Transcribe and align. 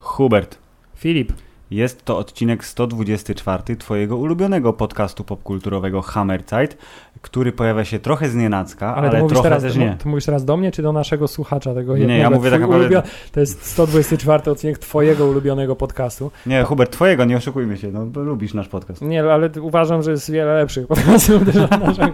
Хуберт. 0.00 0.58
Филипп. 0.94 1.32
Jest 1.74 2.04
to 2.04 2.18
odcinek 2.18 2.64
124 2.64 3.76
Twojego 3.76 4.16
ulubionego 4.16 4.72
podcastu 4.72 5.24
popkulturowego 5.24 6.02
Hammerzeit, 6.02 6.76
który 7.20 7.52
pojawia 7.52 7.84
się 7.84 7.98
trochę 7.98 8.28
znienacka, 8.28 8.94
ale, 8.96 9.08
ale, 9.08 9.18
to, 9.18 9.22
mówisz 9.22 9.32
trochę 9.34 9.48
teraz, 9.48 9.62
też 9.62 9.76
nie. 9.76 9.96
to 10.02 10.08
mówisz 10.08 10.24
teraz 10.24 10.44
do 10.44 10.56
mnie, 10.56 10.72
czy 10.72 10.82
do 10.82 10.92
naszego 10.92 11.28
słuchacza 11.28 11.74
tego 11.74 11.92
Nie, 11.96 12.06
nie, 12.06 12.14
jednego? 12.14 12.22
ja 12.22 12.30
mówię 12.38 12.50
tak 12.50 12.60
naprawdę- 12.60 12.88
ulubion- 12.88 13.02
To 13.32 13.40
jest 13.40 13.66
124 13.66 14.50
odcinek 14.50 14.78
twojego 14.78 15.26
ulubionego 15.26 15.76
podcastu. 15.76 16.30
Nie, 16.46 16.62
Hubert, 16.64 16.92
Twojego, 16.92 17.24
nie 17.24 17.36
oszukujmy 17.36 17.76
się, 17.76 17.92
no 17.92 18.06
bo 18.06 18.20
lubisz 18.20 18.54
nasz 18.54 18.68
podcast. 18.68 19.02
Nie, 19.02 19.24
ale 19.32 19.50
uważam, 19.60 20.02
że 20.02 20.10
jest 20.10 20.30
wiele 20.30 20.54
lepszych 20.54 20.86
podcastów 20.94 21.46
niż 21.46 21.56
naszego. 21.56 22.12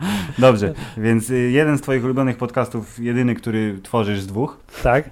Dobrze, 0.38 0.74
więc 0.96 1.30
y, 1.30 1.50
jeden 1.50 1.78
z 1.78 1.80
Twoich 1.80 2.04
ulubionych 2.04 2.36
podcastów, 2.36 2.98
jedyny, 2.98 3.34
który 3.34 3.78
tworzysz 3.82 4.20
z 4.20 4.26
dwóch, 4.26 4.56
Tak? 4.82 5.10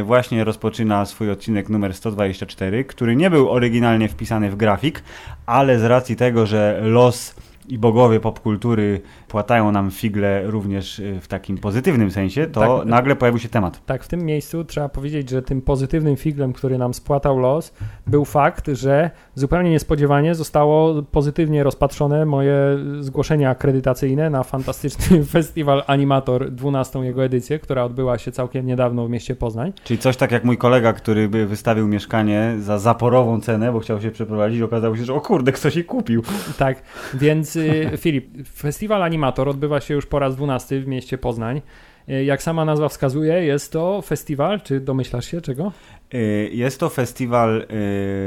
y, 0.00 0.02
właśnie 0.04 0.44
rozpoczyna 0.44 1.06
swój 1.06 1.30
odcinek 1.30 1.68
numer 1.68 1.94
124, 1.94 2.84
który 2.84 3.16
nie 3.16 3.30
był 3.30 3.50
oryginalnie 3.50 4.08
wpisany 4.08 4.50
w 4.50 4.56
grafik, 4.56 5.02
ale 5.46 5.78
z 5.78 5.84
racji 5.84 6.16
tego, 6.16 6.46
że 6.46 6.80
los 6.82 7.34
i 7.68 7.78
bogowie 7.78 8.20
popkultury 8.20 9.00
płatają 9.36 9.72
nam 9.72 9.90
figle 9.90 10.42
również 10.46 10.98
y, 10.98 11.20
w 11.20 11.28
takim 11.28 11.58
pozytywnym 11.58 12.10
sensie, 12.10 12.46
to 12.46 12.78
Tak. 12.78 12.88
nagle 12.88 13.16
pojawił 13.16 13.38
się 13.38 13.48
temat. 13.48 13.86
Tak, 13.86 14.04
w 14.04 14.08
tym 14.08 14.20
miejscu 14.20 14.64
trzeba 14.64 14.88
powiedzieć, 14.88 15.30
że 15.30 15.42
tym 15.42 15.62
pozytywnym 15.62 16.16
figlem, 16.16 16.52
który 16.52 16.78
nam 16.78 16.94
spłatał 16.94 17.38
los, 17.38 17.72
był 18.06 18.24
fakt, 18.24 18.68
że 18.72 19.10
zupełnie 19.34 19.70
niespodziewanie 19.70 20.34
zostało 20.34 21.02
pozytywnie 21.02 21.62
rozpatrzone 21.64 22.26
moje 22.26 22.56
zgłoszenie 23.00 23.50
akredytacyjne 23.50 24.30
na 24.30 24.42
fantastyczny 24.42 25.24
festiwal 25.36 25.82
Animator, 25.86 26.50
12 26.50 26.98
jego 26.98 27.24
edycję, 27.24 27.58
która 27.58 27.84
odbyła 27.84 28.18
się 28.18 28.32
całkiem 28.32 28.66
niedawno 28.66 29.06
w 29.06 29.10
mieście 29.10 29.34
Poznań. 29.34 29.72
Czyli 29.84 29.98
coś 29.98 30.16
tak 30.16 30.32
jak 30.32 30.44
mój 30.44 30.58
kolega, 30.58 30.92
który 30.92 31.28
by 31.28 31.46
wystawił 31.46 31.88
mieszkanie 31.88 32.54
za 32.58 32.78
zaporową 32.78 33.40
cenę, 33.40 33.72
bo 33.72 33.80
chciał 33.80 34.00
się 34.00 34.10
przeprowadzić, 34.10 34.62
okazało 34.62 34.96
się, 34.96 35.04
że 35.04 35.14
o 35.14 35.20
kurde, 35.20 35.52
ktoś 35.52 35.76
je 35.76 35.84
kupił. 35.84 36.22
Tak, 36.58 36.82
więc 37.14 37.56
y, 37.56 37.90
Filip, 37.96 38.48
festiwal 38.48 39.02
Animator 39.02 39.25
odbywa 39.50 39.80
się 39.80 39.94
już 39.94 40.06
po 40.06 40.18
raz 40.18 40.36
12 40.36 40.80
w 40.80 40.86
mieście 40.86 41.18
Poznań. 41.18 41.62
Y, 42.08 42.24
Jak 42.24 42.42
sama 42.42 42.64
nazwa 42.64 42.88
wskazuje, 42.88 43.32
jest 43.34 43.72
to 43.72 44.02
festiwal, 44.02 44.60
czy 44.60 44.80
domyślasz 44.80 45.26
się 45.26 45.40
czego? 45.40 45.72
Y, 46.14 46.50
Jest 46.52 46.80
to 46.80 46.88
festiwal, 46.88 47.66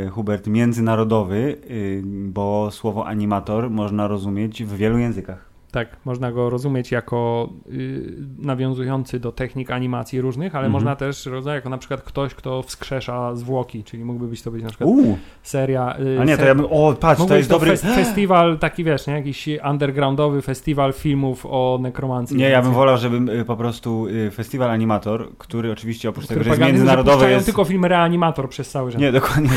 y, 0.05 0.09
Hubert, 0.09 0.47
międzynarodowy, 0.47 1.57
bo 2.05 2.71
słowo 2.71 3.07
animator 3.07 3.69
można 3.69 4.07
rozumieć 4.07 4.63
w 4.63 4.75
wielu 4.75 4.97
językach. 4.97 5.48
Tak, 5.71 5.97
można 6.05 6.31
go 6.31 6.49
rozumieć 6.49 6.91
jako 6.91 7.49
y, 7.71 8.13
nawiązujący 8.37 9.19
do 9.19 9.31
technik 9.31 9.71
animacji 9.71 10.21
różnych, 10.21 10.55
ale 10.55 10.65
Mhm. 10.65 10.71
można 10.73 10.95
też 10.95 11.25
rozumieć 11.25 11.55
jako 11.55 11.69
na 11.69 11.77
przykład 11.77 12.01
ktoś, 12.01 12.33
kto 12.35 12.61
wskrzesza 12.63 13.35
zwłoki, 13.35 13.83
czyli 13.83 14.05
mógłby 14.05 14.27
być 14.27 14.41
to 14.41 14.51
być 14.51 14.63
na 14.63 14.69
przykład 14.69 14.89
Uuu, 14.89 15.17
seria. 15.43 15.95
y, 15.99 16.19
a 16.21 16.23
nie, 16.23 16.31
to 16.37 16.37
ser- 16.43 16.47
ja 16.47 16.55
bym, 16.55 16.65
o 16.69 16.93
patrz, 16.99 17.25
to 17.25 17.37
jest 17.37 17.49
dobry... 17.49 17.71
fes- 17.71 17.95
festiwal 17.95 18.57
taki, 18.59 18.83
wiesz, 18.83 19.07
nie? 19.07 19.13
jakiś 19.13 19.49
undergroundowy 19.69 20.41
festiwal 20.41 20.93
filmów 20.93 21.45
o 21.45 21.79
nekromancji. 21.81 22.37
Nie, 22.37 22.49
ja 22.49 22.61
bym 22.61 22.71
wolał, 22.73 22.97
żeby 22.97 23.33
y, 23.33 23.45
po 23.45 23.57
prostu 23.57 24.07
y, 24.07 24.31
festiwal 24.31 24.69
animator, 24.71 25.29
który 25.37 25.71
oczywiście 25.71 26.09
oprócz 26.09 26.27
tego, 26.27 26.43
że 26.43 26.49
jest 26.49 26.61
międzynarodowy, 26.61 27.29
jest... 27.31 27.45
tylko 27.45 27.65
film 27.65 27.85
Reanimator 27.85 28.49
przez 28.49 28.69
cały 28.69 28.91
czas. 28.91 29.01
Nie, 29.01 29.11
dokładnie. 29.11 29.49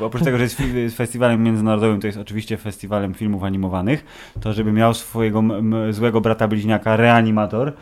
Oprócz 0.00 0.22
tego, 0.24 0.38
że 0.38 0.42
jest 0.44 0.96
festiwalem 0.96 1.42
międzynarodowym, 1.42 2.00
to 2.00 2.06
jest 2.06 2.18
oczywiście 2.18 2.56
festiwalem 2.56 3.14
filmów 3.14 3.42
animowanych, 3.44 4.04
to 4.40 4.52
żeby 4.52 4.72
miał 4.72 4.94
swojego 5.28 5.92
złego 5.92 6.20
brata 6.20 6.48
bliźniaka 6.48 6.96
Reanimator, 6.96 7.72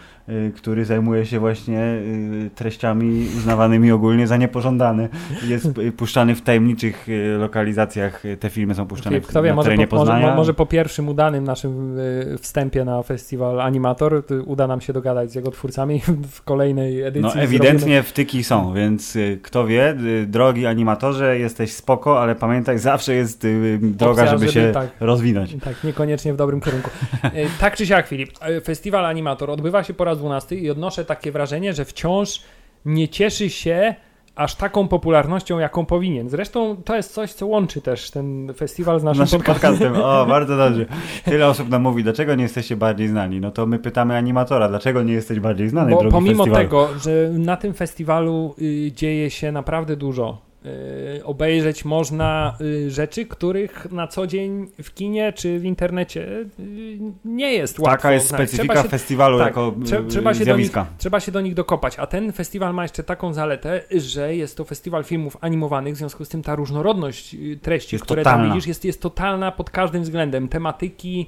który 0.57 0.85
zajmuje 0.85 1.27
się 1.27 1.39
właśnie 1.41 1.79
y, 1.81 2.51
treściami 2.55 3.27
uznawanymi 3.39 3.93
ogólnie 3.93 4.27
za 4.27 4.37
niepożądane. 4.37 5.09
Jest 5.49 5.79
y, 5.79 5.93
puszczany 5.93 6.35
w 6.35 6.43
tajemniczych 6.43 7.09
y, 7.09 7.37
lokalizacjach. 7.39 8.25
y, 8.25 8.37
Te 8.37 8.51
filmy 8.51 8.75
są 8.75 8.87
puszczane 8.87 9.21
Kto 9.21 9.43
wie, 9.43 9.49
na 9.51 9.55
może 9.57 9.67
terenie 9.71 9.87
po, 9.87 9.97
może, 9.97 10.11
Poznania. 10.13 10.31
mo- 10.31 10.37
może 10.37 10.55
po 10.55 10.67
pierwszym 10.67 11.09
udanym 11.09 11.45
naszym 11.45 11.99
y, 11.99 12.37
wstępie 12.41 12.85
na 12.85 13.03
festiwal 13.03 13.61
Animator 13.61 14.15
y, 14.31 14.43
uda 14.43 14.67
nam 14.67 14.81
się 14.81 14.93
dogadać 14.93 15.33
z 15.33 15.35
jego 15.35 15.51
twórcami 15.51 16.01
w 16.33 16.43
kolejnej 16.43 17.03
edycji. 17.03 17.23
No 17.37 17.43
ewidentnie 17.43 18.03
wtyki 18.03 18.45
są, 18.45 18.75
więc 18.75 19.17
y, 19.17 19.39
kto 19.43 19.67
wie, 19.67 19.91
y, 20.23 20.27
drogi 20.27 20.67
animatorze, 20.67 21.39
jesteś 21.39 21.73
spoko, 21.73 22.23
ale 22.23 22.35
pamiętaj, 22.35 22.79
zawsze 22.79 23.15
jest 23.15 23.45
y, 23.45 23.79
droga, 23.83 24.23
Opcja, 24.23 24.27
żeby, 24.39 24.39
żeby 24.39 24.53
się 24.67 24.73
tak. 24.73 24.89
rozwinąć. 25.01 25.51
zrobimy- 25.51 25.65
Tak, 25.75 25.85
niekoniecznie 25.85 26.33
w 26.33 26.37
dobrym 26.37 26.61
kierunku. 26.61 26.91
Y, 27.25 27.31
tak 27.61 27.77
czy 27.77 27.87
siak, 27.87 28.07
Filip, 28.07 28.31
y, 28.49 28.61
festiwal 28.61 29.07
Animator 29.07 29.51
odbywa 29.51 29.83
się 29.85 29.95
po 29.95 30.05
raz 30.05 30.16
12 30.19 30.57
i 30.57 30.71
odnoszę 30.71 31.05
takie 31.05 31.33
wrażenie, 31.33 31.73
że 31.75 31.85
wciąż 31.85 32.41
nie 32.85 33.09
cieszy 33.09 33.51
się 33.51 33.95
aż 34.35 34.55
taką 34.55 34.89
popularnością, 34.89 35.59
jaką 35.59 35.87
powinien. 35.87 36.29
Zresztą 36.29 36.77
to 36.85 36.97
jest 36.97 37.13
coś, 37.15 37.33
co 37.33 37.47
łączy 37.47 37.81
też 37.81 38.11
ten 38.11 38.53
festiwal 38.57 39.01
z 39.01 39.05
naszym, 39.05 39.21
Naszym 39.21 39.39
podcastem. 39.43 39.73
podcastem. 39.73 40.03
O, 40.05 40.27
bardzo 40.37 40.57
dobrze. 40.57 40.87
Tyle 41.25 41.47
osób 41.49 41.69
nam 41.69 41.83
mówi, 41.83 42.03
dlaczego 42.03 42.35
nie 42.35 42.43
jesteście 42.43 42.77
bardziej 42.77 43.09
znani? 43.09 43.41
No 43.41 43.51
to 43.51 43.67
my 43.67 43.79
pytamy 43.79 44.17
animatora, 44.17 44.69
dlaczego 44.69 45.03
nie 45.03 45.13
jesteś 45.13 45.41
bardziej 45.41 45.69
znany, 45.69 45.91
Bo 45.93 45.99
drogi 46.01 46.13
pomimo 46.15 46.45
festiwalu? 46.45 46.65
tego, 46.65 46.89
że 46.99 47.31
na 47.39 47.57
tym 47.57 47.75
festiwalu 47.75 48.55
y, 48.63 48.93
dzieje 48.95 49.31
się 49.31 49.53
naprawdę 49.53 49.97
dużo. 49.97 50.46
Y, 50.67 51.25
obejrzeć 51.25 51.85
można 51.85 52.57
y, 52.61 52.91
rzeczy, 52.91 53.27
których 53.27 53.93
na 53.93 54.07
co 54.07 54.27
dzień 54.27 54.67
w 54.83 54.95
kinie 54.95 55.33
czy 55.33 55.59
w 55.59 55.65
internecie 55.65 56.23
y, 56.61 56.99
nie 57.25 57.53
jest 57.53 57.79
łatwo. 57.79 57.97
Taka 57.97 58.13
jest 58.13 58.29
znaleźć. 58.29 58.53
specyfika 58.53 58.83
się, 58.83 58.89
festiwalu 58.89 59.39
tak, 59.39 59.47
jako 59.47 59.71
trze- 59.71 60.07
trzeba 60.09 60.35
się 60.35 60.39
do 60.39 60.45
zjawiska. 60.45 60.87
trzeba 60.99 61.21
się 61.21 61.33
do 61.33 61.41
nich 61.41 61.55
dokopać. 61.55 61.99
A 61.99 62.07
ten 62.07 62.33
festiwal 62.33 62.75
ma 62.75 62.83
jeszcze 62.83 63.03
taką 63.03 63.33
zaletę, 63.33 63.83
że 63.97 64.37
jest 64.37 64.57
to 64.57 64.65
festiwal 64.65 65.05
filmów 65.05 65.37
animowanych, 65.41 65.95
w 65.95 65.97
związku 65.97 66.25
z 66.25 66.29
tym 66.29 66.43
ta 66.43 66.55
różnorodność 66.55 67.37
treści, 67.63 67.95
Jest 67.97 68.05
które 68.05 68.23
totalna. 68.23 68.45
tam 68.45 68.55
widzisz, 68.55 68.69
jest, 68.69 68.85
jest 68.85 69.03
totalna 69.03 69.53
pod 69.53 69.71
każdym 69.71 70.03
względem. 70.03 70.49
Tematyki, 70.49 71.27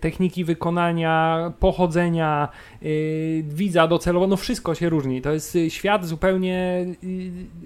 techniki 0.00 0.44
wykonania, 0.44 1.52
pochodzenia, 1.60 2.48
widza 3.42 3.86
docelowo, 3.88 4.26
no 4.26 4.36
wszystko 4.36 4.74
się 4.74 4.88
różni. 4.88 5.22
To 5.22 5.32
jest 5.32 5.58
świat 5.68 6.06
zupełnie 6.06 6.86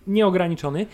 nieograniczony 0.06 0.86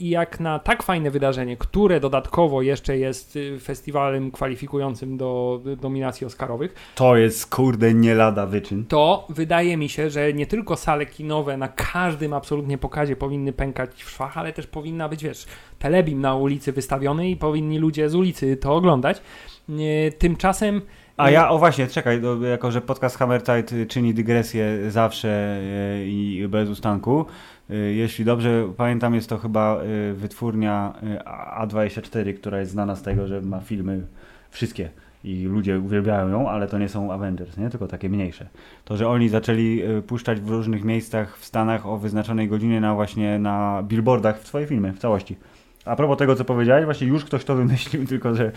i 0.00 0.08
jak 0.10 0.40
na 0.40 0.58
tak 0.58 0.82
fajne 0.82 1.10
wydarzenie, 1.10 1.56
które 1.56 2.00
dodatkowo 2.00 2.62
jeszcze 2.62 2.98
jest 2.98 3.36
y, 3.36 3.58
festiwalem 3.60 4.30
kwalifikującym 4.30 5.16
do 5.16 5.60
do 5.64 5.76
nominacji 5.82 6.26
oscarowych, 6.26 6.74
To 6.94 7.16
jest 7.16 7.54
kurde 7.54 7.94
nie 7.94 8.14
lada 8.14 8.46
wyczyn. 8.46 8.84
to 8.84 9.26
wydaje 9.28 9.76
mi 9.76 9.88
się, 9.88 10.10
że 10.10 10.32
nie 10.32 10.46
tylko 10.46 10.76
sale 10.76 11.06
kinowe 11.06 11.56
na 11.56 11.68
każdym 11.68 12.32
absolutnie 12.32 12.78
pokazie 12.78 13.16
powinny 13.16 13.52
pękać 13.52 14.04
w 14.04 14.10
szwach, 14.10 14.38
ale 14.38 14.52
też 14.52 14.66
powinna 14.66 15.08
być, 15.08 15.24
wiesz, 15.24 15.46
telebim 15.78 16.20
na 16.20 16.34
ulicy 16.34 16.72
wystawiony 16.72 17.30
i 17.30 17.36
powinni 17.36 17.78
ludzie 17.78 18.08
z 18.10 18.14
ulicy 18.14 18.56
to 18.56 18.74
oglądać. 18.74 19.22
Nie, 19.68 20.12
Tymczasem 20.18 20.82
A 21.16 21.30
ja, 21.30 21.50
o 21.50 21.58
właśnie, 21.58 21.86
czekaj, 21.86 22.20
jako 22.50 22.70
że 22.70 22.80
podcast 22.80 23.18
Hammer 23.18 23.42
Tide 23.42 23.86
czyni 23.86 24.14
dygresję 24.14 24.90
zawsze 24.90 25.58
i 26.04 26.46
bez 26.48 26.68
ustanku, 26.68 27.26
jeśli 27.68 28.24
dobrze 28.24 28.68
pamiętam, 28.76 29.14
jest 29.14 29.28
to 29.28 29.38
chyba 29.38 29.82
y, 30.10 30.14
wytwórnia 30.14 30.94
y, 31.02 31.66
A24, 31.66 32.34
która 32.34 32.60
jest 32.60 32.72
znana 32.72 32.96
z 32.96 33.02
tego, 33.02 33.26
że 33.26 33.40
ma 33.40 33.60
filmy 33.60 34.06
wszystkie 34.50 34.90
i 35.24 35.44
ludzie 35.44 35.78
uwielbiają 35.78 36.28
ją, 36.28 36.48
ale 36.48 36.66
to 36.66 36.78
nie 36.78 36.88
są 36.88 37.12
Avengers, 37.12 37.56
nie? 37.56 37.70
tylko 37.70 37.86
takie 37.86 38.08
mniejsze. 38.08 38.46
To, 38.84 38.96
że 38.96 39.08
oni 39.08 39.28
zaczęli 39.28 39.82
y, 39.98 40.02
puszczać 40.02 40.40
w 40.40 40.48
różnych 40.48 40.84
miejscach 40.84 41.38
w 41.38 41.44
Stanach 41.44 41.86
o 41.86 41.98
wyznaczonej 41.98 42.48
godzinie 42.48 42.80
na 42.80 42.94
właśnie 42.94 43.38
na 43.38 43.82
billboardach 43.82 44.38
swoje 44.38 44.66
filmy 44.66 44.92
w 44.92 44.98
całości. 44.98 45.36
A 45.86 45.96
propos 45.96 46.18
tego, 46.18 46.36
co 46.36 46.44
powiedziałeś, 46.44 46.84
właśnie 46.84 47.06
już 47.06 47.24
ktoś 47.24 47.44
to 47.44 47.54
wymyślił, 47.54 48.06
tylko 48.08 48.34
że 48.34 48.46
y, 48.46 48.52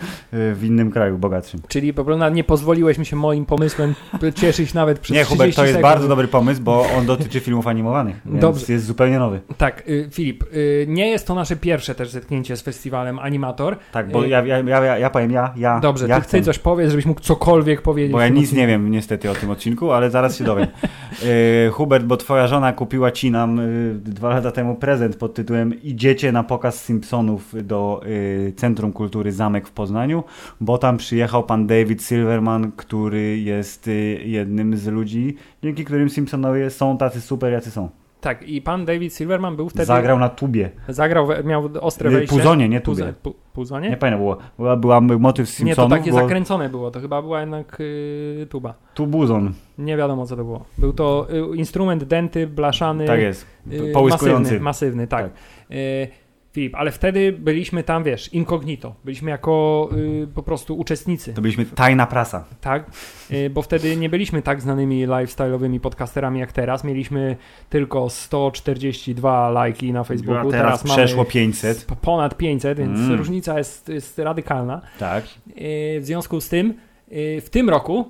w 0.54 0.64
innym 0.64 0.90
kraju 0.90 1.18
bogatszym. 1.18 1.60
Czyli 1.68 1.94
po 1.94 2.04
prostu 2.04 2.28
nie 2.34 2.44
pozwoliłeś 2.44 2.98
mi 2.98 3.06
się 3.06 3.16
moim 3.16 3.46
pomysłem 3.46 3.94
cieszyć 4.34 4.74
nawet 4.74 4.98
przez 4.98 5.16
Nie, 5.16 5.24
30 5.24 5.34
Hubert, 5.38 5.56
to 5.56 5.62
jest 5.62 5.74
sekund. 5.76 5.92
bardzo 5.94 6.08
dobry 6.08 6.28
pomysł, 6.28 6.62
bo 6.62 6.86
on 6.98 7.06
dotyczy 7.06 7.40
filmów 7.40 7.66
animowanych, 7.66 8.20
więc 8.26 8.40
Dobrze. 8.40 8.72
jest 8.72 8.84
zupełnie 8.86 9.18
nowy. 9.18 9.40
Tak, 9.58 9.88
y, 9.88 10.08
Filip, 10.12 10.44
y, 10.54 10.86
nie 10.88 11.08
jest 11.08 11.26
to 11.26 11.34
nasze 11.34 11.56
pierwsze 11.56 11.94
też 11.94 12.10
zetknięcie 12.10 12.56
z 12.56 12.62
festiwalem 12.62 13.18
Animator. 13.18 13.76
Tak, 13.92 14.10
bo 14.10 14.24
Y, 14.24 14.28
ja, 14.28 14.46
ja, 14.46 14.58
ja, 14.58 14.84
ja, 14.84 14.98
ja 14.98 15.10
powiem, 15.10 15.30
ja, 15.30 15.54
ja, 15.56 15.80
Dobrze, 15.80 16.08
ja 16.08 16.16
ty, 16.16 16.22
chcę, 16.22 16.38
ty 16.38 16.44
coś 16.44 16.58
powiedz, 16.58 16.90
żebyś 16.90 17.06
mógł 17.06 17.20
cokolwiek 17.20 17.82
powiedzieć. 17.82 18.12
bo 18.12 18.20
ja 18.20 18.28
nic 18.28 18.52
nie 18.52 18.66
wiem 18.66 18.90
niestety 18.90 19.30
o 19.30 19.34
tym 19.34 19.50
odcinku, 19.50 19.92
ale 19.92 20.10
zaraz 20.10 20.38
się 20.38 20.44
dowiem. 20.44 20.66
Hubert, 21.72 22.04
bo 22.04 22.16
twoja 22.16 22.46
żona 22.46 22.72
kupiła 22.72 23.10
ci 23.10 23.30
nam 23.30 23.60
dwa 23.94 24.28
lata 24.28 24.50
temu 24.50 24.74
prezent 24.74 25.16
pod 25.16 25.34
tytułem 25.34 25.82
Idziecie 25.82 26.32
na 26.32 26.44
pokaz 26.44 26.84
Simpsonów 26.84 27.19
do 27.62 28.00
y, 28.06 28.52
Centrum 28.56 28.92
Kultury 28.92 29.32
Zamek 29.32 29.68
w 29.68 29.72
Poznaniu, 29.72 30.24
bo 30.60 30.78
tam 30.78 30.96
przyjechał 30.96 31.42
pan 31.44 31.66
David 31.66 32.02
Silverman, 32.02 32.72
który 32.72 33.38
jest 33.38 33.88
y, 33.88 34.20
jednym 34.24 34.76
z 34.76 34.86
ludzi, 34.86 35.36
dzięki 35.62 35.84
którym 35.84 36.10
Simpsonowie 36.10 36.70
są 36.70 36.98
tacy 36.98 37.20
super, 37.20 37.52
jacy 37.52 37.70
są. 37.70 37.88
Tak, 38.20 38.48
i 38.48 38.62
pan 38.62 38.84
David 38.84 39.14
Silverman 39.14 39.56
był 39.56 39.68
wtedy... 39.68 39.84
Zagrał 39.84 40.18
na 40.18 40.28
tubie. 40.28 40.70
Zagrał, 40.88 41.28
miał 41.44 41.70
ostre 41.80 42.10
wejście. 42.10 42.36
Puzonie, 42.36 42.68
nie 42.68 42.80
tubie. 42.80 43.04
Puzo- 43.04 43.12
pu- 43.30 43.34
Puzonie? 43.52 43.90
Nie 43.90 43.96
pamiętam, 43.96 44.20
było. 44.20 44.36
Była, 44.58 44.76
była 44.76 45.00
motyw 45.00 45.48
z 45.48 45.52
Nie, 45.52 45.64
to 45.64 45.66
Simpsonów, 45.66 45.98
takie 45.98 46.10
było 46.10 46.22
zakręcone 46.22 46.68
było, 46.68 46.90
to 46.90 47.00
chyba 47.00 47.22
była 47.22 47.40
jednak 47.40 47.76
y, 47.80 48.46
tuba. 48.50 48.74
tubuzon. 48.94 49.52
Nie 49.78 49.96
wiadomo 49.96 50.26
co 50.26 50.36
to 50.36 50.44
było. 50.44 50.64
Był 50.78 50.92
to 50.92 51.26
y, 51.52 51.56
instrument 51.56 52.04
denty, 52.04 52.46
blaszany, 52.46 53.06
Tak 53.06 53.20
jest. 53.20 53.46
y, 53.72 53.92
Połyskujący. 53.92 54.40
masywny, 54.42 54.60
masywny, 54.64 55.06
tak. 55.06 55.22
Tak. 55.24 55.32
Y, 55.76 56.08
Filip, 56.52 56.74
ale 56.74 56.90
wtedy 56.90 57.32
byliśmy 57.32 57.82
tam, 57.82 58.04
wiesz, 58.04 58.32
incognito. 58.34 58.94
Byliśmy 59.04 59.30
jako 59.30 59.88
y, 60.22 60.26
po 60.34 60.42
prostu 60.42 60.78
uczestnicy, 60.78 61.34
To 61.34 61.40
byliśmy 61.42 61.66
tajna 61.66 62.06
prasa. 62.06 62.44
tak? 62.60 62.90
Y, 63.30 63.50
bo 63.50 63.62
wtedy 63.62 63.96
nie 63.96 64.08
byliśmy 64.08 64.42
tak 64.42 64.62
znanymi 64.62 65.06
lifestyle'owymi 65.06 65.80
podcasterami 65.80 66.40
jak 66.40 66.52
teraz. 66.52 66.84
Mieliśmy 66.84 67.36
tylko 67.68 68.10
142 68.10 69.50
lajki 69.50 69.92
na 69.92 70.04
Facebooku. 70.04 70.48
A 70.48 70.52
teraz 70.52 70.84
mamy 70.84 70.96
przeszło 71.02 71.24
500. 71.24 71.84
p- 71.84 71.96
ponad 72.00 72.36
500, 72.36 72.78
więc 72.78 72.98
Mm. 72.98 73.18
różnica 73.18 73.58
jest, 73.58 73.88
jest 73.88 74.18
radykalna. 74.18 74.80
Tak. 74.98 75.24
Y, 75.48 75.98
W 76.00 76.04
związku 76.04 76.40
z 76.40 76.48
tym, 76.48 76.74
y, 77.12 77.40
w 77.40 77.50
tym 77.50 77.70
roku 77.70 78.08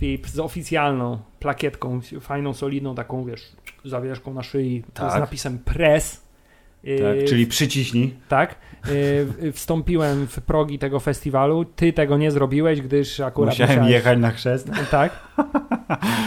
Filip, 0.00 0.26
z 0.28 0.38
oficjalną 0.38 1.18
plakietką, 1.38 2.00
fajną, 2.20 2.54
solidną, 2.54 2.94
taką, 2.94 3.24
wiesz, 3.24 3.52
zawieszką 3.84 4.34
na 4.34 4.42
szyi 4.42 4.82
Tak. 4.94 5.12
z 5.12 5.14
napisem 5.20 5.58
press. 5.58 6.22
Y, 6.84 6.98
tak. 6.98 7.28
Czyli 7.28 7.46
przyciśnij. 7.46 8.14
tak, 8.28 8.54
y, 8.88 9.52
wstąpiłem 9.52 10.26
w 10.26 10.40
progi 10.40 10.78
tego 10.78 11.00
festiwalu. 11.00 11.64
Ty 11.64 11.92
tego 11.92 12.16
nie 12.18 12.30
zrobiłeś, 12.30 12.80
gdyż 12.80 13.20
akurat 13.20 13.50
Musiałem 13.54 13.72
musiałeś- 13.76 13.90
jechać 13.92 14.18
na 14.18 14.30
chrzest. 14.30 14.70
Tak. 14.90 15.12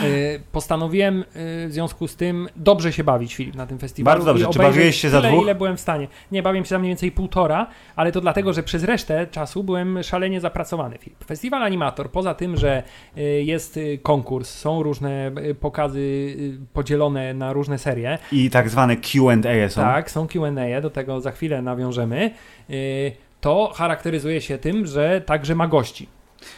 Y, 0.03 0.41
Postanowiłem 0.51 1.19
y, 1.21 1.25
w 1.67 1.71
związku 1.71 2.07
z 2.07 2.15
tym 2.15 2.47
dobrze 2.55 2.93
się 2.93 3.03
bawić, 3.03 3.35
Filip, 3.35 3.55
na 3.55 3.67
tym 3.67 3.79
festiwalu. 3.79 4.15
Bardzo 4.19 4.25
dobrze. 4.33 4.47
Czy 4.53 4.59
bawiłeś 4.59 4.95
się 5.01 5.09
za 5.09 5.17
tyle, 5.21 5.31
dwóch? 5.31 5.43
ile 5.43 5.55
byłem 5.55 5.77
w 5.77 5.79
stanie. 5.79 6.07
Nie, 6.31 6.43
bawiłem 6.43 6.65
się 6.65 6.69
za 6.69 6.79
mniej 6.79 6.89
więcej 6.89 7.11
półtora, 7.11 7.67
ale 7.95 8.11
to 8.11 8.21
dlatego, 8.21 8.53
że 8.53 8.63
przez 8.63 8.83
resztę 8.83 9.27
czasu 9.27 9.63
byłem 9.63 10.03
szalenie 10.03 10.41
zapracowany, 10.41 10.97
Filip. 10.97 11.23
Festiwal 11.25 11.63
Animator, 11.63 12.11
poza 12.11 12.33
tym, 12.33 12.57
że 12.57 12.83
y, 13.17 13.21
jest 13.43 13.77
y, 13.77 13.99
konkurs, 14.03 14.49
są 14.49 14.83
różne 14.83 15.31
y, 15.49 15.55
pokazy 15.55 15.99
y, 15.99 16.57
podzielone 16.73 17.33
na 17.33 17.53
różne 17.53 17.77
serie, 17.77 18.17
I 18.31 18.49
tak 18.49 18.69
zwane 18.69 18.97
Q&A 18.97 19.69
są. 19.69 19.81
tak, 19.81 20.11
są 20.11 20.27
Q&A, 20.27 20.44
do 20.81 20.89
tego 20.89 21.21
za 21.21 21.31
chwilę 21.31 21.61
nawiążemy, 21.61 22.31
y, 22.69 23.11
to 23.41 23.71
charakteryzuje 23.75 24.41
się 24.41 24.57
tym, 24.57 24.85
że 24.85 25.21
także 25.21 25.55
ma 25.55 25.67
gości. 25.67 26.09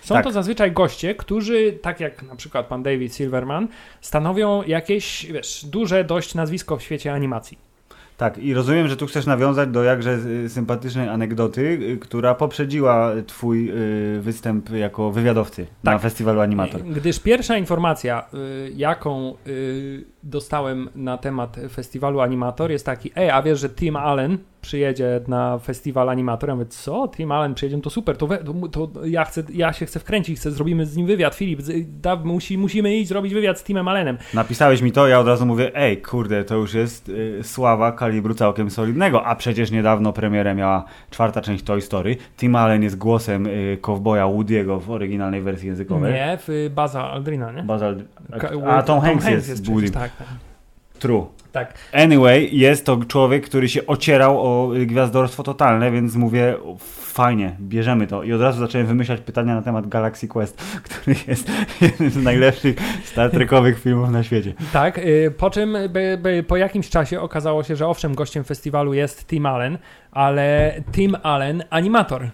Są 0.02 0.16
Tak. 0.16 0.24
to 0.24 0.32
zazwyczaj 0.32 0.72
goście, 0.72 1.16
którzy, 1.16 1.74
tak 1.82 2.00
jak 2.00 2.24
na 2.24 2.36
przykład 2.36 2.66
pan 2.66 2.84
David 2.84 3.16
Silverman, 3.16 3.68
stanowią 4.02 4.64
jakieś, 4.64 5.26
wiesz, 5.26 5.66
duże 5.66 6.04
dość 6.04 6.36
nazwisko 6.36 6.78
w 6.78 6.84
świecie 6.84 7.14
animacji. 7.14 7.58
Tak, 8.18 8.38
i 8.38 8.54
rozumiem, 8.54 8.88
że 8.88 8.98
tu 8.98 9.08
chcesz 9.08 9.26
nawiązać 9.26 9.70
do 9.70 9.84
jakże 9.84 10.20
y, 10.46 10.50
sympatycznej 10.50 11.10
anegdoty, 11.10 11.62
y, 11.62 11.98
która 11.98 12.36
poprzedziła 12.36 13.12
twój 13.28 13.72
występ 14.20 14.70
jako 14.70 15.12
wywiadowcy 15.12 15.68
na 15.84 15.92
Tak. 15.92 16.02
festiwalu 16.02 16.40
Animator. 16.40 16.82
Gdyż 16.82 17.20
pierwsza 17.20 17.58
informacja, 17.58 18.26
jaką 18.76 19.34
dostałem 20.28 20.90
na 20.96 21.18
temat 21.18 21.58
festiwalu 21.70 22.20
Animator 22.20 22.72
jest 22.72 22.86
taki, 22.86 23.12
ej, 23.16 23.30
a 23.30 23.42
wiesz, 23.42 23.60
że 23.60 23.70
Tim 23.70 23.96
Allen 23.96 24.38
przyjedzie 24.62 25.22
na 25.28 25.58
festiwal 25.60 26.10
Animator? 26.10 26.50
Ja 26.50 26.56
mówię, 26.56 26.68
co? 26.70 27.08
Tim 27.16 27.32
Allen 27.32 27.54
przyjedzie? 27.54 27.76
No 27.76 27.82
to 27.84 27.90
super, 27.90 28.18
to, 28.18 28.28
we, 28.28 28.38
to, 28.72 28.90
ja, 29.06 29.26
chcę, 29.26 29.44
ja 29.54 29.74
się 29.74 29.86
chcę 29.86 30.00
wkręcić, 30.00 30.40
chcę, 30.40 30.52
zrobimy 30.52 30.86
z 30.86 30.98
nim 30.98 31.08
wywiad. 31.08 31.36
Filip, 31.36 31.62
da, 32.02 32.16
musi, 32.16 32.58
musimy 32.58 32.96
iść 32.96 33.10
zrobić 33.10 33.34
wywiad 33.34 33.60
z 33.60 33.64
Timem 33.64 33.88
Allenem. 33.88 34.18
Napisałeś 34.34 34.82
mi 34.82 34.92
to, 34.92 35.08
ja 35.08 35.20
od 35.20 35.28
razu 35.28 35.46
mówię, 35.46 35.76
ej, 35.76 36.02
kurde, 36.02 36.44
to 36.44 36.56
już 36.56 36.74
jest 36.74 37.10
y, 37.10 37.40
sława 37.44 37.92
kalibru 37.92 38.34
całkiem 38.34 38.70
solidnego, 38.70 39.26
a 39.26 39.36
przecież 39.36 39.72
niedawno 39.72 40.14
premierę 40.14 40.56
miała 40.56 40.86
czwarta 41.10 41.42
część 41.42 41.64
Toy 41.64 41.82
Story. 41.82 42.16
Tim 42.38 42.56
Allen 42.56 42.84
jest 42.84 42.98
głosem 42.98 43.48
y, 43.48 43.78
kowboja 43.82 44.26
Woody'ego 44.26 44.82
w 44.82 44.92
oryginalnej 44.92 45.42
wersji 45.42 45.68
językowej. 45.68 46.14
Nie, 46.14 46.38
w 46.42 46.50
y, 46.50 46.70
Baza 46.70 47.12
Aldrina, 47.12 47.52
nie? 47.52 47.64
Bazal... 47.64 47.96
Ka- 48.40 48.52
A 48.68 48.84
Tom 48.84 49.00
Hanks 49.02 49.28
jest 49.28 49.46
przecież, 49.54 49.70
Woody. 49.70 49.92
Tak. 49.92 50.12
True. 51.00 51.26
tak. 51.52 51.74
Anyway, 51.94 52.50
jest 52.52 52.86
to 52.86 52.98
człowiek, 53.08 53.46
który 53.46 53.70
się 53.70 53.88
ocierał 53.88 54.42
o 54.42 54.72
gwiazdorstwo 54.86 55.44
totalne, 55.44 55.92
więc 55.92 56.16
mówię, 56.16 56.56
fajnie, 57.18 57.56
bierzemy 57.60 58.08
to. 58.08 58.24
I 58.24 58.34
od 58.34 58.42
razu 58.42 58.60
zacząłem 58.60 58.88
wymyślać 58.88 59.22
pytania 59.22 59.56
na 59.56 59.62
temat 59.62 59.88
Galaxy 59.88 60.28
Quest, 60.28 60.62
który 60.86 61.16
jest 61.28 61.52
jednym 61.82 62.10
z 62.10 62.18
najlepszych 62.18 62.76
Star 63.04 63.32
Trekowych 63.32 63.80
filmów 63.80 64.10
na 64.10 64.24
świecie. 64.24 64.54
Tak, 64.74 64.98
y, 64.98 65.34
po 65.38 65.50
czym 65.50 65.78
by, 65.90 66.20
by, 66.22 66.44
po 66.48 66.58
jakimś 66.58 66.90
czasie 66.90 67.22
okazało 67.22 67.64
się, 67.64 67.76
że 67.76 67.88
owszem, 67.88 68.16
gościem 68.16 68.44
festiwalu 68.44 68.94
jest 68.94 69.28
Tim 69.28 69.46
Allen, 69.46 69.78
ale 70.12 70.74
Tim 70.92 71.18
Allen 71.24 71.64
animator. 71.70 72.30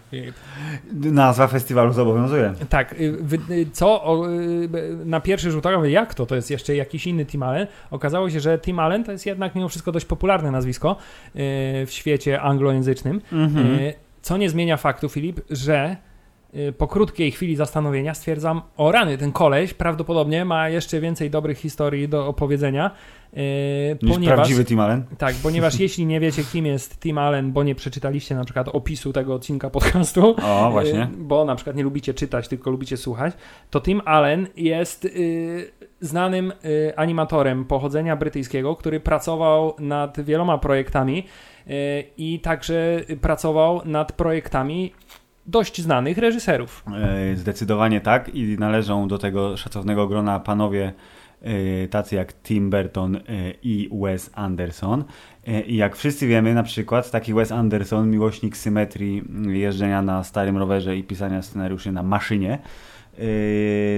Nazwa 0.94 1.48
festiwalu 1.48 1.94
zobowiązuje. 1.94 2.54
Tak, 2.70 2.94
y, 2.94 3.18
y, 3.52 3.66
co 3.72 4.22
na 5.06 5.20
pierwszy 5.20 5.52
rzut 5.52 5.66
oka, 5.66 5.88
jak 5.88 6.14
to, 6.14 6.26
to 6.26 6.36
jest 6.36 6.52
jeszcze 6.52 6.76
jakiś 6.76 7.08
inny 7.08 7.26
Tim 7.26 7.44
Allen. 7.44 7.68
Okazało 7.92 8.30
się, 8.30 8.40
że 8.40 8.60
Tim 8.60 8.80
Allen 8.80 9.04
to 9.04 9.12
jest 9.12 9.26
jednak 9.26 9.56
mimo 9.56 9.70
wszystko 9.70 9.92
dość 9.92 10.06
popularne 10.06 10.52
nazwisko 10.52 10.96
w 11.86 11.88
świecie 11.90 12.42
anglojęzycznym. 12.42 13.22
Mhm. 13.32 13.94
Y, 14.24 14.26
Co 14.26 14.38
nie 14.38 14.50
zmienia 14.50 14.78
faktu, 14.78 15.10
Filip, 15.10 15.42
że 15.50 15.98
y, 16.56 16.74
po 16.78 16.88
krótkiej 16.88 17.32
chwili 17.32 17.56
zastanowienia 17.56 18.14
stwierdzam, 18.14 18.62
o 18.78 18.92
rany, 18.92 19.18
ten 19.18 19.32
koleś 19.32 19.74
prawdopodobnie 19.74 20.46
ma 20.46 20.70
jeszcze 20.70 21.00
więcej 21.02 21.30
dobrych 21.30 21.58
historii 21.58 22.10
do 22.10 22.28
opowiedzenia, 22.28 22.92
y, 23.34 23.98
Niż 24.02 24.14
ponieważ... 24.14 24.36
prawdziwy 24.36 24.66
Tim 24.66 24.80
Allen. 24.80 25.06
Tak, 25.18 25.36
ponieważ 25.44 25.80
jeśli 25.86 26.06
nie 26.06 26.20
wiecie, 26.20 26.44
kim 26.44 26.66
jest 26.66 27.00
Tim 27.00 27.18
Allen, 27.18 27.52
bo 27.52 27.64
nie 27.64 27.76
przeczytaliście 27.76 28.36
na 28.36 28.44
przykład 28.44 28.68
opisu 28.68 29.14
tego 29.14 29.34
odcinka 29.34 29.70
podcastu, 29.70 30.36
O, 30.44 30.72
właśnie. 30.72 31.04
y, 31.04 31.08
bo 31.18 31.46
na 31.46 31.56
przykład 31.56 31.76
nie 31.76 31.84
lubicie 31.84 32.14
czytać, 32.14 32.48
tylko 32.48 32.72
lubicie 32.72 32.98
słuchać, 32.98 33.34
to 33.70 33.82
Tim 33.82 34.02
Allen 34.06 34.48
jest 34.56 35.06
y, 35.06 35.72
znanym 36.02 36.54
y, 36.66 36.94
animatorem 36.96 37.66
pochodzenia 37.66 38.16
brytyjskiego, 38.16 38.76
który 38.76 39.00
pracował 39.00 39.74
nad 39.80 40.22
wieloma 40.22 40.58
projektami 40.58 41.20
y, 41.20 41.53
i 42.18 42.40
także 42.40 43.02
pracował 43.22 43.82
nad 43.86 44.12
projektami 44.12 44.94
dość 45.46 45.82
znanych 45.82 46.18
reżyserów. 46.18 46.84
E, 47.32 47.36
Zdecydowanie 47.36 48.02
tak 48.02 48.36
i 48.36 48.56
należą 48.60 49.08
do 49.08 49.18
tego 49.18 49.58
szacownego 49.58 50.08
grona 50.08 50.40
panowie 50.40 50.94
e, 51.42 51.88
tacy 51.88 52.16
jak 52.16 52.34
Tim 52.34 52.70
Burton 52.70 53.16
e, 53.16 53.22
i 53.64 53.90
Wes 54.02 54.32
Anderson. 54.34 55.04
E, 55.48 55.62
I 55.62 55.76
jak 55.76 55.96
wszyscy 55.96 56.28
wiemy, 56.28 56.54
na 56.54 56.64
przykład 56.64 57.12
taki 57.12 57.34
Wes 57.34 57.52
Anderson, 57.52 58.10
miłośnik 58.10 58.58
symetrii 58.58 59.24
jeżdżenia 59.48 60.02
na 60.02 60.24
starym 60.24 60.58
rowerze 60.58 60.98
i 60.98 61.04
pisania 61.04 61.42
scenariuszy 61.42 61.92
na 61.92 62.04
maszynie, 62.04 62.54
e, 62.54 62.93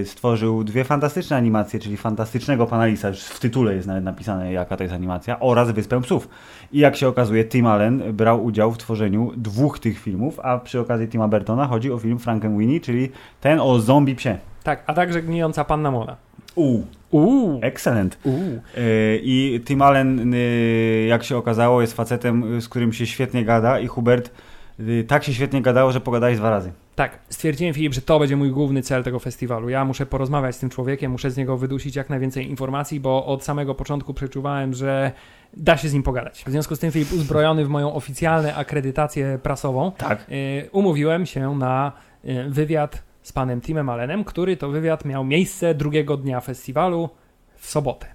stworzył 0.05 0.63
dwie 0.63 0.83
fantastyczne 0.83 1.37
animacje, 1.37 1.79
czyli 1.79 1.97
Fantastycznego 1.97 2.67
Pana 2.67 2.85
Lisa, 2.85 3.07
już 3.07 3.23
w 3.23 3.39
tytule 3.39 3.75
jest 3.75 3.87
nawet 3.87 4.03
napisane 4.03 4.51
jaka 4.53 4.77
to 4.77 4.83
jest 4.83 4.95
animacja, 4.95 5.39
oraz 5.39 5.71
Wyspę 5.71 6.01
Psów. 6.01 6.29
I 6.71 6.79
jak 6.79 6.95
się 6.95 7.07
okazuje, 7.07 7.45
Tim 7.45 7.67
Allen 7.67 8.13
brał 8.13 8.45
udział 8.45 8.71
w 8.71 8.77
tworzeniu 8.77 9.31
dwóch 9.37 9.79
tych 9.79 9.99
filmów, 9.99 10.39
a 10.39 10.57
przy 10.57 10.79
okazji 10.79 11.07
Tima 11.07 11.27
Burtona 11.27 11.67
chodzi 11.67 11.91
o 11.91 11.97
film 11.97 12.19
Frankenweenie, 12.19 12.79
czyli 12.79 13.11
ten 13.41 13.59
o 13.59 13.79
zombie 13.79 14.15
psie. 14.15 14.37
Tak, 14.63 14.83
a 14.87 14.93
także 14.93 15.21
Gnijąca 15.21 15.63
Panna 15.63 15.91
Mola. 15.91 16.15
U, 16.55 16.83
Uuu, 17.11 17.59
excellent. 17.61 18.17
uuu. 18.23 18.35
Yy, 18.77 19.19
I 19.23 19.61
Tim 19.65 19.81
Allen, 19.81 20.33
yy, 20.33 21.05
jak 21.05 21.23
się 21.23 21.37
okazało, 21.37 21.81
jest 21.81 21.93
facetem, 21.93 22.53
yy, 22.53 22.61
z 22.61 22.69
którym 22.69 22.93
się 22.93 23.05
świetnie 23.05 23.45
gada 23.45 23.79
i 23.79 23.87
Hubert 23.87 24.31
yy, 24.79 25.03
tak 25.03 25.23
się 25.23 25.33
świetnie 25.33 25.61
gadało, 25.61 25.91
że 25.91 26.01
pogadałeś 26.01 26.37
dwa 26.37 26.49
razy. 26.49 26.71
Tak, 26.95 27.19
stwierdziłem 27.29 27.73
Filip, 27.73 27.93
że 27.93 28.01
to 28.01 28.19
będzie 28.19 28.35
mój 28.35 28.51
główny 28.51 28.81
cel 28.81 29.03
tego 29.03 29.19
festiwalu. 29.19 29.69
Ja 29.69 29.85
muszę 29.85 30.05
porozmawiać 30.05 30.55
z 30.55 30.59
tym 30.59 30.69
człowiekiem, 30.69 31.11
muszę 31.11 31.31
z 31.31 31.37
niego 31.37 31.57
wydusić 31.57 31.95
jak 31.95 32.09
najwięcej 32.09 32.49
informacji, 32.49 32.99
bo 32.99 33.25
od 33.25 33.43
samego 33.43 33.75
początku 33.75 34.13
przeczuwałem, 34.13 34.73
że 34.73 35.11
da 35.57 35.77
się 35.77 35.89
z 35.89 35.93
nim 35.93 36.03
pogadać. 36.03 36.43
W 36.47 36.49
związku 36.51 36.75
z 36.75 36.79
tym 36.79 36.91
Filip, 36.91 37.13
uzbrojony 37.13 37.65
w 37.65 37.69
moją 37.69 37.93
oficjalną 37.93 38.53
akredytację 38.53 39.39
prasową, 39.43 39.91
Tak. 39.91 40.25
y, 40.31 40.69
umówiłem 40.71 41.25
się 41.25 41.55
na 41.55 41.91
y, 42.25 42.49
wywiad 42.49 43.03
z 43.21 43.31
panem 43.31 43.61
Timem 43.61 43.89
Allenem, 43.89 44.23
który 44.23 44.57
to 44.57 44.69
wywiad 44.69 45.05
miał 45.05 45.23
miejsce 45.23 45.75
drugiego 45.75 46.17
dnia 46.17 46.39
festiwalu 46.41 47.09
w 47.55 47.67
sobotę. 47.67 48.07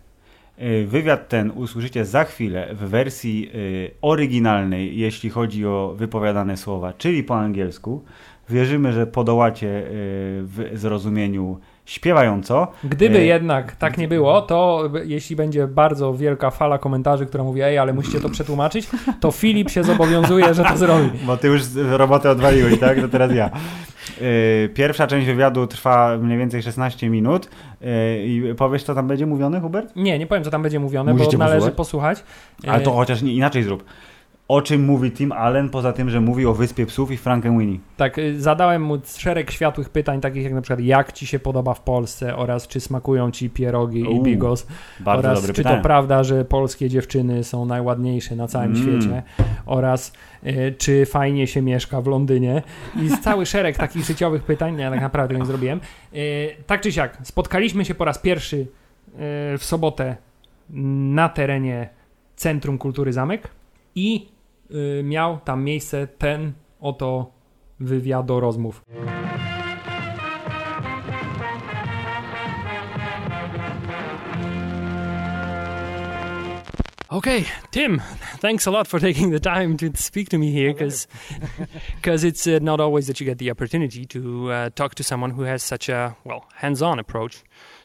Yy, 0.59 0.87
Wywiad 0.87 1.29
ten 1.29 1.51
usłyszycie 1.51 2.05
za 2.05 2.25
chwilę 2.25 2.69
w 2.75 2.79
wersji 2.79 3.51
oryginalnej, 4.03 4.99
jeśli 4.99 5.31
chodzi 5.31 5.67
o 5.67 5.95
wypowiadane 5.97 6.57
słowa, 6.57 6.93
czyli 6.93 7.25
po 7.25 7.37
angielsku. 7.39 8.05
Wierzymy, 8.51 8.93
że 8.93 9.07
podołacie 9.07 9.67
yy, 9.67 9.83
w 10.43 10.71
zrozumieniu 10.75 11.59
śpiewająco. 11.85 12.69
Gdyby 12.85 13.19
E, 13.19 13.25
jednak 13.25 13.77
tak 13.77 13.99
nie 13.99 14.09
było, 14.09 14.43
to 14.43 14.91
jeśli 15.05 15.37
będzie 15.37 15.67
bardzo 15.67 16.15
wielka 16.15 16.51
fala 16.51 16.79
komentarzy, 16.79 17.27
która 17.27 17.45
mówi, 17.45 17.63
ej, 17.63 17.79
ale 17.79 17.93
musicie 17.93 18.21
to 18.21 18.29
przetłumaczyć, 18.29 18.89
to 19.21 19.31
Filip 19.31 19.71
się 19.71 19.85
zobowiązuje, 19.85 20.55
że 20.55 20.65
to 20.65 20.77
zrobi. 20.77 21.11
Bo 21.27 21.37
ty 21.37 21.49
już 21.49 21.63
robotę 21.75 22.31
odwaliłeś, 22.31 22.81
tak? 22.81 23.01
To 23.01 23.09
teraz 23.09 23.35
ja. 23.35 23.51
Pierwsza 24.75 25.07
część 25.07 25.27
wywiadu 25.27 25.67
trwa 25.67 26.19
mniej 26.19 26.39
więcej 26.39 26.63
16 26.63 27.11
minut. 27.11 27.51
I 28.25 28.43
powiesz, 28.57 28.83
co 28.83 28.95
tam 28.95 29.09
będzie 29.09 29.27
mówione, 29.27 29.61
Hubert? 29.61 29.97
Nie, 29.97 30.19
nie 30.19 30.27
powiem, 30.27 30.45
co 30.45 30.51
tam 30.51 30.63
będzie 30.63 30.81
mówione, 30.81 31.13
Musicie 31.13 31.39
bo 31.39 31.45
należy 31.45 31.71
posłuchać. 31.71 32.25
Ale 32.67 32.81
to 32.81 32.93
chociaż 32.93 33.23
inaczej 33.23 33.63
zrób 33.63 33.85
o 34.51 34.63
czym 34.63 34.85
mówi 34.85 35.11
Tim 35.11 35.33
Allen, 35.33 35.69
poza 35.69 35.93
tym, 35.93 36.11
że 36.11 36.21
mówi 36.21 36.47
o 36.47 36.55
Wyspie 36.55 36.87
Psów 36.87 37.11
i 37.11 37.17
Frankenweenie. 37.17 37.79
Tak, 37.97 38.19
y, 38.19 38.41
zadałem 38.41 38.83
mu 38.83 38.99
szereg 39.05 39.51
światłych 39.51 39.89
pytań, 39.89 40.21
takich 40.21 40.45
jak 40.45 40.53
na 40.53 40.61
przykład 40.61 40.81
jak 40.81 41.13
ci 41.13 41.27
się 41.27 41.39
podoba 41.39 41.75
w 41.75 41.81
Polsce 41.81 42.37
oraz 42.37 42.69
czy 42.69 42.81
smakują 42.81 43.31
ci 43.31 43.51
pierogi 43.51 44.01
i 44.17 44.23
bigos 44.23 44.67
oraz 45.05 45.47
czy 45.47 45.53
pytanie. 45.53 45.77
to 45.77 45.83
prawda, 45.83 46.25
że 46.25 46.45
polskie 46.45 46.89
dziewczyny 46.89 47.45
są 47.45 47.65
najładniejsze 47.65 48.37
na 48.37 48.49
całym 48.49 48.77
mm. 48.77 48.83
świecie 48.83 49.23
oraz 49.67 50.13
y, 50.47 50.75
czy 50.79 51.07
fajnie 51.07 51.47
się 51.47 51.63
mieszka 51.63 52.01
w 52.01 52.07
Londynie 52.07 52.63
i 52.97 53.11
cały 53.23 53.47
szereg 53.47 53.77
takich 53.77 54.05
życiowych 54.05 54.43
pytań, 54.43 54.79
ja 54.79 54.91
tak 54.91 55.01
naprawdę 55.01 55.35
nie 55.39 55.47
zrobiłem. 55.47 55.81
Y, 56.15 56.51
tak 56.67 56.81
czy 56.81 56.93
siak, 56.93 57.19
spotkaliśmy 57.23 57.85
się 57.85 57.95
po 57.95 58.05
raz 58.05 58.19
pierwszy 58.19 58.57
y, 58.57 58.67
w 59.59 59.61
sobotę 59.61 60.17
na 60.71 61.29
terenie 61.29 61.89
Centrum 62.37 62.79
Kultury 62.79 63.13
Zamek 63.13 63.49
i 63.95 64.40
miał 65.03 65.41
tam 65.45 65.65
miejsce 65.65 66.07
ten 66.07 66.53
oto 66.81 67.33
wywiadorozmów. 67.81 68.83
Okay, 77.13 77.45
Tim, 77.73 78.01
thanks 78.39 78.69
a 78.69 78.71
lot 78.71 78.87
for 78.87 79.01
taking 79.01 79.33
the 79.33 79.41
time 79.41 79.77
to 79.79 79.91
speak 79.97 80.29
to 80.29 80.39
me 80.39 80.53
here 80.53 80.73
because 80.73 81.09
because 81.97 82.23
it's 82.23 82.47
uh, 82.47 82.61
not 82.63 82.81
always 82.81 83.09
that 83.09 83.19
you 83.19 83.27
get 83.27 83.39
the 83.39 83.51
opportunity 83.51 84.07
to 84.07 84.53
uh, 84.53 84.71
talk 84.77 84.95
to 84.95 85.03
someone 85.03 85.33
who 85.33 85.43
has 85.43 85.65
such 85.65 85.89
a 85.89 86.17
well 86.25 86.45
hands-on 86.55 87.01
approach 87.01 87.43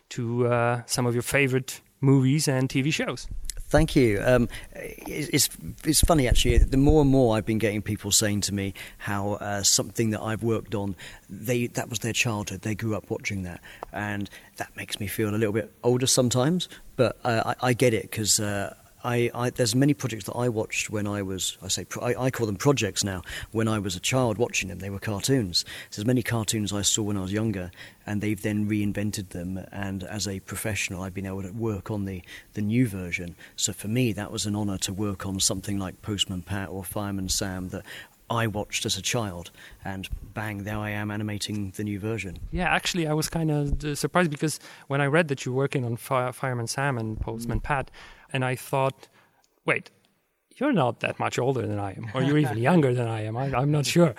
to 0.09 0.45
uh, 0.45 0.83
some 0.85 1.07
of 1.07 1.15
your 1.15 1.23
favorite 1.23 1.81
movies 2.01 2.47
and 2.47 2.69
TV 2.69 2.93
shows. 2.93 3.27
Thank 3.67 3.95
you. 3.95 4.21
Um, 4.23 4.47
it's 4.75 5.49
it's 5.83 6.01
funny 6.01 6.27
actually. 6.27 6.59
The 6.59 6.77
more 6.77 7.01
and 7.01 7.09
more 7.09 7.35
I've 7.35 7.45
been 7.45 7.57
getting 7.57 7.81
people 7.81 8.11
saying 8.11 8.41
to 8.41 8.53
me 8.53 8.73
how 8.99 9.33
uh, 9.33 9.63
something 9.63 10.11
that 10.11 10.21
I've 10.21 10.43
worked 10.43 10.75
on, 10.75 10.95
they 11.29 11.67
that 11.67 11.89
was 11.89 11.99
their 11.99 12.13
childhood. 12.13 12.61
They 12.61 12.75
grew 12.75 12.95
up 12.95 13.09
watching 13.09 13.41
that, 13.43 13.61
and 13.91 14.29
that 14.57 14.75
makes 14.75 14.99
me 14.99 15.07
feel 15.07 15.29
a 15.29 15.31
little 15.31 15.51
bit 15.51 15.71
older 15.83 16.05
sometimes. 16.05 16.69
But 16.95 17.17
uh, 17.23 17.53
I, 17.59 17.69
I, 17.69 17.73
get 17.73 17.93
it 17.93 18.03
because. 18.03 18.39
Uh, 18.39 18.75
I, 19.05 19.29
I, 19.35 19.49
there's 19.51 19.75
many 19.75 19.93
projects 19.93 20.25
that 20.25 20.33
I 20.33 20.49
watched 20.49 20.89
when 20.89 21.05
I 21.05 21.21
was, 21.21 21.59
I 21.61 21.67
say, 21.67 21.85
I, 22.01 22.15
I, 22.15 22.31
call 22.31 22.47
them 22.47 22.55
projects 22.55 23.03
now. 23.03 23.21
When 23.51 23.67
I 23.67 23.77
was 23.77 23.95
a 23.95 23.99
child 23.99 24.39
watching 24.39 24.69
them, 24.69 24.79
they 24.79 24.89
were 24.89 24.99
cartoons. 24.99 25.63
So 25.91 26.01
there's 26.01 26.07
many 26.07 26.23
cartoons 26.23 26.73
I 26.73 26.81
saw 26.81 27.03
when 27.03 27.15
I 27.15 27.21
was 27.21 27.31
younger, 27.31 27.69
and 28.07 28.19
they've 28.19 28.41
then 28.41 28.67
reinvented 28.67 29.29
them. 29.29 29.63
And 29.71 30.03
as 30.03 30.27
a 30.27 30.39
professional, 30.39 31.03
I've 31.03 31.13
been 31.13 31.27
able 31.27 31.43
to 31.43 31.51
work 31.51 31.91
on 31.91 32.05
the, 32.05 32.23
the 32.53 32.61
new 32.61 32.87
version. 32.87 33.35
So 33.55 33.73
for 33.73 33.87
me, 33.87 34.11
that 34.13 34.31
was 34.31 34.47
an 34.47 34.55
honour 34.55 34.79
to 34.79 34.93
work 34.93 35.27
on 35.27 35.39
something 35.39 35.77
like 35.77 36.01
Postman 36.01 36.41
Pat 36.41 36.69
or 36.69 36.83
Fireman 36.83 37.29
Sam 37.29 37.69
that 37.69 37.83
I 38.27 38.47
watched 38.47 38.87
as 38.87 38.97
a 38.97 39.03
child, 39.03 39.51
and 39.83 40.09
bang, 40.33 40.63
there 40.63 40.79
I 40.79 40.89
am 40.89 41.11
animating 41.11 41.73
the 41.75 41.83
new 41.83 41.99
version. 41.99 42.39
Yeah, 42.51 42.73
actually, 42.73 43.05
I 43.05 43.13
was 43.13 43.29
kind 43.29 43.51
of 43.51 43.99
surprised 43.99 44.31
because 44.31 44.59
when 44.87 44.99
I 44.99 45.05
read 45.05 45.27
that 45.27 45.45
you're 45.45 45.53
working 45.53 45.85
on 45.85 45.95
Fire, 45.95 46.31
Fireman 46.31 46.65
Sam 46.65 46.97
and 46.97 47.19
Postman 47.19 47.59
mm. 47.59 47.63
Pat, 47.63 47.91
and 48.31 48.43
I 48.43 48.55
thought, 48.55 49.07
wait, 49.65 49.91
you're 50.57 50.71
not 50.71 51.01
that 51.01 51.19
much 51.19 51.37
older 51.37 51.67
than 51.67 51.79
I 51.79 51.91
am, 51.91 52.09
or 52.13 52.23
you're 52.23 52.37
even 52.37 52.57
younger 52.69 52.93
than 52.93 53.07
I 53.07 53.25
am. 53.25 53.35
I, 53.35 53.47
am 53.47 53.71
not 53.71 53.85
sure. 53.85 54.15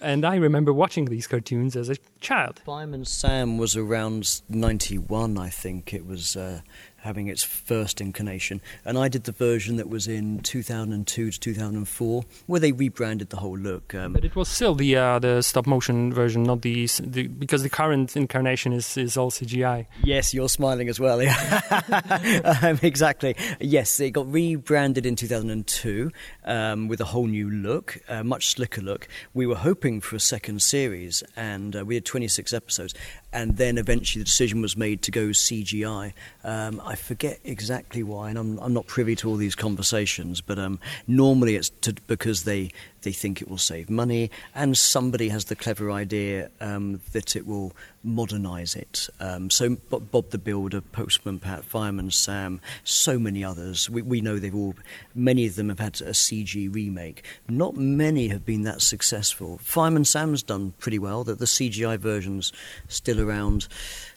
And 0.00 0.24
I 0.24 0.36
remember 0.36 0.72
watching 0.72 1.06
these 1.06 1.26
cartoons 1.26 1.76
as 1.76 1.90
a 1.90 1.96
child. 2.20 2.62
Fireman 2.64 3.04
Sam 3.04 3.58
was 3.58 3.76
around 3.76 4.40
91, 4.48 5.36
I 5.36 5.50
think. 5.50 5.92
It 5.92 6.06
was 6.06 6.36
uh, 6.36 6.60
having 6.98 7.28
its 7.28 7.42
first 7.42 8.00
incarnation. 8.00 8.60
And 8.84 8.98
I 8.98 9.08
did 9.08 9.24
the 9.24 9.32
version 9.32 9.76
that 9.76 9.88
was 9.88 10.06
in 10.06 10.40
2002 10.40 11.30
to 11.30 11.40
2004, 11.40 12.24
where 12.46 12.60
they 12.60 12.72
rebranded 12.72 13.30
the 13.30 13.36
whole 13.36 13.58
look. 13.58 13.94
Um, 13.94 14.12
but 14.12 14.24
it 14.24 14.34
was 14.36 14.48
still 14.48 14.74
the 14.74 14.96
uh, 14.96 15.18
the 15.18 15.42
stop 15.42 15.66
motion 15.66 16.12
version, 16.12 16.42
not 16.42 16.62
the, 16.62 16.88
the, 17.00 17.28
because 17.28 17.62
the 17.62 17.70
current 17.70 18.16
incarnation 18.16 18.72
is 18.72 18.96
is 18.96 19.16
all 19.16 19.30
CGI. 19.30 19.86
Yes, 20.02 20.34
you're 20.34 20.48
smiling 20.48 20.88
as 20.88 20.98
well. 21.00 21.20
um, 22.62 22.78
exactly. 22.82 23.36
Yes, 23.60 23.98
it 24.00 24.10
got 24.10 24.30
rebranded 24.30 25.06
in 25.06 25.16
2002 25.16 26.10
um, 26.48 26.88
with 26.88 27.00
a 27.00 27.04
whole 27.04 27.26
new 27.26 27.48
look, 27.48 27.98
a 28.08 28.24
much 28.24 28.48
slicker 28.48 28.82
look. 28.82 29.06
We 29.34 29.46
were 29.46 29.54
hoping 29.54 30.00
for 30.00 30.16
a 30.16 30.20
second 30.20 30.62
series, 30.62 31.22
and 31.36 31.76
uh, 31.76 31.84
we 31.84 31.94
had 31.94 32.04
26 32.04 32.52
episodes 32.52 32.94
and 33.32 33.56
then 33.56 33.76
eventually 33.76 34.22
the 34.22 34.24
decision 34.24 34.62
was 34.62 34.76
made 34.76 35.02
to 35.02 35.10
go 35.10 35.28
CGI. 35.28 36.12
Um, 36.44 36.80
I 36.84 36.94
forget 36.94 37.38
exactly 37.44 38.02
why, 38.02 38.30
and 38.30 38.38
I'm, 38.38 38.58
I'm, 38.58 38.72
not 38.72 38.86
privy 38.86 39.16
to 39.16 39.28
all 39.28 39.36
these 39.36 39.54
conversations, 39.54 40.40
but 40.40 40.58
um, 40.58 40.78
normally 41.06 41.56
it's 41.56 41.68
to, 41.82 41.94
because 42.06 42.44
they, 42.44 42.70
they 43.02 43.12
think 43.12 43.40
it 43.40 43.48
will 43.48 43.58
save 43.58 43.90
money, 43.90 44.30
and 44.54 44.76
somebody 44.76 45.28
has 45.28 45.46
the 45.46 45.56
clever 45.56 45.90
idea 45.90 46.50
um, 46.60 47.00
that 47.12 47.36
it 47.36 47.46
will 47.46 47.72
modernise 48.02 48.74
it. 48.74 49.08
Um, 49.20 49.50
so 49.50 49.76
Bob 49.90 50.30
the 50.30 50.38
Builder, 50.38 50.80
Postman 50.80 51.38
Pat, 51.38 51.64
Fireman 51.64 52.10
Sam, 52.10 52.60
so 52.84 53.18
many 53.18 53.44
others. 53.44 53.88
We, 53.90 54.02
we 54.02 54.20
know 54.20 54.38
they've 54.38 54.54
all, 54.54 54.74
many 55.14 55.46
of 55.46 55.56
them 55.56 55.68
have 55.68 55.78
had 55.78 56.00
a 56.00 56.10
CG 56.10 56.72
remake. 56.74 57.24
Not 57.48 57.76
many 57.76 58.28
have 58.28 58.44
been 58.44 58.62
that 58.62 58.82
successful. 58.82 59.58
Fireman 59.62 60.04
Sam's 60.04 60.42
done 60.42 60.74
pretty 60.78 60.98
well. 60.98 61.24
The, 61.24 61.34
the 61.34 61.44
CGI 61.44 61.98
version's 61.98 62.52
still 62.88 63.20
around, 63.20 63.68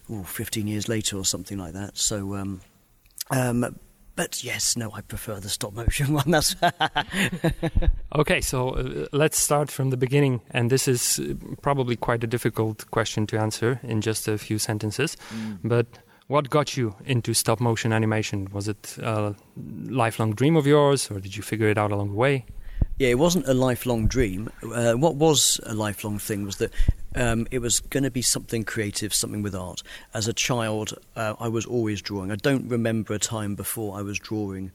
ooh, 0.10 0.24
15 0.24 0.68
years 0.68 0.88
later 0.88 1.18
or 1.18 1.26
something 1.26 1.58
like 1.58 1.74
that. 1.74 1.98
So. 1.98 2.36
Um, 2.36 2.62
um, 3.30 3.76
but 4.22 4.44
yes, 4.44 4.78
no, 4.78 4.92
I 4.94 5.02
prefer 5.02 5.40
the 5.40 5.50
stop 5.50 5.74
motion 5.74 6.14
one. 6.20 6.30
That's 6.30 6.56
okay. 8.16 8.40
So 8.40 8.70
uh, 8.70 9.08
let's 9.12 9.40
start 9.40 9.72
from 9.72 9.90
the 9.90 9.98
beginning, 9.98 10.42
and 10.52 10.70
this 10.70 10.88
is 10.88 11.20
uh, 11.20 11.34
probably 11.64 11.96
quite 11.96 12.24
a 12.24 12.28
difficult 12.28 12.86
question 12.92 13.26
to 13.28 13.40
answer 13.40 13.80
in 13.82 14.00
just 14.02 14.28
a 14.28 14.38
few 14.38 14.60
sentences. 14.60 15.18
Mm. 15.34 15.58
But 15.64 15.88
what 16.28 16.52
got 16.52 16.78
you 16.78 16.94
into 17.04 17.34
stop 17.34 17.60
motion 17.60 17.92
animation? 17.92 18.48
Was 18.54 18.68
it 18.68 18.96
a 19.02 19.34
lifelong 19.90 20.36
dream 20.36 20.56
of 20.56 20.68
yours, 20.68 21.10
or 21.10 21.20
did 21.20 21.36
you 21.36 21.42
figure 21.42 21.70
it 21.70 21.80
out 21.80 21.92
along 21.92 22.10
the 22.10 22.18
way? 22.18 22.46
Yeah, 23.02 23.08
it 23.08 23.18
wasn't 23.18 23.48
a 23.48 23.56
lifelong 23.56 24.06
dream. 24.06 24.52
Uh, 24.62 24.94
what 24.94 25.16
was 25.16 25.60
a 25.66 25.74
lifelong 25.74 26.20
thing 26.20 26.46
was 26.46 26.58
that 26.58 26.72
um, 27.16 27.48
it 27.50 27.58
was 27.58 27.80
going 27.80 28.04
to 28.04 28.12
be 28.12 28.22
something 28.22 28.64
creative, 28.64 29.12
something 29.12 29.42
with 29.42 29.56
art. 29.56 29.82
As 30.14 30.28
a 30.28 30.34
child, 30.34 30.94
uh, 31.16 31.34
I 31.40 31.48
was 31.48 31.66
always 31.66 32.00
drawing. 32.00 32.32
I 32.32 32.36
don't 32.36 32.70
remember 32.70 33.16
a 33.16 33.18
time 33.18 33.56
before 33.56 33.98
I 33.98 34.04
was 34.04 34.20
drawing 34.20 34.72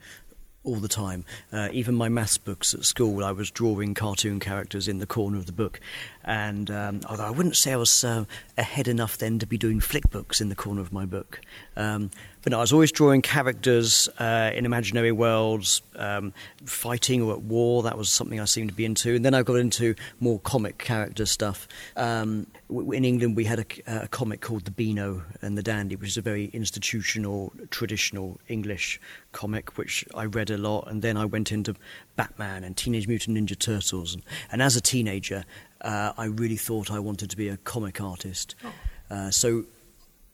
all 0.64 0.75
the 0.75 0.88
time. 0.88 1.25
Uh, 1.52 1.68
even 1.71 1.95
my 1.95 2.09
maths 2.09 2.37
books 2.37 2.75
at 2.75 2.85
school, 2.85 3.25
I 3.25 3.30
was 3.30 3.49
drawing 3.52 3.95
cartoon 3.95 4.40
characters 4.40 4.88
in 4.88 4.99
the 4.99 5.06
corner 5.06 5.38
of 5.38 5.47
the 5.47 5.52
book. 5.52 5.78
And 6.26 6.71
um, 6.73 7.00
although 7.09 7.25
I 7.25 7.30
wouldn't 7.30 7.56
say 7.56 7.73
I 7.73 7.76
was 7.76 8.02
uh, 8.04 8.25
ahead 8.59 8.88
enough 8.88 9.16
then 9.18 9.38
to 9.38 9.47
be 9.47 9.56
doing 9.56 9.78
flick 9.80 10.11
books 10.11 10.40
in 10.40 10.49
the 10.49 10.56
corner 10.56 10.80
of 10.80 10.92
my 10.92 11.06
book. 11.06 11.40
Um, 11.76 12.11
but 12.47 12.52
no, 12.52 12.59
I 12.59 12.61
was 12.61 12.73
always 12.73 12.92
drawing 12.92 13.23
characters 13.23 14.09
uh, 14.21 14.52
in 14.54 14.64
imaginary 14.64 15.11
worlds, 15.11 15.83
um, 15.97 16.33
fighting 16.64 17.21
or 17.21 17.33
at 17.33 17.42
war. 17.42 17.83
That 17.83 17.99
was 17.99 18.09
something 18.09 18.38
I 18.38 18.45
seemed 18.45 18.68
to 18.68 18.75
be 18.75 18.85
into. 18.85 19.16
And 19.16 19.25
then 19.25 19.35
I 19.35 19.42
got 19.42 19.54
into 19.54 19.97
more 20.21 20.38
comic 20.38 20.78
character 20.78 21.26
stuff. 21.26 21.66
Um, 21.97 22.47
in 22.71 23.04
England, 23.04 23.35
we 23.35 23.47
had 23.47 23.59
a, 23.59 24.02
a, 24.04 24.06
comic 24.06 24.42
called 24.42 24.64
The 24.64 24.71
Beano 24.71 25.25
and 25.42 25.59
the 25.59 25.62
Dandy, 25.62 25.97
which 25.97 26.11
is 26.11 26.16
a 26.18 26.23
very 26.23 26.45
institutional, 26.52 27.52
traditional 27.71 28.40
English 28.47 29.00
comic, 29.33 29.76
which 29.76 30.04
I 30.14 30.26
read 30.26 30.50
a 30.50 30.56
lot. 30.56 30.88
And 30.88 31.02
then 31.02 31.16
I 31.16 31.25
went 31.25 31.50
into 31.50 31.75
Batman 32.14 32.62
and 32.62 32.76
Teenage 32.76 33.09
Mutant 33.09 33.37
Ninja 33.37 33.59
Turtles. 33.59 34.14
And, 34.14 34.23
and 34.52 34.62
as 34.62 34.76
a 34.76 34.80
teenager, 34.80 35.45
uh, 35.87 36.12
I 36.19 36.25
really 36.26 36.57
thought 36.57 36.90
I 36.90 36.99
wanted 36.99 37.31
to 37.31 37.37
be 37.37 37.49
a 37.49 37.57
comic 37.59 38.00
artist. 38.00 38.57
Oh. 38.64 38.73
Uh, 39.09 39.31
so 39.31 39.64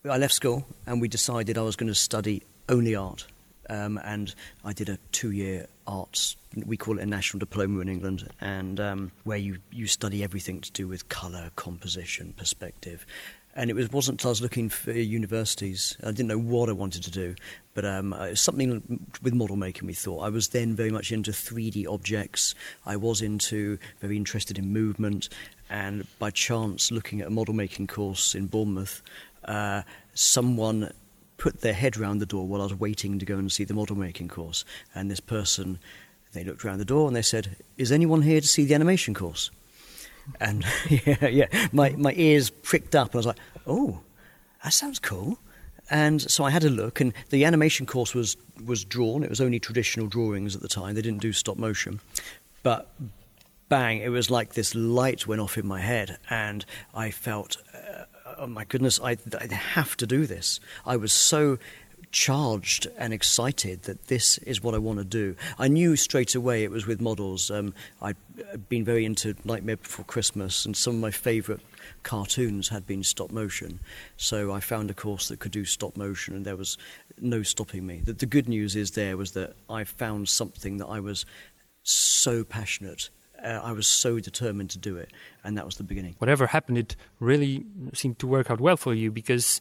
I 0.09 0.17
left 0.17 0.33
school 0.33 0.65
and 0.87 0.99
we 0.99 1.07
decided 1.07 1.57
I 1.57 1.61
was 1.61 1.75
going 1.75 1.89
to 1.89 1.95
study 1.95 2.41
only 2.67 2.95
art. 2.95 3.27
Um, 3.69 3.99
and 4.03 4.33
I 4.65 4.73
did 4.73 4.89
a 4.89 4.97
two-year 5.13 5.67
arts. 5.87 6.35
We 6.65 6.75
call 6.75 6.97
it 6.97 7.03
a 7.03 7.05
national 7.05 7.39
diploma 7.39 7.79
in 7.79 7.87
England, 7.87 8.29
and 8.41 8.77
um, 8.79 9.11
where 9.23 9.37
you, 9.37 9.59
you 9.71 9.87
study 9.87 10.21
everything 10.21 10.59
to 10.59 10.71
do 10.73 10.85
with 10.85 11.07
colour, 11.07 11.49
composition, 11.55 12.33
perspective. 12.35 13.05
And 13.55 13.69
it 13.69 13.75
was, 13.75 13.91
wasn't 13.91 14.15
until 14.15 14.29
I 14.29 14.31
was 14.31 14.41
looking 14.41 14.69
for 14.69 14.91
universities, 14.91 15.95
I 16.03 16.07
didn't 16.07 16.27
know 16.27 16.39
what 16.39 16.69
I 16.69 16.71
wanted 16.71 17.03
to 17.03 17.11
do, 17.11 17.35
but 17.75 17.85
um, 17.85 18.15
something 18.33 19.07
with 19.21 19.33
model 19.33 19.55
making. 19.55 19.87
We 19.87 19.93
thought 19.93 20.21
I 20.21 20.29
was 20.29 20.47
then 20.49 20.75
very 20.75 20.89
much 20.89 21.11
into 21.11 21.31
3D 21.31 21.85
objects. 21.87 22.55
I 22.85 22.95
was 22.95 23.21
into 23.21 23.77
very 23.99 24.17
interested 24.17 24.57
in 24.57 24.73
movement, 24.73 25.29
and 25.69 26.07
by 26.17 26.31
chance, 26.31 26.91
looking 26.91 27.21
at 27.21 27.27
a 27.27 27.31
model 27.31 27.53
making 27.53 27.87
course 27.87 28.33
in 28.33 28.47
Bournemouth, 28.47 29.03
uh, 29.45 29.83
someone 30.15 30.91
put 31.37 31.61
their 31.61 31.73
head 31.73 31.97
round 31.97 32.21
the 32.21 32.25
door 32.25 32.47
while 32.47 32.61
I 32.61 32.65
was 32.65 32.79
waiting 32.79 33.19
to 33.19 33.25
go 33.25 33.37
and 33.37 33.51
see 33.51 33.65
the 33.65 33.73
model 33.73 33.95
making 33.95 34.29
course. 34.29 34.65
And 34.95 35.11
this 35.11 35.19
person, 35.19 35.77
they 36.31 36.43
looked 36.43 36.63
round 36.63 36.79
the 36.79 36.85
door 36.85 37.07
and 37.07 37.15
they 37.15 37.21
said, 37.21 37.55
Is 37.77 37.91
anyone 37.91 38.21
here 38.21 38.41
to 38.41 38.47
see 38.47 38.65
the 38.65 38.73
animation 38.73 39.13
course? 39.13 39.51
And 40.39 40.65
yeah, 40.89 41.27
yeah, 41.27 41.67
my, 41.71 41.91
my 41.91 42.13
ears 42.15 42.49
pricked 42.49 42.95
up, 42.95 43.09
and 43.09 43.15
I 43.15 43.19
was 43.19 43.25
like, 43.25 43.39
oh, 43.67 43.99
that 44.63 44.73
sounds 44.73 44.99
cool. 44.99 45.37
And 45.89 46.21
so 46.21 46.43
I 46.43 46.49
had 46.49 46.63
a 46.63 46.69
look, 46.69 47.01
and 47.01 47.13
the 47.29 47.45
animation 47.45 47.85
course 47.85 48.15
was, 48.15 48.37
was 48.65 48.85
drawn. 48.85 49.23
It 49.23 49.29
was 49.29 49.41
only 49.41 49.59
traditional 49.59 50.07
drawings 50.07 50.55
at 50.55 50.61
the 50.61 50.67
time, 50.67 50.95
they 50.95 51.01
didn't 51.01 51.21
do 51.21 51.33
stop 51.33 51.57
motion. 51.57 51.99
But 52.63 52.89
bang, 53.69 53.99
it 53.99 54.09
was 54.09 54.29
like 54.29 54.53
this 54.53 54.73
light 54.75 55.27
went 55.27 55.41
off 55.41 55.57
in 55.57 55.67
my 55.67 55.81
head, 55.81 56.17
and 56.29 56.65
I 56.93 57.11
felt, 57.11 57.57
uh, 57.73 58.05
oh 58.37 58.47
my 58.47 58.63
goodness, 58.65 58.99
I, 59.01 59.17
I 59.39 59.53
have 59.53 59.97
to 59.97 60.07
do 60.07 60.25
this. 60.25 60.59
I 60.85 60.95
was 60.95 61.11
so 61.11 61.57
charged 62.13 62.87
and 62.97 63.11
excited 63.11 63.83
that 63.83 64.07
this 64.07 64.37
is 64.39 64.63
what 64.63 64.73
I 64.73 64.77
want 64.77 64.99
to 64.99 65.05
do. 65.05 65.35
I 65.59 65.67
knew 65.67 65.97
straight 65.97 66.35
away 66.35 66.63
it 66.63 66.71
was 66.71 66.85
with 66.85 67.01
models. 67.01 67.51
Um, 67.51 67.73
I'd 68.01 68.15
been 68.69 68.85
very 68.85 69.03
into 69.03 69.35
Nightmare 69.43 69.77
Before 69.77 70.05
Christmas, 70.05 70.65
and 70.65 70.77
some 70.77 70.95
of 70.95 71.01
my 71.01 71.11
favourite 71.11 71.59
cartoons 72.03 72.69
had 72.69 72.87
been 72.87 73.03
stop 73.03 73.31
motion. 73.31 73.79
So 74.15 74.53
I 74.53 74.61
found 74.61 74.89
a 74.91 74.93
course 74.93 75.27
that 75.27 75.39
could 75.39 75.51
do 75.51 75.65
stop 75.65 75.97
motion, 75.97 76.35
and 76.35 76.45
there 76.45 76.55
was 76.55 76.77
no 77.19 77.43
stopping 77.43 77.85
me. 77.85 78.01
The, 78.05 78.13
the 78.13 78.25
good 78.25 78.47
news 78.47 78.75
is 78.75 78.91
there 78.91 79.17
was 79.17 79.31
that 79.33 79.55
I 79.69 79.83
found 79.83 80.29
something 80.29 80.77
that 80.77 80.87
I 80.87 80.99
was 80.99 81.25
so 81.81 82.43
passionate 82.45 83.09
uh, 83.43 83.59
I 83.61 83.73
was 83.73 83.87
so 83.87 84.19
determined 84.19 84.69
to 84.69 84.77
do 84.77 84.95
it, 84.95 85.11
and 85.43 85.57
that 85.57 85.65
was 85.65 85.75
the 85.75 85.83
beginning. 85.83 86.15
Whatever 86.19 86.47
happened, 86.47 86.77
it 86.77 86.95
really 87.19 87.65
seemed 87.93 88.19
to 88.19 88.27
work 88.27 88.49
out 88.49 88.61
well 88.61 88.77
for 88.77 88.93
you 88.93 89.11
because, 89.11 89.59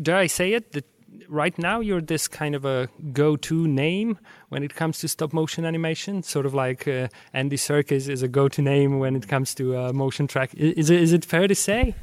dare 0.00 0.16
I 0.16 0.28
say 0.28 0.52
it, 0.52 0.70
that 0.72 0.84
right 1.28 1.56
now 1.58 1.80
you're 1.80 2.00
this 2.00 2.28
kind 2.28 2.54
of 2.54 2.64
a 2.64 2.88
go-to 3.12 3.66
name 3.66 4.18
when 4.48 4.62
it 4.62 4.74
comes 4.74 4.98
to 5.00 5.08
stop 5.08 5.32
motion 5.32 5.64
animation, 5.64 6.22
sort 6.22 6.46
of 6.46 6.54
like 6.54 6.86
uh, 6.86 7.08
Andy 7.32 7.56
Serkis 7.56 8.08
is 8.08 8.22
a 8.22 8.28
go-to 8.28 8.62
name 8.62 8.98
when 8.98 9.16
it 9.16 9.28
comes 9.28 9.54
to 9.54 9.76
uh, 9.76 9.92
motion 9.92 10.26
track. 10.26 10.54
Is 10.54 10.90
is 10.90 11.12
it 11.12 11.24
fair 11.24 11.48
to 11.48 11.54
say? 11.54 11.94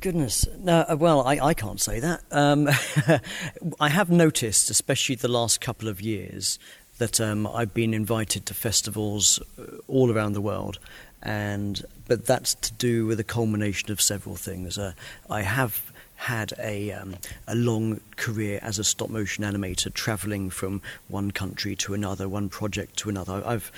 Goodness, 0.00 0.46
no. 0.58 0.84
Uh, 0.88 0.96
well, 0.98 1.26
I, 1.26 1.38
I 1.38 1.54
can't 1.54 1.80
say 1.80 2.00
that. 2.00 2.22
Um, 2.30 2.68
I 3.80 3.88
have 3.88 4.10
noticed, 4.10 4.70
especially 4.70 5.14
the 5.14 5.28
last 5.28 5.60
couple 5.60 5.88
of 5.88 6.00
years, 6.00 6.58
that 6.98 7.20
um, 7.20 7.46
I've 7.46 7.72
been 7.72 7.94
invited 7.94 8.44
to 8.46 8.54
festivals 8.54 9.40
uh, 9.58 9.62
all 9.86 10.12
around 10.12 10.34
the 10.34 10.40
world, 10.40 10.78
and 11.22 11.82
but 12.06 12.26
that's 12.26 12.54
to 12.54 12.72
do 12.74 13.06
with 13.06 13.18
a 13.18 13.24
culmination 13.24 13.90
of 13.90 14.00
several 14.00 14.36
things. 14.36 14.78
Uh, 14.78 14.92
I 15.30 15.42
have 15.42 15.92
had 16.18 16.52
a, 16.58 16.90
um, 16.90 17.14
a 17.46 17.54
long 17.54 18.00
career 18.16 18.58
as 18.60 18.78
a 18.78 18.84
stop 18.84 19.08
motion 19.08 19.44
animator, 19.44 19.92
traveling 19.94 20.50
from 20.50 20.82
one 21.06 21.30
country 21.30 21.76
to 21.76 21.94
another, 21.94 22.28
one 22.28 22.48
project 22.48 22.96
to 22.96 23.08
another. 23.08 23.40
I've 23.46 23.70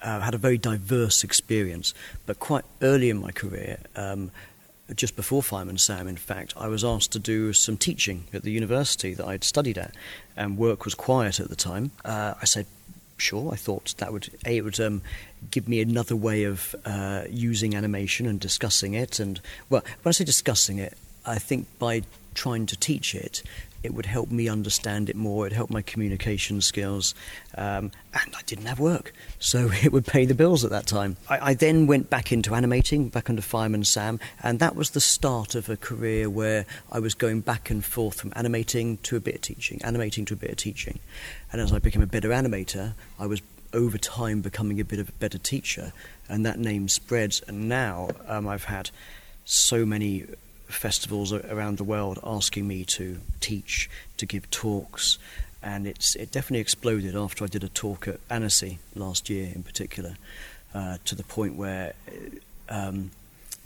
uh, 0.00 0.20
had 0.20 0.34
a 0.34 0.38
very 0.38 0.56
diverse 0.56 1.22
experience, 1.22 1.92
but 2.24 2.40
quite 2.40 2.64
early 2.80 3.10
in 3.10 3.20
my 3.20 3.30
career, 3.30 3.78
um, 3.94 4.30
just 4.94 5.16
before 5.16 5.42
Fireman 5.42 5.76
Sam, 5.76 6.08
in 6.08 6.16
fact, 6.16 6.54
I 6.56 6.66
was 6.68 6.82
asked 6.82 7.12
to 7.12 7.18
do 7.18 7.52
some 7.52 7.76
teaching 7.76 8.24
at 8.32 8.42
the 8.42 8.50
university 8.50 9.12
that 9.12 9.26
I'd 9.26 9.44
studied 9.44 9.76
at, 9.76 9.94
and 10.34 10.56
work 10.56 10.86
was 10.86 10.94
quiet 10.94 11.40
at 11.40 11.50
the 11.50 11.56
time. 11.56 11.90
Uh, 12.06 12.34
I 12.40 12.46
said, 12.46 12.66
sure. 13.18 13.52
I 13.52 13.56
thought 13.56 13.94
that 13.98 14.12
would 14.12 14.30
a 14.46 14.56
it 14.56 14.64
would 14.64 14.80
um, 14.80 15.02
give 15.50 15.68
me 15.68 15.82
another 15.82 16.16
way 16.16 16.44
of 16.44 16.74
uh, 16.86 17.24
using 17.30 17.74
animation 17.74 18.26
and 18.26 18.40
discussing 18.40 18.94
it. 18.94 19.20
And 19.20 19.40
well, 19.68 19.82
when 20.02 20.10
I 20.10 20.12
say 20.12 20.24
discussing 20.24 20.78
it, 20.78 20.96
I 21.24 21.38
think 21.38 21.66
by 21.78 22.02
trying 22.34 22.66
to 22.66 22.76
teach 22.76 23.14
it, 23.14 23.42
it 23.82 23.92
would 23.94 24.06
help 24.06 24.30
me 24.30 24.48
understand 24.48 25.10
it 25.10 25.16
more. 25.16 25.46
It 25.46 25.52
helped 25.52 25.72
my 25.72 25.82
communication 25.82 26.60
skills, 26.60 27.14
um, 27.56 27.90
and 28.14 28.34
I 28.36 28.42
didn't 28.46 28.66
have 28.66 28.78
work, 28.78 29.12
so 29.38 29.70
it 29.82 29.92
would 29.92 30.06
pay 30.06 30.24
the 30.24 30.34
bills 30.34 30.64
at 30.64 30.70
that 30.70 30.86
time. 30.86 31.16
I, 31.28 31.50
I, 31.50 31.54
then 31.54 31.86
went 31.86 32.08
back 32.08 32.32
into 32.32 32.54
animating, 32.54 33.08
back 33.08 33.28
under 33.28 33.42
Fireman 33.42 33.84
Sam, 33.84 34.20
and 34.42 34.60
that 34.60 34.76
was 34.76 34.90
the 34.90 35.00
start 35.00 35.54
of 35.54 35.68
a 35.68 35.76
career 35.76 36.30
where 36.30 36.64
I 36.90 37.00
was 37.00 37.14
going 37.14 37.40
back 37.40 37.70
and 37.70 37.84
forth 37.84 38.20
from 38.20 38.32
animating 38.36 38.98
to 38.98 39.16
a 39.16 39.20
bit 39.20 39.34
of 39.36 39.40
teaching, 39.40 39.80
animating 39.82 40.24
to 40.26 40.34
a 40.34 40.36
bit 40.36 40.50
of 40.50 40.56
teaching, 40.56 41.00
and 41.50 41.60
as 41.60 41.72
I 41.72 41.78
became 41.78 42.02
a 42.02 42.06
better 42.06 42.28
animator, 42.28 42.94
I 43.18 43.26
was 43.26 43.42
over 43.72 43.98
time 43.98 44.42
becoming 44.42 44.80
a 44.80 44.84
bit 44.84 44.98
of 44.98 45.08
a 45.08 45.12
better 45.12 45.38
teacher, 45.38 45.92
and 46.28 46.46
that 46.46 46.58
name 46.58 46.88
spreads. 46.88 47.42
And 47.48 47.68
now 47.68 48.10
um, 48.26 48.46
I've 48.46 48.64
had 48.64 48.90
so 49.44 49.84
many 49.84 50.26
festivals 50.74 51.32
around 51.32 51.78
the 51.78 51.84
world 51.84 52.18
asking 52.24 52.66
me 52.66 52.84
to 52.84 53.18
teach, 53.40 53.88
to 54.16 54.26
give 54.26 54.50
talks, 54.50 55.18
and 55.62 55.86
it's 55.86 56.14
it 56.16 56.30
definitely 56.32 56.60
exploded 56.60 57.14
after 57.16 57.44
I 57.44 57.46
did 57.46 57.64
a 57.64 57.68
talk 57.68 58.08
at 58.08 58.20
Annecy 58.28 58.78
last 58.94 59.30
year, 59.30 59.52
in 59.54 59.62
particular, 59.62 60.16
uh, 60.74 60.98
to 61.04 61.14
the 61.14 61.24
point 61.24 61.56
where. 61.56 61.94
Um, 62.68 63.10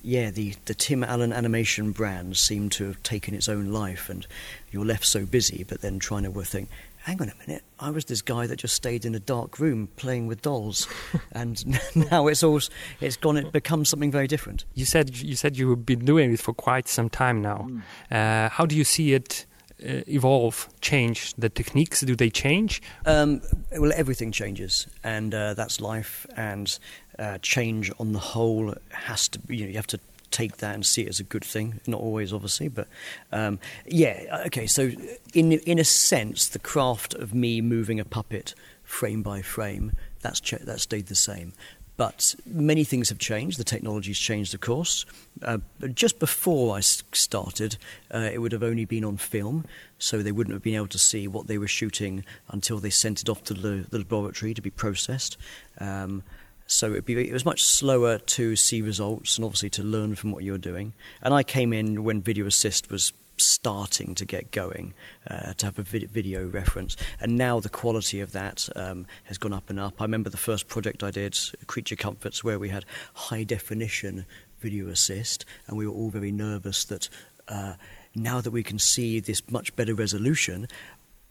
yeah, 0.03 0.31
the, 0.31 0.55
the 0.66 0.75
Tim 0.75 1.03
Allen 1.03 1.33
animation 1.33 1.90
brand 1.90 2.37
seemed 2.37 2.71
to 2.73 2.85
have 2.85 3.03
taken 3.03 3.35
its 3.35 3.49
own 3.49 3.73
life, 3.73 4.09
and 4.09 4.25
you're 4.71 4.85
left 4.85 5.05
so 5.05 5.27
busy, 5.27 5.64
but 5.69 5.81
then 5.81 5.99
trying 5.99 6.23
to 6.23 6.42
think, 6.42 6.69
hang 7.07 7.23
on 7.23 7.29
a 7.29 7.47
minute, 7.47 7.62
I 7.79 7.90
was 7.90 8.05
this 8.07 8.21
guy 8.21 8.49
that 8.49 8.57
just 8.57 8.75
stayed 8.75 9.05
in 9.05 9.14
a 9.14 9.21
dark 9.21 9.61
room 9.61 9.88
playing 9.95 10.27
with 10.27 10.42
dolls, 10.42 10.88
and 11.33 11.64
now 12.11 12.27
it's 12.27 12.42
all 12.42 12.61
it's 13.01 13.16
gone. 13.16 13.37
It 13.37 13.53
becomes 13.53 13.88
something 13.88 14.11
very 14.11 14.27
different. 14.27 14.64
You 14.75 14.85
said 14.85 15.16
you 15.16 15.37
said 15.37 15.57
you've 15.57 15.87
been 15.87 16.05
doing 16.05 16.35
it 16.35 16.40
for 16.40 16.53
quite 16.53 16.88
some 16.88 17.09
time 17.09 17.40
now. 17.40 17.69
Mm. 17.69 17.83
Uh, 18.11 18.49
how 18.51 18.66
do 18.66 18.77
you 18.77 18.85
see 18.85 19.14
it? 19.14 19.47
Uh, 19.79 20.01
evolve, 20.09 20.71
change 20.81 21.35
the 21.35 21.51
techniques? 21.51 22.01
Do 22.01 22.16
they 22.16 22.31
change? 22.31 22.81
Um, 23.05 23.42
well, 23.73 23.92
everything 23.95 24.33
changes, 24.33 24.87
and 25.05 25.35
uh, 25.35 25.53
that's 25.53 25.83
life. 25.83 26.27
And 26.35 26.79
uh, 27.19 27.37
change 27.42 27.92
on 28.01 28.12
the 28.14 28.19
whole 28.19 28.75
has 28.88 29.29
to. 29.29 29.40
You 29.49 29.64
know, 29.64 29.71
you 29.73 29.77
have 29.77 29.87
to 29.88 30.01
take 30.37 30.57
that 30.59 30.75
and 30.75 30.85
see 30.85 31.03
it 31.03 31.09
as 31.09 31.20
a 31.20 31.25
good 31.25 31.44
thing. 31.44 31.81
Not 31.87 32.01
always, 32.01 32.33
obviously, 32.33 32.68
but 32.68 32.88
um, 33.33 33.59
yeah. 33.87 34.42
Okay, 34.46 34.66
so 34.66 34.90
in 35.35 35.53
in 35.53 35.79
a 35.79 35.85
sense, 35.85 36.49
the 36.49 36.59
craft 36.59 37.14
of 37.14 37.35
me 37.35 37.61
moving 37.61 38.01
a 38.01 38.05
puppet 38.05 38.55
frame 38.83 39.22
by 39.22 39.42
frame 39.42 39.92
that's 40.27 40.40
ch- 40.40 40.64
that 40.64 40.81
stayed 40.81 41.07
the 41.07 41.14
same. 41.14 41.53
But 41.96 42.35
many 42.44 42.85
things 42.85 43.09
have 43.09 43.18
changed. 43.18 43.59
The 43.59 43.64
technology's 43.64 44.18
changed, 44.18 44.53
of 44.53 44.61
course. 44.61 45.07
Uh, 45.40 45.59
just 45.94 46.18
before 46.18 46.77
I 46.77 46.81
started, 46.81 47.79
uh, 48.12 48.29
it 48.33 48.38
would 48.38 48.53
have 48.53 48.62
only 48.62 48.85
been 48.85 49.05
on 49.05 49.16
film, 49.16 49.64
so 49.99 50.22
they 50.22 50.33
wouldn't 50.33 50.53
have 50.53 50.62
been 50.62 50.75
able 50.75 50.88
to 50.88 50.99
see 50.99 51.27
what 51.27 51.46
they 51.46 51.57
were 51.57 51.68
shooting 51.68 52.22
until 52.49 52.79
they 52.79 52.90
sent 52.90 53.22
it 53.22 53.31
off 53.31 53.44
to 53.44 53.55
the, 53.55 53.87
the 53.88 53.99
laboratory 53.99 54.53
to 54.53 54.61
be 54.61 54.68
processed. 54.70 55.38
Um, 55.81 56.22
so 56.67 57.01
be, 57.01 57.29
it 57.29 57.33
was 57.33 57.45
much 57.45 57.65
slower 57.65 58.19
to 58.19 58.57
see 58.57 58.83
results 58.83 59.39
and 59.39 59.45
obviously 59.45 59.71
to 59.71 59.83
learn 59.83 60.15
from 60.15 60.33
what 60.33 60.43
you 60.43 60.53
were 60.53 60.59
doing. 60.59 60.93
And 61.23 61.33
I 61.33 61.43
came 61.43 61.73
in 61.73 62.05
when 62.05 62.23
Video 62.23 62.47
Assist 62.47 62.91
was 62.91 63.13
starting 63.39 64.15
to 64.15 64.25
get 64.25 64.51
going 64.51 64.95
uh, 65.31 65.53
to 65.55 65.67
have 65.67 65.79
a 65.79 65.83
vid- 65.83 66.11
video 66.11 66.47
reference. 66.47 66.97
And 67.21 67.37
now 67.37 67.61
the 67.61 67.69
quality 67.69 68.21
of 68.21 68.33
that 68.33 68.69
um, 68.75 69.07
has 69.25 69.39
gone 69.39 69.53
up 69.53 69.71
and 69.71 69.79
up. 69.79 70.01
I 70.01 70.05
remember 70.05 70.31
the 70.31 70.37
first 70.37 70.69
project 70.69 71.03
I 71.03 71.11
did, 71.11 71.39
Creature 71.67 71.97
Comforts, 71.97 72.43
where 72.43 72.59
we 72.59 72.71
had 72.71 72.85
high 73.15 73.45
definition 73.45 74.27
video 74.61 74.89
assist, 74.89 75.45
and 75.67 75.77
we 75.77 75.87
were 75.87 75.93
all 75.93 76.11
very 76.11 76.33
nervous 76.33 76.85
that. 76.85 77.09
Uh, 77.49 77.75
now 78.19 78.41
that 78.41 78.51
we 78.51 78.63
can 78.63 78.79
see 78.79 79.21
this 79.21 79.43
much 79.51 79.77
better 79.77 79.95
resolution, 79.95 80.67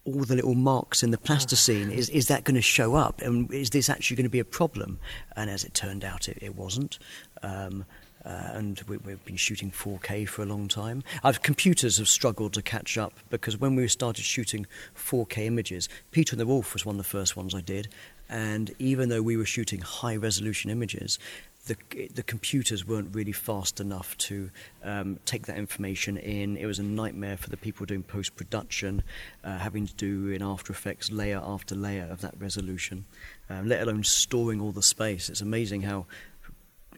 all 0.06 0.24
the 0.24 0.36
little 0.36 0.56
marks 0.56 1.04
in 1.04 1.12
the 1.12 1.18
plasticine, 1.18 1.92
is, 1.92 2.10
is 2.10 2.28
that 2.28 2.44
going 2.44 2.56
to 2.56 2.62
show 2.62 2.96
up? 2.96 3.22
And 3.22 3.52
is 3.52 3.72
this 3.72 3.90
actually 3.90 4.18
going 4.18 4.26
to 4.26 4.30
be 4.30 4.40
a 4.40 4.46
problem? 4.46 5.00
And 5.36 5.50
as 5.50 5.64
it 5.64 5.74
turned 5.74 6.04
out, 6.04 6.30
it, 6.30 6.38
it 6.42 6.56
wasn't. 6.56 7.00
Um, 7.42 7.86
uh, 8.26 8.50
and 8.54 8.82
we, 8.88 9.12
have 9.12 9.24
been 9.26 9.36
shooting 9.36 9.70
4K 9.70 10.28
for 10.28 10.42
a 10.42 10.46
long 10.46 10.68
time. 10.68 11.04
Our 11.24 11.34
computers 11.34 11.98
have 11.98 12.08
struggled 12.08 12.54
to 12.54 12.62
catch 12.62 12.98
up 12.98 13.14
because 13.30 13.60
when 13.60 13.76
we 13.76 13.88
started 13.88 14.26
shooting 14.26 14.66
4K 14.96 15.46
images, 15.46 15.88
Peter 16.12 16.34
and 16.34 16.40
the 16.40 16.48
Wolf 16.48 16.74
was 16.74 16.86
one 16.86 16.96
of 16.96 16.98
the 16.98 17.04
first 17.04 17.38
ones 17.38 17.54
I 17.54 17.62
did. 17.62 17.90
And 18.28 18.74
even 18.80 19.10
though 19.10 19.22
we 19.22 19.38
were 19.38 19.46
shooting 19.46 19.82
high 19.82 20.16
resolution 20.16 20.72
images, 20.72 21.20
the, 21.66 21.76
the 22.14 22.24
computers 22.24 22.86
weren't 22.86 23.14
really 23.16 23.32
fast 23.32 23.80
enough 23.80 24.18
to 24.18 24.50
um, 24.84 25.20
take 25.26 25.48
that 25.48 25.58
information 25.58 26.18
in. 26.18 26.58
It 26.58 26.66
was 26.66 26.80
a 26.80 26.84
nightmare 26.84 27.38
for 27.38 27.50
the 27.50 27.58
people 27.58 27.86
doing 27.86 28.04
post 28.04 28.36
production, 28.36 29.04
uh, 29.44 29.58
having 29.58 29.88
to 29.88 29.94
do 29.96 30.30
in 30.30 30.42
After 30.42 30.72
Effects 30.72 31.12
layer 31.12 31.42
after 31.44 31.76
layer 31.76 32.08
of 32.10 32.22
that 32.22 32.36
resolution, 32.40 33.06
um, 33.50 33.68
let 33.68 33.82
alone 33.82 34.04
storing 34.04 34.62
all 34.62 34.72
the 34.72 34.84
space. 34.84 35.30
It's 35.30 35.42
amazing 35.42 35.82
how 35.82 36.06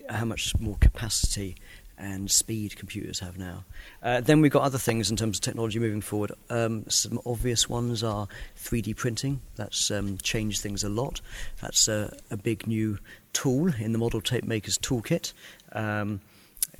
how 0.10 0.23
much 0.23 0.58
more 0.58 0.77
capacity 0.80 1.58
and 1.97 2.29
speed 2.29 2.75
computers 2.75 3.19
have 3.19 3.38
now. 3.38 3.65
Uh, 4.03 4.21
then 4.21 4.41
we've 4.41 4.51
got 4.51 4.63
other 4.63 4.77
things 4.77 5.10
in 5.10 5.17
terms 5.17 5.38
of 5.38 5.41
technology 5.41 5.79
moving 5.79 6.01
forward. 6.01 6.31
Um, 6.49 6.86
some 6.89 7.19
obvious 7.25 7.67
ones 7.67 8.03
are 8.03 8.27
3D 8.57 8.95
printing. 8.95 9.41
That's 9.55 9.89
um, 9.89 10.17
changed 10.19 10.62
things 10.62 10.83
a 10.83 10.89
lot. 10.89 11.21
That's 11.62 11.88
a, 11.88 12.15
a, 12.29 12.38
big 12.38 12.67
new 12.67 12.99
tool 13.33 13.73
in 13.79 13.93
the 13.93 13.97
Model 13.97 14.21
Tape 14.21 14.43
Maker's 14.43 14.77
toolkit. 14.77 15.33
Um, 15.73 16.21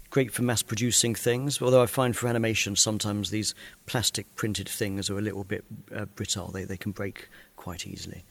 great 0.10 0.32
for 0.32 0.44
mass 0.44 0.62
producing 0.62 1.16
things, 1.16 1.62
although 1.62 1.82
I 1.82 1.88
find 1.88 2.16
for 2.16 2.28
animation 2.28 2.76
sometimes 2.76 3.30
these 3.30 3.56
plastic 3.88 4.34
printed 4.36 4.70
things 4.70 5.10
are 5.10 5.18
a 5.18 5.22
little 5.22 5.44
bit 5.44 5.66
uh, 5.96 6.06
brittle. 6.06 6.50
They, 6.50 6.64
they 6.64 6.78
can 6.78 6.92
break 6.92 7.28
quite 7.56 7.88
easily. 7.88 8.24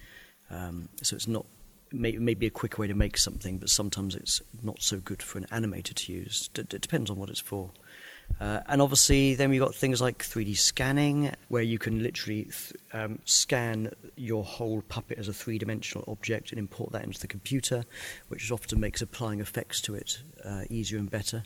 Um, 0.51 0.89
so 1.03 1.17
it's 1.17 1.27
not 1.27 1.47
may, 1.93 2.13
may 2.13 2.35
be 2.35 2.47
a 2.47 2.51
quick 2.51 2.79
way 2.79 2.87
to 2.87 2.95
make 2.95 3.17
something, 3.17 3.59
but 3.59 3.69
sometimes 3.69 4.15
it's 4.15 4.43
not 4.63 4.83
so 4.83 4.99
good 4.99 5.23
for 5.23 5.39
an 5.39 5.47
animator 5.47 5.95
to 5.95 6.13
use. 6.13 6.49
D- 6.55 6.63
it 6.63 6.81
depends 6.81 7.11
on 7.11 7.17
what 7.17 7.31
it's 7.31 7.41
for. 7.41 7.71
Uh, 8.41 8.61
and 8.67 8.83
obviously, 8.83 9.35
then 9.35 9.51
we've 9.51 9.61
got 9.61 9.75
things 9.75 10.01
like 10.01 10.19
3D 10.19 10.57
scanning, 10.57 11.33
where 11.49 11.63
you 11.63 11.79
can 11.79 12.03
literally 12.03 12.45
th- 12.45 12.73
um, 12.93 13.19
scan 13.25 13.93
your 14.17 14.45
whole 14.45 14.83
puppet 14.83 15.19
as 15.19 15.29
a 15.29 15.33
three 15.33 15.59
dimensional 15.59 16.05
object 16.09 16.51
and 16.51 16.59
import 16.59 16.93
that 16.93 17.05
into 17.05 17.21
the 17.21 17.29
computer, 17.29 17.85
which 18.29 18.51
often 18.51 18.81
makes 18.81 19.01
applying 19.01 19.41
effects 19.41 19.81
to 19.83 19.95
it 19.95 20.19
uh, 20.45 20.63
easier 20.69 20.99
and 20.99 21.11
better. 21.11 21.45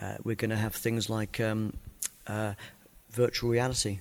Uh, 0.00 0.16
we're 0.24 0.34
going 0.34 0.50
to 0.50 0.56
have 0.56 0.74
things 0.74 1.08
like 1.08 1.38
um, 1.40 1.72
uh, 2.26 2.54
virtual 3.10 3.50
reality 3.50 4.00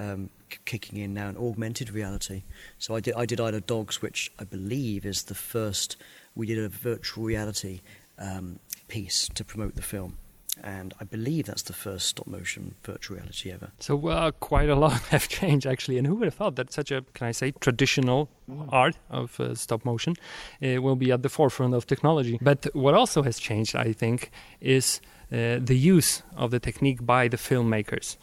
um, 0.00 0.30
k- 0.48 0.58
kicking 0.64 0.98
in 0.98 1.14
now 1.14 1.28
and 1.28 1.38
augmented 1.38 1.90
reality. 1.90 2.42
So 2.78 2.94
I 2.96 3.00
did, 3.00 3.14
I 3.14 3.26
did 3.26 3.40
Isle 3.40 3.54
of 3.54 3.66
Dogs, 3.66 4.00
which 4.02 4.32
I 4.38 4.44
believe 4.44 5.04
is 5.04 5.24
the 5.24 5.34
first, 5.34 5.96
we 6.34 6.46
did 6.46 6.58
a 6.58 6.68
virtual 6.68 7.24
reality 7.24 7.80
um, 8.18 8.58
piece 8.88 9.28
to 9.34 9.44
promote 9.44 9.76
the 9.76 9.82
film 9.82 10.16
and 10.62 10.94
I 11.00 11.04
believe 11.04 11.46
that's 11.46 11.62
the 11.62 11.72
first 11.72 12.08
stop 12.08 12.26
motion 12.26 12.74
virtual 12.82 13.16
reality 13.16 13.50
ever. 13.50 13.70
So 13.78 14.08
uh, 14.08 14.30
quite 14.32 14.68
a 14.68 14.74
lot 14.74 15.00
have 15.10 15.28
changed 15.28 15.66
actually, 15.66 15.98
and 15.98 16.06
who 16.06 16.16
would 16.16 16.26
have 16.26 16.34
thought 16.34 16.56
that 16.56 16.72
such 16.72 16.90
a 16.90 17.02
can 17.14 17.28
I 17.28 17.32
say 17.32 17.52
traditional 17.60 18.28
mm. 18.50 18.68
art 18.70 18.96
of 19.10 19.38
uh, 19.40 19.54
stop 19.54 19.84
motion 19.84 20.16
uh, 20.62 20.82
will 20.82 20.96
be 20.96 21.12
at 21.12 21.22
the 21.22 21.28
forefront 21.28 21.74
of 21.74 21.86
technology? 21.86 22.38
But 22.40 22.66
what 22.74 22.94
also 22.94 23.22
has 23.22 23.38
changed, 23.38 23.76
I 23.76 23.92
think, 23.92 24.30
is 24.60 25.00
uh, 25.32 25.58
the 25.60 25.76
use 25.76 26.22
of 26.36 26.50
the 26.50 26.60
technique 26.60 27.06
by 27.06 27.28
the 27.28 27.36
filmmakers. 27.36 28.16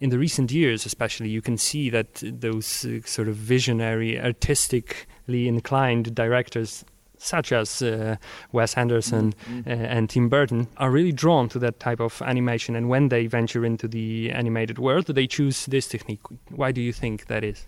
In 0.00 0.10
the 0.10 0.18
recent 0.18 0.52
years, 0.52 0.86
especially, 0.86 1.28
you 1.28 1.42
can 1.42 1.58
see 1.58 1.90
that 1.90 2.22
those 2.22 2.84
uh, 2.84 3.00
sort 3.04 3.28
of 3.28 3.34
visionary, 3.34 4.20
artistically 4.20 5.48
inclined 5.48 6.14
directors 6.14 6.84
such 7.18 7.52
as 7.52 7.82
uh, 7.82 8.16
Wes 8.52 8.74
Anderson 8.74 9.32
mm-hmm. 9.32 9.68
uh, 9.68 9.74
and 9.74 10.08
Tim 10.08 10.28
Burton, 10.28 10.68
are 10.76 10.90
really 10.90 11.12
drawn 11.12 11.48
to 11.50 11.58
that 11.58 11.80
type 11.80 12.00
of 12.00 12.22
animation. 12.22 12.76
And 12.76 12.88
when 12.88 13.08
they 13.08 13.26
venture 13.26 13.64
into 13.64 13.88
the 13.88 14.30
animated 14.30 14.78
world, 14.78 15.06
they 15.06 15.26
choose 15.26 15.66
this 15.66 15.88
technique. 15.88 16.20
Why 16.48 16.72
do 16.72 16.80
you 16.80 16.92
think 16.92 17.26
that 17.26 17.44
is? 17.44 17.66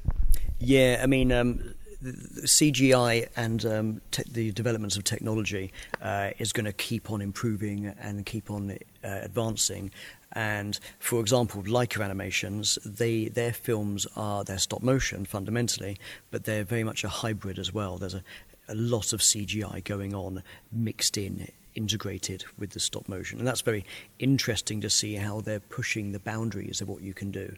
Yeah, 0.59 1.01
I 1.03 1.07
mean, 1.07 1.33
um, 1.33 1.75
CGI 2.03 3.29
and 3.37 3.65
um, 3.67 4.01
te- 4.11 4.23
the 4.31 4.53
developments 4.53 4.97
of 4.97 5.05
technology 5.05 5.73
uh, 6.01 6.31
is 6.39 6.53
going 6.53 6.65
to 6.65 6.73
keep 6.73 7.11
on 7.11 7.21
improving 7.21 7.87
and 7.87 8.25
keep 8.25 8.51
on 8.51 8.71
uh, 8.71 8.77
advancing. 9.23 9.91
And 10.33 10.79
for 10.99 11.21
example, 11.21 11.63
Laika 11.63 12.05
animations, 12.05 12.79
they 12.85 13.29
their 13.29 13.53
films 13.53 14.07
are 14.17 14.45
they're 14.45 14.59
stop 14.59 14.83
motion 14.83 15.25
fundamentally, 15.25 15.99
but 16.31 16.45
they're 16.45 16.65
very 16.65 16.85
much 16.85 17.05
a 17.05 17.09
hybrid 17.09 17.59
as 17.59 17.73
well. 17.73 17.99
There's 17.99 18.15
a, 18.15 18.23
a 18.69 18.75
lot 18.75 19.13
of 19.13 19.21
CGI 19.21 19.83
going 19.85 20.15
on 20.15 20.43
mixed 20.71 21.17
in 21.17 21.49
integrated 21.75 22.45
with 22.59 22.71
the 22.71 22.81
stop 22.81 23.09
motion. 23.09 23.39
And 23.39 23.47
that's 23.47 23.61
very 23.61 23.85
interesting 24.19 24.81
to 24.81 24.91
see 24.91 25.15
how 25.15 25.41
they're 25.41 25.61
pushing 25.61 26.13
the 26.13 26.19
boundaries 26.19 26.81
of 26.81 26.89
what 26.89 27.03
you 27.03 27.15
can 27.15 27.31
do. 27.31 27.55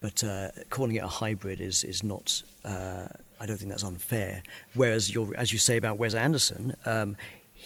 But 0.00 0.22
uh, 0.24 0.48
calling 0.68 0.96
it 0.96 1.02
a 1.02 1.08
hybrid 1.08 1.60
is 1.60 1.82
is 1.82 2.02
not 2.02 2.42
uh, 2.64 3.08
I 3.40 3.46
don't 3.46 3.56
think 3.56 3.70
that's 3.70 3.84
unfair. 3.84 4.42
Whereas 4.74 5.16
as 5.36 5.52
you 5.52 5.58
say 5.58 5.76
about 5.76 5.98
Wes 5.98 6.14
Anderson 6.14 6.76
um, 6.84 7.16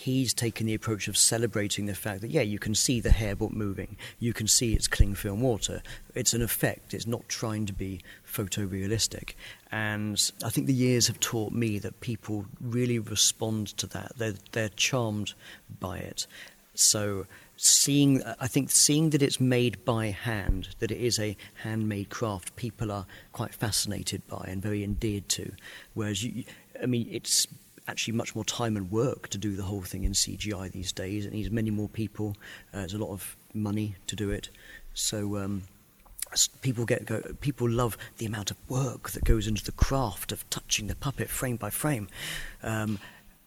he's 0.01 0.33
taken 0.33 0.67
the 0.67 0.75
approach 0.75 1.09
of 1.09 1.17
celebrating 1.17 1.85
the 1.85 1.95
fact 1.95 2.23
that, 2.23 2.31
yeah, 2.31 2.41
you 2.41 2.59
can 2.59 2.75
see 2.75 3.01
the 3.01 3.11
hairboat 3.11 3.53
moving, 3.53 3.97
you 4.19 4.33
can 4.33 4.47
see 4.47 4.73
it's 4.73 4.89
cling 4.89 5.15
film 5.15 5.41
water. 5.41 5.83
It's 6.15 6.33
an 6.33 6.43
effect, 6.43 6.95
it's 6.95 7.07
not 7.07 7.29
trying 7.29 7.67
to 7.67 7.73
be 7.73 8.01
photorealistic. 8.27 9.35
And 9.71 10.33
I 10.43 10.49
think 10.49 10.67
the 10.67 10.73
years 10.73 11.07
have 11.07 11.21
taught 11.21 11.53
me 11.53 11.79
that 11.81 12.01
people 12.01 12.47
really 12.61 12.99
respond 12.99 13.69
to 13.77 13.87
that, 13.89 14.13
they're, 14.17 14.35
they're 14.53 14.71
charmed 14.71 15.35
by 15.79 15.99
it. 15.99 16.27
So, 16.75 17.27
seeing, 17.59 18.23
I 18.41 18.47
think 18.47 18.71
seeing 18.71 19.11
that 19.11 19.23
it's 19.23 19.39
made 19.39 19.85
by 19.85 20.07
hand, 20.07 20.69
that 20.79 20.91
it 20.91 20.99
is 20.99 21.19
a 21.19 21.37
handmade 21.63 22.09
craft, 22.09 22.57
people 22.57 22.91
are 22.91 23.05
quite 23.33 23.53
fascinated 23.55 24.27
by 24.27 24.47
and 24.49 24.63
very 24.63 24.83
endeared 24.83 25.29
to. 25.31 25.53
Whereas, 25.93 26.25
you, 26.25 26.45
I 26.83 26.87
mean, 26.87 27.07
it's 27.11 27.47
actually 27.91 28.15
much 28.15 28.35
more 28.35 28.45
time 28.45 28.77
and 28.77 28.91
work 28.91 29.29
to 29.29 29.39
do 29.39 29.57
the 29.57 29.65
whole 29.65 29.83
thing 29.83 30.05
in 30.05 30.13
CGI 30.13 30.71
these 30.71 30.93
days. 30.93 31.27
It 31.27 31.33
needs 31.33 31.51
many 31.51 31.71
more 31.71 31.89
people. 31.89 32.37
Uh, 32.73 32.79
there's 32.79 32.95
a 32.95 32.99
lot 32.99 33.11
of 33.11 33.37
money 33.53 33.97
to 34.07 34.17
do 34.17 34.31
it. 34.31 34.49
So 34.95 35.37
um, 35.37 35.63
people 36.63 36.85
get 36.85 37.05
go, 37.07 37.21
people 37.41 37.69
love 37.69 37.99
the 38.19 38.27
amount 38.27 38.51
of 38.51 38.57
work 38.69 39.11
that 39.11 39.25
goes 39.25 39.47
into 39.47 39.65
the 39.65 39.73
craft 39.73 40.33
of 40.33 40.49
touching 40.51 40.87
the 40.87 40.95
puppet 40.95 41.29
frame 41.29 41.57
by 41.57 41.71
frame, 41.71 42.09
um, 42.63 42.99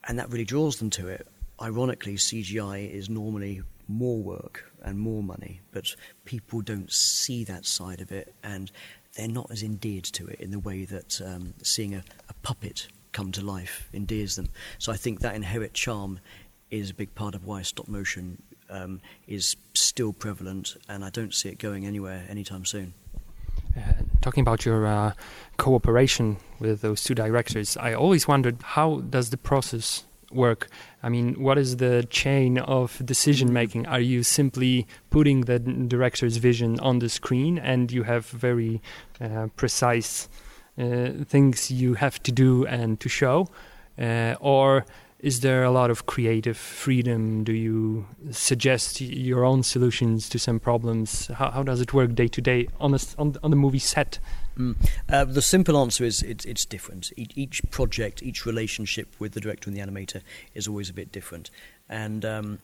and 0.08 0.19
that 0.19 0.29
really 0.29 0.45
draws 0.45 0.77
them 0.77 0.89
to 0.91 1.08
it. 1.08 1.27
Ironically, 1.62 2.15
CGI 2.15 2.89
is 2.89 3.10
normally 3.10 3.62
more 3.88 4.21
work 4.21 4.71
and 4.84 4.99
more 4.99 5.23
money, 5.23 5.62
but 5.71 5.95
people 6.25 6.62
don't 6.62 6.91
see 6.91 7.43
that 7.45 7.65
side 7.65 8.01
of 8.01 8.12
it, 8.12 8.34
and 8.43 8.71
they're 9.15 9.27
not 9.27 9.49
as 9.51 9.63
endeared 9.63 10.06
to 10.06 10.27
it 10.27 10.39
in 10.39 10.51
the 10.51 10.60
way 10.60 10.86
that 10.86 11.21
um, 11.21 11.53
seeing 11.62 11.93
a, 11.93 12.03
a 12.29 12.34
puppet 12.41 12.88
come 13.13 13.32
to 13.32 13.41
life, 13.41 13.89
endears 13.93 14.36
them. 14.36 14.49
So 14.80 14.91
I 14.91 14.97
think 14.97 15.21
that 15.21 15.36
inherent 15.36 15.73
charm 15.73 16.19
is 16.69 16.89
a 16.89 16.93
big 16.93 17.13
part 17.15 17.36
of 17.36 17.45
why 17.45 17.62
stop 17.62 17.88
motion 17.88 18.41
um, 18.69 19.02
is 19.28 19.56
still 19.73 20.13
prevalent, 20.13 20.76
and 20.89 21.06
I 21.06 21.10
don't 21.10 21.34
see 21.34 21.49
it 21.49 21.60
going 21.60 21.86
anywhere 21.86 22.26
anytime 22.30 22.65
soon. 22.65 22.93
Uh, 23.78 23.93
talking 24.21 24.41
about 24.41 24.65
your 24.65 24.86
uh, 24.86 25.13
cooperation 25.58 26.38
with 26.60 26.82
those 26.82 27.04
two 27.04 27.15
directors, 27.15 27.78
I 27.78 27.93
always 27.93 28.28
wondered 28.28 28.58
how 28.62 29.02
does 29.02 29.30
the 29.30 29.38
process 29.38 30.04
work? 30.32 30.67
I 31.02 31.10
mean, 31.10 31.41
what 31.41 31.58
is 31.58 31.78
the 31.78 32.06
chain 32.10 32.58
of 32.58 33.02
decision 33.06 33.54
making? 33.54 33.86
Are 33.88 33.99
you 33.99 34.23
simply 34.23 34.88
putting 35.10 35.41
the 35.41 35.60
director's 35.60 36.38
vision 36.38 36.80
on 36.80 36.99
the 36.99 37.10
screen 37.10 37.58
and 37.60 37.91
you 37.91 38.04
have 38.04 38.26
very 38.28 38.82
uh, 39.21 39.47
precise 39.56 40.28
things 40.77 41.71
you 41.71 41.95
have 41.95 42.21
to 42.23 42.31
do 42.31 42.65
and 42.65 42.99
to 42.99 43.09
show, 43.09 43.47
uh, 43.99 44.36
or 44.39 44.86
is 45.23 45.39
there 45.39 45.63
a 45.63 45.71
lot 45.71 45.89
of 45.89 46.05
creative 46.05 46.57
freedom? 46.57 47.45
Do 47.45 47.53
you 47.53 48.05
suggest 48.31 48.99
your 48.99 49.45
own 49.45 49.63
solutions 49.63 50.27
to 50.27 50.38
some 50.38 50.59
problems? 50.59 51.27
How, 51.27 51.49
how 51.49 51.63
does 51.63 51.79
it 51.79 51.93
work 51.93 52.13
day 52.13 52.27
to 52.27 52.41
day 52.41 52.67
on, 52.77 52.93
on, 53.17 53.38
on 53.41 53.49
the 53.49 53.55
movie 53.55 53.79
set? 53.79 54.19
Mm. 54.57 54.75
Uh, 55.07 55.23
the 55.23 55.41
simple 55.41 55.77
answer 55.77 56.03
is 56.03 56.21
it, 56.23 56.45
it's 56.45 56.65
different. 56.65 57.13
Each, 57.15 57.31
each, 57.36 57.62
project, 57.71 58.21
each 58.21 58.45
relationship 58.45 59.15
with 59.17 59.31
the 59.31 59.39
director 59.39 59.69
and 59.69 59.77
the 59.77 59.81
animator 59.81 60.21
is 60.55 60.67
always 60.67 60.89
a 60.89 60.93
bit 60.93 61.13
different. 61.13 61.49
And 61.88 62.25
um, 62.25 62.59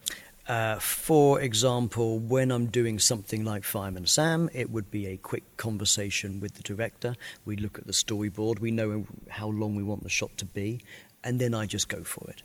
uh, 0.50 0.80
for 0.80 1.40
example, 1.40 2.18
when 2.18 2.52
I'm 2.52 2.66
doing 2.66 2.98
something 2.98 3.46
like 3.46 3.64
Fireman 3.64 4.08
Sam, 4.08 4.50
it 4.52 4.72
would 4.72 4.90
be 4.90 5.06
a 5.06 5.16
quick 5.16 5.58
conversation 5.58 6.40
with 6.40 6.56
the 6.56 6.64
director. 6.64 7.16
We 7.46 7.56
look 7.56 7.78
at 7.78 7.86
the 7.86 7.94
storyboard, 7.94 8.60
we 8.60 8.72
know 8.72 9.06
how 9.30 9.50
long 9.50 9.76
we 9.76 9.84
want 9.84 10.02
the 10.02 10.10
shot 10.10 10.36
to 10.38 10.46
be, 10.46 10.82
and 11.24 11.40
then 11.40 11.54
I 11.54 11.68
just 11.68 11.88
go 11.88 12.04
for 12.04 12.32
it. 12.32 12.42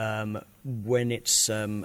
Um, 0.00 0.40
when 0.64 1.10
it's 1.10 1.50
um, 1.50 1.84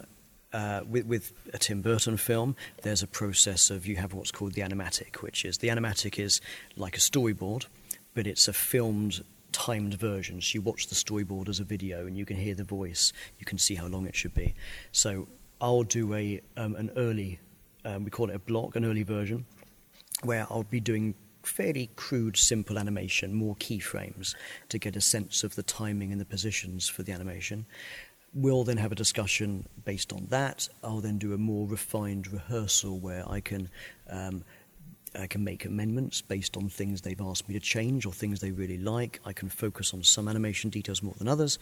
uh, 0.53 0.81
with, 0.87 1.07
with, 1.07 1.33
a 1.55 1.57
Tim 1.57 1.81
Burton 1.81 2.17
film, 2.17 2.55
there's 2.83 3.01
a 3.01 3.07
process 3.07 3.71
of 3.71 3.87
you 3.87 3.95
have 3.95 4.13
what's 4.13 4.31
called 4.31 4.53
the 4.53 4.61
animatic, 4.61 5.23
which 5.23 5.43
is 5.43 5.57
the 5.57 5.69
animatic 5.69 6.19
is 6.19 6.39
like 6.75 6.95
a 6.95 6.99
storyboard, 6.99 7.65
but 8.13 8.27
it's 8.27 8.47
a 8.47 8.53
filmed 8.53 9.23
timed 9.53 9.95
version. 9.95 10.39
So 10.39 10.57
you 10.57 10.61
watch 10.61 10.85
the 10.85 10.95
storyboard 10.95 11.49
as 11.49 11.59
a 11.59 11.63
video 11.63 12.05
and 12.05 12.15
you 12.15 12.27
can 12.27 12.37
hear 12.37 12.53
the 12.53 12.63
voice, 12.63 13.11
you 13.39 13.45
can 13.45 13.57
see 13.57 13.73
how 13.73 13.87
long 13.87 14.05
it 14.05 14.15
should 14.15 14.35
be. 14.35 14.53
So 14.91 15.27
I'll 15.59 15.83
do 15.83 16.13
a 16.13 16.41
um, 16.55 16.75
an 16.75 16.91
early, 16.95 17.39
um, 17.85 18.03
we 18.03 18.11
call 18.11 18.29
it 18.29 18.35
a 18.35 18.39
block, 18.39 18.75
an 18.75 18.85
early 18.85 19.03
version, 19.03 19.45
where 20.23 20.45
I'll 20.49 20.63
be 20.63 20.79
doing 20.79 21.15
fairly 21.43 21.89
crude, 21.95 22.37
simple 22.37 22.77
animation, 22.77 23.33
more 23.33 23.55
keyframes 23.55 24.35
to 24.69 24.77
get 24.77 24.95
a 24.95 25.01
sense 25.01 25.43
of 25.43 25.55
the 25.55 25.63
timing 25.63 26.11
and 26.11 26.19
the 26.19 26.25
positions 26.25 26.87
for 26.87 27.03
the 27.03 27.11
animation. 27.11 27.65
We'll 28.33 28.65
then 28.65 28.77
have 28.77 28.91
a 28.91 28.95
discussion 28.95 29.65
based 29.85 30.13
on 30.13 30.27
that. 30.29 30.67
I'll 30.83 30.99
then 30.99 31.17
do 31.17 31.33
a 31.33 31.37
more 31.37 31.67
refined 31.67 32.31
rehearsal 32.31 32.99
where 32.99 33.27
I 33.29 33.39
can. 33.39 33.69
Um, 34.09 34.43
I 35.17 35.25
can 35.25 35.43
make 35.43 35.65
amendments 35.65 36.21
based 36.21 36.57
on 36.57 36.69
things 36.69 37.01
they've 37.01 37.19
asked 37.19 37.47
me 37.47 37.53
to 37.55 37.59
change 37.59 38.05
or 38.05 38.11
things 38.11 38.39
they 38.39 38.51
really 38.51 38.77
like. 38.77 39.19
I 39.25 39.33
can 39.33 39.49
focus 39.49 39.93
on 39.93 40.03
some 40.03 40.27
animation 40.27 40.69
details 40.69 41.01
more 41.01 41.15
than 41.17 41.27
others 41.27 41.57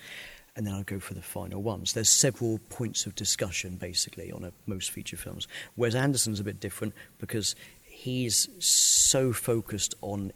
and 0.56 0.66
then 0.66 0.74
I'll 0.74 0.84
go 0.84 1.00
for 1.00 1.14
the 1.14 1.22
final 1.22 1.62
ones. 1.62 1.94
There's 1.94 2.10
several 2.10 2.60
points 2.70 3.06
of 3.06 3.16
discussion 3.16 3.76
basically 3.76 4.32
on 4.32 4.44
a, 4.44 4.52
most 4.66 4.92
feature 4.92 5.18
films. 5.18 5.48
Whereas 5.76 5.96
Anderson's 5.96 6.40
a 6.40 6.44
bit 6.44 6.60
different 6.60 6.94
because 7.20 7.56
he's 7.84 8.48
so 8.60 9.34
focused 9.34 9.96
on 10.02 10.32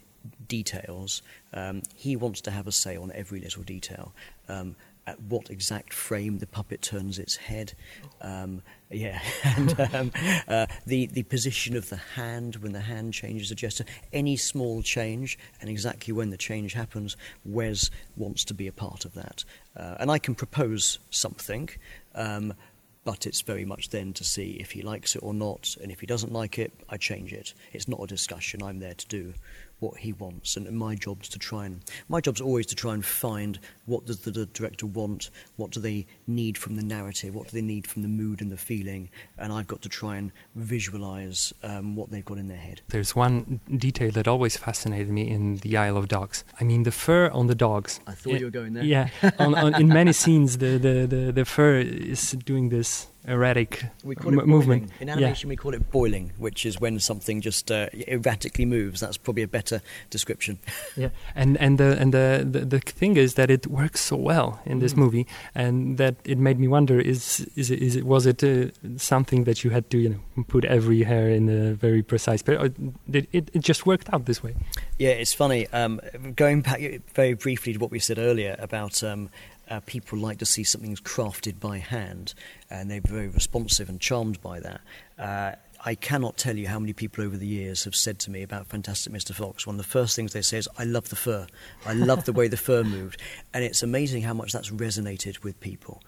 details. 0.46 1.22
Um, 1.54 1.82
he 1.94 2.16
wants 2.16 2.42
to 2.42 2.50
have 2.50 2.66
a 2.66 2.72
say 2.72 2.96
on 2.96 3.12
every 3.12 3.40
little 3.40 3.62
detail. 3.62 4.12
Um, 4.48 4.76
at 5.06 5.20
what 5.22 5.50
exact 5.50 5.92
frame 5.92 6.38
the 6.38 6.46
puppet 6.46 6.82
turns 6.82 7.18
its 7.18 7.36
head. 7.36 7.72
Um, 8.20 8.62
yeah, 8.90 9.20
and 9.44 9.80
um, 9.94 10.12
uh, 10.48 10.66
the 10.86 11.06
the 11.06 11.22
position 11.24 11.76
of 11.76 11.88
the 11.88 11.96
hand 11.96 12.56
when 12.56 12.72
the 12.72 12.80
hand 12.80 13.14
changes 13.14 13.50
a 13.50 13.54
gesture, 13.54 13.84
any 14.12 14.36
small 14.36 14.82
change, 14.82 15.38
and 15.60 15.70
exactly 15.70 16.12
when 16.12 16.30
the 16.30 16.36
change 16.36 16.72
happens. 16.72 17.16
Wes 17.44 17.90
wants 18.16 18.44
to 18.46 18.54
be 18.54 18.66
a 18.66 18.72
part 18.72 19.04
of 19.04 19.14
that, 19.14 19.44
uh, 19.76 19.96
and 20.00 20.10
I 20.10 20.18
can 20.18 20.34
propose 20.34 20.98
something. 21.10 21.70
Um, 22.14 22.54
but 23.02 23.26
it's 23.26 23.40
very 23.40 23.64
much 23.64 23.88
then 23.88 24.12
to 24.12 24.24
see 24.24 24.58
if 24.60 24.72
he 24.72 24.82
likes 24.82 25.16
it 25.16 25.22
or 25.22 25.32
not, 25.32 25.74
and 25.82 25.90
if 25.90 26.00
he 26.00 26.06
doesn't 26.06 26.32
like 26.32 26.58
it, 26.58 26.70
I 26.88 26.98
change 26.98 27.32
it. 27.32 27.54
It's 27.72 27.88
not 27.88 28.00
a 28.02 28.06
discussion. 28.06 28.62
I'm 28.62 28.78
there 28.78 28.94
to 28.94 29.06
do 29.08 29.32
what 29.80 29.96
he 29.98 30.12
wants, 30.12 30.56
and 30.56 30.70
my 30.72 30.94
job's 30.94 31.28
to 31.30 31.38
try 31.38 31.66
and 31.66 31.80
my 32.08 32.20
job's 32.20 32.40
always 32.40 32.66
to 32.66 32.74
try 32.74 32.94
and 32.94 33.04
find 33.04 33.58
what 33.86 34.06
does 34.06 34.20
the, 34.20 34.30
the 34.30 34.46
director 34.46 34.86
want, 34.86 35.30
what 35.56 35.70
do 35.70 35.80
they 35.80 36.06
need 36.26 36.56
from 36.56 36.76
the 36.76 36.82
narrative, 36.82 37.34
what 37.34 37.48
do 37.48 37.52
they 37.52 37.62
need 37.62 37.86
from 37.86 38.02
the 38.02 38.08
mood 38.08 38.40
and 38.40 38.52
the 38.52 38.56
feeling, 38.56 39.08
and 39.38 39.52
I've 39.52 39.66
got 39.66 39.82
to 39.82 39.88
try 39.88 40.16
and 40.16 40.30
visualize 40.54 41.52
um, 41.62 41.96
what 41.96 42.10
they've 42.10 42.24
got 42.24 42.38
in 42.38 42.48
their 42.48 42.56
head. 42.56 42.82
There's 42.88 43.16
one 43.16 43.60
detail 43.76 44.10
that 44.12 44.28
always 44.28 44.56
fascinated 44.56 45.10
me 45.10 45.28
in 45.28 45.56
the 45.58 45.76
Isle 45.76 45.96
of 45.96 46.08
Dogs. 46.08 46.44
I 46.60 46.64
mean, 46.64 46.84
the 46.84 46.92
fur 46.92 47.28
on 47.30 47.46
the 47.46 47.54
dogs. 47.54 48.00
I 48.06 48.12
thought 48.12 48.38
you 48.38 48.46
were 48.46 48.50
going 48.50 48.74
there. 48.74 48.84
Yeah, 48.84 49.08
on, 49.38 49.54
on, 49.54 49.74
in 49.80 49.88
many 49.88 50.12
scenes, 50.12 50.58
the, 50.58 50.78
the, 50.78 51.06
the, 51.06 51.32
the 51.32 51.44
fur 51.44 51.78
is 51.78 52.32
doing 52.32 52.68
this 52.68 53.08
erratic 53.30 53.84
we 54.04 54.14
call 54.14 54.38
it 54.38 54.46
movement. 54.46 54.90
In 55.00 55.08
animation, 55.08 55.48
yeah. 55.48 55.52
we 55.52 55.56
call 55.56 55.74
it 55.74 55.90
boiling, 55.90 56.32
which 56.38 56.66
is 56.66 56.80
when 56.80 56.98
something 56.98 57.40
just 57.40 57.70
uh, 57.70 57.88
erratically 58.08 58.66
moves. 58.66 59.00
That's 59.00 59.16
probably 59.16 59.42
a 59.42 59.48
better 59.48 59.80
description. 60.10 60.58
yeah, 60.96 61.10
and 61.34 61.56
and 61.58 61.78
the 61.78 61.96
and 61.98 62.12
the, 62.12 62.46
the, 62.48 62.64
the 62.64 62.80
thing 62.80 63.16
is 63.16 63.34
that 63.34 63.50
it 63.50 63.66
works 63.66 64.00
so 64.00 64.16
well 64.16 64.60
in 64.66 64.80
this 64.80 64.94
mm. 64.94 64.98
movie, 64.98 65.26
and 65.54 65.98
that 65.98 66.16
it 66.24 66.38
made 66.38 66.58
me 66.58 66.68
wonder: 66.68 67.00
is 67.00 67.46
is 67.56 67.70
it, 67.70 67.80
is 67.80 67.96
it 67.96 68.04
was 68.04 68.26
it 68.26 68.42
uh, 68.42 68.66
something 68.96 69.44
that 69.44 69.64
you 69.64 69.70
had 69.70 69.88
to 69.90 69.98
you 69.98 70.08
know 70.10 70.44
put 70.44 70.64
every 70.64 71.02
hair 71.02 71.30
in 71.30 71.48
a 71.48 71.72
very 71.74 72.02
precise? 72.02 72.42
But 72.42 72.74
it, 73.12 73.28
it 73.32 73.50
it 73.52 73.60
just 73.60 73.86
worked 73.86 74.12
out 74.12 74.26
this 74.26 74.42
way. 74.42 74.54
Yeah, 74.98 75.10
it's 75.10 75.32
funny. 75.32 75.66
Um, 75.68 76.00
going 76.36 76.62
back 76.62 76.80
very 77.14 77.34
briefly 77.34 77.72
to 77.74 77.78
what 77.78 77.90
we 77.90 77.98
said 77.98 78.18
earlier 78.18 78.56
about 78.58 79.02
um, 79.02 79.30
uh, 79.70 79.80
people 79.86 80.18
like 80.18 80.38
to 80.38 80.46
see 80.46 80.64
something 80.64 80.94
crafted 80.96 81.60
by 81.60 81.78
hand, 81.78 82.34
and 82.68 82.90
they're 82.90 83.00
very 83.00 83.28
responsive 83.28 83.88
and 83.88 84.00
charmed 84.00 84.40
by 84.42 84.60
that. 84.60 84.80
Uh, 85.18 85.52
I 85.84 85.94
cannot 85.94 86.36
tell 86.36 86.56
you 86.56 86.68
how 86.68 86.78
many 86.78 86.92
people 86.92 87.24
over 87.24 87.36
the 87.36 87.46
years 87.46 87.84
have 87.84 87.94
said 87.94 88.18
to 88.20 88.30
me 88.30 88.42
about 88.42 88.66
Fantastic 88.66 89.12
Mr. 89.12 89.34
Fox. 89.34 89.66
One 89.66 89.76
of 89.76 89.78
the 89.78 89.88
first 89.88 90.14
things 90.14 90.32
they 90.34 90.42
say 90.42 90.58
is, 90.58 90.68
I 90.76 90.84
love 90.84 91.08
the 91.08 91.16
fur. 91.16 91.46
I 91.86 91.94
love 91.94 92.26
the 92.26 92.34
way 92.34 92.48
the 92.48 92.58
fur 92.58 92.84
moved. 92.84 93.22
And 93.54 93.64
it's 93.64 93.82
amazing 93.82 94.22
how 94.22 94.34
much 94.34 94.52
that's 94.52 94.70
resonated 94.70 95.42
with 95.42 95.58
people. 95.60 96.02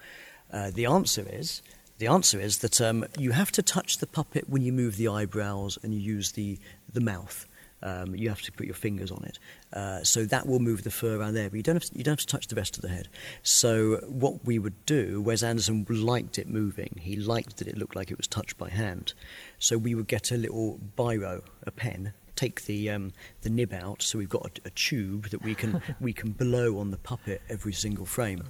Uh, 0.51 0.69
the 0.69 0.85
answer 0.85 1.25
is, 1.27 1.63
the 1.97 2.05
answer 2.07 2.39
is 2.39 2.59
that 2.59 2.81
um, 2.81 3.05
you 3.17 3.31
have 3.31 3.51
to 3.53 3.63
touch 3.63 3.97
the 3.97 4.05
puppet 4.05 4.47
when 4.47 4.61
you 4.61 4.71
move 4.71 4.97
the 4.97 5.07
eyebrows 5.07 5.79
and 5.81 5.93
you 5.93 5.99
use 5.99 6.33
the, 6.33 6.59
the 6.91 7.01
mouth. 7.01 7.47
Um, 7.83 8.15
you 8.15 8.29
have 8.29 8.41
to 8.43 8.51
put 8.51 8.65
your 8.65 8.75
fingers 8.75 9.11
on 9.11 9.23
it. 9.25 9.39
Uh, 9.73 10.03
so 10.03 10.25
that 10.25 10.47
will 10.47 10.59
move 10.59 10.83
the 10.83 10.91
fur 10.91 11.19
around 11.19 11.33
there, 11.33 11.49
but 11.49 11.57
you 11.57 11.63
don't, 11.63 11.75
have 11.75 11.83
to, 11.83 11.97
you 11.97 12.03
don't 12.03 12.13
have 12.13 12.25
to 12.25 12.27
touch 12.27 12.47
the 12.47 12.55
rest 12.55 12.77
of 12.77 12.81
the 12.81 12.87
head. 12.87 13.09
So 13.43 13.97
what 14.07 14.45
we 14.45 14.57
would 14.57 14.85
do, 14.85 15.21
Wes 15.21 15.43
Anderson 15.43 15.85
liked 15.89 16.39
it 16.39 16.47
moving. 16.47 16.97
He 16.99 17.17
liked 17.17 17.57
that 17.57 17.67
it 17.67 17.77
looked 17.77 17.95
like 17.95 18.09
it 18.09 18.17
was 18.17 18.27
touched 18.27 18.57
by 18.57 18.69
hand. 18.69 19.13
So 19.59 19.77
we 19.77 19.95
would 19.95 20.07
get 20.07 20.31
a 20.31 20.37
little 20.37 20.79
biro, 20.97 21.41
a 21.63 21.71
pen, 21.71 22.13
take 22.35 22.65
the 22.65 22.89
um, 22.89 23.13
the 23.41 23.49
nib 23.49 23.73
out, 23.73 24.01
so 24.01 24.17
we've 24.17 24.29
got 24.29 24.45
a, 24.45 24.67
a 24.67 24.69
tube 24.71 25.29
that 25.29 25.41
we 25.41 25.55
can 25.55 25.81
we 25.99 26.13
can 26.13 26.31
blow 26.31 26.79
on 26.79 26.91
the 26.91 26.97
puppet 26.97 27.41
every 27.49 27.73
single 27.73 28.05
frame. 28.05 28.43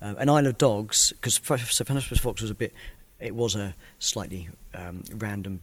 Um, 0.00 0.16
and 0.18 0.30
Isle 0.30 0.46
of 0.48 0.58
Dogs, 0.58 1.12
because 1.12 1.34
Sir 1.34 1.84
Francis 1.84 2.18
Fox 2.18 2.42
was 2.42 2.50
a 2.50 2.54
bit, 2.54 2.74
it 3.20 3.34
was 3.34 3.56
a 3.56 3.74
slightly 3.98 4.48
um, 4.74 5.02
random 5.14 5.60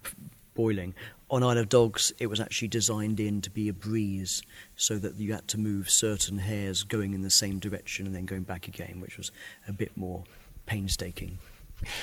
boiling. 0.54 0.94
On 1.32 1.44
Isle 1.44 1.60
of 1.60 1.70
Dogs, 1.70 2.12
it 2.20 2.28
was 2.28 2.41
actually 2.41 2.67
designed 2.67 3.22
in 3.22 3.39
to 3.39 3.50
be 3.50 3.70
a 3.70 3.74
breeze, 3.74 4.44
so 4.76 4.98
that 4.98 5.15
you 5.15 5.32
had 5.32 5.48
to 5.48 5.58
move 5.58 5.89
certain 5.89 6.38
hairs 6.38 6.84
going 6.84 7.13
in 7.13 7.22
the 7.22 7.30
same 7.30 7.58
direction 7.58 8.06
and 8.06 8.13
then 8.13 8.26
going 8.26 8.44
back 8.44 8.67
again, 8.67 9.00
which 9.00 9.17
was 9.17 9.32
a 9.65 9.72
bit 9.72 9.96
more 9.96 10.26
painstaking. 10.65 11.38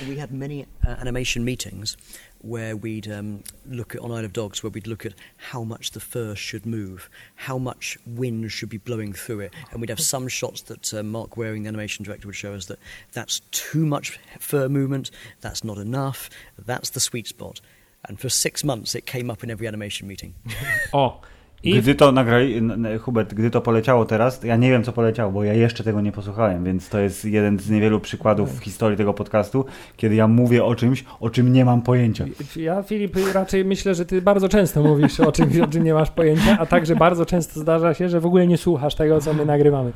We 0.09 0.17
had 0.17 0.33
many 0.33 0.65
uh, 0.83 0.93
animation 0.93 1.45
meetings 1.45 1.99
where 2.41 2.75
we'd 2.75 3.07
um, 3.13 3.45
look 3.67 3.95
at 3.95 4.01
on 4.01 4.11
Isle 4.11 4.25
of 4.25 4.33
Dogs, 4.33 4.63
where 4.63 4.71
we'd 4.71 4.87
look 4.87 5.05
at 5.05 5.13
how 5.37 5.63
much 5.63 5.91
the 5.91 6.01
fur 6.01 6.35
should 6.35 6.65
move, 6.65 7.11
how 7.35 7.59
much 7.59 7.99
wind 8.07 8.51
should 8.51 8.71
be 8.71 8.79
blowing 8.79 9.13
through 9.13 9.41
it, 9.41 9.53
and 9.71 9.83
we'd 9.83 9.91
have 9.91 10.01
some 10.01 10.27
shots 10.27 10.63
that 10.63 10.95
uh, 10.95 11.03
Mark 11.03 11.37
Waring, 11.37 11.65
the 11.65 11.69
animation 11.69 12.03
director, 12.03 12.29
would 12.29 12.35
show 12.35 12.55
us 12.55 12.65
that 12.67 12.79
that's 13.13 13.41
too 13.51 13.85
much 13.85 14.19
fur 14.39 14.71
movement, 14.71 15.11
that's 15.43 15.63
not 15.63 15.77
enough, 15.77 16.31
that's 16.65 16.89
the 16.89 17.01
sweet 17.01 17.27
spot. 17.27 17.61
And 18.03 18.21
for 18.21 18.33
six 18.33 18.65
months 18.65 18.95
it 18.95 19.05
came 19.05 19.33
up 19.33 19.45
in 19.45 19.51
every 19.51 19.69
animation 19.69 20.09
meeting. 20.09 20.35
o, 20.93 21.21
I... 21.63 21.81
Gdy 21.81 21.95
to 21.95 22.13
nagrali, 22.13 22.63
Hubert, 23.01 23.35
gdy 23.35 23.51
to 23.51 23.61
poleciało 23.61 24.05
teraz, 24.05 24.45
ja 24.45 24.57
nie 24.57 24.71
wiem 24.71 24.85
co 24.85 24.93
poleciało, 24.93 25.33
bo 25.33 25.45
ja 25.45 25.53
jeszcze 25.53 25.85
tego 25.85 26.01
nie 26.01 26.13
posłuchałem, 26.13 26.65
więc 26.65 26.89
to 26.89 26.99
jest 26.99 27.25
jeden 27.25 27.59
z 27.59 27.71
niewielu 27.71 28.01
przykładów 28.01 28.61
w 28.61 28.65
historii 28.65 28.97
tego 28.97 29.15
podcastu, 29.15 29.65
kiedy 29.97 30.15
ja 30.15 30.29
mówię 30.29 30.65
o 30.65 30.75
czymś, 30.75 31.05
o 31.21 31.31
czym 31.31 31.53
nie 31.53 31.65
mam 31.65 31.83
pojęcia. 31.83 32.25
Ja, 32.57 32.83
Filip, 32.83 33.17
raczej 33.35 33.65
myślę, 33.65 33.95
że 33.95 34.07
ty 34.07 34.23
bardzo 34.23 34.49
często 34.49 34.83
mówisz 34.83 35.21
o 35.21 35.33
czymś, 35.33 35.59
o 35.59 35.67
czym 35.67 35.85
nie 35.85 35.95
masz 35.95 36.11
pojęcia, 36.11 36.57
a 36.61 36.67
także 36.67 36.97
bardzo 36.97 37.27
często 37.27 37.61
zdarza 37.61 37.95
się, 37.95 38.09
że 38.09 38.21
w 38.21 38.27
ogóle 38.27 38.47
nie 38.47 38.59
słuchasz 38.59 38.95
tego, 38.95 39.21
co 39.21 39.35
my 39.35 39.47
nagrywamy. 39.47 39.93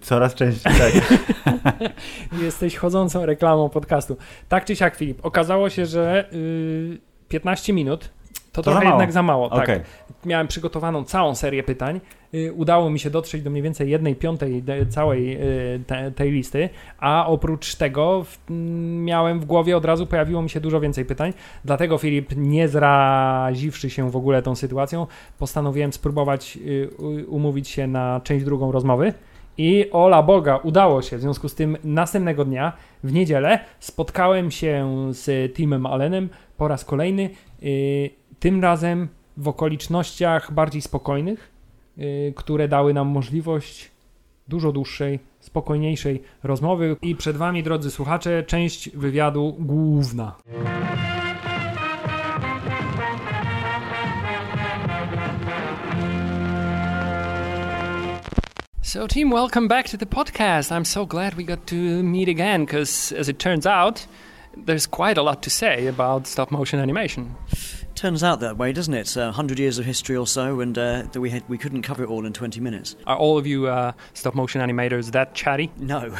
Coraz 0.00 0.34
częściej, 0.34 0.72
tak. 0.78 0.92
Jesteś 2.42 2.76
chodzącą 2.76 3.26
reklamą 3.26 3.68
podcastu. 3.68 4.16
Tak 4.48 4.64
czy 4.64 4.76
siak, 4.76 4.96
Filip, 4.96 5.26
okazało 5.26 5.70
się, 5.70 5.86
że... 5.86 6.28
Yy 6.32 7.15
15 7.28 7.72
minut 7.72 8.10
to, 8.56 8.62
to 8.62 8.70
trochę 8.70 8.86
jednak 8.86 9.12
za 9.12 9.22
mało. 9.22 9.50
Tak. 9.50 9.62
Okay. 9.62 9.80
Miałem 10.24 10.48
przygotowaną 10.48 11.04
całą 11.04 11.34
serię 11.34 11.62
pytań. 11.62 12.00
Y, 12.34 12.52
udało 12.52 12.90
mi 12.90 12.98
się 12.98 13.10
dotrzeć 13.10 13.42
do 13.42 13.50
mniej 13.50 13.62
więcej 13.62 13.90
jednej 13.90 14.16
piątej 14.16 14.64
całej 14.88 15.36
y, 15.36 15.80
te, 15.86 16.10
tej 16.10 16.32
listy, 16.32 16.68
a 16.98 17.26
oprócz 17.26 17.74
tego 17.74 18.24
w, 18.24 18.38
miałem 19.04 19.40
w 19.40 19.44
głowie 19.44 19.76
od 19.76 19.84
razu 19.84 20.06
pojawiło 20.06 20.42
mi 20.42 20.50
się 20.50 20.60
dużo 20.60 20.80
więcej 20.80 21.04
pytań. 21.04 21.32
Dlatego 21.64 21.98
Filip, 21.98 22.36
nie 22.36 22.68
zraziwszy 22.68 23.90
się 23.90 24.10
w 24.10 24.16
ogóle 24.16 24.42
tą 24.42 24.54
sytuacją, 24.54 25.06
postanowiłem 25.38 25.92
spróbować 25.92 26.58
y, 26.66 27.26
umówić 27.28 27.68
się 27.68 27.86
na 27.86 28.20
część 28.24 28.44
drugą 28.44 28.72
rozmowy. 28.72 29.12
I 29.58 29.90
ola 29.92 30.22
Boga, 30.22 30.56
udało 30.56 31.02
się. 31.02 31.16
W 31.16 31.20
związku 31.20 31.48
z 31.48 31.54
tym 31.54 31.76
następnego 31.84 32.44
dnia, 32.44 32.72
w 33.04 33.12
niedzielę, 33.12 33.58
spotkałem 33.80 34.50
się 34.50 34.88
z 35.10 35.54
Timem 35.54 35.86
Allenem 35.86 36.28
po 36.56 36.68
raz 36.68 36.84
kolejny. 36.84 37.30
Yy, 37.62 38.10
tym 38.40 38.62
razem 38.62 39.08
w 39.36 39.48
okolicznościach 39.48 40.52
bardziej 40.52 40.82
spokojnych, 40.82 41.50
yy, 41.96 42.32
które 42.36 42.68
dały 42.68 42.94
nam 42.94 43.08
możliwość 43.08 43.90
dużo 44.48 44.72
dłuższej, 44.72 45.18
spokojniejszej 45.40 46.22
rozmowy. 46.42 46.96
I 47.02 47.14
przed 47.14 47.36
Wami, 47.36 47.62
drodzy 47.62 47.90
słuchacze, 47.90 48.42
część 48.42 48.90
wywiadu 48.90 49.56
główna. 49.58 50.36
So, 58.82 59.08
team, 59.08 59.30
welcome 59.30 59.68
back 59.68 59.88
to 59.88 59.98
the 59.98 60.06
podcast. 60.06 60.70
I'm 60.70 60.84
so 60.84 61.06
glad 61.06 61.34
we 61.34 61.42
got 61.42 61.66
to 61.66 61.74
meet 62.02 62.28
again 62.28 62.64
because, 62.64 63.12
as 63.12 63.28
it 63.28 63.38
turns 63.38 63.66
out, 63.66 64.08
there's 64.56 64.86
quite 64.86 65.18
a 65.18 65.22
lot 65.22 65.42
to 65.42 65.50
say 65.50 65.86
about 65.86 66.26
stop 66.26 66.50
motion 66.50 66.80
animation. 66.80 67.34
Turns 67.94 68.22
out 68.22 68.40
that 68.40 68.58
way, 68.58 68.72
doesn't 68.72 68.92
it? 68.92 69.16
A 69.16 69.32
hundred 69.32 69.58
years 69.58 69.78
of 69.78 69.86
history 69.86 70.16
or 70.16 70.26
so, 70.26 70.60
and 70.60 70.76
uh, 70.76 71.04
that 71.12 71.20
we 71.20 71.30
had, 71.30 71.48
we 71.48 71.56
couldn't 71.56 71.80
cover 71.80 72.02
it 72.02 72.10
all 72.10 72.26
in 72.26 72.32
twenty 72.34 72.60
minutes. 72.60 72.94
Are 73.06 73.16
all 73.16 73.38
of 73.38 73.46
you 73.46 73.68
uh, 73.68 73.92
stop 74.12 74.34
motion 74.34 74.60
animators 74.60 75.12
that 75.12 75.34
chatty? 75.34 75.72
No. 75.78 76.14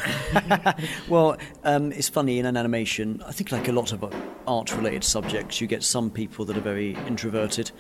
well, 1.09 1.37
um, 1.64 1.92
it's 1.92 2.09
funny 2.09 2.38
in 2.38 2.46
an 2.46 2.57
animation. 2.57 3.22
I 3.27 3.33
think, 3.33 3.53
like 3.53 3.68
a 3.68 3.72
lot 3.72 3.92
of 3.92 4.11
art 4.46 4.75
related 4.75 5.05
subjects, 5.05 5.61
you 5.61 5.66
get 5.66 5.83
some 5.83 6.11
people 6.11 6.46
that 6.46 6.57
are 6.57 6.62
very 6.62 6.94
introverted, 7.07 7.70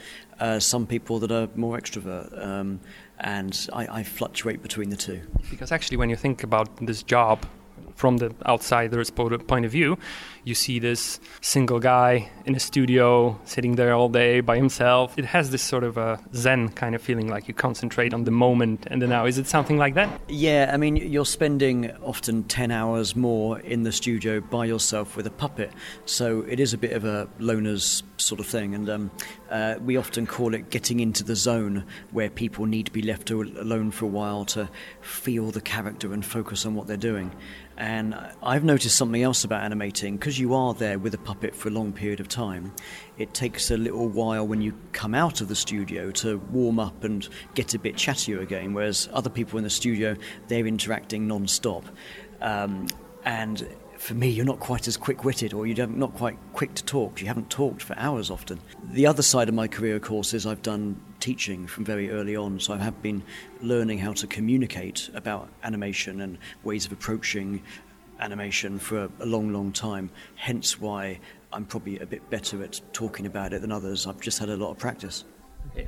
uh, 0.40 0.58
some 0.58 0.86
people 0.86 1.18
that 1.20 1.32
are 1.32 1.48
more 1.54 1.78
extrovert. 1.78 2.46
Um, 2.46 2.80
and 3.18 3.66
I, 3.72 4.00
I 4.00 4.02
fluctuate 4.02 4.60
between 4.62 4.90
the 4.90 4.96
two. 4.96 5.22
Because 5.48 5.72
actually, 5.72 5.96
when 5.96 6.10
you 6.10 6.16
think 6.16 6.42
about 6.42 6.84
this 6.84 7.02
job 7.02 7.46
from 7.96 8.18
the 8.18 8.34
outsider's 8.46 9.10
point 9.10 9.64
of 9.64 9.72
view, 9.72 9.98
you 10.46 10.54
see 10.54 10.78
this 10.78 11.18
single 11.40 11.80
guy 11.80 12.30
in 12.44 12.54
a 12.54 12.60
studio 12.60 13.36
sitting 13.44 13.74
there 13.74 13.92
all 13.92 14.08
day 14.08 14.40
by 14.40 14.56
himself. 14.56 15.18
It 15.18 15.24
has 15.24 15.50
this 15.50 15.62
sort 15.62 15.82
of 15.82 15.96
a 15.96 16.20
zen 16.34 16.68
kind 16.68 16.94
of 16.94 17.02
feeling, 17.02 17.26
like 17.26 17.48
you 17.48 17.54
concentrate 17.54 18.14
on 18.14 18.22
the 18.24 18.30
moment 18.30 18.86
and 18.88 19.02
the 19.02 19.08
now. 19.08 19.26
Is 19.26 19.38
it 19.38 19.48
something 19.48 19.76
like 19.76 19.94
that? 19.94 20.20
Yeah, 20.28 20.70
I 20.72 20.76
mean, 20.76 20.94
you're 20.94 21.26
spending 21.26 21.90
often 21.96 22.44
10 22.44 22.70
hours 22.70 23.16
more 23.16 23.58
in 23.58 23.82
the 23.82 23.90
studio 23.90 24.40
by 24.40 24.66
yourself 24.66 25.16
with 25.16 25.26
a 25.26 25.32
puppet, 25.32 25.72
so 26.04 26.42
it 26.42 26.60
is 26.60 26.72
a 26.72 26.78
bit 26.78 26.92
of 26.92 27.04
a 27.04 27.28
loner's 27.40 28.04
sort 28.18 28.38
of 28.38 28.46
thing. 28.46 28.74
And 28.74 28.88
um, 28.88 29.10
uh, 29.50 29.76
we 29.80 29.96
often 29.96 30.26
call 30.26 30.54
it 30.54 30.70
getting 30.70 31.00
into 31.00 31.24
the 31.24 31.34
zone 31.34 31.84
where 32.12 32.30
people 32.30 32.66
need 32.66 32.86
to 32.86 32.92
be 32.92 33.02
left 33.02 33.32
alone 33.32 33.90
for 33.90 34.04
a 34.04 34.08
while 34.08 34.44
to 34.44 34.68
feel 35.00 35.50
the 35.50 35.60
character 35.60 36.12
and 36.12 36.24
focus 36.24 36.64
on 36.64 36.76
what 36.76 36.86
they're 36.86 36.96
doing. 36.96 37.32
And 37.78 38.18
I've 38.42 38.64
noticed 38.64 38.96
something 38.96 39.22
else 39.22 39.44
about 39.44 39.62
animating 39.62 40.16
because 40.16 40.38
you 40.38 40.54
are 40.54 40.72
there 40.72 40.98
with 40.98 41.12
a 41.12 41.18
puppet 41.18 41.54
for 41.54 41.68
a 41.68 41.72
long 41.72 41.92
period 41.92 42.20
of 42.20 42.28
time. 42.28 42.72
It 43.18 43.34
takes 43.34 43.70
a 43.70 43.76
little 43.76 44.08
while 44.08 44.46
when 44.46 44.62
you 44.62 44.74
come 44.92 45.14
out 45.14 45.42
of 45.42 45.48
the 45.48 45.54
studio 45.54 46.10
to 46.12 46.38
warm 46.50 46.78
up 46.78 47.04
and 47.04 47.28
get 47.54 47.74
a 47.74 47.78
bit 47.78 47.96
chattier 47.96 48.40
again, 48.40 48.72
whereas 48.72 49.10
other 49.12 49.28
people 49.28 49.58
in 49.58 49.64
the 49.64 49.70
studio, 49.70 50.16
they're 50.48 50.66
interacting 50.66 51.26
non 51.28 51.46
stop. 51.46 51.84
Um, 52.40 52.86
and 53.24 53.66
for 54.06 54.14
me, 54.14 54.28
you're 54.28 54.46
not 54.46 54.60
quite 54.60 54.86
as 54.86 54.96
quick 54.96 55.24
witted 55.24 55.52
or 55.52 55.66
you're 55.66 55.84
not 55.88 56.14
quite 56.14 56.38
quick 56.52 56.72
to 56.74 56.84
talk. 56.84 57.20
You 57.20 57.26
haven't 57.26 57.50
talked 57.50 57.82
for 57.82 57.98
hours 57.98 58.30
often. 58.30 58.60
The 58.92 59.04
other 59.04 59.22
side 59.22 59.48
of 59.48 59.54
my 59.56 59.66
career, 59.66 59.96
of 59.96 60.02
course, 60.02 60.32
is 60.32 60.46
I've 60.46 60.62
done 60.62 61.00
teaching 61.18 61.66
from 61.66 61.84
very 61.84 62.12
early 62.12 62.36
on, 62.36 62.60
so 62.60 62.74
I 62.74 62.78
have 62.78 63.02
been 63.02 63.24
learning 63.60 63.98
how 63.98 64.12
to 64.12 64.28
communicate 64.28 65.10
about 65.12 65.48
animation 65.64 66.20
and 66.20 66.38
ways 66.62 66.86
of 66.86 66.92
approaching 66.92 67.64
animation 68.20 68.78
for 68.78 69.06
a, 69.06 69.10
a 69.18 69.26
long, 69.26 69.52
long 69.52 69.72
time. 69.72 70.10
Hence 70.36 70.80
why 70.80 71.18
I'm 71.52 71.64
probably 71.64 71.98
a 71.98 72.06
bit 72.06 72.30
better 72.30 72.62
at 72.62 72.80
talking 72.92 73.26
about 73.26 73.52
it 73.52 73.60
than 73.60 73.72
others. 73.72 74.06
I've 74.06 74.20
just 74.20 74.38
had 74.38 74.50
a 74.50 74.56
lot 74.56 74.70
of 74.70 74.78
practice. 74.78 75.24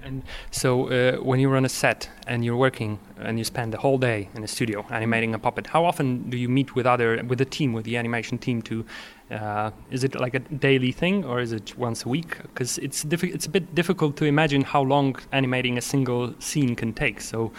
And 0.03 0.23
so 0.51 0.89
uh, 0.89 1.17
when 1.17 1.41
you're 1.41 1.57
on 1.57 1.65
a 1.65 1.69
set 1.69 2.11
and 2.27 2.45
you're 2.45 2.57
working 2.57 2.99
and 3.19 3.39
you 3.39 3.45
spend 3.45 3.73
the 3.73 3.79
whole 3.79 3.99
day 3.99 4.29
in 4.35 4.45
a 4.45 4.49
studio 4.49 4.85
animating 4.91 5.35
a 5.35 5.39
puppet, 5.39 5.67
how 5.67 5.85
often 5.85 6.31
do 6.31 6.37
you 6.37 6.49
meet 6.49 6.75
with 6.75 6.87
other 6.87 7.23
with 7.25 7.39
the 7.39 7.45
team, 7.45 7.73
with 7.73 7.85
the 7.85 7.97
animation 7.97 8.39
team? 8.39 8.63
To 8.63 8.85
uh, 9.31 9.71
is 9.91 10.05
it 10.05 10.15
like 10.15 10.35
a 10.35 10.41
daily 10.41 10.93
thing 10.93 11.25
or 11.25 11.41
is 11.41 11.53
it 11.53 11.77
once 11.77 12.05
a 12.05 12.09
week? 12.09 12.41
Because 12.43 12.79
it's 12.79 13.05
it's 13.05 13.47
a 13.47 13.51
bit 13.51 13.75
difficult 13.75 14.17
to 14.17 14.25
imagine 14.25 14.63
how 14.63 14.83
long 14.83 15.17
animating 15.33 15.79
a 15.79 15.83
single 15.83 16.35
scene 16.39 16.75
can 16.77 16.93
take. 16.93 17.21
So. 17.21 17.53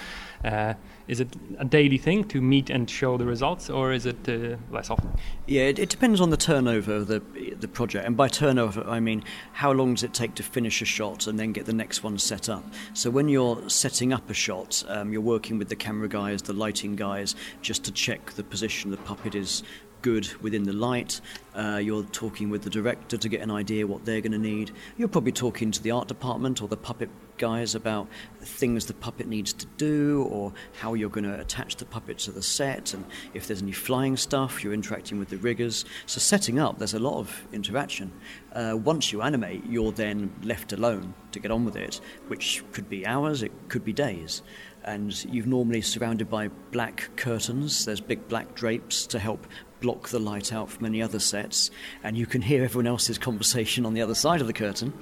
Uh, 0.43 0.73
is 1.09 1.19
it 1.19 1.27
a 1.57 1.65
daily 1.65 1.97
thing 1.97 2.23
to 2.25 2.39
meet 2.39 2.69
and 2.69 2.87
show 2.87 3.17
the 3.17 3.25
results, 3.25 3.67
or 3.69 3.91
is 3.91 4.05
it 4.05 4.29
uh, 4.29 4.55
less 4.71 4.91
often? 4.91 5.11
Yeah, 5.47 5.63
it, 5.63 5.79
it, 5.79 5.89
depends 5.89 6.21
on 6.21 6.29
the 6.29 6.37
turnover 6.37 6.97
of 6.97 7.07
the 7.07 7.19
the 7.59 7.67
project, 7.67 8.05
and 8.05 8.15
by 8.15 8.27
turnover 8.27 8.83
I 8.87 8.99
mean 8.99 9.23
how 9.53 9.71
long 9.71 9.95
does 9.95 10.03
it 10.03 10.13
take 10.13 10.35
to 10.35 10.43
finish 10.43 10.81
a 10.83 10.85
shot 10.85 11.25
and 11.25 11.39
then 11.39 11.51
get 11.51 11.65
the 11.65 11.73
next 11.73 12.03
one 12.03 12.19
set 12.19 12.47
up. 12.47 12.63
So 12.93 13.09
when 13.09 13.27
you're 13.27 13.69
setting 13.69 14.13
up 14.13 14.29
a 14.29 14.35
shot, 14.35 14.83
um, 14.87 15.11
you're 15.11 15.21
working 15.21 15.57
with 15.57 15.69
the 15.69 15.75
camera 15.75 16.07
guys, 16.07 16.43
the 16.43 16.53
lighting 16.53 16.95
guys, 16.95 17.35
just 17.63 17.83
to 17.85 17.91
check 17.91 18.31
the 18.33 18.43
position 18.43 18.91
the 18.91 18.97
puppet 18.97 19.33
is 19.33 19.63
good 20.01 20.27
within 20.41 20.63
the 20.63 20.73
light. 20.73 21.21
Uh, 21.55 21.79
you're 21.81 22.03
talking 22.03 22.49
with 22.49 22.63
the 22.63 22.69
director 22.69 23.17
to 23.17 23.29
get 23.29 23.41
an 23.41 23.51
idea 23.51 23.85
what 23.85 24.05
they're 24.05 24.21
going 24.21 24.31
to 24.31 24.37
need. 24.37 24.71
You're 24.97 25.07
probably 25.07 25.31
talking 25.31 25.71
to 25.71 25.81
the 25.81 25.91
art 25.91 26.07
department 26.07 26.61
or 26.61 26.67
the 26.67 26.77
puppet 26.77 27.09
guys 27.37 27.73
about 27.73 28.07
things 28.41 28.85
the 28.85 28.93
puppet 28.93 29.27
needs 29.27 29.53
to 29.53 29.65
do 29.77 30.27
or 30.29 30.53
how 30.79 30.93
you're 30.93 31.09
going 31.09 31.23
to 31.23 31.39
attach 31.39 31.77
the 31.77 31.85
puppet 31.85 32.19
to 32.19 32.31
the 32.31 32.43
set 32.43 32.93
and 32.93 33.05
if 33.33 33.47
there's 33.47 33.61
any 33.61 33.71
flying 33.71 34.15
stuff, 34.15 34.63
you're 34.63 34.73
interacting 34.73 35.17
with 35.17 35.29
the 35.29 35.37
riggers. 35.37 35.85
So 36.05 36.19
setting 36.19 36.59
up, 36.59 36.77
there's 36.77 36.93
a 36.93 36.99
lot 36.99 37.17
of 37.17 37.47
interaction. 37.51 38.11
Uh, 38.51 38.77
once 38.77 39.11
you 39.11 39.21
animate, 39.21 39.65
you're 39.65 39.91
then 39.91 40.31
left 40.43 40.73
alone 40.73 41.13
to 41.31 41.39
get 41.39 41.49
on 41.49 41.65
with 41.65 41.75
it, 41.75 42.01
which 42.27 42.63
could 42.73 42.89
be 42.89 43.07
hours, 43.07 43.41
it 43.41 43.51
could 43.69 43.85
be 43.85 43.93
days 43.93 44.43
and 44.83 45.25
you're 45.25 45.45
normally 45.45 45.81
surrounded 45.81 46.29
by 46.29 46.47
black 46.71 47.09
curtains. 47.15 47.85
There's 47.85 48.01
big 48.01 48.27
black 48.27 48.55
drapes 48.55 49.05
to 49.07 49.19
help 49.19 49.45
block 49.79 50.09
the 50.09 50.19
light 50.19 50.53
out 50.53 50.69
from 50.69 50.85
any 50.85 51.01
other 51.01 51.19
sets, 51.19 51.71
and 52.03 52.17
you 52.17 52.25
can 52.25 52.41
hear 52.41 52.63
everyone 52.63 52.87
else's 52.87 53.17
conversation 53.29 53.85
on 53.85 53.93
the 53.93 54.01
other 54.01 54.15
side 54.15 54.41
of 54.41 54.47
the 54.47 54.53
curtain. 54.53 54.93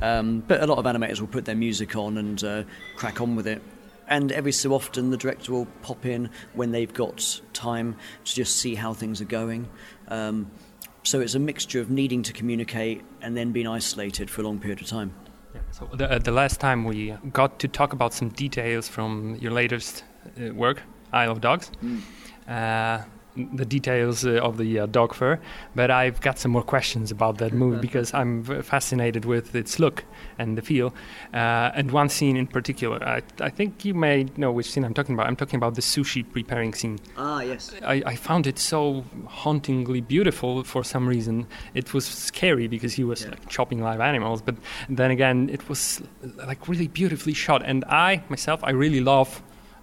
Um, 0.00 0.40
but 0.46 0.62
a 0.62 0.66
lot 0.66 0.78
of 0.78 0.84
animators 0.84 1.20
will 1.20 1.28
put 1.28 1.44
their 1.44 1.56
music 1.56 1.96
on 1.96 2.18
and 2.18 2.42
uh, 2.42 2.62
crack 2.96 3.20
on 3.20 3.36
with 3.36 3.46
it. 3.46 3.62
And 4.08 4.32
every 4.32 4.52
so 4.52 4.74
often, 4.74 5.10
the 5.10 5.16
director 5.16 5.52
will 5.52 5.66
pop 5.82 6.04
in 6.04 6.28
when 6.54 6.72
they've 6.72 6.92
got 6.92 7.40
time 7.52 7.96
to 8.24 8.34
just 8.34 8.56
see 8.56 8.74
how 8.74 8.92
things 8.92 9.20
are 9.20 9.26
going. 9.26 9.68
Um, 10.08 10.50
so 11.02 11.20
it's 11.20 11.34
a 11.34 11.38
mixture 11.38 11.80
of 11.80 11.90
needing 11.90 12.22
to 12.24 12.32
communicate 12.32 13.02
and 13.22 13.36
then 13.36 13.52
being 13.52 13.66
isolated 13.66 14.30
for 14.30 14.42
a 14.42 14.44
long 14.44 14.58
period 14.58 14.80
of 14.80 14.86
time. 14.86 15.14
Yeah, 15.54 15.60
so 15.70 15.88
the, 15.92 16.10
uh, 16.10 16.18
the 16.18 16.30
last 16.30 16.60
time 16.60 16.84
we 16.84 17.14
got 17.32 17.58
to 17.60 17.68
talk 17.68 17.92
about 17.92 18.12
some 18.12 18.28
details 18.30 18.88
from 18.88 19.36
your 19.40 19.52
latest 19.52 20.04
uh, 20.38 20.52
work, 20.54 20.82
Isle 21.12 21.32
of 21.32 21.40
Dogs. 21.40 21.70
Mm 21.82 22.02
the 23.36 23.64
details 23.64 24.26
uh, 24.26 24.32
of 24.42 24.58
the 24.58 24.80
uh, 24.80 24.86
dog 24.86 25.14
fur, 25.14 25.40
but 25.74 25.90
I've 25.90 26.20
got 26.20 26.38
some 26.38 26.50
more 26.50 26.62
questions 26.62 27.10
about 27.10 27.38
that 27.38 27.52
movie 27.52 27.80
because 27.80 28.12
I'm 28.12 28.44
fascinated 28.62 29.24
with 29.24 29.54
its 29.54 29.78
look 29.78 30.04
and 30.38 30.58
the 30.58 30.62
feel. 30.62 30.94
Uh, 31.32 31.70
and 31.74 31.90
one 31.90 32.08
scene 32.08 32.36
in 32.36 32.46
particular, 32.46 33.02
I, 33.02 33.22
I, 33.40 33.48
think 33.48 33.84
you 33.84 33.94
may 33.94 34.26
know 34.36 34.52
which 34.52 34.70
scene 34.70 34.84
I'm 34.84 34.94
talking 34.94 35.14
about. 35.14 35.26
I'm 35.26 35.36
talking 35.36 35.56
about 35.56 35.74
the 35.76 35.80
sushi 35.80 36.30
preparing 36.30 36.74
scene. 36.74 36.98
Ah, 37.16 37.40
yes. 37.40 37.74
I, 37.82 38.02
I 38.04 38.16
found 38.16 38.46
it 38.46 38.58
so 38.58 39.04
hauntingly 39.26 40.02
beautiful 40.02 40.62
for 40.64 40.84
some 40.84 41.08
reason. 41.08 41.46
It 41.74 41.94
was 41.94 42.06
scary 42.06 42.68
because 42.68 42.92
he 42.92 43.04
was 43.04 43.22
yeah. 43.22 43.30
like, 43.30 43.48
chopping 43.48 43.82
live 43.82 44.00
animals, 44.00 44.42
but 44.42 44.56
then 44.88 45.10
again, 45.10 45.48
it 45.48 45.68
was 45.68 46.02
like 46.46 46.68
really 46.68 46.88
beautifully 46.88 47.34
shot. 47.34 47.62
And 47.64 47.84
I 47.86 48.22
myself, 48.28 48.60
I 48.62 48.70
really 48.70 49.00
love 49.00 49.42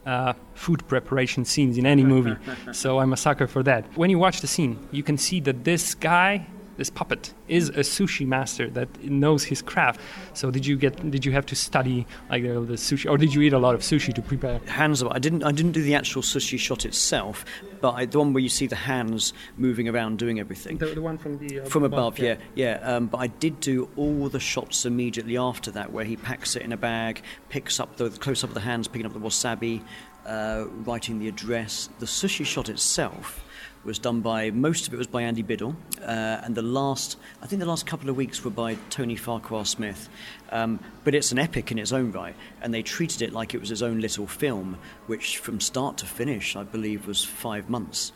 uh, 0.09 0.33
food 0.55 0.85
preparation 0.87 1.45
scenes 1.45 1.77
in 1.77 1.85
any 1.85 2.03
movie. 2.03 2.35
so 2.71 2.99
I'm 2.99 3.13
a 3.13 3.17
sucker 3.17 3.47
for 3.47 3.61
that. 3.63 3.85
When 3.97 4.09
you 4.09 4.19
watch 4.19 4.41
the 4.41 4.47
scene, 4.47 4.73
you 4.91 5.03
can 5.03 5.17
see 5.17 5.39
that 5.41 5.63
this 5.63 5.93
guy, 5.93 6.47
this 6.79 6.89
puppet, 6.89 7.33
is 7.47 7.69
a 7.69 7.83
sushi 7.83 8.25
master 8.25 8.69
that 8.71 9.03
knows 9.03 9.43
his 9.43 9.61
craft. 9.61 9.99
So 10.33 10.49
did 10.49 10.65
you 10.65 10.77
get? 10.77 11.11
Did 11.11 11.25
you 11.25 11.31
have 11.33 11.45
to 11.47 11.55
study 11.55 12.07
like 12.29 12.43
the, 12.43 12.59
the 12.61 12.73
sushi, 12.73 13.09
or 13.09 13.17
did 13.17 13.33
you 13.33 13.41
eat 13.41 13.53
a 13.53 13.59
lot 13.59 13.75
of 13.75 13.81
sushi 13.81 14.13
to 14.13 14.21
prepare? 14.21 14.59
Hands. 14.65 15.03
up. 15.03 15.11
I 15.13 15.19
didn't. 15.19 15.43
I 15.43 15.51
didn't 15.51 15.73
do 15.73 15.83
the 15.83 15.93
actual 15.93 16.23
sushi 16.23 16.57
shot 16.57 16.85
itself, 16.85 17.45
but 17.81 17.91
I, 17.91 18.05
the 18.05 18.17
one 18.17 18.33
where 18.33 18.41
you 18.41 18.49
see 18.49 18.65
the 18.65 18.75
hands 18.75 19.33
moving 19.57 19.87
around 19.87 20.17
doing 20.17 20.39
everything. 20.39 20.77
The, 20.77 20.87
the 20.87 21.01
one 21.01 21.17
from 21.17 21.37
the 21.37 21.61
uh, 21.61 21.65
from 21.65 21.83
above, 21.83 21.99
above 21.99 22.19
yeah, 22.19 22.37
yeah. 22.55 22.79
yeah. 22.79 22.95
Um, 22.95 23.07
but 23.07 23.19
I 23.19 23.27
did 23.27 23.59
do 23.59 23.89
all 23.97 24.29
the 24.29 24.39
shots 24.39 24.85
immediately 24.85 25.37
after 25.37 25.69
that, 25.71 25.91
where 25.91 26.05
he 26.05 26.15
packs 26.15 26.55
it 26.55 26.63
in 26.63 26.71
a 26.71 26.77
bag, 26.77 27.21
picks 27.49 27.79
up 27.79 27.97
the 27.97 28.09
close 28.09 28.43
up 28.43 28.51
of 28.51 28.53
the 28.53 28.61
hands, 28.61 28.87
picking 28.87 29.05
up 29.05 29.13
the 29.13 29.19
wasabi, 29.19 29.83
uh, 30.25 30.65
writing 30.85 31.19
the 31.19 31.27
address. 31.27 31.89
The 31.99 32.05
sushi 32.05 32.45
shot 32.45 32.69
itself 32.69 33.43
was 33.83 33.99
done 33.99 34.21
by 34.21 34.51
most 34.51 34.87
of 34.87 34.93
it 34.93 34.97
was 34.97 35.07
by 35.07 35.21
Andy 35.23 35.41
Biddle, 35.41 35.75
uh, 36.01 36.41
and 36.43 36.55
the 36.55 36.61
last 36.61 37.17
I 37.41 37.47
think 37.47 37.59
the 37.59 37.65
last 37.65 37.85
couple 37.85 38.09
of 38.09 38.15
weeks 38.17 38.43
were 38.43 38.51
by 38.51 38.75
Tony 38.89 39.15
Farquhar 39.15 39.65
Smith. 39.65 40.09
Um, 40.51 40.79
but 41.03 41.15
it's 41.15 41.31
an 41.31 41.39
epic 41.39 41.71
in 41.71 41.79
its 41.79 41.91
own 41.91 42.11
right, 42.11 42.35
and 42.61 42.73
they 42.73 42.81
treated 42.81 43.21
it 43.21 43.33
like 43.33 43.53
it 43.53 43.59
was 43.59 43.69
his 43.69 43.81
own 43.81 43.99
little 43.99 44.27
film, 44.27 44.77
which 45.07 45.37
from 45.37 45.59
start 45.59 45.97
to 45.97 46.05
finish 46.05 46.55
I 46.55 46.63
believe 46.63 47.07
was 47.07 47.23
five 47.23 47.69
months. 47.69 48.11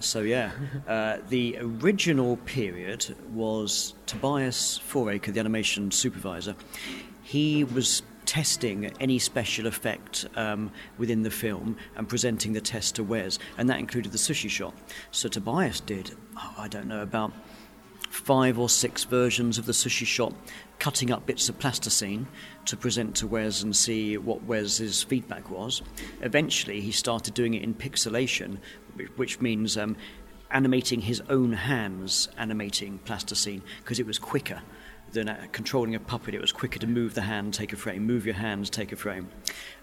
So 0.00 0.22
yeah, 0.22 0.50
uh, 0.88 1.18
the 1.28 1.58
original 1.60 2.36
period 2.38 3.14
was 3.32 3.94
Tobias 4.06 4.78
Fouracre, 4.78 5.30
the 5.30 5.38
animation 5.38 5.92
supervisor. 5.92 6.56
He 7.22 7.62
was 7.62 8.02
testing 8.30 8.84
any 9.00 9.18
special 9.18 9.66
effect 9.66 10.24
um, 10.36 10.70
within 10.98 11.24
the 11.24 11.30
film 11.30 11.76
and 11.96 12.08
presenting 12.08 12.52
the 12.52 12.60
test 12.60 12.94
to 12.94 13.02
Wes, 13.02 13.40
and 13.58 13.68
that 13.68 13.80
included 13.80 14.12
the 14.12 14.18
sushi 14.18 14.48
shot. 14.48 14.72
So 15.10 15.28
Tobias 15.28 15.80
did, 15.80 16.12
oh, 16.36 16.54
I 16.56 16.68
don't 16.68 16.86
know, 16.86 17.02
about 17.02 17.32
five 18.08 18.56
or 18.56 18.68
six 18.68 19.02
versions 19.02 19.58
of 19.58 19.66
the 19.66 19.72
sushi 19.72 20.06
shot, 20.06 20.32
cutting 20.78 21.10
up 21.10 21.26
bits 21.26 21.48
of 21.48 21.58
plasticine 21.58 22.28
to 22.66 22.76
present 22.76 23.16
to 23.16 23.26
Wes 23.26 23.64
and 23.64 23.74
see 23.74 24.16
what 24.16 24.44
Wes's 24.44 25.02
feedback 25.02 25.50
was. 25.50 25.82
Eventually, 26.20 26.80
he 26.80 26.92
started 26.92 27.34
doing 27.34 27.54
it 27.54 27.64
in 27.64 27.74
pixelation, 27.74 28.58
which 29.16 29.40
means 29.40 29.76
um, 29.76 29.96
animating 30.52 31.00
his 31.00 31.20
own 31.28 31.52
hands, 31.52 32.28
animating 32.38 32.98
plasticine, 32.98 33.60
because 33.80 33.98
it 33.98 34.06
was 34.06 34.20
quicker 34.20 34.62
than 35.12 35.36
controlling 35.52 35.94
a 35.94 36.00
puppet. 36.00 36.34
It 36.34 36.40
was 36.40 36.52
quicker 36.52 36.78
to 36.78 36.86
move 36.86 37.14
the 37.14 37.22
hand, 37.22 37.54
take 37.54 37.72
a 37.72 37.76
frame, 37.76 38.06
move 38.06 38.26
your 38.26 38.34
hands, 38.34 38.70
take 38.70 38.92
a 38.92 38.96
frame. 38.96 39.28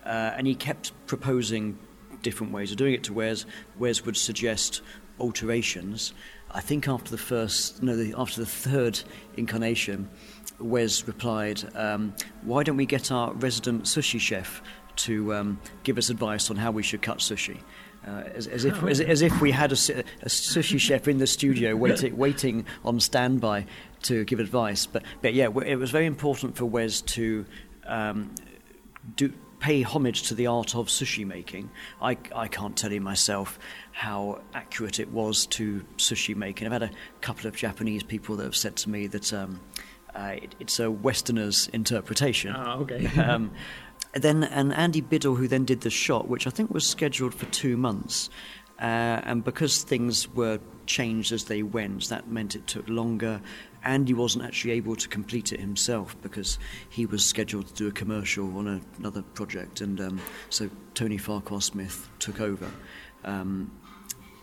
Uh, 0.05 0.33
and 0.35 0.47
he 0.47 0.55
kept 0.55 0.91
proposing 1.07 1.77
different 2.21 2.53
ways 2.53 2.71
of 2.71 2.77
doing 2.77 2.93
it 2.93 3.03
to 3.03 3.13
Wes. 3.13 3.45
Wes 3.77 4.05
would 4.05 4.17
suggest 4.17 4.81
alterations. 5.19 6.13
I 6.51 6.61
think 6.61 6.87
after 6.87 7.11
the 7.11 7.17
first, 7.17 7.83
no, 7.83 7.95
the, 7.95 8.13
after 8.17 8.39
the 8.39 8.47
third 8.47 9.01
incarnation, 9.35 10.09
Wes 10.59 11.07
replied, 11.07 11.63
um, 11.75 12.15
"Why 12.41 12.63
don't 12.63 12.77
we 12.77 12.85
get 12.85 13.11
our 13.11 13.33
resident 13.33 13.83
sushi 13.83 14.19
chef 14.19 14.61
to 14.97 15.33
um, 15.33 15.59
give 15.83 15.97
us 15.97 16.09
advice 16.09 16.49
on 16.49 16.55
how 16.55 16.71
we 16.71 16.83
should 16.83 17.01
cut 17.01 17.19
sushi?" 17.19 17.59
Uh, 18.07 18.23
as, 18.35 18.47
as, 18.47 18.63
if, 18.63 18.81
as, 18.83 19.01
as, 19.01 19.21
if 19.21 19.41
we 19.41 19.51
had 19.51 19.71
a, 19.71 19.75
a, 19.75 20.29
sushi 20.29 20.79
chef 20.79 21.09
in 21.09 21.17
the 21.17 21.27
studio 21.27 21.75
waiting, 21.85 22.15
waiting 22.15 22.65
on 22.85 23.01
standby 23.01 23.65
to 24.01 24.23
give 24.23 24.39
advice. 24.39 24.85
But, 24.85 25.03
but 25.21 25.33
yeah, 25.33 25.49
it 25.65 25.75
was 25.75 25.91
very 25.91 26.05
important 26.05 26.55
for 26.55 26.63
Wes 26.65 27.01
to 27.01 27.45
um, 27.85 28.33
do, 29.17 29.33
pay 29.59 29.81
homage 29.81 30.23
to 30.23 30.35
the 30.35 30.47
art 30.47 30.73
of 30.73 30.87
sushi 30.87 31.25
making. 31.25 31.69
I, 32.01 32.17
I 32.33 32.47
can't 32.47 32.77
tell 32.77 32.93
you 32.93 33.01
myself 33.01 33.59
how 33.91 34.41
accurate 34.53 35.01
it 35.01 35.11
was 35.11 35.45
to 35.47 35.83
sushi 35.97 36.35
making. 36.35 36.67
I've 36.67 36.73
had 36.73 36.83
a 36.83 36.91
couple 37.19 37.47
of 37.47 37.57
Japanese 37.57 38.03
people 38.03 38.37
that 38.37 38.45
have 38.45 38.55
said 38.55 38.77
to 38.77 38.89
me 38.89 39.07
that 39.07 39.33
um, 39.33 39.59
uh, 40.15 40.35
it, 40.41 40.55
it's 40.59 40.79
a 40.79 40.89
Westerner's 40.89 41.67
interpretation. 41.73 42.55
Oh, 42.55 42.81
okay. 42.81 43.07
um, 43.21 43.51
then 44.13 44.43
and 44.43 44.73
Andy 44.73 45.01
Biddle, 45.01 45.35
who 45.35 45.47
then 45.47 45.65
did 45.65 45.81
the 45.81 45.89
shot, 45.89 46.27
which 46.27 46.47
I 46.47 46.49
think 46.49 46.73
was 46.73 46.85
scheduled 46.85 47.33
for 47.33 47.45
two 47.47 47.77
months, 47.77 48.29
Uh, 48.79 49.19
and 49.25 49.43
because 49.43 49.83
things 49.83 50.27
were 50.35 50.59
changed 50.85 51.31
as 51.31 51.45
they 51.45 51.63
went, 51.63 52.09
that 52.09 52.27
meant 52.27 52.55
it 52.55 52.67
took 52.67 52.87
longer. 52.87 53.41
Andy 53.83 54.13
wasn't 54.13 54.45
actually 54.45 54.73
able 54.77 54.95
to 54.95 55.07
complete 55.07 55.51
it 55.51 55.59
himself 55.59 56.15
because 56.21 56.59
he 56.89 57.05
was 57.07 57.25
scheduled 57.25 57.67
to 57.67 57.73
do 57.73 57.87
a 57.87 57.91
commercial 57.91 58.55
on 58.57 58.67
a, 58.67 58.81
another 58.99 59.23
project, 59.33 59.81
and 59.81 59.99
um, 59.99 60.19
so 60.49 60.69
Tony 60.93 61.17
Farquhar 61.17 61.61
Smith 61.61 62.07
took 62.19 62.39
over. 62.39 62.69
Um, 63.23 63.71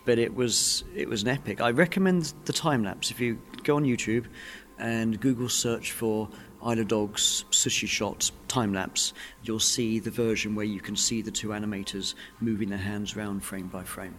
but 0.05 0.19
it 0.19 0.35
was 0.35 0.85
it 0.97 1.09
was 1.09 1.23
an 1.23 1.29
epic. 1.29 1.61
I 1.61 1.71
recommend 1.71 2.35
the 2.45 2.53
time 2.53 2.83
lapse. 2.83 3.11
If 3.11 3.21
you 3.21 3.39
go 3.63 3.77
on 3.77 3.85
YouTube 3.85 4.27
and 4.79 5.21
Google 5.21 5.49
search 5.49 5.93
for 5.93 6.29
Isle 6.65 6.81
of 6.81 6.89
Dogs 6.89 7.45
sushi 7.51 7.87
shot 7.87 8.31
time 8.49 8.73
lapse, 8.73 9.13
you'll 9.43 9.61
see 9.61 9.99
the 9.99 10.11
version 10.11 10.55
where 10.55 10.65
you 10.65 10.81
can 10.81 10.97
see 10.97 11.23
the 11.23 11.31
two 11.31 11.49
animators 11.49 12.15
moving 12.41 12.71
their 12.71 12.79
hands 12.79 13.17
around 13.17 13.41
frame 13.41 13.69
by 13.69 13.85
frame. 13.85 14.19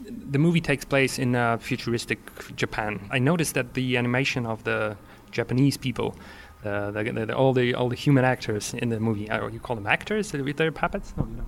The 0.00 0.38
movie 0.38 0.60
takes 0.60 0.84
place 0.84 1.18
in 1.18 1.36
uh, 1.36 1.58
futuristic 1.58 2.18
Japan. 2.56 3.08
I 3.10 3.18
noticed 3.18 3.54
that 3.54 3.74
the 3.74 3.96
animation 3.96 4.46
of 4.46 4.64
the 4.64 4.96
Japanese 5.30 5.76
people, 5.76 6.16
uh, 6.64 6.90
the, 6.90 7.04
the, 7.04 7.26
the, 7.26 7.36
all 7.36 7.52
the 7.52 7.74
all 7.74 7.88
the 7.88 7.96
human 7.96 8.24
actors 8.24 8.74
in 8.74 8.88
the 8.88 8.98
movie, 8.98 9.28
uh, 9.30 9.46
you 9.48 9.60
call 9.60 9.76
them 9.76 9.86
actors? 9.86 10.32
They 10.32 10.70
puppets? 10.70 11.14
No, 11.16 11.24
no. 11.24 11.44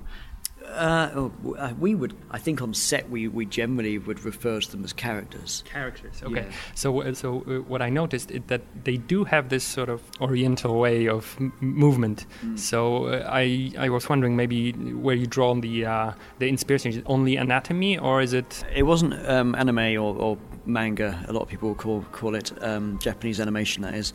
Uh, 0.68 1.10
oh, 1.14 1.54
uh, 1.58 1.72
we 1.78 1.94
would, 1.94 2.16
I 2.30 2.38
think, 2.38 2.60
on 2.60 2.74
set 2.74 3.08
we, 3.08 3.28
we 3.28 3.46
generally 3.46 3.98
would 3.98 4.24
refer 4.24 4.60
to 4.60 4.70
them 4.70 4.84
as 4.84 4.92
characters. 4.92 5.62
Characters, 5.66 6.22
okay. 6.22 6.46
Yeah. 6.48 6.52
So, 6.74 7.02
uh, 7.02 7.14
so 7.14 7.42
uh, 7.42 7.60
what 7.68 7.82
I 7.82 7.90
noticed 7.90 8.30
is 8.30 8.40
that 8.48 8.62
they 8.82 8.96
do 8.96 9.24
have 9.24 9.50
this 9.50 9.62
sort 9.62 9.88
of 9.88 10.02
Oriental 10.20 10.78
way 10.78 11.08
of 11.08 11.36
m- 11.38 11.52
movement. 11.60 12.26
Mm. 12.44 12.58
So 12.58 13.06
uh, 13.06 13.28
I, 13.30 13.72
I 13.78 13.88
was 13.88 14.08
wondering 14.08 14.36
maybe 14.36 14.72
where 14.72 15.14
you 15.14 15.26
draw 15.26 15.54
the 15.54 15.84
uh, 15.86 16.12
the 16.38 16.48
inspiration. 16.48 16.90
Is 16.90 16.96
it 16.96 17.04
only 17.06 17.36
anatomy, 17.36 17.98
or 17.98 18.22
is 18.22 18.32
it? 18.32 18.64
It 18.74 18.84
wasn't 18.84 19.14
um, 19.28 19.54
anime 19.54 20.00
or, 20.02 20.16
or, 20.16 20.38
manga. 20.66 21.22
A 21.28 21.32
lot 21.32 21.42
of 21.42 21.48
people 21.48 21.74
call 21.74 22.06
call 22.10 22.34
it 22.34 22.50
um, 22.62 22.98
Japanese 22.98 23.38
animation. 23.38 23.82
That 23.82 23.94
is, 23.94 24.14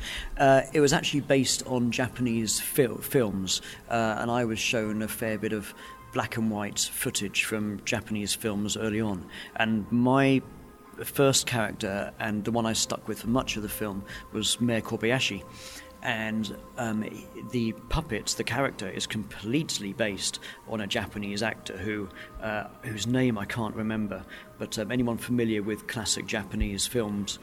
it 0.74 0.82
was 0.82 0.94
actually 0.94 1.22
based 1.22 1.66
on 1.68 1.92
Japanese 1.92 2.60
fil- 2.60 2.98
films, 2.98 3.62
and 3.90 4.32
I 4.32 4.46
was 4.46 4.58
shown 4.58 5.04
a 5.04 5.08
fair 5.08 5.38
bit 5.38 5.54
of 5.54 5.74
black 6.14 6.38
and 6.38 6.50
white 6.50 6.80
footage 6.80 7.44
from 7.44 7.82
Japanese 7.86 8.34
films 8.34 8.78
early 8.78 9.02
on. 9.02 9.26
And 9.56 9.90
my 9.92 10.42
first 11.04 11.46
character, 11.46 12.12
and 12.20 12.44
the 12.44 12.52
one 12.52 12.66
I 12.66 12.74
stuck 12.74 13.08
with 13.08 13.22
for 13.22 13.28
much 13.28 13.56
of 13.56 13.64
the 13.64 13.70
film, 13.70 14.04
was 14.32 14.60
Mayor 14.60 14.82
Kobayashi. 14.82 15.44
And 16.02 16.56
um, 16.78 17.06
the 17.52 17.74
puppet, 17.90 18.28
the 18.38 18.44
character, 18.44 18.88
is 18.88 19.06
completely 19.06 19.92
based 19.92 20.40
on 20.70 20.80
a 20.80 20.88
Japanese 20.88 21.44
actor 21.44 21.78
who, 21.78 22.08
uh, 22.42 22.66
whose 22.84 23.06
name 23.06 23.38
I 23.38 23.44
can't 23.44 23.76
remember. 23.76 24.24
But 24.58 24.80
um, 24.80 24.92
anyone 24.92 25.18
familiar 25.18 25.62
with 25.62 25.88
classic 25.88 26.26
Japanese 26.26 26.88
films 26.88 27.40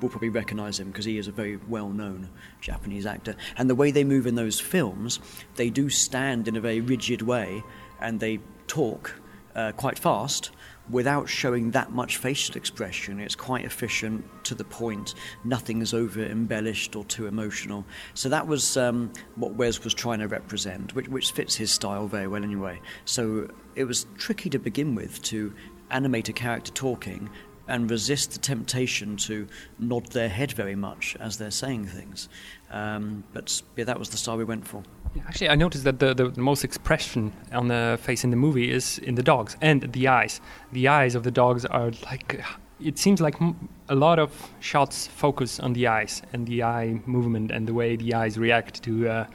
will 0.00 0.08
probably 0.08 0.30
recognize 0.30 0.80
him 0.80 0.88
because 0.88 1.04
he 1.04 1.18
is 1.18 1.28
a 1.28 1.32
very 1.32 1.56
well 1.68 1.90
known 1.90 2.30
Japanese 2.62 3.04
actor. 3.04 3.36
And 3.58 3.68
the 3.68 3.74
way 3.74 3.90
they 3.90 4.04
move 4.04 4.26
in 4.26 4.34
those 4.34 4.58
films, 4.58 5.20
they 5.56 5.68
do 5.68 5.90
stand 5.90 6.48
in 6.48 6.56
a 6.56 6.60
very 6.60 6.80
rigid 6.80 7.22
way 7.22 7.62
and 8.00 8.20
they 8.20 8.40
talk 8.66 9.14
uh, 9.54 9.72
quite 9.72 9.98
fast 9.98 10.50
without 10.90 11.28
showing 11.28 11.70
that 11.72 11.92
much 11.92 12.16
facial 12.16 12.56
expression. 12.56 13.20
It's 13.20 13.34
quite 13.34 13.64
efficient, 13.64 14.24
to 14.44 14.54
the 14.54 14.64
point. 14.64 15.14
Nothing 15.44 15.82
is 15.82 15.92
over 15.92 16.22
embellished 16.22 16.96
or 16.96 17.04
too 17.04 17.26
emotional. 17.26 17.84
So 18.14 18.28
that 18.30 18.46
was 18.46 18.76
um, 18.76 19.12
what 19.36 19.52
Wes 19.54 19.84
was 19.84 19.94
trying 19.94 20.20
to 20.20 20.28
represent, 20.28 20.94
which, 20.94 21.08
which 21.08 21.32
fits 21.32 21.54
his 21.54 21.70
style 21.70 22.06
very 22.06 22.26
well 22.26 22.42
anyway. 22.42 22.80
So 23.04 23.50
it 23.74 23.84
was 23.84 24.06
tricky 24.16 24.48
to 24.50 24.58
begin 24.58 24.94
with 24.94 25.20
to 25.24 25.52
animate 25.90 26.28
a 26.28 26.32
character 26.32 26.72
talking 26.72 27.28
and 27.66 27.90
resist 27.90 28.32
the 28.32 28.38
temptation 28.38 29.16
to 29.16 29.46
nod 29.78 30.06
their 30.12 30.28
head 30.28 30.52
very 30.52 30.74
much 30.74 31.16
as 31.20 31.36
they're 31.36 31.50
saying 31.50 31.86
things. 31.86 32.30
Um, 32.70 33.24
but 33.34 33.62
yeah, 33.76 33.84
that 33.84 33.98
was 33.98 34.08
the 34.08 34.16
style 34.16 34.38
we 34.38 34.44
went 34.44 34.66
for. 34.66 34.82
Actually, 35.26 35.48
I 35.48 35.54
noticed 35.54 35.84
that 35.84 35.98
the, 35.98 36.14
the, 36.14 36.40
most 36.40 36.64
expression 36.64 37.32
on 37.52 37.68
the 37.68 37.98
face 38.00 38.24
in 38.24 38.30
the 38.30 38.36
movie 38.36 38.70
is 38.70 38.98
in 38.98 39.14
the 39.14 39.22
dogs 39.22 39.56
and 39.60 39.82
the 39.92 40.08
eyes. 40.08 40.40
The 40.72 40.88
eyes 40.88 41.14
of 41.14 41.22
the 41.22 41.30
dogs 41.30 41.64
are 41.64 41.90
like. 42.04 42.42
It 42.80 42.96
seems 42.96 43.20
like 43.20 43.34
a 43.88 43.94
lot 43.94 44.20
of 44.20 44.30
shots 44.60 45.08
focus 45.08 45.58
on 45.58 45.72
the 45.72 45.88
eyes 45.88 46.22
and 46.32 46.46
the 46.46 46.62
eye 46.62 47.00
movement 47.06 47.50
and 47.50 47.66
the 47.66 47.74
way 47.74 47.96
the 47.96 48.14
eyes 48.14 48.38
react 48.38 48.84
to 48.84 49.08
uh, 49.08 49.26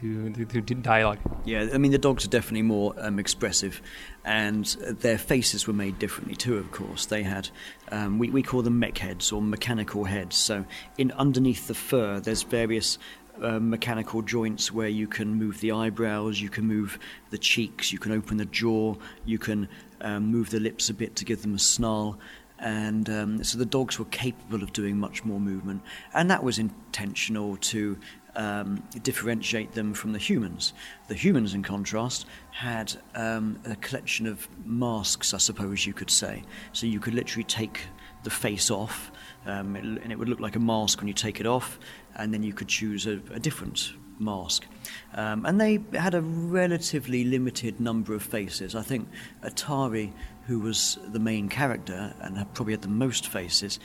to, 0.00 0.30
to, 0.30 0.60
to, 0.60 0.74
dialogue. 0.74 1.18
Yeah, 1.44 1.68
I 1.72 1.78
mean 1.78 1.92
the 1.92 1.98
dogs 1.98 2.24
are 2.24 2.28
definitely 2.28 2.62
more 2.62 2.94
um, 2.98 3.18
expressive, 3.18 3.82
and 4.24 4.64
their 5.00 5.18
faces 5.18 5.66
were 5.66 5.72
made 5.72 5.98
differently 5.98 6.36
too. 6.36 6.56
Of 6.56 6.70
course, 6.70 7.06
they 7.06 7.22
had 7.22 7.48
um, 7.90 8.18
we 8.18 8.30
we 8.30 8.42
call 8.42 8.62
them 8.62 8.78
mech 8.78 8.98
heads 8.98 9.32
or 9.32 9.42
mechanical 9.42 10.04
heads. 10.04 10.36
So 10.36 10.64
in 10.96 11.10
underneath 11.12 11.66
the 11.66 11.74
fur, 11.74 12.20
there's 12.20 12.42
various 12.42 12.98
uh, 13.42 13.60
mechanical 13.60 14.22
joints 14.22 14.72
where 14.72 14.88
you 14.88 15.06
can 15.06 15.34
move 15.34 15.60
the 15.60 15.72
eyebrows, 15.72 16.40
you 16.40 16.48
can 16.48 16.66
move 16.66 16.98
the 17.30 17.38
cheeks, 17.38 17.92
you 17.92 17.98
can 17.98 18.12
open 18.12 18.36
the 18.36 18.46
jaw, 18.46 18.94
you 19.24 19.38
can 19.38 19.68
um, 20.00 20.26
move 20.26 20.50
the 20.50 20.60
lips 20.60 20.88
a 20.90 20.94
bit 20.94 21.16
to 21.16 21.24
give 21.24 21.42
them 21.42 21.54
a 21.54 21.58
snarl. 21.58 22.18
And 22.58 23.08
um, 23.08 23.44
so 23.44 23.56
the 23.56 23.66
dogs 23.66 23.98
were 23.98 24.04
capable 24.06 24.62
of 24.62 24.72
doing 24.72 24.98
much 24.98 25.24
more 25.24 25.38
movement, 25.38 25.82
and 26.12 26.30
that 26.30 26.42
was 26.42 26.58
intentional 26.58 27.56
to 27.56 27.96
um, 28.34 28.82
differentiate 29.02 29.72
them 29.72 29.94
from 29.94 30.12
the 30.12 30.18
humans. 30.18 30.72
The 31.08 31.14
humans, 31.14 31.54
in 31.54 31.62
contrast, 31.62 32.26
had 32.50 32.94
um, 33.14 33.60
a 33.64 33.76
collection 33.76 34.26
of 34.26 34.48
masks, 34.64 35.34
I 35.34 35.38
suppose 35.38 35.86
you 35.86 35.92
could 35.92 36.10
say. 36.10 36.42
So 36.72 36.86
you 36.86 37.00
could 37.00 37.14
literally 37.14 37.44
take 37.44 37.80
the 38.24 38.30
face 38.30 38.70
off, 38.70 39.12
um, 39.46 39.76
and 39.76 40.12
it 40.12 40.18
would 40.18 40.28
look 40.28 40.40
like 40.40 40.56
a 40.56 40.60
mask 40.60 40.98
when 40.98 41.08
you 41.08 41.14
take 41.14 41.40
it 41.40 41.46
off, 41.46 41.78
and 42.18 42.34
then 42.34 42.42
you 42.42 42.52
could 42.52 42.68
choose 42.68 43.06
a, 43.06 43.20
a 43.32 43.38
different 43.38 43.92
mask. 44.20 44.66
Um, 45.14 45.46
and 45.46 45.60
they 45.60 45.80
had 45.94 46.14
a 46.14 46.20
relatively 46.20 47.24
limited 47.24 47.80
number 47.80 48.14
of 48.14 48.22
faces. 48.22 48.74
I 48.74 48.82
think 48.82 49.08
Atari, 49.42 50.12
who 50.46 50.60
was 50.60 50.98
the 51.08 51.18
main 51.18 51.48
character 51.48 52.14
and 52.20 52.36
probably 52.54 52.72
had 52.74 52.82
the 52.82 52.88
most 52.88 53.28
faces, 53.28 53.78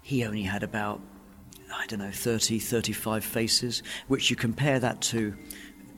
he 0.00 0.24
only 0.24 0.42
had 0.42 0.62
about, 0.62 1.00
I 1.74 1.86
don't 1.86 2.00
know, 2.00 2.10
30, 2.10 2.58
35 2.58 3.24
faces, 3.24 3.82
which 4.08 4.30
you 4.30 4.36
compare 4.36 4.78
that 4.80 5.00
to. 5.02 5.34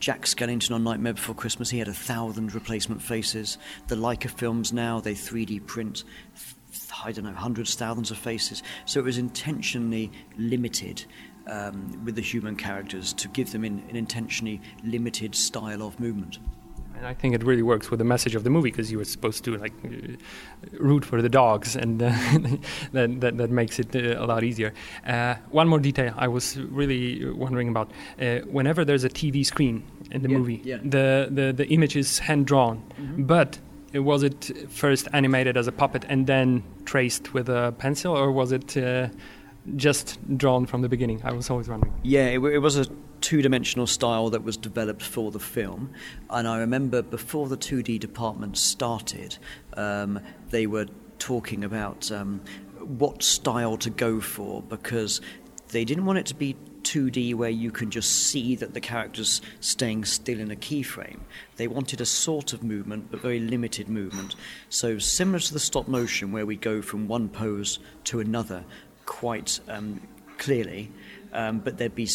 Jack 0.01 0.23
Skellington 0.23 0.75
on 0.75 0.85
Nightmare 0.85 1.15
Before 1.15 1.35
Christmas, 1.35 1.71
he 1.71 1.79
had 1.79 1.89
a 1.89 1.95
thousand 1.95 2.53
replacement 2.55 3.01
faces. 3.01 3.57
The 3.89 3.95
Laika 3.95 4.29
films 4.29 4.71
now, 4.71 5.01
they 5.01 5.15
3D 5.15 5.67
print, 5.67 6.05
I 7.03 7.13
don't 7.13 7.25
know, 7.25 7.33
hundreds, 7.33 7.75
thousands 7.75 8.11
of 8.11 8.19
faces. 8.19 8.63
So 8.85 9.01
it 9.01 9.05
was 9.05 9.17
intentionally 9.17 10.13
limited 10.37 11.05
um, 11.47 12.05
with 12.05 12.15
the 12.15 12.23
human 12.23 12.57
characters 12.57 13.13
to 13.15 13.29
give 13.29 13.53
them 13.53 13.65
in, 13.65 13.83
an 13.89 13.97
intentionally 13.97 14.61
limited 14.83 15.35
style 15.35 15.83
of 15.83 15.99
movement. 16.01 16.39
And 16.97 17.07
I 17.07 17.15
think 17.15 17.35
it 17.35 17.43
really 17.43 17.63
works 17.63 17.91
with 17.91 17.99
the 17.99 18.05
message 18.05 18.37
of 18.37 18.45
the 18.45 18.51
movie 18.51 18.71
because 18.71 18.91
you 18.91 18.99
were 18.99 19.05
supposed 19.05 19.45
to 19.45 19.57
like 19.57 19.73
uh, 19.85 19.89
root 20.79 21.05
for 21.05 21.21
the 21.21 21.29
dogs, 21.29 21.75
and 21.83 22.01
uh, 22.03 22.11
that, 22.93 23.21
that, 23.21 23.37
that 23.37 23.51
makes 23.51 23.79
it 23.79 23.95
uh, 23.97 24.23
a 24.23 24.27
lot 24.27 24.45
easier. 24.45 24.73
Uh, 25.07 25.35
one 25.51 25.69
more 25.69 25.81
detail 25.81 26.15
I 26.17 26.29
was 26.29 26.57
really 26.57 27.29
wondering 27.33 27.69
about: 27.69 27.91
uh, 28.21 28.39
whenever 28.47 28.85
there's 28.85 29.05
a 29.05 29.09
TV 29.09 29.45
screen 29.45 29.83
in 30.13 30.23
the 30.23 30.31
yeah, 30.31 30.39
movie, 30.39 30.61
yeah. 30.65 30.79
the, 30.83 31.29
the 31.31 31.53
the 31.53 31.67
image 31.69 31.97
is 31.97 32.21
hand 32.21 32.47
drawn, 32.47 32.79
mm-hmm. 32.99 33.25
but 33.25 33.59
was 33.95 34.23
it 34.23 34.71
first 34.71 35.09
animated 35.13 35.57
as 35.57 35.67
a 35.67 35.73
puppet 35.73 36.05
and 36.09 36.27
then 36.27 36.63
traced 36.85 37.35
with 37.35 37.49
a 37.49 37.75
pencil, 37.79 38.17
or 38.17 38.33
was 38.33 38.53
it 38.53 38.77
uh, 38.77 39.09
just 39.77 40.19
drawn 40.37 40.67
from 40.67 40.83
the 40.83 40.89
beginning? 40.89 41.21
I 41.25 41.33
was 41.33 41.51
always 41.51 41.69
wondering. 41.69 41.95
Yeah, 42.03 42.27
it, 42.27 42.39
it 42.39 42.59
was 42.59 42.77
a 42.77 42.87
two 43.21 43.41
dimensional 43.41 43.87
style 43.87 44.31
that 44.31 44.45
was 44.45 44.57
developed 44.57 45.03
for 45.03 45.31
the 45.31 45.41
film. 45.41 45.91
And 46.31 46.47
I 46.47 46.59
remember 46.59 47.03
before 47.03 47.49
the 47.49 47.57
2D 47.57 47.99
department 47.99 48.59
started, 48.59 49.39
um, 49.75 50.21
they 50.51 50.67
were 50.67 50.87
talking 51.19 51.65
about 51.65 52.13
um, 52.13 52.41
what 52.81 53.23
style 53.23 53.77
to 53.79 53.91
go 53.91 54.21
for 54.21 54.63
because 54.63 55.21
they 55.69 55.85
didn't 55.85 56.05
want 56.05 56.19
it 56.19 56.27
to 56.27 56.35
be 56.35 56.55
2D 56.83 57.35
where 57.35 57.51
you 57.51 57.71
can 57.71 57.91
just 57.91 58.29
see 58.29 58.55
that 58.57 58.75
the 58.75 58.81
character's 58.81 59.41
staying 59.61 60.05
still 60.05 60.39
in 60.39 60.51
a 60.51 60.57
keyframe. 60.57 61.21
They 61.57 61.67
wanted 61.67 62.01
a 62.01 62.07
sort 62.07 62.53
of 62.53 62.63
movement, 62.63 63.11
but 63.11 63.21
very 63.21 63.41
limited 63.41 63.89
movement. 63.89 64.37
So, 64.69 64.99
similar 64.99 65.39
to 65.41 65.53
the 65.53 65.59
stop 65.59 65.89
motion, 65.89 66.31
where 66.31 66.47
we 66.47 66.57
go 66.57 66.83
from 66.83 67.09
one 67.09 67.29
pose 67.29 67.79
to 68.05 68.21
another, 68.21 68.65
quite 69.07 69.61
um, 69.69 70.01
clearly, 70.39 70.91
um, 71.33 71.59
but 71.59 71.79
there'd 71.79 71.95
be 71.95 72.09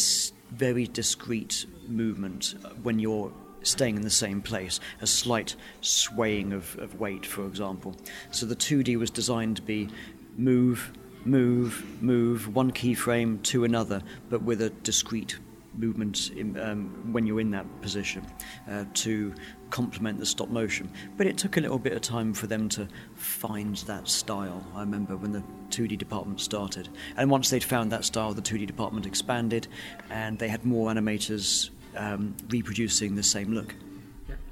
very 0.50 0.86
discrete 0.86 1.66
movement 1.88 2.54
when 2.82 2.98
you're 2.98 3.32
staying 3.62 3.96
in 3.96 4.02
the 4.02 4.10
same 4.10 4.40
place, 4.40 4.80
a 5.00 5.06
slight 5.06 5.54
swaying 5.80 6.52
of, 6.52 6.78
of 6.78 6.98
weight, 6.98 7.26
for 7.26 7.46
example. 7.46 7.94
So 8.30 8.46
the 8.46 8.56
2D 8.56 8.96
was 8.96 9.10
designed 9.10 9.56
to 9.56 9.62
be 9.62 9.88
move, 10.36 10.92
move, 11.24 11.84
move, 12.02 12.54
one 12.54 12.70
keyframe 12.70 13.42
to 13.44 13.64
another, 13.64 14.02
but 14.28 14.42
with 14.42 14.62
a 14.62 14.70
discrete 14.70 15.38
movement 15.74 16.30
in, 16.30 16.58
um, 16.58 17.12
when 17.12 17.26
you're 17.26 17.40
in 17.40 17.50
that 17.52 17.66
position 17.82 18.26
uh, 18.70 18.84
to 18.94 19.32
complement 19.70 20.18
the 20.18 20.26
stop 20.26 20.48
motion. 20.48 20.90
But 21.16 21.26
it 21.26 21.38
took 21.38 21.56
a 21.56 21.60
little 21.60 21.78
bit 21.78 21.92
of 21.92 22.02
time 22.02 22.34
for 22.34 22.46
them 22.46 22.68
to 22.70 22.88
find 23.14 23.76
that 23.76 24.08
style. 24.08 24.64
I 24.74 24.80
remember 24.80 25.16
when 25.16 25.32
the 25.32 25.42
2D 25.70 25.98
department 25.98 26.40
started. 26.40 26.88
And 27.16 27.30
once 27.30 27.50
they'd 27.50 27.64
found 27.64 27.90
that 27.92 28.04
style, 28.04 28.34
the 28.34 28.42
2D 28.42 28.66
department 28.66 29.06
expanded 29.06 29.68
and 30.10 30.38
they 30.38 30.48
had 30.48 30.64
more 30.64 30.90
animators 30.90 31.70
um, 31.96 32.34
reproducing 32.48 33.14
the 33.16 33.22
same 33.22 33.52
look. 33.52 33.74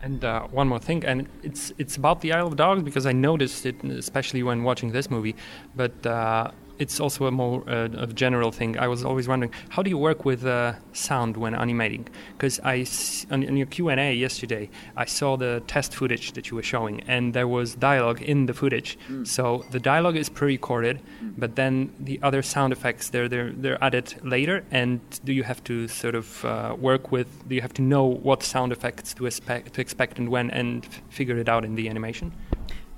And 0.01 0.25
uh, 0.25 0.43
one 0.49 0.69
more 0.69 0.79
thing, 0.79 1.05
and 1.05 1.29
it's 1.43 1.73
it's 1.77 1.97
about 1.97 2.21
the 2.21 2.33
Isle 2.33 2.47
of 2.47 2.57
Dogs 2.57 2.83
because 2.85 3.05
I 3.05 3.13
noticed 3.13 3.67
it, 3.67 3.83
especially 3.83 4.45
when 4.45 4.63
watching 4.63 4.93
this 4.93 5.11
movie. 5.11 5.35
But 5.75 6.07
uh, 6.07 6.53
it's 6.79 7.01
also 7.01 7.27
a 7.27 7.31
more 7.31 7.69
uh, 7.69 7.89
a 7.97 8.07
general 8.07 8.53
thing. 8.53 8.79
I 8.79 8.89
was 8.89 9.05
always 9.05 9.29
wondering 9.29 9.53
how 9.71 9.83
do 9.83 9.91
you 9.91 9.99
work 9.99 10.25
with 10.25 10.45
uh, 10.47 10.75
sound 10.93 11.37
when 11.37 11.55
animating? 11.55 12.09
Because 12.33 12.61
I 12.65 12.87
on, 13.31 13.47
on 13.47 13.57
your 13.57 13.67
Q 13.67 13.89
and 13.89 14.01
A 14.01 14.13
yesterday, 14.15 14.71
I 14.97 15.05
saw 15.05 15.37
the 15.37 15.63
test 15.67 15.95
footage 15.95 16.33
that 16.33 16.51
you 16.51 16.57
were 16.57 16.63
showing, 16.63 17.03
and 17.09 17.35
there 17.35 17.49
was 17.49 17.75
dialogue 17.75 18.23
in 18.23 18.47
the 18.47 18.55
footage. 18.55 18.99
Mm. 19.09 19.27
So 19.27 19.65
the 19.71 19.81
dialogue 19.81 20.17
is 20.17 20.29
pre-recorded, 20.29 21.01
mm. 21.23 21.35
but 21.37 21.57
then 21.57 21.93
the 21.99 22.21
other 22.23 22.43
sound 22.43 22.73
effects 22.73 23.11
they're 23.11 23.29
they're 23.29 23.53
they're 23.53 23.83
added 23.83 24.15
later. 24.23 24.65
And 24.71 25.01
do 25.25 25.33
you 25.33 25.43
have 25.43 25.63
to 25.65 25.89
sort 25.89 26.15
of 26.15 26.45
uh, 26.45 26.77
work 26.79 27.13
with? 27.13 27.49
Do 27.49 27.55
you 27.55 27.63
have 27.63 27.75
to 27.75 27.83
know 27.83 28.05
what 28.05 28.43
sound 28.43 28.73
effects 28.73 29.15
to 29.15 29.27
expect 29.27 29.75
to 29.75 29.81
expect 29.81 30.19
and 30.19 30.29
when, 30.29 30.51
and 30.51 30.87
figure 31.11 31.37
it 31.39 31.49
out 31.49 31.65
in 31.65 31.75
the 31.75 31.89
animation? 31.89 32.33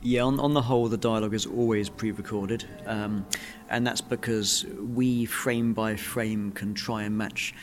Yeah, 0.02 0.22
on, 0.22 0.40
on 0.40 0.54
the 0.54 0.62
whole, 0.62 0.88
the 0.88 0.96
dialogue 0.96 1.34
is 1.34 1.44
always 1.44 1.90
pre 1.90 2.10
recorded, 2.12 2.64
um, 2.86 3.26
and 3.68 3.86
that's 3.86 4.00
because 4.00 4.64
we, 4.78 5.26
frame 5.26 5.74
by 5.74 5.96
frame, 5.96 6.52
can 6.52 6.72
try 6.72 7.02
and 7.02 7.18
match 7.18 7.54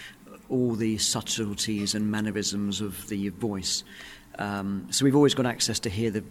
all 0.48 0.76
the 0.76 1.00
subtleties 1.00 1.96
and 1.96 2.12
mannerisms 2.12 2.80
of 2.80 3.08
the 3.10 3.30
voice. 3.30 3.84
Um, 4.38 4.86
so 4.92 5.04
we've 5.04 5.16
always 5.16 5.34
got 5.34 5.48
access 5.48 5.80
to 5.80 5.90
hear 5.90 6.12
the 6.12 6.24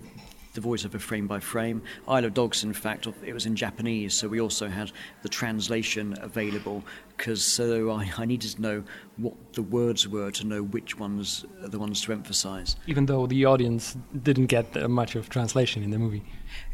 the 0.56 0.60
voice 0.60 0.84
of 0.84 0.94
a 0.94 0.98
frame 0.98 1.28
by 1.28 1.38
frame. 1.38 1.80
Isle 2.08 2.24
of 2.24 2.34
Dogs, 2.34 2.64
in 2.64 2.72
fact, 2.72 3.06
it 3.24 3.32
was 3.32 3.46
in 3.46 3.54
Japanese, 3.54 4.14
so 4.14 4.26
we 4.26 4.40
also 4.40 4.66
had 4.66 4.90
the 5.22 5.28
translation 5.28 6.16
available 6.20 6.82
because 7.16 7.42
so 7.42 7.90
uh, 7.90 7.96
I, 7.96 8.12
I, 8.18 8.24
needed 8.26 8.50
to 8.52 8.62
know 8.62 8.84
what 9.16 9.34
the 9.54 9.62
words 9.62 10.06
were 10.06 10.30
to 10.30 10.46
know 10.46 10.62
which 10.62 10.98
ones 10.98 11.44
are 11.62 11.68
the 11.68 11.78
ones 11.78 12.02
to 12.02 12.12
emphasize. 12.12 12.76
Even 12.86 13.06
though 13.06 13.26
the 13.26 13.46
audience 13.46 13.96
didn't 14.22 14.46
get 14.46 14.76
uh, 14.76 14.88
much 14.88 15.16
of 15.16 15.28
translation 15.28 15.82
in 15.82 15.90
the 15.90 15.98
movie. 15.98 16.22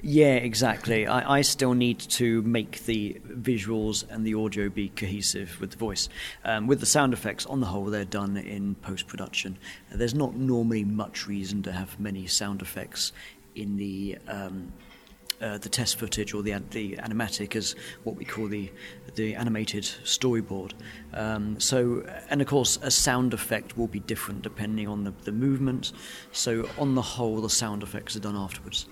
Yeah, 0.02 0.34
exactly. 0.34 1.06
I, 1.06 1.38
I 1.38 1.42
still 1.42 1.74
need 1.74 1.98
to 2.00 2.42
make 2.42 2.84
the 2.86 3.20
visuals 3.28 4.04
and 4.10 4.26
the 4.26 4.34
audio 4.34 4.68
be 4.68 4.88
cohesive 4.88 5.60
with 5.60 5.72
the 5.72 5.76
voice. 5.76 6.08
Um, 6.44 6.66
with 6.66 6.80
the 6.80 6.86
sound 6.86 7.12
effects, 7.12 7.46
on 7.46 7.60
the 7.60 7.66
whole, 7.66 7.84
they're 7.84 8.04
done 8.04 8.36
in 8.36 8.74
post 8.76 9.06
production. 9.06 9.56
There's 9.90 10.14
not 10.14 10.34
normally 10.34 10.84
much 10.84 11.26
reason 11.26 11.62
to 11.64 11.72
have 11.72 11.98
many 12.00 12.26
sound 12.26 12.62
effects 12.62 13.12
in 13.54 13.76
the 13.76 14.18
um, 14.28 14.72
uh, 15.40 15.58
the 15.58 15.68
test 15.68 15.98
footage 15.98 16.34
or 16.34 16.42
the 16.42 16.52
the 16.70 16.96
animatic 16.96 17.56
as 17.56 17.74
what 18.04 18.16
we 18.16 18.24
call 18.24 18.46
the 18.46 18.70
the 19.14 19.34
animated 19.34 19.84
storyboard. 20.04 20.72
Um, 21.12 21.58
so, 21.60 22.06
and 22.30 22.40
of 22.40 22.46
course, 22.46 22.78
a 22.82 22.90
sound 22.90 23.34
effect 23.34 23.76
will 23.76 23.88
be 23.88 24.00
different 24.00 24.42
depending 24.42 24.88
on 24.88 25.04
the, 25.04 25.12
the 25.24 25.32
movement. 25.32 25.92
So, 26.30 26.68
on 26.78 26.94
the 26.94 27.02
whole, 27.02 27.40
the 27.40 27.50
sound 27.50 27.82
effects 27.82 28.16
are 28.16 28.20
done 28.20 28.36
afterwards. 28.36 28.86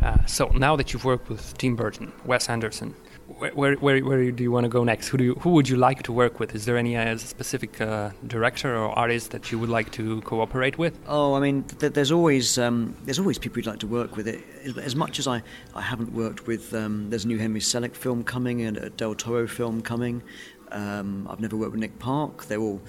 Uh, 0.00 0.24
so 0.24 0.46
now 0.46 0.74
that 0.76 0.92
you've 0.92 1.04
worked 1.04 1.28
with 1.28 1.56
Tim 1.58 1.76
Burton, 1.76 2.12
Wes 2.24 2.48
Anderson, 2.48 2.94
where, 3.26 3.74
where, 3.74 4.00
where 4.00 4.30
do 4.30 4.42
you 4.42 4.50
want 4.50 4.64
to 4.64 4.68
go 4.68 4.84
next? 4.84 5.08
Who 5.08 5.18
do 5.18 5.24
you, 5.24 5.34
who 5.36 5.50
would 5.50 5.68
you 5.68 5.76
like 5.76 6.02
to 6.04 6.12
work 6.12 6.40
with? 6.40 6.54
Is 6.54 6.64
there 6.64 6.76
any 6.76 6.96
uh, 6.96 7.16
specific 7.18 7.80
uh, 7.80 8.10
director 8.26 8.76
or 8.76 8.96
artist 8.98 9.30
that 9.30 9.50
you 9.50 9.58
would 9.58 9.68
like 9.68 9.90
to 9.92 10.20
cooperate 10.22 10.78
with? 10.78 10.98
Oh, 11.06 11.34
I 11.34 11.40
mean, 11.40 11.64
th- 11.64 11.92
there's 11.92 12.12
always 12.12 12.58
um, 12.58 12.96
there's 13.04 13.18
always 13.18 13.38
people 13.38 13.58
you'd 13.58 13.66
like 13.66 13.80
to 13.80 13.86
work 13.86 14.16
with. 14.16 14.28
It 14.28 14.42
as 14.78 14.96
much 14.96 15.18
as 15.18 15.26
I, 15.26 15.42
I 15.74 15.82
haven't 15.82 16.12
worked 16.12 16.46
with. 16.46 16.74
Um, 16.74 17.10
there's 17.10 17.24
a 17.24 17.28
new 17.28 17.38
Henry 17.38 17.60
Selick 17.60 17.94
film 17.94 18.24
coming 18.24 18.62
and 18.62 18.76
a 18.76 18.90
Del 18.90 19.14
Toro 19.14 19.46
film 19.46 19.82
coming. 19.82 20.22
Um, 20.70 21.26
I've 21.30 21.40
never 21.40 21.56
worked 21.56 21.72
with 21.72 21.80
Nick 21.80 21.98
Park. 21.98 22.46
They're 22.46 22.60
all 22.60 22.80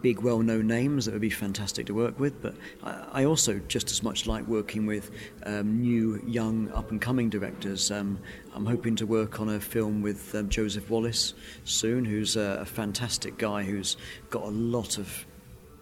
big, 0.00 0.20
well 0.20 0.40
known 0.40 0.66
names 0.66 1.04
that 1.04 1.12
would 1.12 1.20
be 1.20 1.30
fantastic 1.30 1.86
to 1.86 1.94
work 1.94 2.18
with. 2.18 2.40
But 2.40 2.54
I, 2.82 3.24
also 3.24 3.60
just 3.68 3.90
as 3.90 4.02
much 4.02 4.26
like 4.26 4.46
working 4.46 4.86
with 4.86 5.10
um, 5.44 5.80
new, 5.80 6.22
young, 6.26 6.70
up 6.72 6.90
and 6.90 7.00
coming 7.00 7.30
directors. 7.30 7.90
Um, 7.90 8.18
I'm 8.54 8.66
hoping 8.66 8.96
to 8.96 9.06
work 9.06 9.40
on 9.40 9.48
a 9.48 9.60
film 9.60 10.02
with 10.02 10.34
um, 10.34 10.48
Joseph 10.48 10.90
Wallace 10.90 11.34
soon, 11.64 12.04
who's 12.04 12.36
a, 12.36 12.58
a 12.60 12.64
fantastic 12.64 13.38
guy 13.38 13.62
who's 13.62 13.96
got 14.30 14.42
a 14.42 14.50
lot 14.50 14.98
of 14.98 15.26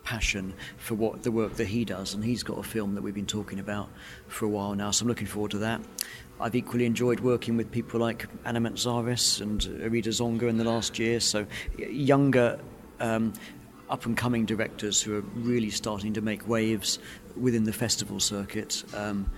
passion 0.03 0.55
for 0.77 0.95
what 0.95 1.23
the 1.23 1.31
work 1.31 1.55
that 1.55 1.67
he 1.67 1.85
does, 1.85 2.15
and 2.15 2.25
he's 2.25 2.43
got 2.43 2.59
a 2.59 2.63
film 2.63 2.95
that 2.95 3.03
we've 3.03 3.15
been 3.15 3.27
talking 3.27 3.59
about 3.59 3.89
for 4.29 4.45
a 4.47 4.49
while 4.49 4.75
now. 4.75 4.91
So 4.91 5.05
I'm 5.05 5.09
looking 5.09 5.27
forward 5.27 5.53
to 5.53 5.59
that. 5.59 5.81
I've 6.41 6.55
equally 6.55 6.87
enjoyed 6.87 7.21
working 7.21 7.57
with 7.57 7.71
people 7.71 8.01
like 8.01 8.27
Anna 8.45 8.61
Mantzaris 8.61 9.41
and 9.43 9.61
Arida 9.61 10.09
Zonga 10.09 10.49
in 10.49 10.57
the 10.57 10.65
last 10.65 10.99
year. 10.99 11.21
So 11.21 11.47
younger 11.77 12.59
um, 12.99 13.33
up 13.91 14.07
and 14.07 14.17
coming 14.17 14.47
directors 14.47 15.03
who 15.03 15.17
are 15.17 15.25
really 15.35 15.71
starting 15.71 16.15
to 16.15 16.21
make 16.21 16.49
waves 16.49 16.99
within 17.37 17.65
the 17.65 17.73
festival 17.73 18.21
circuit. 18.21 18.85
Um, 18.95 19.31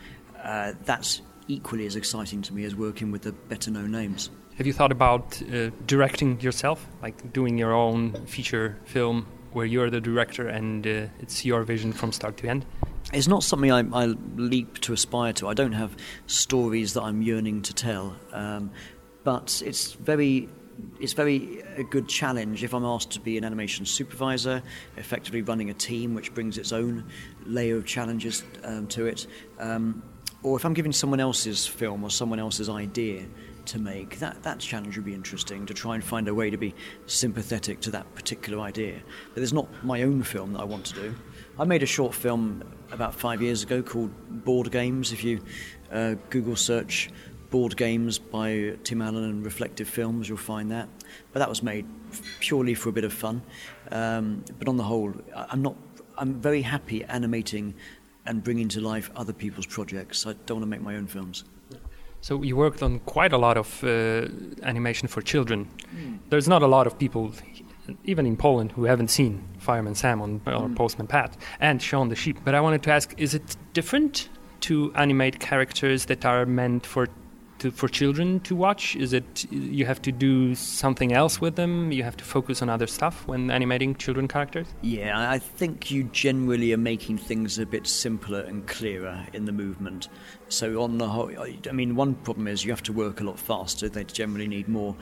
uh, 0.42 0.74
that's 0.84 1.22
equally 1.48 1.86
as 1.86 1.96
exciting 1.96 2.42
to 2.42 2.54
me 2.54 2.64
as 2.64 2.76
working 2.76 3.10
with 3.10 3.22
the 3.22 3.32
better 3.32 3.70
known 3.70 3.90
names. 3.90 4.30
Have 4.56 4.66
you 4.66 4.72
thought 4.72 4.92
about 4.92 5.42
uh, 5.42 5.70
directing 5.86 6.40
yourself, 6.40 6.86
like 7.02 7.32
doing 7.32 7.56
your 7.58 7.72
own 7.72 8.12
feature 8.26 8.78
film 8.84 9.26
where 9.52 9.66
you're 9.66 9.90
the 9.90 10.00
director 10.00 10.48
and 10.48 10.86
uh, 10.86 11.06
it's 11.20 11.44
your 11.44 11.62
vision 11.62 11.92
from 11.92 12.12
start 12.12 12.36
to 12.38 12.48
end? 12.48 12.66
It's 13.12 13.28
not 13.28 13.42
something 13.42 13.72
I, 13.72 13.80
I, 13.92 14.06
leap 14.36 14.78
to 14.82 14.92
aspire 14.92 15.32
to. 15.34 15.48
I 15.48 15.54
don't 15.54 15.72
have 15.72 15.96
stories 16.26 16.94
that 16.94 17.02
I'm 17.02 17.22
yearning 17.22 17.62
to 17.62 17.74
tell, 17.74 18.16
um, 18.32 18.70
but 19.24 19.62
it's 19.64 19.92
very 19.92 20.48
it's 21.00 21.12
very 21.12 21.62
a 21.76 21.82
good 21.82 22.08
challenge 22.08 22.62
if 22.64 22.74
I'm 22.74 22.84
asked 22.84 23.10
to 23.12 23.20
be 23.20 23.36
an 23.38 23.44
animation 23.44 23.84
supervisor, 23.86 24.62
effectively 24.96 25.42
running 25.42 25.70
a 25.70 25.74
team, 25.74 26.14
which 26.14 26.32
brings 26.34 26.58
its 26.58 26.72
own 26.72 27.04
layer 27.46 27.76
of 27.76 27.86
challenges 27.86 28.44
um, 28.64 28.86
to 28.88 29.06
it. 29.06 29.26
Um, 29.58 30.02
or 30.42 30.56
if 30.56 30.64
I'm 30.64 30.74
giving 30.74 30.92
someone 30.92 31.20
else's 31.20 31.66
film 31.66 32.02
or 32.02 32.10
someone 32.10 32.38
else's 32.38 32.68
idea 32.68 33.24
to 33.66 33.78
make, 33.78 34.18
that, 34.18 34.42
that 34.42 34.58
challenge 34.58 34.96
would 34.96 35.04
be 35.04 35.14
interesting 35.14 35.66
to 35.66 35.74
try 35.74 35.94
and 35.94 36.02
find 36.02 36.26
a 36.26 36.34
way 36.34 36.50
to 36.50 36.56
be 36.56 36.74
sympathetic 37.06 37.80
to 37.80 37.90
that 37.92 38.12
particular 38.14 38.60
idea. 38.60 39.00
But 39.34 39.42
it's 39.42 39.52
not 39.52 39.68
my 39.84 40.02
own 40.02 40.22
film 40.22 40.52
that 40.54 40.60
I 40.60 40.64
want 40.64 40.86
to 40.86 40.94
do. 40.94 41.14
I 41.58 41.64
made 41.64 41.82
a 41.82 41.86
short 41.86 42.14
film 42.14 42.64
about 42.90 43.14
five 43.14 43.40
years 43.40 43.62
ago 43.62 43.82
called 43.82 44.10
Board 44.44 44.72
Games. 44.72 45.12
If 45.12 45.22
you 45.22 45.40
uh, 45.92 46.14
Google 46.30 46.56
search 46.56 47.10
board 47.52 47.76
games 47.76 48.18
by 48.18 48.74
Tim 48.82 49.00
Allen 49.00 49.24
and 49.24 49.44
Reflective 49.44 49.88
Films, 49.88 50.28
you'll 50.28 50.38
find 50.38 50.72
that. 50.72 50.88
But 51.32 51.38
that 51.38 51.48
was 51.48 51.62
made 51.62 51.86
purely 52.40 52.74
for 52.74 52.88
a 52.88 52.92
bit 52.92 53.04
of 53.04 53.12
fun. 53.12 53.42
Um, 53.92 54.44
but 54.58 54.66
on 54.66 54.76
the 54.76 54.82
whole, 54.82 55.12
I'm 55.36 55.62
not. 55.62 55.76
I'm 56.18 56.34
very 56.40 56.62
happy 56.62 57.04
animating 57.04 57.74
and 58.26 58.42
bringing 58.42 58.68
to 58.68 58.80
life 58.80 59.10
other 59.16 59.32
people's 59.32 59.66
projects. 59.66 60.26
I 60.26 60.32
don't 60.46 60.58
want 60.58 60.62
to 60.62 60.66
make 60.66 60.82
my 60.82 60.96
own 60.96 61.06
films. 61.06 61.44
So 62.20 62.42
you 62.42 62.56
worked 62.56 62.82
on 62.82 63.00
quite 63.00 63.32
a 63.32 63.38
lot 63.38 63.56
of 63.56 63.82
uh, 63.82 64.28
animation 64.62 65.08
for 65.08 65.22
children. 65.22 65.68
Mm. 65.94 66.18
There's 66.30 66.48
not 66.48 66.62
a 66.62 66.66
lot 66.66 66.86
of 66.86 66.96
people, 66.98 67.32
even 68.04 68.26
in 68.26 68.36
Poland, 68.36 68.72
who 68.72 68.84
haven't 68.84 69.08
seen 69.08 69.42
Fireman 69.58 69.94
Sam 69.94 70.22
on, 70.22 70.40
or 70.46 70.68
mm. 70.68 70.76
Postman 70.76 71.08
Pat 71.08 71.36
and 71.60 71.82
Shaun 71.82 72.08
the 72.08 72.16
Sheep. 72.16 72.38
But 72.44 72.54
I 72.54 72.60
wanted 72.60 72.82
to 72.84 72.92
ask: 72.92 73.14
Is 73.18 73.34
it 73.34 73.56
different 73.72 74.28
to 74.60 74.92
animate 74.94 75.40
characters 75.40 76.04
that 76.06 76.24
are 76.24 76.46
meant 76.46 76.86
for 76.86 77.08
to, 77.62 77.70
for 77.70 77.88
children 77.88 78.40
to 78.40 78.56
watch? 78.56 78.96
Is 78.96 79.12
it 79.12 79.46
you 79.50 79.86
have 79.86 80.02
to 80.02 80.12
do 80.12 80.54
something 80.54 81.12
else 81.12 81.40
with 81.40 81.56
them? 81.56 81.92
You 81.92 82.02
have 82.02 82.16
to 82.16 82.24
focus 82.24 82.60
on 82.60 82.68
other 82.68 82.86
stuff 82.86 83.26
when 83.26 83.50
animating 83.50 83.94
children 83.94 84.26
characters? 84.28 84.66
Yeah, 84.82 85.30
I 85.30 85.38
think 85.38 85.90
you 85.90 86.04
generally 86.04 86.72
are 86.72 86.78
making 86.78 87.18
things 87.18 87.58
a 87.58 87.66
bit 87.66 87.86
simpler 87.86 88.40
and 88.40 88.66
clearer 88.66 89.24
in 89.32 89.44
the 89.44 89.52
movement. 89.52 90.08
So 90.48 90.82
on 90.82 90.98
the 90.98 91.08
whole, 91.08 91.30
I 91.38 91.72
mean, 91.72 91.94
one 91.94 92.14
problem 92.14 92.48
is 92.48 92.64
you 92.64 92.72
have 92.72 92.82
to 92.84 92.92
work 92.92 93.20
a 93.20 93.24
lot 93.24 93.38
faster. 93.38 93.88
They 93.88 94.04
generally 94.04 94.48
need 94.48 94.68
more 94.68 94.96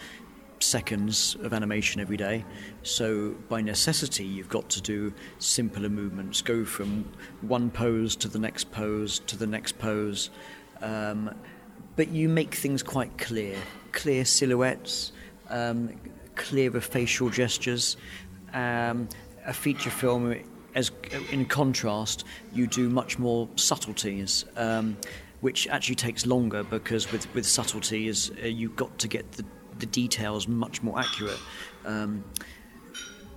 seconds 0.63 1.37
of 1.43 1.55
animation 1.55 2.03
every 2.03 2.19
day. 2.19 2.45
So, 2.83 3.31
by 3.49 3.63
necessity, 3.63 4.25
you've 4.25 4.51
got 4.51 4.69
to 4.71 4.83
do 4.83 5.15
simpler 5.39 5.89
movements, 5.89 6.43
go 6.43 6.67
from 6.67 7.11
one 7.41 7.71
pose 7.71 8.15
to 8.17 8.29
the 8.29 8.39
next 8.39 8.71
pose 8.71 9.21
to 9.21 9.39
the 9.39 9.47
next 9.47 9.79
pose. 9.79 10.29
Um, 10.83 11.35
but 12.01 12.09
you 12.09 12.31
make 12.31 12.55
things 12.55 12.83
quite 12.83 13.19
clear 13.19 13.55
clear 13.93 14.25
silhouettes, 14.25 15.13
um, 15.51 15.91
clearer 16.35 16.81
facial 16.81 17.29
gestures. 17.29 17.99
Um, 18.55 19.07
a 19.45 19.53
feature 19.53 19.91
film, 19.91 20.35
as 20.75 20.91
in 21.31 21.45
contrast, 21.45 22.25
you 22.55 22.67
do 22.67 22.89
much 22.89 23.19
more 23.19 23.51
subtleties. 23.57 24.47
Um, 24.57 24.97
which 25.43 25.69
actually 25.69 25.95
takes 25.95 26.25
longer 26.25 26.65
because 26.65 27.13
with, 27.13 27.35
with 27.35 27.47
subtleties 27.47 28.31
uh, 28.43 28.47
you've 28.47 28.77
got 28.77 28.99
to 28.99 29.09
get 29.09 29.33
the, 29.33 29.45
the 29.79 29.87
details 29.87 30.49
much 30.49 30.83
more 30.83 30.99
accurate. 30.99 31.39
Um, 31.85 32.25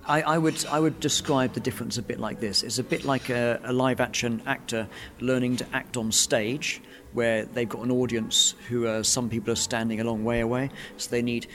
I, 0.06 0.22
I, 0.22 0.38
would 0.38 0.64
I 0.66 0.80
would 0.80 1.00
describe 1.00 1.54
the 1.54 1.60
difference 1.60 1.96
a 1.96 2.02
bit 2.02 2.20
like 2.20 2.40
this. 2.40 2.62
It's 2.62 2.78
a 2.78 2.84
bit 2.84 3.04
like 3.04 3.30
a, 3.30 3.60
a 3.64 3.72
live 3.72 4.00
action 4.00 4.42
actor 4.46 4.86
learning 5.20 5.56
to 5.58 5.66
act 5.72 5.96
on 5.96 6.12
stage, 6.12 6.82
where 7.12 7.44
they've 7.46 7.68
got 7.68 7.82
an 7.82 7.90
audience 7.90 8.54
who 8.68 8.86
are 8.86 9.02
some 9.02 9.30
people 9.30 9.52
are 9.52 9.56
standing 9.56 10.00
a 10.00 10.04
long 10.04 10.24
way 10.24 10.40
away, 10.40 10.70
so 10.98 11.10
they 11.10 11.22
need 11.22 11.46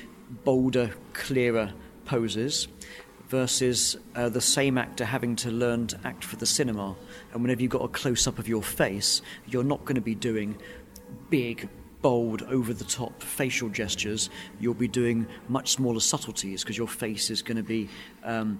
bolder, 0.43 0.91
clearer 1.13 1.73
poses 2.05 2.67
versus 3.27 3.95
uh, 4.15 4.27
the 4.29 4.41
same 4.41 4.77
actor 4.77 5.05
having 5.05 5.35
to 5.35 5.51
learn 5.51 5.85
to 5.85 5.99
act 6.03 6.23
for 6.23 6.35
the 6.37 6.45
cinema. 6.45 6.95
And 7.31 7.43
whenever 7.43 7.61
you've 7.61 7.71
got 7.71 7.83
a 7.83 7.87
close 7.87 8.25
up 8.25 8.39
of 8.39 8.47
your 8.47 8.63
face, 8.63 9.21
you're 9.47 9.63
not 9.63 9.85
going 9.85 9.95
to 9.95 10.01
be 10.01 10.15
doing 10.15 10.57
big, 11.29 11.69
bold, 12.01 12.43
over 12.43 12.73
the 12.73 12.83
top 12.83 13.21
facial 13.21 13.69
gestures. 13.69 14.29
You'll 14.59 14.73
be 14.73 14.87
doing 14.87 15.27
much 15.47 15.71
smaller 15.71 15.99
subtleties 15.99 16.63
because 16.63 16.77
your 16.77 16.87
face 16.87 17.29
is 17.29 17.41
going 17.41 17.57
to 17.57 17.63
be. 17.63 17.89
Um, 18.23 18.59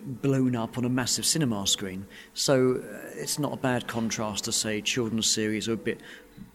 blown 0.00 0.54
up 0.54 0.78
on 0.78 0.84
a 0.84 0.88
massive 0.88 1.26
cinema 1.26 1.66
screen. 1.66 2.06
So 2.32 2.76
uh, 2.76 3.08
it's 3.14 3.38
not 3.38 3.52
a 3.52 3.56
bad 3.56 3.88
contrast 3.88 4.44
to 4.44 4.52
say 4.52 4.80
children's 4.80 5.28
series 5.28 5.68
are 5.68 5.72
a 5.72 5.76
bit 5.76 6.00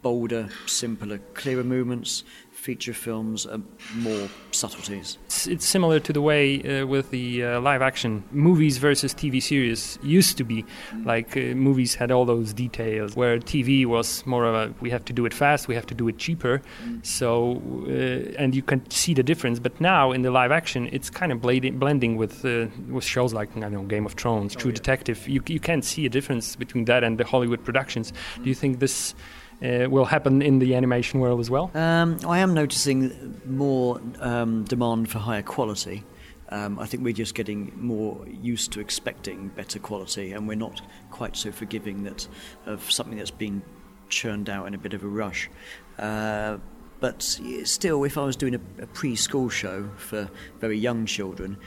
bolder, 0.02 0.50
simpler, 0.66 1.20
clearer 1.34 1.64
movements, 1.64 2.24
feature 2.64 2.94
films 2.94 3.46
are 3.46 3.60
more 3.96 4.30
subtleties. 4.52 5.18
It's, 5.28 5.66
similar 5.68 6.00
to 6.00 6.14
the 6.14 6.22
way 6.22 6.62
uh, 6.62 6.86
with 6.88 7.10
the 7.10 7.44
uh, 7.44 7.60
live 7.60 7.82
action 7.82 8.24
movies 8.32 8.78
versus 8.78 9.14
TV 9.14 9.42
series 9.42 10.00
used 10.02 10.38
to 10.38 10.46
be. 10.46 10.64
Like 11.04 11.36
uh, 11.36 11.42
movies 11.70 11.96
had 11.96 12.10
all 12.10 12.26
those 12.26 12.54
details, 12.54 13.16
where 13.16 13.38
TV 13.40 13.86
was 13.86 14.26
more 14.26 14.46
of 14.46 14.56
a 14.56 14.74
we 14.80 14.90
have 14.92 15.04
to 15.06 15.14
do 15.14 15.26
it 15.26 15.34
fast, 15.34 15.68
we 15.68 15.76
have 15.76 15.86
to 15.88 15.96
do 15.96 16.08
it 16.08 16.18
cheaper. 16.18 16.62
So 17.02 17.62
uh, 17.88 18.42
and 18.42 18.56
you 18.56 18.64
can 18.64 18.90
see 18.90 19.14
the 19.14 19.24
difference. 19.24 19.60
But 19.60 19.80
now 19.82 20.14
in 20.14 20.22
the 20.22 20.32
live 20.32 20.52
action, 20.52 20.88
it's 20.92 21.10
kind 21.10 21.32
of 21.34 21.40
blading, 21.40 21.80
blending 21.80 22.16
with 22.16 22.46
uh, 22.46 22.68
with 22.90 23.04
shows 23.04 23.34
like 23.34 23.50
I 23.58 23.60
don't 23.60 23.74
know 23.74 23.84
Game 23.84 24.06
of 24.06 24.14
Thrones, 24.14 24.56
oh, 24.56 24.60
True 24.60 24.72
yeah. 24.72 24.82
Detective. 24.82 25.28
You 25.28 25.42
you 25.48 25.60
can't 25.60 25.84
see 25.84 26.06
a 26.06 26.10
difference 26.10 26.56
between 26.56 26.86
that 26.86 27.04
and 27.04 27.18
the 27.18 27.26
Hollywood 27.26 27.64
productions. 27.64 28.14
Do 28.42 28.48
you 28.50 28.56
think 28.56 28.80
this? 28.80 29.16
Uh, 29.64 29.90
will 29.90 30.06
happen 30.06 30.42
in 30.42 30.60
the 30.60 30.76
animation 30.76 31.20
world 31.20 31.40
as 31.40 31.50
well? 31.50 31.72
Um, 31.74 32.20
I 32.28 32.40
am 32.40 32.54
noticing 32.54 33.42
more 33.46 34.02
um, 34.20 34.64
demand 34.66 35.10
for 35.10 35.20
higher 35.20 35.42
quality. 35.42 36.04
Um, 36.50 36.78
I 36.78 36.86
think 36.86 37.04
we're 37.04 37.14
just 37.14 37.34
getting 37.34 37.74
more 37.76 38.28
used 38.28 38.72
to 38.74 38.80
expecting 38.80 39.48
better 39.50 39.80
quality, 39.80 40.34
and 40.34 40.48
we're 40.48 40.56
not 40.56 40.82
quite 41.10 41.36
so 41.36 41.52
forgiving 41.52 42.04
that 42.04 42.28
of 42.66 42.92
something 42.92 43.18
that's 43.18 43.32
been 43.32 43.64
churned 44.10 44.50
out 44.50 44.68
in 44.68 44.74
a 44.74 44.78
bit 44.78 44.94
of 44.94 45.04
a 45.04 45.08
rush. 45.08 45.50
Uh, 45.98 46.58
but 47.00 47.22
still, 47.64 48.04
if 48.04 48.18
I 48.18 48.24
was 48.24 48.36
doing 48.36 48.56
a, 48.56 48.84
a 48.84 48.88
preschool 48.88 49.50
show 49.52 49.90
for 49.98 50.30
very 50.60 50.78
young 50.78 51.06
children, 51.06 51.58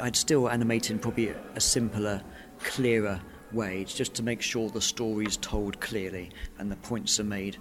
I'd 0.00 0.16
still 0.16 0.48
animate 0.48 0.90
in 0.90 0.98
probably 0.98 1.28
a 1.54 1.60
simpler, 1.60 2.22
clearer 2.60 3.20
way, 3.52 3.84
just 3.84 4.14
to 4.14 4.22
make 4.22 4.42
sure 4.42 4.68
the 4.68 4.80
story 4.80 5.26
is 5.26 5.36
told 5.36 5.80
clearly 5.80 6.30
and 6.58 6.70
the 6.70 6.76
points 6.76 7.18
are 7.20 7.24
made 7.24 7.56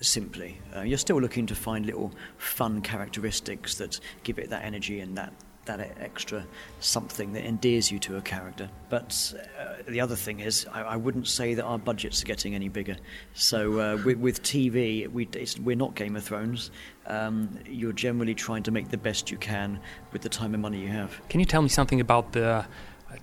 simply. 0.00 0.58
Uh, 0.76 0.82
you're 0.82 0.98
still 0.98 1.20
looking 1.20 1.46
to 1.46 1.54
find 1.54 1.86
little 1.86 2.12
fun 2.36 2.82
characteristics 2.82 3.76
that 3.76 4.00
give 4.22 4.38
it 4.38 4.50
that 4.50 4.64
energy 4.64 5.00
and 5.00 5.16
that 5.16 5.32
that 5.66 5.80
extra 5.98 6.44
something 6.80 7.32
that 7.32 7.44
endears 7.44 7.90
you 7.90 7.98
to 7.98 8.16
a 8.16 8.20
character. 8.20 8.68
But 8.88 9.34
uh, 9.58 9.82
the 9.88 10.00
other 10.00 10.16
thing 10.16 10.40
is, 10.40 10.66
I, 10.72 10.82
I, 10.82 10.96
wouldn't 10.96 11.26
say 11.26 11.54
that 11.54 11.64
our 11.64 11.78
budgets 11.78 12.22
are 12.22 12.26
getting 12.26 12.54
any 12.54 12.68
bigger. 12.68 12.96
So 13.32 13.80
uh, 13.80 13.96
with, 14.04 14.18
with, 14.18 14.42
TV, 14.42 15.08
we, 15.08 15.28
we're 15.62 15.76
not 15.76 15.94
Game 15.94 16.16
of 16.16 16.24
Thrones. 16.24 16.70
Um, 17.06 17.58
you're 17.66 17.92
generally 17.92 18.34
trying 18.34 18.62
to 18.64 18.70
make 18.70 18.88
the 18.90 18.98
best 18.98 19.30
you 19.30 19.38
can 19.38 19.80
with 20.12 20.22
the 20.22 20.28
time 20.28 20.54
and 20.54 20.62
money 20.62 20.80
you 20.80 20.88
have. 20.88 21.18
Can 21.28 21.40
you 21.40 21.46
tell 21.46 21.62
me 21.62 21.68
something 21.68 22.00
about 22.00 22.32
the 22.32 22.66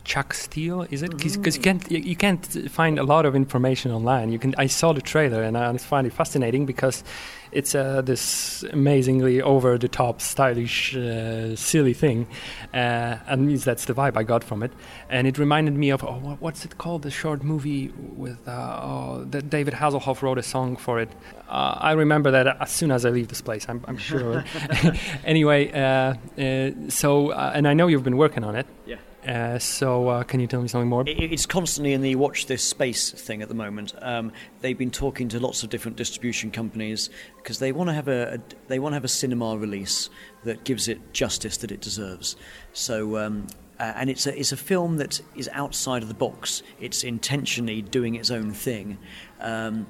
Chuck 0.04 0.34
Steel, 0.34 0.88
is 0.90 1.02
it? 1.02 1.12
Because 1.12 1.38
mm-hmm. 1.38 1.46
you 1.46 1.62
can't 1.62 1.92
you, 1.92 2.16
can't 2.16 2.72
find 2.72 3.00
a 3.00 3.04
lot 3.04 3.26
of 3.26 3.36
information 3.36 3.92
online. 3.92 4.32
You 4.32 4.40
can. 4.40 4.56
I 4.58 4.68
saw 4.68 4.94
the 4.94 5.02
trailer 5.02 5.44
and 5.44 5.58
I 5.58 5.78
find 5.78 6.08
it 6.08 6.14
fascinating 6.14 6.66
because 6.66 7.04
it's 7.52 7.76
uh, 7.76 8.02
this 8.02 8.64
amazingly 8.72 9.42
over 9.42 9.78
the 9.78 9.88
top, 9.88 10.22
stylish, 10.22 10.96
uh, 10.96 11.56
silly 11.56 11.94
thing, 11.94 12.28
uh, 12.74 13.18
and 13.28 13.58
that's 13.60 13.86
the 13.86 13.94
vibe 13.94 14.16
I 14.16 14.24
got 14.24 14.44
from 14.44 14.64
it. 14.64 14.72
And 15.10 15.28
it 15.28 15.38
reminded 15.38 15.76
me 15.76 15.90
of 15.90 16.04
oh, 16.04 16.38
what's 16.40 16.66
it 16.66 16.78
called? 16.78 17.02
The 17.04 17.12
short 17.12 17.44
movie 17.44 17.92
with 18.16 18.48
uh, 18.48 18.80
oh, 18.82 19.26
that 19.32 19.50
David 19.50 19.74
Hasselhoff 19.74 20.22
wrote 20.22 20.38
a 20.38 20.44
song 20.44 20.78
for 20.78 21.00
it. 21.00 21.10
Uh, 21.50 21.78
I 21.80 21.92
remember 21.92 22.32
that 22.32 22.62
as 22.62 22.72
soon 22.72 22.92
as 22.92 23.06
I 23.06 23.10
leave 23.10 23.28
this 23.28 23.42
place. 23.42 23.66
I'm, 23.68 23.84
I'm 23.88 23.98
sure. 23.98 24.46
anyway, 25.26 25.72
uh, 25.72 26.90
so 26.90 27.32
and 27.32 27.68
I 27.68 27.74
know 27.74 27.88
you've 27.88 28.04
been 28.04 28.18
working 28.18 28.44
on 28.44 28.56
it. 28.56 28.66
Yeah. 28.86 28.98
Uh, 29.28 29.60
so, 29.60 30.08
uh, 30.08 30.24
can 30.24 30.40
you 30.40 30.48
tell 30.48 30.62
me 30.62 30.68
something 30.68 30.90
more? 30.90 31.04
It's 31.06 31.46
constantly 31.46 31.94
in 31.94 32.02
the 32.02 32.16
watch 32.16 32.48
this 32.48 32.64
space 32.64 33.12
thing 33.12 33.42
at 33.42 33.50
the 33.50 33.56
moment. 33.56 33.94
Um, 34.02 34.32
they've 34.62 34.78
been 34.78 34.90
talking 34.92 35.30
to 35.30 35.40
lots 35.40 35.62
of 35.62 35.70
different 35.70 35.98
distribution 35.98 36.50
companies 36.50 37.10
because 37.38 37.60
they 37.60 37.72
want 37.72 37.90
to 37.90 37.94
have 37.94 38.08
a, 38.08 38.36
a, 38.36 38.40
they 38.68 38.80
want 38.80 38.94
to 38.94 38.96
have 38.96 39.04
a 39.04 39.10
cinema 39.10 39.58
release 39.58 40.10
that 40.44 40.64
gives 40.64 40.88
it 40.88 41.14
justice 41.14 41.58
that 41.58 41.72
it 41.72 41.82
deserves. 41.82 42.36
So. 42.74 43.18
Um, 43.18 43.48
uh, 43.80 43.94
and 43.96 44.12
it's 44.12 44.28
a, 44.28 44.40
it's 44.40 44.52
a 44.52 44.58
film 44.58 44.98
that 44.98 45.20
is 45.36 45.50
outside 45.54 46.04
of 46.04 46.08
the 46.08 46.14
box. 46.14 46.62
It's 46.80 47.04
intentionally 47.04 47.82
doing 47.82 48.14
its 48.14 48.30
own 48.30 48.54
thing. 48.54 49.00
Um, 49.40 49.88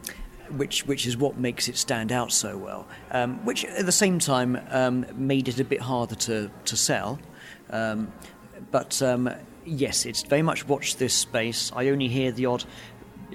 which 0.55 0.85
which 0.87 1.05
is 1.05 1.17
what 1.17 1.37
makes 1.37 1.67
it 1.67 1.77
stand 1.77 2.11
out 2.11 2.31
so 2.31 2.57
well. 2.57 2.87
Um, 3.11 3.43
which 3.45 3.65
at 3.65 3.85
the 3.85 3.91
same 3.91 4.17
time 4.19 4.57
um, 4.69 5.05
made 5.15 5.49
it 5.49 5.59
a 5.59 5.65
bit 5.65 5.81
harder 5.81 6.15
to 6.15 6.49
to 6.65 6.77
sell. 6.77 7.19
Um, 7.69 8.13
but 8.69 9.01
um, 9.01 9.29
yes, 9.65 10.05
it's 10.05 10.23
very 10.23 10.41
much 10.41 10.67
watch 10.67 10.97
this 10.97 11.13
space. 11.13 11.71
I 11.75 11.89
only 11.89 12.07
hear 12.07 12.31
the 12.31 12.45
odd 12.45 12.65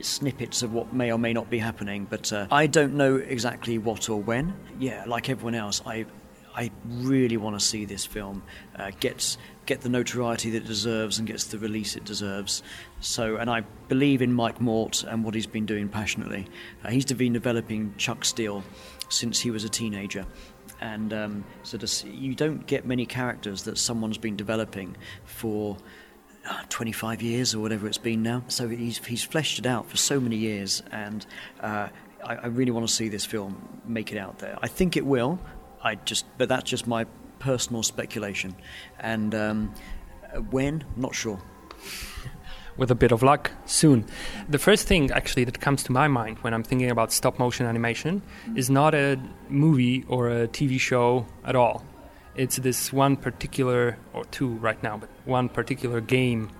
snippets 0.02 0.62
of 0.62 0.72
what 0.72 0.92
may 0.92 1.10
or 1.10 1.18
may 1.18 1.32
not 1.32 1.50
be 1.50 1.58
happening, 1.58 2.06
but 2.08 2.32
uh, 2.32 2.46
I 2.50 2.66
don't 2.66 2.94
know 2.94 3.16
exactly 3.16 3.78
what 3.78 4.08
or 4.08 4.20
when. 4.20 4.54
Yeah, 4.78 5.04
like 5.06 5.28
everyone 5.28 5.54
else, 5.54 5.82
I 5.86 6.06
I 6.54 6.70
really 6.86 7.36
want 7.36 7.58
to 7.58 7.64
see 7.64 7.84
this 7.84 8.06
film 8.06 8.42
uh, 8.76 8.90
gets 8.98 9.36
get 9.66 9.80
the 9.82 9.88
notoriety 9.88 10.50
that 10.50 10.62
it 10.62 10.66
deserves 10.66 11.18
and 11.18 11.26
gets 11.26 11.44
the 11.44 11.58
release 11.58 11.96
it 11.96 12.04
deserves. 12.04 12.62
So, 13.00 13.36
and 13.36 13.50
I 13.50 13.62
believe 13.88 14.22
in 14.22 14.32
Mike 14.32 14.60
Mort 14.60 15.04
and 15.04 15.24
what 15.24 15.34
he's 15.34 15.46
been 15.46 15.66
doing 15.66 15.88
passionately. 15.88 16.46
Uh, 16.84 16.90
he's 16.90 17.04
been 17.04 17.32
developing 17.32 17.94
Chuck 17.98 18.24
Steel 18.24 18.62
since 19.08 19.40
he 19.40 19.50
was 19.50 19.64
a 19.64 19.68
teenager, 19.68 20.24
and 20.80 21.12
um, 21.12 21.44
so 21.62 21.78
you 22.06 22.34
don't 22.34 22.66
get 22.66 22.86
many 22.86 23.06
characters 23.06 23.62
that 23.62 23.78
someone's 23.78 24.18
been 24.18 24.36
developing 24.36 24.96
for 25.24 25.76
uh, 26.48 26.62
25 26.68 27.22
years 27.22 27.54
or 27.54 27.60
whatever 27.60 27.86
it's 27.86 27.98
been 27.98 28.22
now. 28.22 28.44
So 28.48 28.68
he's, 28.68 28.98
he's 29.04 29.24
fleshed 29.24 29.58
it 29.58 29.66
out 29.66 29.88
for 29.88 29.96
so 29.96 30.20
many 30.20 30.36
years, 30.36 30.82
and 30.92 31.24
uh, 31.60 31.88
I, 32.24 32.34
I, 32.36 32.46
really 32.46 32.70
want 32.70 32.86
to 32.86 32.92
see 32.92 33.08
this 33.08 33.24
film 33.24 33.80
make 33.84 34.12
it 34.12 34.18
out 34.18 34.38
there. 34.38 34.58
I 34.62 34.68
think 34.68 34.96
it 34.96 35.04
will. 35.04 35.38
I 35.82 35.96
just, 35.96 36.24
but 36.38 36.48
that's 36.48 36.68
just 36.68 36.86
my 36.86 37.04
personal 37.38 37.82
speculation, 37.82 38.54
and 38.98 39.34
um, 39.34 39.74
when, 40.50 40.84
not 40.96 41.14
sure 41.14 41.40
with 42.76 42.90
a 42.90 42.94
bit 42.94 43.12
of 43.12 43.22
luck 43.22 43.50
soon. 43.64 44.04
The 44.48 44.58
first 44.58 44.86
thing 44.86 45.10
actually 45.10 45.44
that 45.44 45.60
comes 45.60 45.82
to 45.84 45.92
my 45.92 46.08
mind 46.08 46.38
when 46.40 46.54
I'm 46.54 46.62
thinking 46.62 46.90
about 46.90 47.12
stop 47.12 47.38
motion 47.38 47.66
animation 47.66 48.22
is 48.54 48.70
not 48.70 48.94
a 48.94 49.18
movie 49.48 50.04
or 50.08 50.28
a 50.28 50.48
TV 50.48 50.78
show 50.78 51.26
at 51.44 51.56
all. 51.56 51.84
It's 52.34 52.56
this 52.56 52.92
one 52.92 53.16
particular, 53.16 53.96
or 54.12 54.24
two 54.26 54.48
right 54.56 54.80
now, 54.82 54.98
but 54.98 55.08
one 55.24 55.48
particular 55.48 56.00
game 56.02 56.50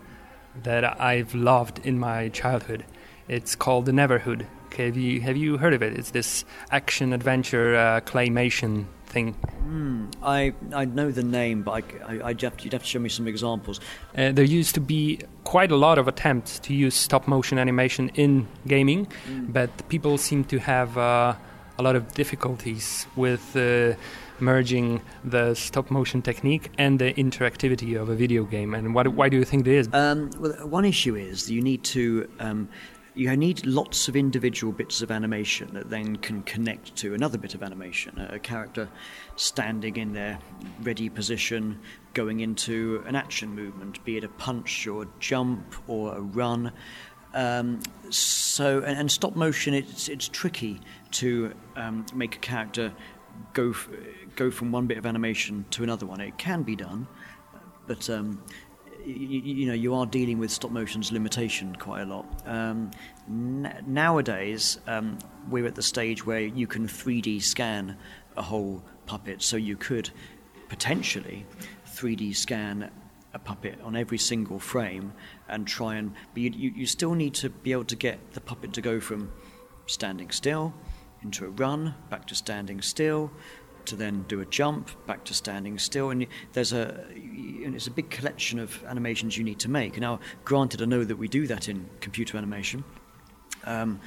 that 0.63 1.01
I've 1.01 1.35
loved 1.35 1.85
in 1.85 1.99
my 1.99 2.31
childhood. 2.31 2.85
It's 3.29 3.55
called 3.55 3.85
The 3.85 3.93
Neverhood. 3.93 4.47
Okay, 4.67 4.87
have 4.87 4.97
you 4.97 5.21
have 5.21 5.37
you 5.37 5.59
heard 5.59 5.75
of 5.75 5.83
it? 5.83 5.99
It's 5.99 6.11
this 6.11 6.45
action 6.71 7.13
adventure 7.13 7.77
uh, 7.77 8.01
claymation 8.01 8.87
thing. 9.17 9.29
Mm, 9.67 10.13
I 10.23 10.53
I 10.83 10.85
know 10.99 11.09
the 11.21 11.27
name, 11.41 11.59
but 11.67 11.73
I, 11.79 11.83
I, 12.11 12.15
I'd 12.29 12.43
have 12.43 12.57
to, 12.57 12.65
you'd 12.65 12.75
have 12.77 12.85
to 12.87 12.91
show 12.95 13.03
me 13.07 13.11
some 13.19 13.27
examples. 13.35 13.77
Uh, 14.17 14.33
there 14.37 14.45
used 14.61 14.75
to 14.75 14.83
be 14.95 15.03
quite 15.45 15.71
a 15.73 15.79
lot 15.87 15.97
of 15.99 16.07
attempts 16.09 16.59
to 16.67 16.71
use 16.85 16.95
stop 17.09 17.23
motion 17.27 17.59
animation 17.59 18.05
in 18.15 18.47
gaming, 18.67 19.07
mm. 19.07 19.53
but 19.57 19.71
people 19.89 20.19
seem 20.19 20.45
to 20.53 20.59
have 20.59 20.91
uh, 20.99 21.35
a 21.79 21.83
lot 21.83 21.97
of 21.97 22.03
difficulties 22.23 23.07
with 23.17 23.45
uh, 23.57 23.95
merging 24.41 25.01
the 25.25 25.55
stop 25.55 25.91
motion 25.91 26.21
technique 26.23 26.71
and 26.79 26.99
the 26.99 27.11
interactivity 27.15 28.01
of 28.01 28.09
a 28.09 28.15
video 28.15 28.45
game. 28.45 28.75
And 28.75 28.95
what, 28.95 29.07
why 29.09 29.29
do 29.29 29.37
you 29.37 29.45
think 29.45 29.67
it 29.67 29.75
is? 29.81 29.89
Um, 29.93 30.31
well, 30.39 30.53
one 30.79 30.85
issue 30.85 31.17
is 31.17 31.51
you 31.51 31.63
need 31.63 31.83
to 31.97 32.29
um, 32.39 32.69
you 33.17 33.35
need 33.35 33.65
lots 33.65 34.09
of 34.09 34.15
individual 34.15 34.75
bits 34.75 35.01
of 35.01 35.11
animation 35.11 35.73
that 35.73 35.89
then 35.89 36.17
can 36.17 36.43
connect 36.43 36.95
to 36.97 37.15
another 37.15 37.39
bit 37.39 37.55
of 37.55 37.63
animation. 37.63 38.19
A, 38.31 38.39
character 38.39 38.89
standing 39.37 39.97
in 39.97 40.13
their 40.13 40.39
ready 40.83 41.09
position, 41.09 41.81
going 42.13 42.41
into 42.41 43.03
an 43.07 43.17
action 43.17 43.55
movement, 43.55 44.05
be 44.05 44.19
it 44.19 44.25
a 44.25 44.29
punch 44.29 44.87
or 44.87 45.05
a 45.05 45.09
jump 45.19 45.75
or 45.89 46.15
a 46.15 46.21
run. 46.21 46.71
Um, 47.33 47.81
so, 48.11 48.81
and, 48.81 48.99
and, 48.99 49.11
stop 49.11 49.35
motion, 49.35 49.73
it's 49.73 50.09
it's 50.09 50.29
tricky 50.29 50.81
to 51.13 51.55
um, 51.75 52.05
make 52.15 52.37
a 52.37 52.39
character 52.39 52.93
go 53.55 53.71
f- 53.71 53.89
go 54.37 54.51
from 54.51 54.73
one 54.73 54.87
bit 54.87 54.99
of 54.99 55.07
animation 55.07 55.65
to 55.71 55.83
another 55.83 56.05
one. 56.05 56.21
It 56.21 56.37
can 56.37 56.63
be 56.63 56.77
done, 56.77 57.07
but 57.87 58.09
um, 58.11 58.43
you, 59.07 59.41
you 59.41 59.67
know 59.67 59.75
you 59.75 59.95
are 59.95 60.07
dealing 60.07 60.39
with 60.39 60.51
stop 60.51 60.71
motion's 60.71 61.13
limitation 61.13 61.75
quite 61.77 62.03
a 62.03 62.07
lot. 62.07 62.27
Um, 62.45 62.91
n- 63.29 63.85
nowadays, 63.87 64.79
um, 64.87 65.19
we're 65.49 65.67
at 65.67 65.75
the 65.75 65.83
stage 65.83 66.27
where 66.27 66.41
you 66.41 66.67
can 66.67 66.87
3D 66.87 67.43
scan 67.43 67.97
a 68.37 68.43
whole 68.43 68.83
puppet, 69.07 69.43
so 69.43 69.57
you 69.57 69.77
could 69.77 70.11
potentially 70.69 71.47
3D 71.87 72.35
scan 72.35 72.91
a 73.33 73.39
puppet 73.39 73.79
on 73.83 73.97
every 73.97 74.19
single 74.19 74.59
frame 74.59 75.13
and 75.49 75.67
try 75.67 75.97
and. 75.97 76.13
But 76.35 76.43
you, 76.43 76.51
you, 76.51 76.73
you 76.77 76.87
still 76.87 77.15
need 77.15 77.35
to 77.35 77.51
be 77.51 77.73
able 77.73 77.85
to 77.85 77.97
get 77.97 78.33
the 78.33 78.41
puppet 78.41 78.73
to 78.75 78.81
go 78.81 79.01
from 79.01 79.33
standing 79.87 80.31
still 80.31 80.75
into 81.23 81.45
a 81.45 81.49
run, 81.49 81.95
back 82.11 82.27
to 82.27 82.35
standing 82.35 82.81
still, 82.83 83.31
to 83.87 83.97
then 83.97 84.25
do 84.29 84.41
a 84.41 84.47
jump, 84.47 84.91
back 85.07 85.25
to 85.25 85.35
standing 85.35 85.79
still, 85.79 86.11
and 86.11 86.27
there's 86.53 86.73
a 86.73 87.05
it's 87.15 87.87
a 87.87 87.91
big 87.91 88.11
collection 88.11 88.59
of 88.59 88.83
animations 88.85 89.37
you 89.37 89.45
need 89.45 89.59
to 89.61 89.71
make. 89.71 89.99
Now, 89.99 90.21
granted, 90.45 90.83
I 90.83 90.85
know 90.85 91.05
that 91.05 91.17
we 91.17 91.29
do 91.29 91.47
that 91.47 91.69
in 91.69 91.89
computer 92.01 92.37
animation. 92.37 92.85
Um, 93.65 94.01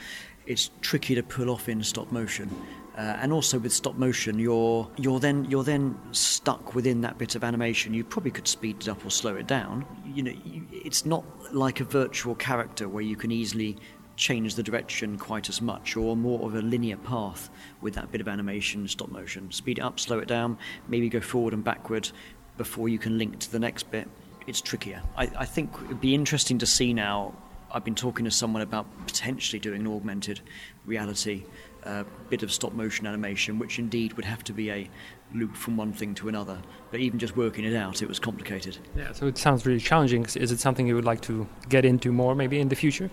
it's 0.46 0.72
tricky 0.82 1.16
to 1.16 1.24
pull 1.24 1.50
off 1.50 1.70
in 1.70 1.84
stop 1.84 2.12
motion. 2.12 2.50
Uh, 2.98 3.18
and 3.22 3.32
also 3.32 3.58
with 3.58 3.72
stop 3.72 3.96
motion, 3.96 4.40
you're 4.40 4.90
you're 4.98 5.20
then 5.20 5.46
you're 5.46 5.64
then 5.64 5.98
stuck 6.12 6.76
within 6.76 7.00
that 7.02 7.18
bit 7.18 7.36
of 7.36 7.44
animation. 7.44 7.94
You 7.94 8.04
probably 8.04 8.32
could 8.32 8.48
speed 8.48 8.78
it 8.82 8.90
up 8.90 9.06
or 9.06 9.10
slow 9.10 9.36
it 9.36 9.48
down. 9.48 9.86
You 10.06 10.24
know, 10.24 10.34
it's 10.72 11.06
not 11.06 11.24
like 11.54 11.80
a 11.80 11.86
virtual 11.86 12.36
character 12.36 12.90
where 12.90 13.04
you 13.04 13.16
can 13.16 13.32
easily 13.32 13.78
change 14.20 14.56
the 14.56 14.62
direction 14.62 15.18
quite 15.18 15.48
as 15.48 15.62
much, 15.62 15.96
or 15.96 16.16
more 16.16 16.46
of 16.46 16.54
a 16.54 16.62
linear 16.62 16.98
path 16.98 17.50
with 17.82 17.96
that 17.96 18.12
bit 18.12 18.20
of 18.20 18.28
animation, 18.28 18.88
stop 18.88 19.10
motion. 19.10 19.50
Speed 19.50 19.80
it 19.80 19.82
up, 19.82 20.00
slow 20.00 20.20
it 20.20 20.28
down, 20.28 20.58
maybe 20.90 21.08
go 21.10 21.22
forward 21.22 21.54
and 21.54 21.64
backward 21.64 22.12
before 22.58 22.90
you 22.90 23.00
can 23.00 23.18
link 23.18 23.40
to 23.40 23.52
the 23.52 23.60
next 23.60 23.90
bit. 23.90 24.08
It's 24.46 24.60
trickier. 24.60 25.02
I, 25.16 25.32
I 25.38 25.46
think 25.46 25.72
it'd 25.86 26.02
be 26.02 26.14
interesting 26.14 26.58
to 26.60 26.66
see 26.66 26.94
now. 26.94 27.34
I've 27.72 27.86
been 27.86 27.96
talking 27.96 28.26
to 28.26 28.32
someone 28.32 28.62
about 28.62 28.86
potentially 29.08 29.60
doing 29.60 29.82
an 29.82 29.88
augmented 29.88 30.42
reality 30.86 31.46
uh, 31.86 32.04
bit 32.30 32.44
of 32.44 32.52
stop 32.52 32.74
motion 32.74 33.08
animation, 33.08 33.58
which 33.58 33.80
indeed 33.80 34.14
would 34.14 34.26
have 34.26 34.44
to 34.46 34.54
be 34.54 34.70
a 34.70 34.90
loop 35.34 35.56
from 35.56 35.78
one 35.78 35.94
thing 35.94 36.14
to 36.16 36.28
another. 36.28 36.60
But 36.92 37.00
even 37.00 37.20
just 37.20 37.38
working 37.38 37.64
it 37.64 37.76
out, 37.76 38.02
it 38.02 38.10
was 38.10 38.20
complicated. 38.20 38.78
Yeah, 38.98 39.14
so 39.14 39.28
it 39.28 39.38
sounds 39.38 39.66
really 39.66 39.80
challenging. 39.80 40.26
Is 40.26 40.52
it 40.52 40.60
something 40.60 40.88
you 40.88 40.96
would 40.96 41.06
like 41.06 41.22
to 41.22 41.48
get 41.70 41.86
into 41.86 42.12
more, 42.12 42.36
maybe 42.36 42.60
in 42.60 42.68
the 42.68 42.76
future? 42.76 43.10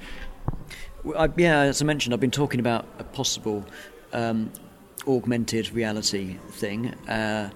I, 1.14 1.28
yeah, 1.36 1.61
as 1.61 1.82
I 1.82 1.84
mentioned, 1.84 2.14
I've 2.14 2.20
been 2.20 2.30
talking 2.30 2.61
about 2.61 2.86
a 2.98 3.04
possible 3.04 3.64
um, 4.12 4.50
augmented 5.07 5.72
reality 5.72 6.38
thing. 6.50 6.88
Uh, 7.09 7.50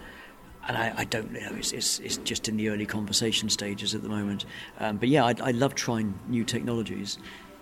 and 0.69 0.77
I, 0.77 0.93
I, 0.99 1.05
don't 1.05 1.33
know, 1.33 1.49
it's, 1.57 1.73
it's, 1.73 1.99
it's, 2.01 2.19
just 2.19 2.49
in 2.49 2.57
the 2.57 2.69
early 2.69 2.87
conversation 2.87 3.49
stages 3.49 3.95
at 3.95 4.03
the 4.03 4.09
moment. 4.09 4.45
Um, 4.79 4.99
but 4.99 5.09
yeah, 5.09 5.25
I, 5.25 5.35
I, 5.43 5.51
love 5.53 5.75
trying 5.75 6.19
new 6.29 6.45
technologies. 6.45 7.19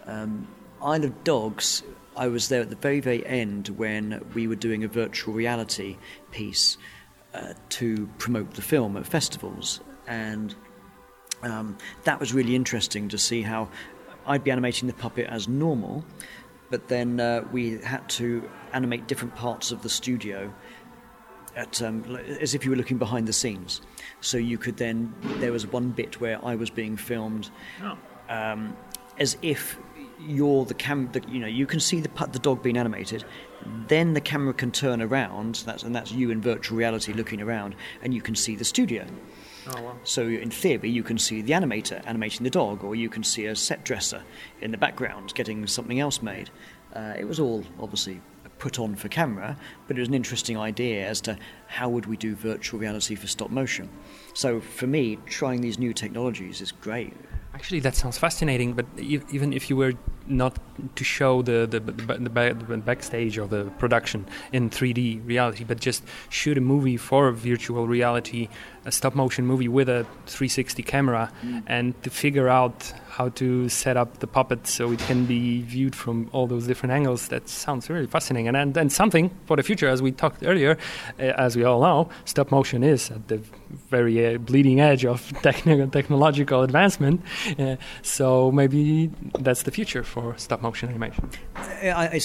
Um, 0.06 0.46
Isle 0.82 1.04
of 1.04 1.24
Dogs 1.24 1.82
I 2.18 2.26
was 2.26 2.48
there 2.48 2.60
at 2.60 2.68
the 2.68 2.76
very, 2.76 2.98
very 2.98 3.24
end 3.24 3.68
when 3.68 4.24
we 4.34 4.48
were 4.48 4.56
doing 4.56 4.82
a 4.82 4.88
virtual 4.88 5.32
reality 5.32 5.96
piece 6.32 6.76
uh, 7.32 7.54
to 7.70 8.08
promote 8.18 8.54
the 8.54 8.62
film 8.62 8.96
at 8.96 9.06
festivals. 9.06 9.80
And 10.08 10.52
um, 11.44 11.78
that 12.02 12.18
was 12.18 12.34
really 12.34 12.56
interesting 12.56 13.08
to 13.10 13.18
see 13.18 13.42
how 13.42 13.68
I'd 14.28 14.44
be 14.44 14.50
animating 14.50 14.86
the 14.86 14.94
puppet 14.94 15.26
as 15.28 15.48
normal, 15.48 16.04
but 16.70 16.88
then 16.88 17.18
uh, 17.18 17.44
we 17.50 17.78
had 17.78 18.08
to 18.10 18.48
animate 18.72 19.08
different 19.08 19.34
parts 19.34 19.72
of 19.72 19.82
the 19.82 19.88
studio 19.88 20.52
at, 21.56 21.82
um, 21.82 22.04
as 22.40 22.54
if 22.54 22.64
you 22.64 22.70
were 22.70 22.76
looking 22.76 22.98
behind 22.98 23.26
the 23.26 23.32
scenes. 23.32 23.80
So 24.20 24.38
you 24.38 24.58
could 24.58 24.76
then, 24.76 25.14
there 25.38 25.52
was 25.52 25.66
one 25.66 25.90
bit 25.90 26.20
where 26.20 26.44
I 26.44 26.54
was 26.54 26.70
being 26.70 26.96
filmed. 26.96 27.50
Oh. 27.82 27.98
Um, 28.28 28.76
as 29.18 29.36
if 29.42 29.78
you're 30.20 30.64
the 30.64 30.74
cam. 30.74 31.10
The, 31.12 31.22
you 31.28 31.40
know, 31.40 31.46
you 31.46 31.66
can 31.66 31.80
see 31.80 32.00
the 32.00 32.10
the 32.32 32.38
dog 32.38 32.62
being 32.62 32.76
animated. 32.76 33.24
Then 33.88 34.14
the 34.14 34.20
camera 34.20 34.54
can 34.54 34.70
turn 34.70 35.02
around. 35.02 35.62
That's 35.66 35.82
and 35.82 35.94
that's 35.94 36.12
you 36.12 36.30
in 36.30 36.40
virtual 36.40 36.78
reality 36.78 37.12
looking 37.12 37.40
around, 37.40 37.74
and 38.02 38.14
you 38.14 38.20
can 38.20 38.34
see 38.34 38.56
the 38.56 38.64
studio. 38.64 39.06
Oh, 39.70 39.82
wow. 39.82 39.96
So 40.04 40.22
in 40.22 40.50
theory, 40.50 40.90
you 40.90 41.02
can 41.02 41.18
see 41.18 41.42
the 41.42 41.52
animator 41.52 42.02
animating 42.06 42.44
the 42.44 42.50
dog, 42.50 42.84
or 42.84 42.94
you 42.94 43.08
can 43.08 43.22
see 43.22 43.46
a 43.46 43.56
set 43.56 43.84
dresser 43.84 44.22
in 44.60 44.70
the 44.70 44.78
background 44.78 45.34
getting 45.34 45.66
something 45.66 46.00
else 46.00 46.22
made. 46.22 46.50
Uh, 46.94 47.14
it 47.18 47.26
was 47.26 47.38
all 47.38 47.64
obviously 47.78 48.20
put 48.58 48.78
on 48.78 48.94
for 48.94 49.08
camera, 49.08 49.56
but 49.86 49.96
it 49.96 50.00
was 50.00 50.08
an 50.08 50.14
interesting 50.14 50.56
idea 50.56 51.06
as 51.06 51.20
to 51.20 51.38
how 51.66 51.88
would 51.88 52.06
we 52.06 52.16
do 52.16 52.34
virtual 52.34 52.80
reality 52.80 53.14
for 53.14 53.26
stop 53.26 53.50
motion. 53.50 53.88
So 54.34 54.60
for 54.60 54.86
me, 54.86 55.18
trying 55.26 55.60
these 55.60 55.78
new 55.78 55.92
technologies 55.92 56.60
is 56.60 56.72
great. 56.72 57.12
Actually, 57.54 57.80
that 57.80 57.94
sounds 57.94 58.18
fascinating. 58.18 58.72
But 58.72 58.86
even 58.98 59.52
if 59.52 59.70
you 59.70 59.76
were 59.76 59.92
not 60.28 60.58
to 60.96 61.04
show 61.04 61.42
the 61.42 61.66
the, 61.66 61.80
the, 61.80 61.92
the 61.92 62.82
backstage 62.84 63.38
of 63.38 63.50
the 63.50 63.64
production 63.78 64.26
in 64.52 64.70
3D 64.70 65.26
reality, 65.26 65.64
but 65.64 65.80
just 65.80 66.02
shoot 66.28 66.56
a 66.58 66.60
movie 66.60 66.96
for 66.96 67.30
virtual 67.32 67.86
reality, 67.86 68.48
a 68.84 68.92
stop 68.92 69.14
motion 69.14 69.46
movie 69.46 69.68
with 69.68 69.88
a 69.88 70.06
360 70.26 70.82
camera, 70.82 71.32
mm. 71.42 71.62
and 71.66 72.00
to 72.02 72.10
figure 72.10 72.48
out 72.48 72.92
how 73.10 73.28
to 73.30 73.68
set 73.68 73.96
up 73.96 74.18
the 74.18 74.26
puppet 74.26 74.66
so 74.66 74.92
it 74.92 75.00
can 75.00 75.26
be 75.26 75.62
viewed 75.62 75.94
from 75.94 76.28
all 76.32 76.46
those 76.46 76.66
different 76.66 76.92
angles. 76.92 77.28
That 77.28 77.48
sounds 77.48 77.90
really 77.90 78.06
fascinating, 78.06 78.48
and 78.48 78.56
and, 78.56 78.76
and 78.76 78.92
something 78.92 79.30
for 79.46 79.56
the 79.56 79.62
future, 79.62 79.88
as 79.88 80.02
we 80.02 80.12
talked 80.12 80.42
earlier, 80.44 80.78
uh, 81.18 81.22
as 81.22 81.56
we 81.56 81.64
all 81.64 81.80
know, 81.80 82.08
stop 82.24 82.50
motion 82.50 82.82
is 82.82 83.10
at 83.10 83.28
the 83.28 83.40
very 83.90 84.34
uh, 84.34 84.38
bleeding 84.38 84.80
edge 84.80 85.04
of 85.04 85.22
techn- 85.42 85.90
technological 85.92 86.62
advancement. 86.62 87.22
Uh, 87.58 87.76
so 88.02 88.50
maybe 88.52 89.10
that's 89.38 89.62
the 89.62 89.70
future 89.70 90.02
for 90.02 90.36
stop 90.36 90.62
motion 90.62 90.88
animation. 90.88 91.30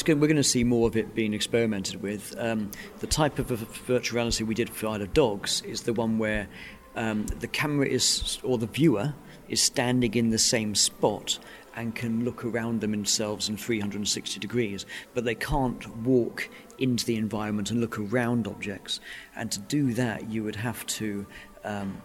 Good, 0.04 0.20
we're 0.20 0.28
going 0.28 0.36
to 0.36 0.44
see 0.44 0.64
more 0.64 0.88
of 0.88 0.98
it 0.98 1.16
being 1.16 1.34
experimented 1.34 2.02
with. 2.02 2.36
Um, 2.38 2.72
the 3.00 3.08
type 3.08 3.40
of 3.40 3.48
virtual 3.48 4.18
reality 4.18 4.44
we 4.44 4.56
did 4.56 4.70
for 4.70 4.88
Isle 4.88 5.02
of 5.04 5.14
Dogs 5.14 5.62
is 5.62 5.84
the 5.84 5.94
one 5.94 6.18
where 6.18 6.48
um, 6.96 7.26
the 7.28 7.48
camera 7.48 7.88
is, 7.88 8.40
or 8.44 8.58
the 8.58 8.68
viewer, 8.68 9.14
is 9.48 9.62
standing 9.62 10.14
in 10.14 10.30
the 10.30 10.40
same 10.40 10.76
spot 10.76 11.40
and 11.76 11.96
can 11.96 12.24
look 12.24 12.46
around 12.46 12.82
themselves 12.82 13.50
in 13.50 13.58
360 13.58 14.40
degrees, 14.40 14.86
but 15.14 15.26
they 15.26 15.36
can't 15.36 15.96
walk 15.98 16.50
into 16.78 17.06
the 17.06 17.16
environment 17.16 17.72
and 17.72 17.82
look 17.82 18.00
around 18.00 18.48
objects. 18.48 19.00
And 19.36 19.52
to 19.52 19.60
do 19.60 19.94
that, 19.94 20.30
you 20.30 20.44
would 20.44 20.56
have 20.56 20.86
to 20.88 21.26
um, 21.64 22.02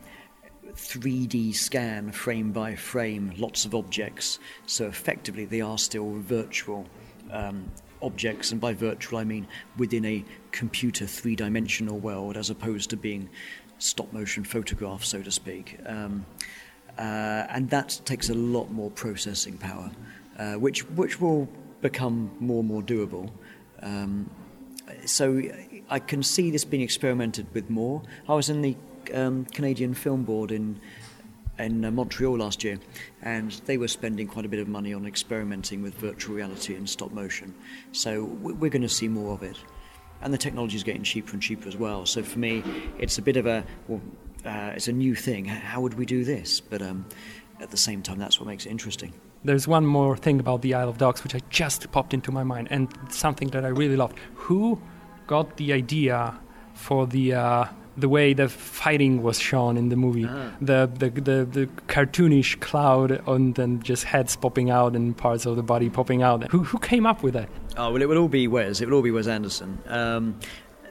3D 0.73 1.55
scan 1.55 2.13
frame 2.13 2.53
by 2.53 2.75
frame 2.75 3.33
lots 3.37 3.65
of 3.65 3.75
objects. 3.75 4.39
So 4.67 4.87
effectively, 4.87 5.45
they 5.45 5.61
are 5.61 5.79
still 5.79 6.15
virtual. 6.15 6.87
Um, 7.31 7.71
objects, 8.01 8.53
and 8.53 8.61
by 8.61 8.73
virtual 8.75 9.19
I 9.19 9.25
mean 9.25 9.47
within 9.77 10.05
a 10.05 10.25
computer 10.53 11.05
three 11.05 11.35
dimensional 11.35 11.99
world 11.99 12.37
as 12.37 12.49
opposed 12.49 12.91
to 12.91 12.97
being 12.97 13.29
stop 13.79 14.13
motion 14.13 14.45
photographs, 14.45 15.09
so 15.09 15.23
to 15.23 15.31
speak. 15.31 15.79
Um, 15.87 16.27
and 16.99 17.71
that 17.71 18.01
takes 18.05 18.29
a 18.29 18.35
lot 18.35 18.71
more 18.71 18.91
processing 18.91 19.57
power, 19.57 19.91
uh, 20.39 20.55
which 20.55 20.85
which 20.91 21.21
will 21.21 21.49
become 21.81 22.31
more 22.41 22.61
and 22.61 22.69
more 22.69 22.83
doable. 22.83 23.31
Um, 23.83 24.29
so 25.05 25.41
I 25.91 25.99
can 25.99 26.23
see 26.23 26.51
this 26.51 26.65
being 26.65 26.83
experimented 26.83 27.47
with 27.55 27.71
more. 27.71 28.03
I 28.29 28.35
was 28.35 28.49
in 28.49 28.63
the 28.63 28.77
um, 29.15 29.45
Canadian 29.47 29.95
Film 29.95 30.25
Board 30.25 30.51
in 30.51 30.81
in 31.59 31.85
uh, 31.85 31.91
Montreal 31.91 32.39
last 32.39 32.63
year, 32.63 32.79
and 33.23 33.51
they 33.67 33.79
were 33.79 33.89
spending 33.89 34.27
quite 34.27 34.45
a 34.45 34.49
bit 34.49 34.61
of 34.61 34.69
money 34.69 34.95
on 34.95 35.07
experimenting 35.07 35.83
with 35.83 35.95
virtual 35.95 36.37
reality 36.37 36.75
and 36.75 36.89
stop 36.89 37.13
motion. 37.13 37.55
So 37.93 38.25
we're 38.25 38.71
going 38.71 38.83
to 38.83 38.89
see 38.89 39.09
more 39.09 39.35
of 39.35 39.43
it, 39.43 39.59
and 40.23 40.33
the 40.33 40.39
technology 40.39 40.77
is 40.77 40.85
getting 40.85 41.03
cheaper 41.03 41.33
and 41.33 41.43
cheaper 41.43 41.69
as 41.69 41.77
well. 41.77 42.07
So 42.07 42.23
for 42.23 42.39
me, 42.39 42.63
it's 42.99 43.19
a 43.19 43.23
bit 43.23 43.37
of 43.37 43.47
a 43.47 43.65
well, 43.89 44.01
uh, 44.49 44.73
it's 44.75 44.89
a 44.89 44.93
new 44.93 45.15
thing. 45.15 45.45
How 45.45 45.81
would 45.81 45.95
we 45.95 46.07
do 46.07 46.25
this? 46.25 46.61
But 46.61 46.83
um, 46.83 47.07
at 47.61 47.71
the 47.71 47.77
same 47.77 48.03
time, 48.03 48.19
that's 48.19 48.41
what 48.41 48.47
makes 48.47 48.67
it 48.67 48.71
interesting. 48.71 49.13
There's 49.45 49.69
one 49.69 49.87
more 49.87 50.17
thing 50.17 50.41
about 50.41 50.63
the 50.63 50.75
Isle 50.75 50.89
of 50.89 50.99
Dogs 50.99 51.23
which 51.23 51.35
I 51.35 51.41
just 51.51 51.91
popped 51.93 52.13
into 52.13 52.33
my 52.33 52.43
mind, 52.43 52.69
and 52.71 52.89
something 53.11 53.49
that 53.49 53.65
I 53.65 53.69
really 53.69 53.97
loved. 53.97 54.17
Who 54.35 54.81
got 55.27 55.57
the 55.59 55.73
idea 55.73 56.39
for 56.75 57.07
the 57.07 57.35
uh, 57.35 57.65
the 57.97 58.09
way 58.09 58.33
the 58.33 58.49
fighting 58.49 59.23
was 59.23 59.39
shown 59.39 59.77
in 59.77 59.91
the 59.91 59.97
movie? 59.97 60.27
Ah. 60.29 60.51
The, 60.61 60.91
the, 60.93 61.11
the 61.11 61.45
the 61.45 61.67
cartoonish 61.87 62.59
cloud 62.61 63.23
and 63.29 63.55
then 63.55 63.83
just 63.83 64.05
heads 64.05 64.35
popping 64.37 64.71
out 64.71 64.97
and 64.97 65.17
parts 65.17 65.47
of 65.47 65.57
the 65.57 65.63
body 65.63 65.89
popping 65.91 66.23
out. 66.23 66.51
Who 66.51 66.65
who 66.65 66.79
came 66.79 67.07
up 67.07 67.23
with 67.23 67.35
that? 67.35 67.49
Oh 67.77 67.93
well, 67.93 68.03
it 68.03 68.09
would 68.09 68.17
all 68.17 68.29
be 68.29 68.49
Wes. 68.49 68.81
It 68.81 68.87
would 68.87 68.95
all 68.95 69.03
be 69.03 69.13
Wes 69.13 69.29
Anderson. 69.29 69.79
Um, 69.87 70.41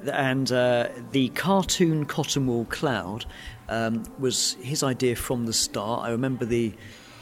and 0.07 0.51
uh, 0.51 0.89
the 1.11 1.29
cartoon 1.29 2.05
cotton 2.05 2.47
wool 2.47 2.65
Cloud 2.65 3.25
um, 3.69 4.03
was 4.19 4.53
his 4.61 4.83
idea 4.83 5.15
from 5.15 5.45
the 5.45 5.53
start. 5.53 6.03
I 6.03 6.11
remember 6.11 6.45
the 6.45 6.73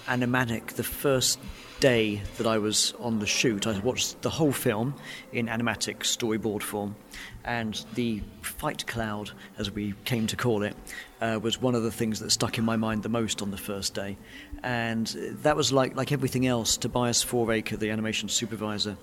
animatic, 0.08 0.68
the 0.74 0.84
first 0.84 1.40
day 1.80 2.22
that 2.38 2.48
I 2.48 2.58
was 2.58 2.94
on 3.00 3.20
the 3.20 3.26
shoot, 3.26 3.68
I 3.68 3.78
watched 3.80 4.22
the 4.22 4.30
whole 4.30 4.52
film 4.52 4.96
in 5.32 5.48
animatic 5.48 6.00
storyboard 6.00 6.62
form, 6.62 6.96
and 7.44 7.84
the 7.96 8.22
fight 8.42 8.88
cloud, 8.88 9.32
as 9.58 9.72
we 9.72 9.94
came 10.06 10.28
to 10.28 10.36
call 10.36 10.64
it, 10.64 10.76
uh, 11.22 11.40
was 11.42 11.62
one 11.62 11.76
of 11.76 11.84
the 11.84 11.92
things 11.92 12.20
that 12.20 12.32
stuck 12.32 12.58
in 12.58 12.66
my 12.66 12.78
mind 12.78 13.04
the 13.04 13.10
most 13.10 13.42
on 13.42 13.52
the 13.52 13.58
first 13.58 13.94
day, 13.94 14.18
and 14.64 15.08
that 15.44 15.56
was 15.56 15.74
like 15.74 15.96
like 15.96 16.12
everything 16.12 16.48
else. 16.48 16.78
Tobias 16.78 17.24
Fouracre, 17.24 17.78
the 17.78 17.90
animation 17.90 18.30
supervisor, 18.30 18.98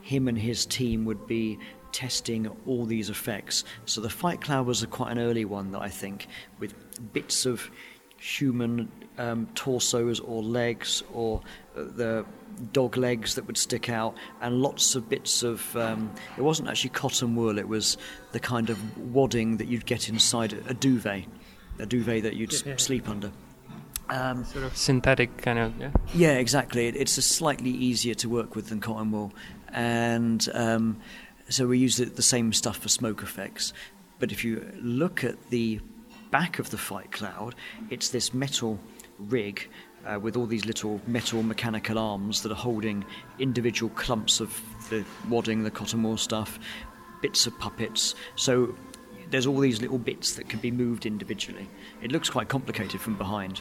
him 0.00 0.28
and 0.28 0.38
his 0.38 0.66
team 0.66 1.04
would 1.04 1.26
be 1.26 1.58
testing 1.92 2.48
all 2.66 2.84
these 2.84 3.10
effects. 3.10 3.64
So 3.84 4.00
the 4.00 4.10
fight 4.10 4.40
cloud 4.40 4.66
was 4.66 4.82
a, 4.82 4.86
quite 4.86 5.12
an 5.12 5.18
early 5.18 5.44
one 5.44 5.72
that 5.72 5.82
I 5.82 5.88
think, 5.88 6.26
with 6.58 6.74
bits 7.12 7.46
of 7.46 7.70
human 8.18 8.90
um, 9.16 9.48
torsos 9.54 10.20
or 10.20 10.42
legs 10.42 11.02
or 11.12 11.40
uh, 11.76 11.84
the 11.94 12.24
dog 12.72 12.96
legs 12.96 13.36
that 13.36 13.46
would 13.46 13.56
stick 13.56 13.88
out 13.88 14.16
and 14.40 14.60
lots 14.60 14.96
of 14.96 15.08
bits 15.08 15.42
of 15.44 15.76
um, 15.76 16.10
it 16.36 16.42
wasn't 16.42 16.68
actually 16.68 16.90
cotton 16.90 17.36
wool 17.36 17.58
it 17.58 17.68
was 17.68 17.96
the 18.32 18.40
kind 18.40 18.70
of 18.70 18.98
wadding 19.14 19.58
that 19.58 19.68
you'd 19.68 19.86
get 19.86 20.08
inside 20.08 20.52
a 20.66 20.74
duvet 20.74 21.24
a 21.78 21.86
duvet 21.86 22.24
that 22.24 22.34
you'd 22.34 22.52
yeah. 22.66 22.76
sleep 22.76 23.08
under 23.08 23.30
um, 24.08 24.44
sort 24.44 24.64
of 24.64 24.76
synthetic 24.76 25.36
kind 25.38 25.58
of 25.58 25.80
yeah 25.80 25.90
yeah 26.14 26.38
exactly 26.38 26.88
it, 26.88 26.96
it's 26.96 27.16
a 27.18 27.22
slightly 27.22 27.70
easier 27.70 28.14
to 28.14 28.28
work 28.28 28.56
with 28.56 28.68
than 28.68 28.80
cotton 28.80 29.12
wool 29.12 29.32
and 29.72 30.48
um, 30.54 30.98
so 31.48 31.66
we 31.66 31.78
use 31.78 31.96
the 31.96 32.22
same 32.22 32.52
stuff 32.52 32.78
for 32.78 32.88
smoke 32.88 33.22
effects 33.22 33.72
but 34.18 34.32
if 34.32 34.44
you 34.44 34.70
look 34.80 35.24
at 35.24 35.50
the 35.50 35.80
back 36.30 36.58
of 36.58 36.70
the 36.70 36.78
fight 36.78 37.10
cloud 37.10 37.54
it's 37.90 38.10
this 38.10 38.34
metal 38.34 38.78
rig 39.18 39.68
uh, 40.06 40.18
with 40.18 40.36
all 40.36 40.46
these 40.46 40.64
little 40.64 41.00
metal 41.06 41.42
mechanical 41.42 41.98
arms 41.98 42.42
that 42.42 42.52
are 42.52 42.56
holding 42.56 43.04
individual 43.38 43.90
clumps 43.94 44.40
of 44.40 44.60
the 44.90 45.04
wadding, 45.28 45.64
the 45.64 45.70
cotton 45.70 46.02
wool 46.02 46.16
stuff, 46.16 46.58
bits 47.20 47.46
of 47.46 47.58
puppets. 47.58 48.14
So 48.36 48.74
there's 49.30 49.46
all 49.46 49.58
these 49.58 49.80
little 49.82 49.98
bits 49.98 50.34
that 50.34 50.48
can 50.48 50.60
be 50.60 50.70
moved 50.70 51.04
individually. 51.04 51.68
It 52.02 52.12
looks 52.12 52.30
quite 52.30 52.48
complicated 52.48 53.00
from 53.00 53.16
behind, 53.16 53.60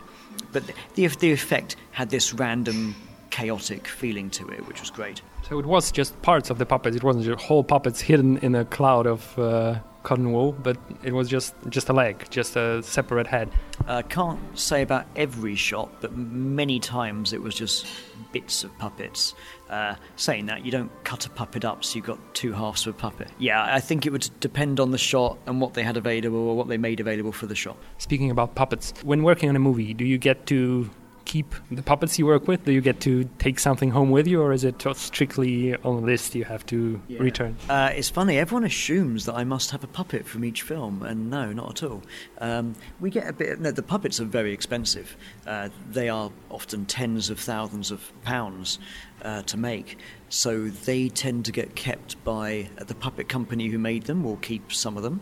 but 0.52 0.64
the, 0.96 1.08
the 1.08 1.32
effect 1.32 1.76
had 1.92 2.10
this 2.10 2.34
random, 2.34 2.96
chaotic 3.38 3.88
feeling 3.88 4.32
to 4.32 4.48
it, 4.50 4.68
which 4.68 4.80
was 4.80 4.90
great. 4.90 5.22
So 5.48 5.60
it 5.60 5.66
was 5.68 5.92
just 5.92 6.20
parts 6.24 6.50
of 6.50 6.58
the 6.58 6.66
puppets. 6.66 6.96
It 6.96 7.04
wasn't 7.04 7.26
just 7.26 7.40
whole 7.46 7.64
puppets 7.64 8.02
hidden 8.02 8.38
in 8.38 8.56
a 8.56 8.66
cloud 8.66 9.06
of 9.06 9.38
uh, 9.38 9.80
cotton 10.02 10.32
wool, 10.32 10.54
but 10.54 10.76
it 11.04 11.14
was 11.14 11.30
just 11.30 11.54
just 11.70 11.88
a 11.90 11.94
leg, 11.94 12.26
just 12.32 12.56
a 12.56 12.82
separate 12.82 13.28
head. 13.28 13.52
I 13.86 14.00
uh, 14.00 14.02
can't 14.02 14.40
say 14.58 14.82
about 14.82 15.06
every 15.16 15.56
shot, 15.56 16.02
but 16.02 16.18
many 16.18 16.80
times 16.80 17.32
it 17.32 17.40
was 17.40 17.54
just 17.54 17.86
bits 18.32 18.64
of 18.64 18.76
puppets. 18.80 19.36
Uh, 19.70 19.96
saying 20.16 20.48
that, 20.48 20.66
you 20.66 20.72
don't 20.72 20.92
cut 21.04 21.26
a 21.26 21.30
puppet 21.30 21.64
up 21.64 21.84
so 21.84 21.98
you've 21.98 22.06
got 22.06 22.20
two 22.34 22.54
halves 22.54 22.88
of 22.88 22.96
a 22.96 22.98
puppet. 22.98 23.30
Yeah, 23.38 23.64
I 23.64 23.80
think 23.82 24.08
it 24.08 24.12
would 24.12 24.28
depend 24.40 24.80
on 24.80 24.90
the 24.90 24.98
shot 24.98 25.38
and 25.46 25.62
what 25.62 25.76
they 25.76 25.84
had 25.84 25.98
available 25.98 26.40
or 26.40 26.56
what 26.56 26.70
they 26.70 26.78
made 26.78 27.00
available 27.00 27.34
for 27.34 27.46
the 27.46 27.56
shot. 27.56 27.78
Speaking 28.00 28.32
about 28.32 28.56
puppets, 28.56 28.94
when 29.04 29.22
working 29.22 29.48
on 29.50 29.56
a 29.56 29.60
movie, 29.60 29.94
do 29.94 30.06
you 30.06 30.18
get 30.18 30.48
to 30.48 30.90
keep 31.28 31.54
the 31.70 31.84
puppets 31.84 32.18
you 32.18 32.26
work 32.26 32.48
with? 32.48 32.64
Do 32.66 32.72
you 32.72 32.82
get 32.82 33.02
to 33.02 33.30
take 33.38 33.60
something 33.60 33.92
home 33.92 34.10
with 34.10 34.26
you, 34.28 34.42
or 34.42 34.54
is 34.54 34.64
it 34.64 34.84
strictly 34.96 35.76
on 35.76 35.96
a 35.96 36.00
list 36.00 36.34
you 36.34 36.46
have 36.46 36.66
to 36.68 37.00
yeah. 37.08 37.20
return? 37.20 37.56
Uh, 37.70 37.92
it's 37.94 38.10
funny. 38.10 38.40
Everyone 38.40 38.64
assumes 38.64 39.26
that 39.26 39.36
I 39.36 39.44
must 39.44 39.70
have 39.72 39.84
a 39.84 39.88
puppet 39.88 40.26
from 40.26 40.46
each 40.46 40.62
film, 40.62 41.04
and 41.04 41.30
no, 41.30 41.52
not 41.52 41.84
at 41.84 41.90
all. 41.90 42.02
Um, 42.40 42.76
we 43.00 43.10
get 43.12 43.28
a 43.28 43.34
bit. 43.34 43.60
No, 43.60 43.72
the 43.72 43.84
puppets 43.84 44.20
are 44.20 44.26
very 44.26 44.54
expensive. 44.54 45.16
Uh, 45.46 45.70
they 45.92 46.10
are 46.10 46.32
often 46.50 46.86
tens 46.86 47.30
of 47.30 47.40
thousands 47.40 47.92
of 47.92 48.12
pounds 48.24 48.80
uh, 49.22 49.44
to 49.44 49.58
make. 49.58 49.98
So 50.30 50.70
they 50.70 51.10
tend 51.10 51.46
to 51.46 51.52
get 51.52 51.76
kept 51.76 52.22
by 52.24 52.70
the 52.78 52.96
puppet 52.96 53.28
company 53.28 53.68
who 53.68 53.78
made 53.78 54.04
them. 54.04 54.24
Will 54.24 54.38
keep 54.38 54.72
some 54.72 54.98
of 54.98 55.04
them 55.04 55.22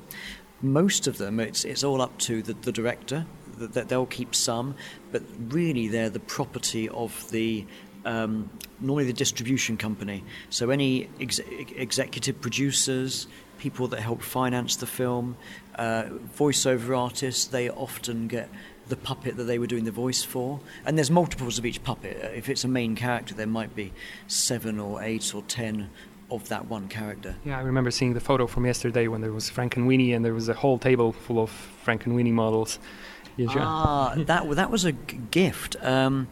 most 0.61 1.05
of 1.07 1.17
them, 1.17 1.39
it's, 1.39 1.63
it's 1.65 1.83
all 1.83 2.01
up 2.01 2.17
to 2.17 2.41
the, 2.41 2.53
the 2.53 2.71
director 2.71 3.25
that 3.57 3.89
they'll 3.89 4.05
keep 4.05 4.35
some, 4.35 4.75
but 5.11 5.23
really 5.49 5.87
they're 5.87 6.09
the 6.09 6.19
property 6.19 6.89
of 6.89 7.29
the 7.31 7.65
um, 8.05 8.49
normally 8.79 9.05
the 9.05 9.13
distribution 9.13 9.77
company. 9.77 10.23
So 10.49 10.69
any 10.69 11.09
ex- 11.19 11.39
executive 11.39 12.39
producers, 12.39 13.27
people 13.57 13.87
that 13.89 13.99
help 13.99 14.21
finance 14.21 14.75
the 14.75 14.85
film, 14.85 15.37
uh, 15.75 16.03
voiceover 16.37 16.97
artists, 16.97 17.45
they 17.45 17.69
often 17.69 18.27
get 18.27 18.49
the 18.87 18.95
puppet 18.95 19.37
that 19.37 19.45
they 19.45 19.57
were 19.57 19.65
doing 19.65 19.85
the 19.85 19.91
voice 19.91 20.23
for. 20.23 20.59
And 20.85 20.97
there's 20.97 21.09
multiples 21.09 21.57
of 21.57 21.65
each 21.65 21.83
puppet. 21.83 22.17
If 22.35 22.49
it's 22.49 22.63
a 22.63 22.67
main 22.67 22.95
character, 22.95 23.33
there 23.33 23.47
might 23.47 23.75
be 23.75 23.91
seven 24.27 24.79
or 24.79 25.01
eight 25.01 25.33
or 25.33 25.41
ten 25.43 25.89
of 26.31 26.47
that 26.49 26.67
one 26.67 26.87
character. 26.87 27.35
Yeah, 27.45 27.57
I 27.57 27.61
remember 27.61 27.91
seeing 27.91 28.13
the 28.13 28.19
photo 28.19 28.47
from 28.47 28.65
yesterday 28.65 29.07
when 29.07 29.21
there 29.21 29.31
was 29.31 29.49
Frankenweenie 29.49 30.15
and 30.15 30.25
there 30.25 30.33
was 30.33 30.49
a 30.49 30.53
whole 30.53 30.77
table 30.77 31.11
full 31.11 31.39
of 31.39 31.49
Frank 31.49 32.05
and 32.05 32.15
Frankenweenie 32.15 32.31
models. 32.31 32.79
Ah, 33.49 34.13
that 34.17 34.49
that 34.55 34.71
was 34.71 34.85
a 34.85 34.91
gift. 34.91 35.75
Um, 35.81 36.27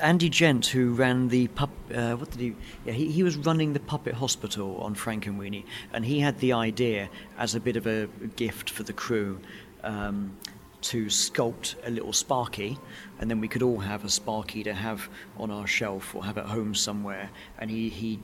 Andy 0.00 0.28
Gent, 0.28 0.66
who 0.66 0.92
ran 0.92 1.28
the 1.28 1.46
pup, 1.48 1.70
uh, 1.94 2.14
what 2.14 2.30
did 2.32 2.40
he? 2.40 2.54
Yeah, 2.84 2.92
he, 2.92 3.10
he 3.12 3.22
was 3.22 3.36
running 3.36 3.72
the 3.72 3.80
puppet 3.80 4.14
hospital 4.14 4.76
on 4.78 4.94
Frankenweenie, 4.94 5.64
and 5.92 6.04
he 6.04 6.20
had 6.20 6.40
the 6.40 6.52
idea 6.52 7.08
as 7.38 7.54
a 7.54 7.60
bit 7.60 7.76
of 7.76 7.86
a 7.86 8.08
gift 8.36 8.70
for 8.70 8.82
the 8.82 8.92
crew. 8.92 9.40
Um, 9.84 10.36
to 10.80 11.06
sculpt 11.06 11.74
a 11.84 11.90
little 11.90 12.12
Sparky, 12.12 12.78
and 13.18 13.30
then 13.30 13.40
we 13.40 13.48
could 13.48 13.62
all 13.62 13.78
have 13.78 14.04
a 14.04 14.08
Sparky 14.08 14.62
to 14.62 14.72
have 14.72 15.08
on 15.36 15.50
our 15.50 15.66
shelf 15.66 16.14
or 16.14 16.24
have 16.24 16.38
at 16.38 16.46
home 16.46 16.74
somewhere. 16.74 17.30
And 17.58 17.70
he, 17.70 17.88
he 17.88 18.20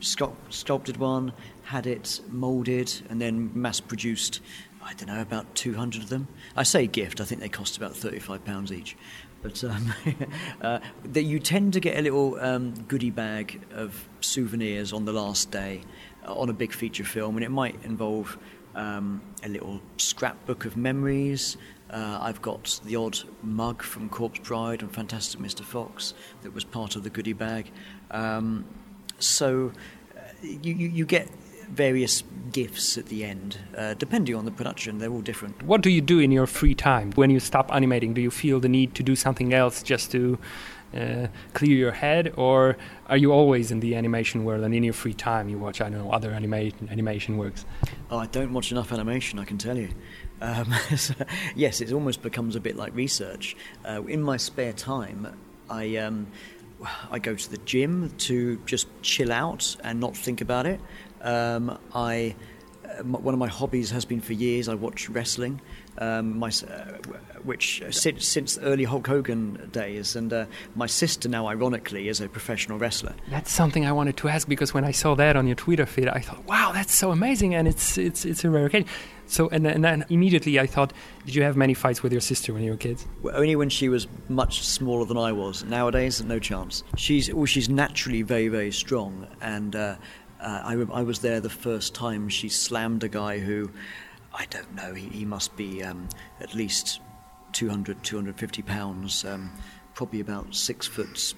sculpt, 0.00 0.36
sculpted 0.48 0.96
one, 0.96 1.32
had 1.64 1.86
it 1.86 2.20
molded, 2.30 2.92
and 3.10 3.20
then 3.20 3.50
mass 3.54 3.80
produced 3.80 4.40
I 4.88 4.94
don't 4.94 5.08
know, 5.08 5.20
about 5.20 5.54
200 5.54 6.02
of 6.02 6.08
them. 6.08 6.28
I 6.56 6.62
say 6.62 6.86
gift, 6.86 7.20
I 7.20 7.24
think 7.24 7.42
they 7.42 7.50
cost 7.50 7.76
about 7.76 7.92
£35 7.92 8.72
each. 8.72 8.96
But 9.42 9.62
um, 9.62 9.92
uh, 10.62 10.78
that 11.04 11.24
you 11.24 11.38
tend 11.40 11.74
to 11.74 11.80
get 11.80 11.98
a 11.98 12.00
little 12.00 12.40
um, 12.40 12.72
goodie 12.88 13.10
bag 13.10 13.62
of 13.72 14.08
souvenirs 14.22 14.94
on 14.94 15.04
the 15.04 15.12
last 15.12 15.50
day 15.50 15.82
uh, 16.26 16.32
on 16.32 16.48
a 16.48 16.54
big 16.54 16.72
feature 16.72 17.04
film, 17.04 17.36
and 17.36 17.44
it 17.44 17.50
might 17.50 17.84
involve 17.84 18.38
um, 18.74 19.20
a 19.44 19.48
little 19.50 19.82
scrapbook 19.98 20.64
of 20.64 20.74
memories. 20.74 21.58
Uh, 21.90 22.18
I've 22.22 22.40
got 22.40 22.80
the 22.86 22.96
odd 22.96 23.18
mug 23.42 23.82
from 23.82 24.08
Corpse 24.08 24.40
Bride 24.40 24.80
and 24.80 24.92
Fantastic 24.92 25.38
Mr. 25.38 25.64
Fox 25.64 26.14
that 26.42 26.54
was 26.54 26.64
part 26.64 26.96
of 26.96 27.02
the 27.02 27.10
goodie 27.10 27.34
bag. 27.34 27.70
Um, 28.10 28.64
so 29.18 29.70
uh, 30.16 30.20
you, 30.42 30.72
you, 30.72 30.88
you 30.88 31.04
get 31.04 31.28
various 31.70 32.22
gifts 32.52 32.96
at 32.98 33.06
the 33.06 33.24
end, 33.24 33.58
uh, 33.76 33.94
depending 33.94 34.34
on 34.34 34.44
the 34.44 34.50
production. 34.50 34.98
They're 34.98 35.10
all 35.10 35.20
different. 35.20 35.62
What 35.62 35.82
do 35.82 35.90
you 35.90 36.00
do 36.00 36.18
in 36.18 36.32
your 36.32 36.46
free 36.46 36.74
time 36.74 37.12
when 37.12 37.30
you 37.30 37.40
stop 37.40 37.72
animating? 37.72 38.14
Do 38.14 38.20
you 38.20 38.30
feel 38.30 38.60
the 38.60 38.68
need 38.68 38.94
to 38.94 39.02
do 39.02 39.14
something 39.14 39.52
else 39.52 39.82
just 39.82 40.10
to 40.12 40.38
uh, 40.94 41.26
clear 41.52 41.76
your 41.76 41.92
head, 41.92 42.32
or 42.36 42.76
are 43.08 43.16
you 43.16 43.32
always 43.32 43.70
in 43.70 43.80
the 43.80 43.94
animation 43.94 44.44
world 44.44 44.64
and 44.64 44.74
in 44.74 44.82
your 44.82 44.94
free 44.94 45.14
time 45.14 45.48
you 45.48 45.58
watch, 45.58 45.80
I 45.80 45.90
don't 45.90 45.98
know, 45.98 46.10
other 46.10 46.32
anima- 46.32 46.72
animation 46.90 47.36
works? 47.36 47.64
Oh, 48.10 48.18
I 48.18 48.26
don't 48.26 48.52
watch 48.52 48.72
enough 48.72 48.92
animation, 48.92 49.38
I 49.38 49.44
can 49.44 49.58
tell 49.58 49.76
you. 49.76 49.90
Um, 50.40 50.72
so, 50.96 51.14
yes, 51.54 51.80
it 51.80 51.92
almost 51.92 52.22
becomes 52.22 52.56
a 52.56 52.60
bit 52.60 52.76
like 52.76 52.94
research. 52.94 53.56
Uh, 53.86 54.02
in 54.04 54.22
my 54.22 54.36
spare 54.36 54.72
time, 54.72 55.36
I. 55.68 55.96
Um, 55.96 56.28
I 57.10 57.18
go 57.18 57.34
to 57.34 57.50
the 57.50 57.58
gym 57.58 58.12
to 58.18 58.56
just 58.64 58.86
chill 59.02 59.32
out 59.32 59.76
and 59.82 59.98
not 59.98 60.16
think 60.16 60.40
about 60.40 60.64
it. 60.64 60.80
Um, 61.22 61.78
I 61.94 62.34
uh, 62.88 63.02
one 63.02 63.34
of 63.34 63.40
my 63.40 63.48
hobbies 63.48 63.90
has 63.90 64.04
been 64.04 64.20
for 64.20 64.32
years. 64.32 64.68
I 64.68 64.74
watch 64.74 65.08
wrestling, 65.08 65.60
um, 65.98 66.38
my, 66.38 66.48
uh, 66.48 66.98
which 67.42 67.82
uh, 67.82 67.90
since, 67.90 68.26
since 68.26 68.58
early 68.58 68.84
Hulk 68.84 69.06
Hogan 69.06 69.68
days, 69.72 70.16
and 70.16 70.32
uh, 70.32 70.46
my 70.74 70.86
sister 70.86 71.28
now, 71.28 71.48
ironically, 71.48 72.08
is 72.08 72.20
a 72.20 72.28
professional 72.28 72.78
wrestler. 72.78 73.14
That's 73.30 73.50
something 73.50 73.84
I 73.84 73.92
wanted 73.92 74.16
to 74.18 74.28
ask 74.28 74.48
because 74.48 74.72
when 74.72 74.84
I 74.84 74.92
saw 74.92 75.14
that 75.16 75.36
on 75.36 75.46
your 75.46 75.56
Twitter 75.56 75.86
feed, 75.86 76.08
I 76.08 76.20
thought, 76.20 76.44
"Wow, 76.46 76.72
that's 76.72 76.94
so 76.94 77.10
amazing!" 77.10 77.54
And 77.54 77.68
it's 77.68 77.98
it's 77.98 78.24
it's 78.24 78.44
a 78.44 78.50
rare 78.50 78.66
occasion. 78.66 78.88
So, 79.28 79.48
and, 79.50 79.66
and 79.66 79.84
then 79.84 80.06
immediately 80.08 80.58
I 80.58 80.66
thought, 80.66 80.94
did 81.26 81.34
you 81.34 81.42
have 81.42 81.54
many 81.54 81.74
fights 81.74 82.02
with 82.02 82.12
your 82.12 82.20
sister 82.22 82.54
when 82.54 82.62
you 82.62 82.70
were 82.70 82.78
kids? 82.78 83.06
Well, 83.20 83.36
only 83.36 83.56
when 83.56 83.68
she 83.68 83.90
was 83.90 84.06
much 84.30 84.64
smaller 84.64 85.04
than 85.04 85.18
I 85.18 85.32
was. 85.32 85.64
Nowadays, 85.64 86.22
no 86.24 86.38
chance. 86.38 86.82
She's 86.96 87.32
well, 87.32 87.44
she's 87.44 87.68
naturally 87.68 88.22
very 88.22 88.48
very 88.48 88.72
strong, 88.72 89.26
and 89.42 89.76
uh, 89.76 89.96
uh, 90.40 90.62
I, 90.64 90.72
I, 90.92 91.02
was 91.02 91.20
there 91.20 91.40
the 91.40 91.50
first 91.50 91.94
time 91.94 92.28
she 92.28 92.48
slammed 92.48 93.04
a 93.04 93.08
guy 93.08 93.38
who, 93.38 93.70
I 94.32 94.46
don't 94.46 94.74
know, 94.74 94.94
he, 94.94 95.08
he 95.08 95.24
must 95.24 95.56
be 95.56 95.82
um, 95.82 96.08
at 96.40 96.54
least 96.54 97.00
200, 97.52 98.02
250 98.02 98.62
pounds, 98.62 99.24
um, 99.24 99.50
probably 99.94 100.20
about 100.20 100.54
six 100.54 100.86
foot 100.86 101.34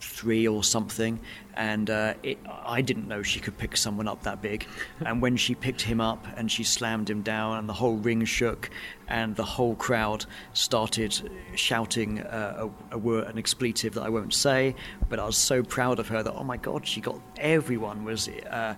three 0.00 0.46
or 0.46 0.62
something, 0.62 1.20
and 1.54 1.88
uh, 1.90 2.14
it, 2.22 2.38
I 2.46 2.82
didn't 2.82 3.08
know 3.08 3.22
she 3.22 3.40
could 3.40 3.56
pick 3.56 3.76
someone 3.76 4.08
up 4.08 4.22
that 4.24 4.42
big. 4.42 4.66
and 5.06 5.22
when 5.22 5.36
she 5.36 5.54
picked 5.54 5.82
him 5.82 6.00
up 6.00 6.26
and 6.36 6.50
she 6.50 6.64
slammed 6.64 7.08
him 7.08 7.22
down, 7.22 7.58
and 7.58 7.68
the 7.68 7.72
whole 7.72 7.96
ring 7.96 8.24
shook, 8.24 8.70
and 9.08 9.36
the 9.36 9.44
whole 9.44 9.74
crowd 9.74 10.26
started 10.52 11.30
shouting 11.54 12.20
uh, 12.20 12.68
a, 12.90 12.98
word, 12.98 13.26
an 13.26 13.38
expletive 13.38 13.94
that 13.94 14.02
I 14.02 14.08
won't 14.08 14.34
say, 14.34 14.74
but 15.08 15.18
I 15.18 15.24
was 15.24 15.36
so 15.36 15.62
proud 15.62 15.98
of 15.98 16.08
her 16.08 16.22
that 16.22 16.34
oh 16.34 16.44
my 16.44 16.56
god, 16.56 16.86
she 16.86 17.00
got 17.00 17.20
everyone 17.38 18.04
was. 18.04 18.28
Uh, 18.28 18.74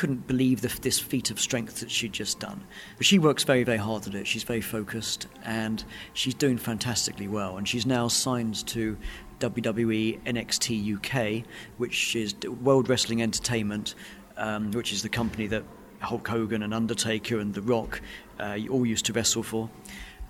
couldn't 0.00 0.26
believe 0.26 0.60
the, 0.62 0.68
this 0.80 0.98
feat 0.98 1.30
of 1.30 1.38
strength 1.38 1.80
that 1.80 1.90
she'd 1.90 2.12
just 2.12 2.40
done. 2.40 2.64
But 2.96 3.04
she 3.04 3.18
works 3.18 3.44
very, 3.44 3.64
very 3.64 3.76
hard 3.76 4.06
at 4.06 4.14
it. 4.14 4.26
She's 4.26 4.44
very 4.44 4.60
focused 4.60 5.26
and 5.44 5.84
she's 6.14 6.32
doing 6.32 6.56
fantastically 6.56 7.28
well. 7.28 7.58
And 7.58 7.68
she's 7.68 7.84
now 7.84 8.08
signed 8.08 8.66
to 8.68 8.96
WWE 9.40 10.20
NXT 10.24 10.96
UK, 10.96 11.44
which 11.78 12.14
is 12.14 12.34
World 12.62 12.88
Wrestling 12.88 13.22
Entertainment, 13.22 13.94
um, 14.36 14.70
which 14.70 14.92
is 14.92 15.02
the 15.02 15.08
company 15.08 15.46
that 15.48 15.64
Hulk 16.00 16.26
Hogan 16.28 16.62
and 16.62 16.72
Undertaker 16.72 17.38
and 17.38 17.52
The 17.52 17.62
Rock 17.62 18.00
uh, 18.38 18.58
all 18.70 18.86
used 18.86 19.06
to 19.06 19.12
wrestle 19.12 19.42
for. 19.42 19.68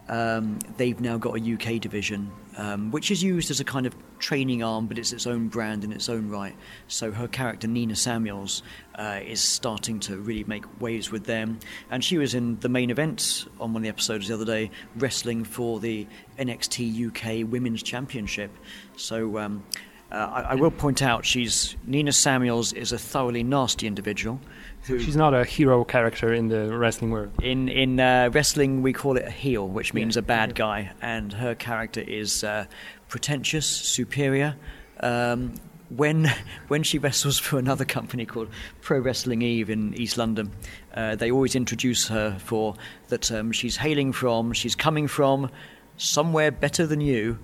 Um, 0.09 0.59
they've 0.77 1.01
now 1.01 1.19
got 1.19 1.39
a 1.39 1.55
UK 1.55 1.81
division, 1.81 2.33
um, 2.57 2.91
which 2.91 3.11
is 3.11 3.23
used 3.23 3.51
as 3.51 3.61
a 3.61 3.65
kind 3.65 3.87
of 3.87 3.95
training 4.19 4.63
arm, 4.63 4.87
but 4.87 4.99
it's 4.99 5.13
its 5.13 5.27
own 5.27 5.49
brand 5.49 5.85
in 5.85 5.93
its 5.93 6.09
own 6.09 6.29
right. 6.29 6.57
So 6.89 7.13
her 7.13 7.29
character 7.29 7.69
Nina 7.69 7.95
Samuels 7.95 8.63
uh, 8.97 9.21
is 9.25 9.41
starting 9.41 10.01
to 10.01 10.17
really 10.17 10.45
make 10.45 10.65
waves 10.81 11.11
with 11.11 11.25
them, 11.25 11.61
and 11.91 12.03
she 12.03 12.19
was 12.19 12.35
in 12.35 12.59
the 12.61 12.69
main 12.69 12.91
event 12.91 13.47
on 13.61 13.73
one 13.73 13.81
of 13.81 13.83
the 13.85 13.89
episodes 13.89 14.29
the 14.29 14.35
other 14.35 14.45
day, 14.45 14.71
wrestling 14.97 15.45
for 15.45 15.79
the 15.81 16.07
NXT 16.39 17.09
UK 17.09 17.51
Women's 17.51 17.83
Championship. 17.83 18.51
So. 18.97 19.39
Um, 19.39 19.65
uh, 20.13 20.17
I, 20.17 20.41
I 20.41 20.55
will 20.57 20.73
point 20.73 21.03
out 21.03 21.25
she's 21.25 21.77
Nina 21.87 22.11
Samuels 22.11 22.73
is 22.73 22.91
a 22.91 22.99
thoroughly 22.99 23.45
nasty 23.45 23.87
individual. 23.87 24.41
She's 24.87 25.17
not 25.17 25.35
a 25.35 25.45
hero 25.45 25.85
character 25.85 26.33
in 26.33 26.49
the 26.49 26.77
wrestling 26.77 27.11
world. 27.11 27.31
In 27.43 27.69
in 27.69 28.01
uh, 28.01 28.31
wrestling, 28.33 28.83
we 28.83 28.93
call 28.93 29.17
it 29.17 29.27
a 29.27 29.31
heel, 29.31 29.69
which 29.69 29.93
means 29.93 30.17
yeah. 30.17 30.21
a 30.21 30.23
bad 30.23 30.55
guy, 30.55 30.93
and 31.03 31.33
her 31.33 31.55
character 31.55 32.01
is 32.01 32.43
uh, 32.43 32.65
pretentious, 33.09 33.67
superior. 33.67 34.57
Um, 35.01 35.55
when 35.91 36.33
when 36.69 36.83
she 36.83 36.99
wrestles 36.99 37.39
for 37.39 37.59
another 37.59 37.85
company 37.85 38.25
called 38.25 38.49
Pro 38.81 38.99
Wrestling 38.99 39.43
Eve 39.43 39.71
in 39.71 39.95
East 39.95 40.17
London, 40.17 40.51
uh, 40.95 41.17
they 41.17 41.31
always 41.31 41.55
introduce 41.55 42.09
her 42.09 42.39
for 42.39 42.75
that 43.09 43.31
um, 43.31 43.53
she's 43.53 43.77
hailing 43.77 44.13
from, 44.13 44.53
she's 44.53 44.75
coming 44.75 45.09
from 45.09 45.51
somewhere 45.97 46.51
better 46.51 46.87
than 46.87 47.01
you. 47.01 47.39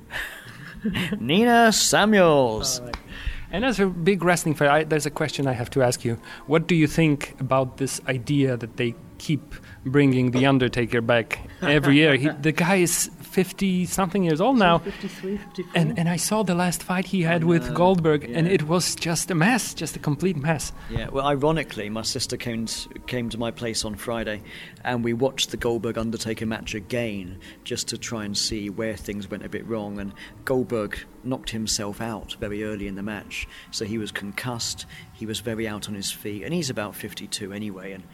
Nina 1.21 1.73
Samuels. 1.73 2.81
And 3.57 3.65
as 3.65 3.81
a 3.81 3.87
big 3.87 4.23
wrestling 4.23 4.55
fan, 4.55 4.69
I, 4.69 4.85
there's 4.85 5.07
a 5.07 5.11
question 5.11 5.47
I 5.47 5.55
have 5.55 5.71
to 5.71 5.83
ask 5.83 6.05
you. 6.05 6.19
What 6.47 6.67
do 6.67 6.75
you 6.75 6.87
think 6.87 7.35
about 7.41 7.79
this 7.79 8.03
idea 8.07 8.55
that 8.59 8.77
they 8.77 8.95
keep 9.17 9.55
bringing 9.87 10.33
the 10.33 10.45
Undertaker 10.45 11.01
back 11.01 11.41
every 11.63 11.97
year? 11.97 12.17
He, 12.17 12.29
the 12.29 12.53
guy 12.53 12.77
is 12.77 13.11
50 13.37 13.85
something 13.85 14.25
years 14.25 14.41
old 14.41 14.57
now. 14.57 14.79
53, 14.79 15.37
54. 15.37 15.73
And, 15.75 15.99
and 15.99 16.09
I 16.09 16.17
saw 16.17 16.43
the 16.43 16.55
last 16.55 16.83
fight 16.83 17.05
he 17.05 17.21
had 17.21 17.45
with 17.45 17.75
Goldberg, 17.75 18.27
yeah. 18.27 18.39
and 18.39 18.49
it 18.49 18.63
was 18.63 18.95
just 18.95 19.31
a 19.31 19.35
mess, 19.35 19.75
just 19.75 19.95
a 19.95 19.99
complete 19.99 20.39
mess. 20.39 20.73
Yeah, 20.89 21.09
well, 21.11 21.27
ironically, 21.27 21.91
my 21.91 22.01
sister 22.01 22.39
came 22.39 22.65
to, 22.65 22.89
came 23.01 23.29
to 23.29 23.37
my 23.37 23.51
place 23.51 23.85
on 23.85 23.95
Friday, 23.95 24.41
and 24.85 25.05
we 25.05 25.13
watched 25.13 25.51
the 25.51 25.59
Goldberg 25.59 25.99
Undertaker 25.99 26.47
match 26.47 26.75
again 26.75 27.39
just 27.63 27.89
to 27.89 27.99
try 27.99 28.25
and 28.25 28.35
see 28.35 28.71
where 28.71 28.97
things 28.97 29.31
went 29.31 29.45
a 29.45 29.51
bit 29.51 29.67
wrong. 29.67 30.01
And 30.01 30.15
Goldberg 30.47 30.99
knocked 31.23 31.51
himself 31.51 32.01
out 32.01 32.37
very 32.41 32.65
early 32.65 32.87
in 32.87 32.95
the 32.95 33.03
match, 33.03 33.47
so 33.71 33.85
he 33.85 33.99
was 33.99 34.11
concussed, 34.11 34.87
he 35.13 35.27
was 35.27 35.41
very 35.41 35.69
out 35.69 35.91
on 35.91 35.95
his 35.95 36.11
feet, 36.11 36.43
and 36.43 36.55
he's 36.55 36.71
about 36.71 36.95
52 36.95 37.53
anyway, 37.53 37.93
and 37.93 38.05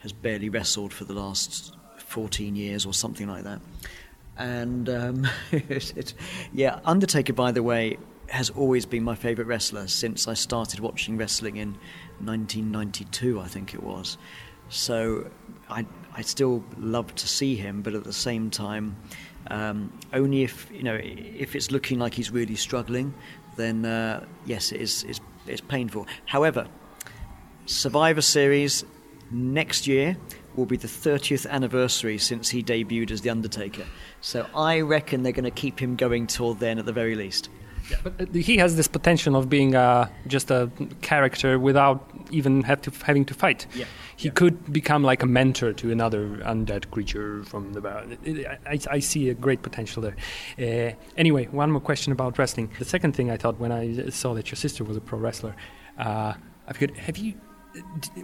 has 0.00 0.12
barely 0.12 0.48
wrestled 0.48 0.92
for 0.92 1.04
the 1.04 1.14
last 1.14 1.76
14 1.98 2.56
years 2.56 2.84
or 2.84 2.92
something 2.92 3.28
like 3.28 3.44
that. 3.44 3.60
And 4.38 4.88
um, 4.88 5.28
yeah, 6.52 6.80
Undertaker, 6.84 7.32
by 7.32 7.52
the 7.52 7.62
way, 7.62 7.98
has 8.28 8.50
always 8.50 8.86
been 8.86 9.04
my 9.04 9.14
favourite 9.14 9.46
wrestler 9.46 9.86
since 9.86 10.26
I 10.26 10.34
started 10.34 10.80
watching 10.80 11.18
wrestling 11.18 11.56
in 11.56 11.72
1992, 12.20 13.40
I 13.40 13.46
think 13.46 13.74
it 13.74 13.82
was. 13.82 14.16
So 14.70 15.30
I, 15.68 15.84
I 16.14 16.22
still 16.22 16.64
love 16.78 17.14
to 17.16 17.28
see 17.28 17.56
him, 17.56 17.82
but 17.82 17.94
at 17.94 18.04
the 18.04 18.12
same 18.12 18.50
time, 18.50 18.96
um, 19.48 19.92
only 20.12 20.44
if 20.44 20.70
you 20.72 20.82
know 20.82 20.98
if 21.02 21.54
it's 21.54 21.70
looking 21.70 21.98
like 21.98 22.14
he's 22.14 22.30
really 22.30 22.56
struggling, 22.56 23.12
then 23.56 23.84
uh, 23.84 24.24
yes, 24.46 24.72
it 24.72 24.80
is 24.80 25.04
it's, 25.04 25.20
it's 25.46 25.60
painful. 25.60 26.06
However, 26.24 26.68
Survivor 27.66 28.22
Series 28.22 28.84
next 29.30 29.86
year 29.86 30.16
will 30.54 30.66
be 30.66 30.76
the 30.76 30.88
30th 30.88 31.48
anniversary 31.48 32.18
since 32.18 32.50
he 32.50 32.62
debuted 32.62 33.10
as 33.10 33.22
The 33.22 33.30
Undertaker. 33.30 33.84
So 34.22 34.46
I 34.54 34.80
reckon 34.80 35.24
they're 35.24 35.32
going 35.32 35.44
to 35.44 35.50
keep 35.50 35.78
him 35.78 35.96
going 35.96 36.26
till 36.28 36.54
then 36.54 36.78
at 36.78 36.86
the 36.86 36.92
very 36.92 37.16
least. 37.16 37.50
Yeah. 37.90 37.96
But 38.04 38.20
uh, 38.20 38.26
he 38.32 38.56
has 38.58 38.76
this 38.76 38.86
potential 38.86 39.34
of 39.34 39.48
being 39.48 39.74
uh, 39.74 40.08
just 40.28 40.50
a 40.50 40.70
character 41.00 41.58
without 41.58 42.08
even 42.30 42.62
have 42.62 42.80
to, 42.82 42.92
having 43.04 43.24
to 43.26 43.34
fight. 43.34 43.66
Yeah. 43.74 43.84
He 44.16 44.28
yeah. 44.28 44.34
could 44.34 44.72
become 44.72 45.02
like 45.02 45.24
a 45.24 45.26
mentor 45.26 45.72
to 45.72 45.90
another 45.90 46.38
undead 46.44 46.90
creature 46.92 47.42
from 47.44 47.72
the. 47.72 48.58
I, 48.64 48.78
I 48.88 48.98
see 49.00 49.28
a 49.28 49.34
great 49.34 49.62
potential 49.62 50.02
there. 50.02 50.16
Uh, 50.56 50.94
anyway, 51.16 51.46
one 51.46 51.72
more 51.72 51.80
question 51.80 52.12
about 52.12 52.38
wrestling. 52.38 52.70
The 52.78 52.84
second 52.84 53.16
thing 53.16 53.30
I 53.30 53.36
thought 53.36 53.58
when 53.58 53.72
I 53.72 54.08
saw 54.10 54.34
that 54.34 54.50
your 54.50 54.56
sister 54.56 54.84
was 54.84 54.96
a 54.96 55.00
pro 55.00 55.18
wrestler, 55.18 55.56
uh, 55.98 56.34
I 56.68 56.72
figured, 56.72 56.96
have 56.96 57.18
you 57.18 57.34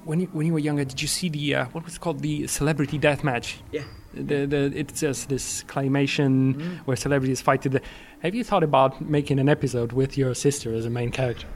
when 0.04 0.20
you 0.20 0.26
when 0.32 0.46
you 0.46 0.52
were 0.52 0.58
younger, 0.58 0.84
did 0.84 1.00
you 1.00 1.08
see 1.08 1.28
the 1.28 1.54
uh, 1.54 1.64
what 1.66 1.84
was 1.84 1.98
called 1.98 2.20
the 2.20 2.46
celebrity 2.46 2.98
death 2.98 3.24
match? 3.24 3.58
Yeah. 3.72 3.84
The, 4.14 4.46
the 4.46 4.72
it 4.74 4.96
says 4.96 5.26
this 5.26 5.62
claymation 5.64 6.54
mm. 6.54 6.78
where 6.80 6.96
celebrities 6.96 7.40
fight 7.40 7.62
to 7.62 7.68
the. 7.68 7.82
Have 8.20 8.34
you 8.34 8.42
thought 8.44 8.62
about 8.62 9.00
making 9.00 9.38
an 9.38 9.48
episode 9.48 9.92
with 9.92 10.18
your 10.18 10.34
sister 10.34 10.74
as 10.74 10.84
a 10.84 10.90
main 10.90 11.10
character? 11.10 11.46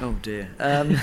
Oh 0.00 0.12
dear. 0.22 0.50
Um, 0.58 0.96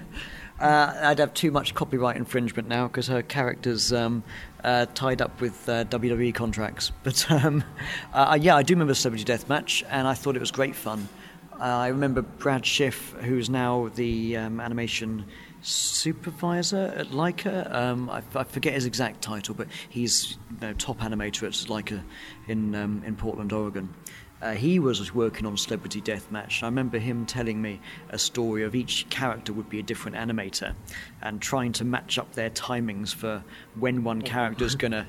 uh, 0.60 0.94
I'd 1.02 1.18
have 1.18 1.34
too 1.34 1.50
much 1.50 1.74
copyright 1.74 2.16
infringement 2.16 2.68
now 2.68 2.88
because 2.88 3.06
her 3.08 3.22
character's 3.22 3.92
um, 3.92 4.22
uh, 4.64 4.86
tied 4.94 5.20
up 5.20 5.40
with 5.40 5.68
uh, 5.68 5.84
WWE 5.84 6.34
contracts. 6.34 6.92
But 7.02 7.30
um, 7.30 7.64
uh, 8.12 8.38
yeah, 8.40 8.56
I 8.56 8.62
do 8.62 8.74
remember 8.74 8.94
Celebrity 8.94 9.24
Death 9.24 9.48
Match, 9.48 9.84
and 9.90 10.06
I 10.06 10.14
thought 10.14 10.36
it 10.36 10.40
was 10.40 10.50
great 10.50 10.74
fun. 10.74 11.08
Uh, 11.52 11.64
I 11.64 11.88
remember 11.88 12.22
Brad 12.22 12.64
Schiff, 12.64 13.12
who's 13.20 13.50
now 13.50 13.90
the 13.96 14.36
um, 14.36 14.60
animation 14.60 15.24
supervisor 15.68 16.92
at 16.96 17.08
Laika. 17.08 17.72
Um, 17.72 18.08
I, 18.10 18.22
I, 18.34 18.44
forget 18.44 18.72
his 18.74 18.86
exact 18.86 19.22
title, 19.22 19.54
but 19.54 19.68
he's 19.88 20.36
you 20.50 20.68
know, 20.68 20.72
top 20.74 20.98
animator 21.00 21.44
at 21.44 21.52
Laika 21.68 22.02
in 22.46 22.74
um, 22.74 23.02
in 23.04 23.16
Portland, 23.16 23.52
Oregon. 23.52 23.94
Uh, 24.40 24.52
he 24.52 24.78
was 24.78 25.12
working 25.12 25.46
on 25.46 25.56
Celebrity 25.56 26.00
Deathmatch. 26.00 26.62
I 26.62 26.66
remember 26.66 26.98
him 26.98 27.26
telling 27.26 27.60
me 27.60 27.80
a 28.10 28.18
story 28.18 28.62
of 28.62 28.76
each 28.76 29.08
character 29.10 29.52
would 29.52 29.68
be 29.68 29.80
a 29.80 29.82
different 29.82 30.16
animator, 30.16 30.74
and 31.22 31.42
trying 31.42 31.72
to 31.72 31.84
match 31.84 32.18
up 32.18 32.32
their 32.32 32.50
timings 32.50 33.14
for 33.14 33.42
when 33.74 34.04
one 34.04 34.22
character 34.22 34.64
is 34.64 34.74
going 34.76 34.92
to 34.92 35.06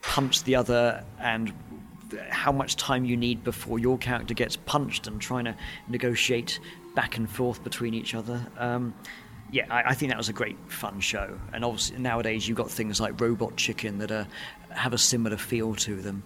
punch 0.00 0.44
the 0.44 0.54
other 0.54 1.04
and 1.18 1.52
how 2.30 2.52
much 2.52 2.76
time 2.76 3.04
you 3.04 3.16
need 3.16 3.42
before 3.42 3.80
your 3.80 3.98
character 3.98 4.32
gets 4.32 4.56
punched 4.56 5.08
and 5.08 5.20
trying 5.20 5.44
to 5.44 5.56
negotiate 5.88 6.60
back 6.94 7.16
and 7.16 7.28
forth 7.28 7.62
between 7.64 7.94
each 7.94 8.14
other. 8.14 8.46
Um, 8.58 8.94
yeah, 9.50 9.66
I, 9.70 9.90
I, 9.90 9.94
think 9.94 10.10
that 10.10 10.18
was 10.18 10.28
a 10.28 10.32
great 10.32 10.56
fun 10.68 11.00
show. 11.00 11.38
And 11.52 11.64
obviously 11.64 11.98
nowadays 11.98 12.48
you've 12.48 12.56
got 12.56 12.70
things 12.70 13.00
like 13.00 13.20
Robot 13.20 13.56
Chicken 13.56 13.98
that 13.98 14.10
are, 14.10 14.26
have 14.70 14.92
a 14.92 14.98
similar 14.98 15.36
feel 15.36 15.74
to 15.76 15.96
them. 15.96 16.22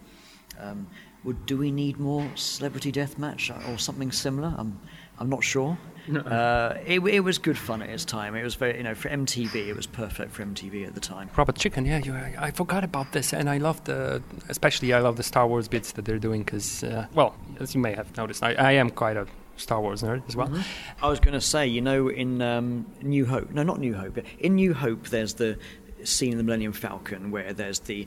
Um, 0.58 0.86
would 1.24 1.44
do 1.46 1.58
we 1.58 1.70
need 1.70 1.98
more 1.98 2.26
Celebrity 2.34 2.90
Deathmatch 2.92 3.50
or 3.68 3.78
something 3.78 4.10
similar? 4.10 4.54
I'm 4.56 4.80
I'm 5.18 5.28
not 5.28 5.44
sure. 5.44 5.76
No. 6.08 6.20
Uh, 6.20 6.78
it, 6.86 7.00
it 7.00 7.20
was 7.20 7.36
good 7.36 7.58
fun 7.58 7.82
at 7.82 7.90
its 7.90 8.06
time. 8.06 8.34
It 8.34 8.42
was 8.42 8.54
very, 8.54 8.78
you 8.78 8.82
know, 8.82 8.94
for 8.94 9.10
MTV, 9.10 9.54
it 9.54 9.76
was 9.76 9.86
perfect 9.86 10.32
for 10.32 10.42
MTV 10.42 10.86
at 10.86 10.94
the 10.94 11.00
time. 11.00 11.28
Robot 11.36 11.56
Chicken, 11.56 11.84
yeah, 11.84 11.98
you, 11.98 12.14
I, 12.14 12.34
I 12.38 12.50
forgot 12.50 12.84
about 12.84 13.12
this, 13.12 13.34
and 13.34 13.50
I 13.50 13.58
love 13.58 13.84
the, 13.84 14.22
especially 14.48 14.94
I 14.94 15.00
love 15.00 15.16
the 15.16 15.22
Star 15.22 15.46
Wars 15.46 15.68
bits 15.68 15.92
that 15.92 16.06
they're 16.06 16.18
doing 16.18 16.42
because, 16.42 16.82
uh, 16.82 17.06
well, 17.12 17.36
as 17.60 17.74
you 17.74 17.82
may 17.82 17.92
have 17.92 18.16
noticed, 18.16 18.42
I, 18.42 18.54
I 18.54 18.72
am 18.72 18.88
quite 18.88 19.18
a 19.18 19.26
Star 19.60 19.80
Wars 19.80 20.02
nerd 20.02 20.22
as 20.28 20.36
well. 20.36 20.48
Mm-hmm. 20.48 21.04
I 21.04 21.08
was 21.08 21.20
going 21.20 21.34
to 21.34 21.40
say, 21.40 21.66
you 21.66 21.80
know, 21.80 22.08
in 22.08 22.42
um, 22.42 22.86
New 23.02 23.26
Hope, 23.26 23.50
no, 23.50 23.62
not 23.62 23.78
New 23.78 23.94
Hope, 23.94 24.18
in 24.38 24.54
New 24.54 24.74
Hope, 24.74 25.08
there's 25.08 25.34
the 25.34 25.58
scene 26.02 26.32
in 26.32 26.38
the 26.38 26.44
Millennium 26.44 26.72
Falcon 26.72 27.30
where 27.30 27.52
there's 27.52 27.80
the 27.80 28.06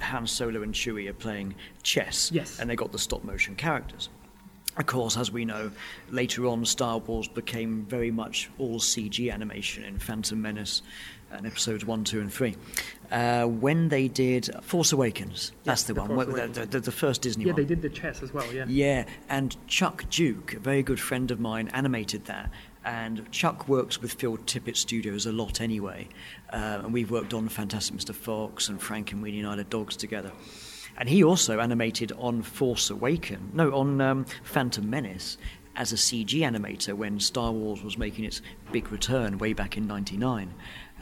Han 0.00 0.26
Solo 0.26 0.62
and 0.62 0.74
Chewie 0.74 1.08
are 1.08 1.14
playing 1.14 1.54
chess, 1.82 2.30
yes. 2.32 2.58
and 2.60 2.68
they 2.68 2.76
got 2.76 2.92
the 2.92 2.98
stop 2.98 3.24
motion 3.24 3.56
characters. 3.56 4.08
Of 4.76 4.86
course, 4.86 5.16
as 5.16 5.32
we 5.32 5.44
know, 5.44 5.72
later 6.10 6.46
on 6.46 6.64
Star 6.64 6.98
Wars 6.98 7.28
became 7.28 7.84
very 7.86 8.10
much 8.10 8.50
all 8.58 8.78
CG 8.78 9.32
animation 9.32 9.84
in 9.84 9.98
Phantom 9.98 10.40
Menace 10.40 10.82
and 11.30 11.46
episodes 11.46 11.84
one, 11.84 12.04
two, 12.04 12.20
and 12.20 12.32
three. 12.32 12.56
Uh, 13.10 13.44
when 13.44 13.88
they 13.88 14.06
did 14.08 14.48
Force 14.62 14.92
Awakens, 14.92 15.52
that's 15.64 15.84
the, 15.84 15.94
The 15.94 16.02
one, 16.04 16.30
the, 16.52 16.66
the, 16.66 16.80
the 16.80 16.92
first 16.92 17.22
Disney 17.22 17.44
Yeah, 17.44 17.52
one. 17.52 17.62
they 17.62 17.66
did 17.66 17.82
the 17.82 17.88
chess 17.88 18.22
as 18.22 18.32
well. 18.32 18.50
Yeah. 18.52 18.64
Yeah, 18.68 19.04
and 19.28 19.56
Chuck 19.66 20.04
Duke, 20.10 20.54
a 20.54 20.58
very 20.60 20.82
good 20.82 21.00
friend 21.00 21.30
of 21.30 21.40
mine, 21.40 21.68
animated 21.72 22.26
that. 22.26 22.50
And 22.84 23.30
Chuck 23.30 23.68
works 23.68 24.00
with 24.00 24.14
Phil 24.14 24.38
Tippett 24.38 24.76
Studios 24.76 25.26
a 25.26 25.32
lot 25.32 25.60
anyway. 25.60 26.08
Uh, 26.52 26.80
and 26.84 26.92
we've 26.94 27.10
worked 27.10 27.34
on 27.34 27.48
Fantastic 27.48 27.96
Mr. 27.96 28.14
Fox 28.14 28.68
and 28.68 28.80
Frank 28.80 29.12
and 29.12 29.22
Weenie 29.22 29.44
Isle 29.44 29.58
of 29.60 29.68
Dogs 29.68 29.96
together. 29.96 30.32
And 30.96 31.08
he 31.08 31.22
also 31.24 31.60
animated 31.60 32.12
on 32.18 32.42
Force 32.42 32.90
Awaken, 32.90 33.50
no, 33.54 33.72
on 33.74 34.00
um, 34.00 34.24
Phantom 34.44 34.88
Menace 34.88 35.36
as 35.76 35.92
a 35.92 35.96
CG 35.96 36.40
animator 36.40 36.94
when 36.94 37.20
Star 37.20 37.52
Wars 37.52 37.82
was 37.82 37.96
making 37.96 38.24
its 38.24 38.42
big 38.72 38.90
return 38.90 39.38
way 39.38 39.52
back 39.52 39.76
in 39.76 39.86
99. 39.86 40.52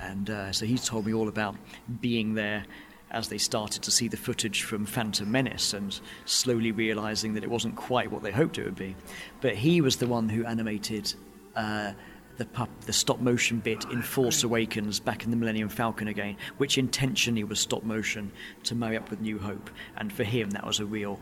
And 0.00 0.30
uh, 0.30 0.52
so 0.52 0.66
he's 0.66 0.84
told 0.84 1.06
me 1.06 1.14
all 1.14 1.28
about 1.28 1.56
being 2.00 2.34
there 2.34 2.64
as 3.10 3.28
they 3.28 3.38
started 3.38 3.82
to 3.82 3.90
see 3.90 4.08
the 4.08 4.16
footage 4.16 4.62
from 4.62 4.84
Phantom 4.84 5.30
Menace 5.30 5.72
and 5.72 5.98
slowly 6.26 6.72
realizing 6.72 7.34
that 7.34 7.42
it 7.42 7.50
wasn't 7.50 7.74
quite 7.76 8.10
what 8.12 8.22
they 8.22 8.30
hoped 8.30 8.58
it 8.58 8.64
would 8.64 8.76
be. 8.76 8.94
But 9.40 9.54
he 9.54 9.80
was 9.80 9.96
the 9.96 10.06
one 10.06 10.28
who 10.28 10.44
animated 10.44 11.14
uh, 11.56 11.92
the 12.36 12.44
pup, 12.44 12.68
the 12.82 12.92
stop 12.92 13.20
motion 13.20 13.60
bit 13.60 13.84
in 13.86 14.02
Force 14.02 14.44
Awakens 14.44 15.00
back 15.00 15.24
in 15.24 15.30
the 15.30 15.36
Millennium 15.36 15.68
Falcon 15.68 16.08
again, 16.08 16.36
which 16.58 16.78
intentionally 16.78 17.44
was 17.44 17.58
stop 17.58 17.82
motion 17.82 18.30
to 18.64 18.74
marry 18.74 18.96
up 18.96 19.10
with 19.10 19.20
New 19.20 19.38
Hope. 19.38 19.70
And 19.96 20.12
for 20.12 20.24
him, 20.24 20.50
that 20.50 20.66
was 20.66 20.78
a 20.78 20.84
real, 20.84 21.18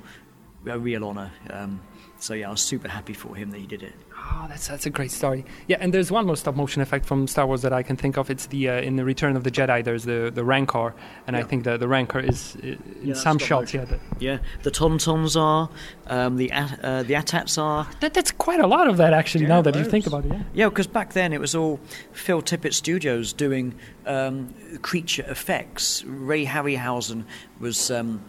a 0.66 0.78
real 0.78 1.04
honor. 1.04 1.30
Um, 1.50 1.80
so 2.18 2.34
yeah, 2.34 2.48
I 2.48 2.50
was 2.50 2.60
super 2.62 2.88
happy 2.88 3.12
for 3.12 3.34
him 3.36 3.50
that 3.50 3.58
he 3.58 3.66
did 3.66 3.82
it. 3.82 3.92
Oh, 4.18 4.46
that's 4.48 4.66
that's 4.68 4.86
a 4.86 4.90
great 4.90 5.10
story. 5.12 5.44
Yeah, 5.68 5.76
and 5.80 5.92
there's 5.94 6.10
one 6.10 6.26
more 6.26 6.36
stop 6.36 6.56
motion 6.56 6.82
effect 6.82 7.06
from 7.06 7.26
Star 7.28 7.46
Wars 7.46 7.62
that 7.62 7.72
I 7.72 7.82
can 7.82 7.96
think 7.96 8.16
of. 8.16 8.30
It's 8.30 8.46
the 8.46 8.68
uh, 8.68 8.80
in 8.80 8.96
the 8.96 9.04
Return 9.04 9.36
of 9.36 9.44
the 9.44 9.50
Jedi. 9.50 9.84
There's 9.84 10.04
the 10.04 10.30
the 10.34 10.42
Rancor, 10.44 10.94
and 11.26 11.36
I 11.36 11.42
think 11.42 11.64
the 11.64 11.76
the 11.76 11.86
Rancor 11.86 12.20
is 12.20 12.56
uh, 12.56 12.66
in 12.66 12.78
that's 13.04 13.22
some 13.22 13.38
shots. 13.38 13.74
motion. 13.74 13.80
Yeah, 13.80 13.84
the, 14.18 14.24
Yeah, 14.24 14.38
the 14.64 14.70
Tauntauns 14.70 15.36
are, 15.40 15.68
um, 16.08 16.36
the 16.36 16.50
At- 16.50 16.80
uh, 16.82 17.02
the 17.04 17.14
AT-ATs 17.14 17.58
are. 17.58 17.86
that, 18.00 18.14
that's 18.14 18.32
quite 18.32 18.60
a 18.60 18.66
lot 18.66 18.88
of 18.88 18.96
that 18.96 19.12
actually. 19.12 19.42
Yeah, 19.42 19.48
now 19.56 19.62
that 19.62 19.76
you 19.76 19.84
think 19.84 20.06
about 20.06 20.24
it, 20.24 20.32
yeah. 20.32 20.42
Yeah, 20.54 20.68
because 20.70 20.86
back 20.88 21.12
then 21.12 21.32
it 21.32 21.40
was 21.40 21.54
all 21.54 21.78
Phil 22.12 22.42
Tippett 22.42 22.74
Studios 22.74 23.32
doing 23.32 23.74
um, 24.06 24.54
creature 24.82 25.24
effects. 25.28 26.02
Ray 26.04 26.46
Harryhausen 26.46 27.24
was 27.60 27.90
um, 27.90 28.20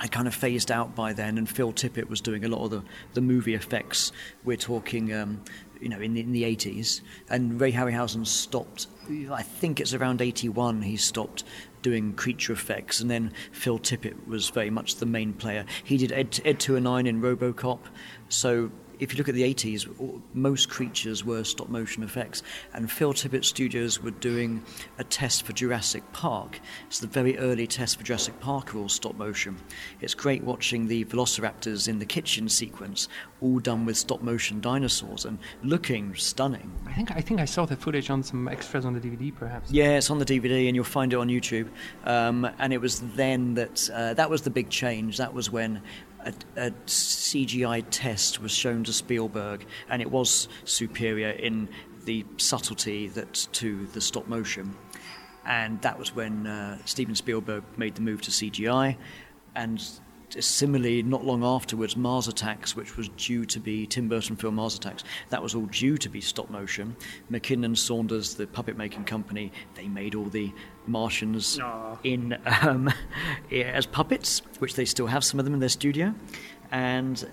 had 0.00 0.10
kind 0.10 0.26
of 0.26 0.34
phased 0.34 0.70
out 0.70 0.94
by 0.94 1.12
then, 1.12 1.38
and 1.38 1.48
Phil 1.48 1.72
Tippett 1.72 2.08
was 2.08 2.20
doing 2.20 2.44
a 2.44 2.48
lot 2.48 2.64
of 2.64 2.70
the, 2.70 2.82
the 3.14 3.20
movie 3.20 3.54
effects. 3.54 4.10
We're 4.42 4.56
talking, 4.56 5.12
um, 5.14 5.42
you 5.80 5.88
know, 5.88 6.00
in 6.00 6.14
the, 6.14 6.20
in 6.20 6.32
the 6.32 6.42
80s. 6.42 7.00
And 7.28 7.60
Ray 7.60 7.72
Harryhausen 7.72 8.26
stopped, 8.26 8.88
I 9.30 9.42
think 9.42 9.80
it's 9.80 9.94
around 9.94 10.20
81, 10.20 10.82
he 10.82 10.96
stopped 10.96 11.44
doing 11.82 12.14
creature 12.14 12.52
effects, 12.52 13.00
and 13.00 13.10
then 13.10 13.32
Phil 13.52 13.78
Tippett 13.78 14.26
was 14.26 14.48
very 14.48 14.70
much 14.70 14.96
the 14.96 15.06
main 15.06 15.32
player. 15.32 15.64
He 15.84 15.96
did 15.96 16.10
Ed, 16.10 16.40
Ed 16.44 16.58
209 16.58 17.06
in 17.06 17.20
Robocop, 17.20 17.80
so 18.28 18.72
if 19.04 19.12
you 19.12 19.18
look 19.18 19.28
at 19.28 19.34
the 19.34 19.54
80s, 19.54 20.20
most 20.32 20.70
creatures 20.70 21.24
were 21.24 21.44
stop 21.44 21.68
motion 21.68 22.02
effects, 22.02 22.42
and 22.72 22.90
Phil 22.90 23.12
Tippett 23.12 23.44
Studios 23.44 24.02
were 24.02 24.10
doing 24.10 24.62
a 24.98 25.04
test 25.04 25.44
for 25.44 25.52
Jurassic 25.52 26.02
Park. 26.12 26.58
It's 26.86 27.00
the 27.00 27.06
very 27.06 27.36
early 27.38 27.66
test 27.66 27.98
for 27.98 28.02
Jurassic 28.02 28.40
Park 28.40 28.74
all 28.74 28.88
stop 28.88 29.16
motion. 29.16 29.56
It's 30.00 30.14
great 30.14 30.42
watching 30.42 30.88
the 30.88 31.04
velociraptors 31.04 31.86
in 31.86 31.98
the 31.98 32.06
kitchen 32.06 32.48
sequence, 32.48 33.08
all 33.42 33.58
done 33.58 33.84
with 33.84 33.98
stop 33.98 34.22
motion 34.22 34.60
dinosaurs 34.60 35.26
and 35.26 35.38
looking 35.62 36.14
stunning. 36.14 36.72
I 36.86 36.92
think 36.94 37.12
I 37.12 37.20
think 37.20 37.40
I 37.40 37.44
saw 37.44 37.66
the 37.66 37.76
footage 37.76 38.08
on 38.08 38.22
some 38.22 38.48
extras 38.48 38.86
on 38.86 38.94
the 38.94 39.00
DVD, 39.00 39.34
perhaps. 39.34 39.70
Yeah, 39.70 39.98
it's 39.98 40.10
on 40.10 40.18
the 40.18 40.24
DVD, 40.24 40.66
and 40.66 40.74
you'll 40.74 40.84
find 40.84 41.12
it 41.12 41.16
on 41.16 41.28
YouTube. 41.28 41.68
Um, 42.04 42.48
and 42.58 42.72
it 42.72 42.80
was 42.80 43.00
then 43.14 43.54
that 43.54 43.90
uh, 43.92 44.14
that 44.14 44.30
was 44.30 44.42
the 44.42 44.50
big 44.50 44.70
change. 44.70 45.18
That 45.18 45.34
was 45.34 45.50
when 45.50 45.82
a, 46.24 46.32
a 46.56 46.70
CGI 46.86 47.84
test 47.90 48.40
was 48.40 48.52
shown 48.52 48.84
to 48.84 48.92
Spielberg, 48.92 49.66
and 49.88 50.02
it 50.02 50.10
was 50.10 50.48
superior 50.64 51.30
in 51.30 51.68
the 52.04 52.24
subtlety 52.36 53.08
that 53.08 53.48
to 53.52 53.86
the 53.88 54.00
stop 54.00 54.26
motion. 54.26 54.76
And 55.46 55.80
that 55.82 55.98
was 55.98 56.14
when 56.14 56.46
uh, 56.46 56.78
Steven 56.84 57.14
Spielberg 57.14 57.64
made 57.76 57.94
the 57.94 58.00
move 58.00 58.22
to 58.22 58.30
CGI, 58.30 58.96
and 59.54 59.82
similarly, 60.40 61.02
not 61.02 61.24
long 61.24 61.44
afterwards, 61.44 61.96
Mars 61.96 62.28
Attacks, 62.28 62.74
which 62.74 62.96
was 62.96 63.08
due 63.10 63.44
to 63.46 63.60
be 63.60 63.86
Tim 63.86 64.08
Burton 64.08 64.36
film 64.36 64.56
Mars 64.56 64.74
Attacks, 64.76 65.04
that 65.30 65.42
was 65.42 65.54
all 65.54 65.66
due 65.66 65.96
to 65.98 66.08
be 66.08 66.20
stop 66.20 66.50
motion. 66.50 66.96
Mackinnon 67.30 67.76
Saunders, 67.76 68.34
the 68.34 68.46
puppet 68.46 68.76
making 68.76 69.04
company, 69.04 69.52
they 69.74 69.88
made 69.88 70.14
all 70.14 70.24
the 70.24 70.52
Martians 70.86 71.58
Aw. 71.60 71.96
in 72.04 72.36
um, 72.62 72.90
as 73.52 73.86
puppets, 73.86 74.42
which 74.58 74.74
they 74.74 74.84
still 74.84 75.06
have 75.06 75.24
some 75.24 75.38
of 75.38 75.44
them 75.44 75.54
in 75.54 75.60
their 75.60 75.68
studio, 75.68 76.14
and 76.70 77.26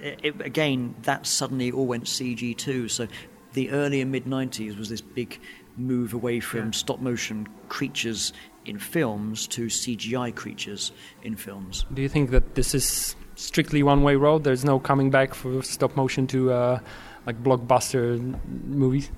it, 0.00 0.40
again, 0.40 0.94
that 1.02 1.26
suddenly 1.26 1.70
all 1.70 1.86
went 1.86 2.04
CG 2.04 2.56
too. 2.56 2.88
So 2.88 3.06
the 3.52 3.70
early 3.70 4.00
and 4.00 4.10
mid 4.12 4.24
'90s 4.24 4.76
was 4.78 4.88
this 4.88 5.00
big 5.00 5.40
move 5.76 6.14
away 6.14 6.40
from 6.40 6.66
Yeah. 6.66 6.70
stop 6.72 7.00
motion 7.00 7.46
creatures 7.68 8.32
in 8.66 8.78
films 8.78 9.46
to 9.48 9.66
CGI 9.66 10.34
creatures 10.34 10.92
in 11.22 11.36
films. 11.36 11.84
Do 11.92 12.02
you 12.02 12.08
think 12.08 12.30
that 12.30 12.54
this 12.54 12.74
is 12.74 13.16
strictly 13.36 13.82
one 13.82 14.02
way 14.02 14.16
road? 14.16 14.44
There's 14.44 14.64
no 14.64 14.78
coming 14.78 15.10
back 15.10 15.34
for 15.34 15.62
stop 15.62 15.96
motion 15.96 16.26
to 16.28 16.52
uh, 16.52 16.80
like 17.26 17.42
blockbuster 17.42 18.38
movies. 18.64 19.10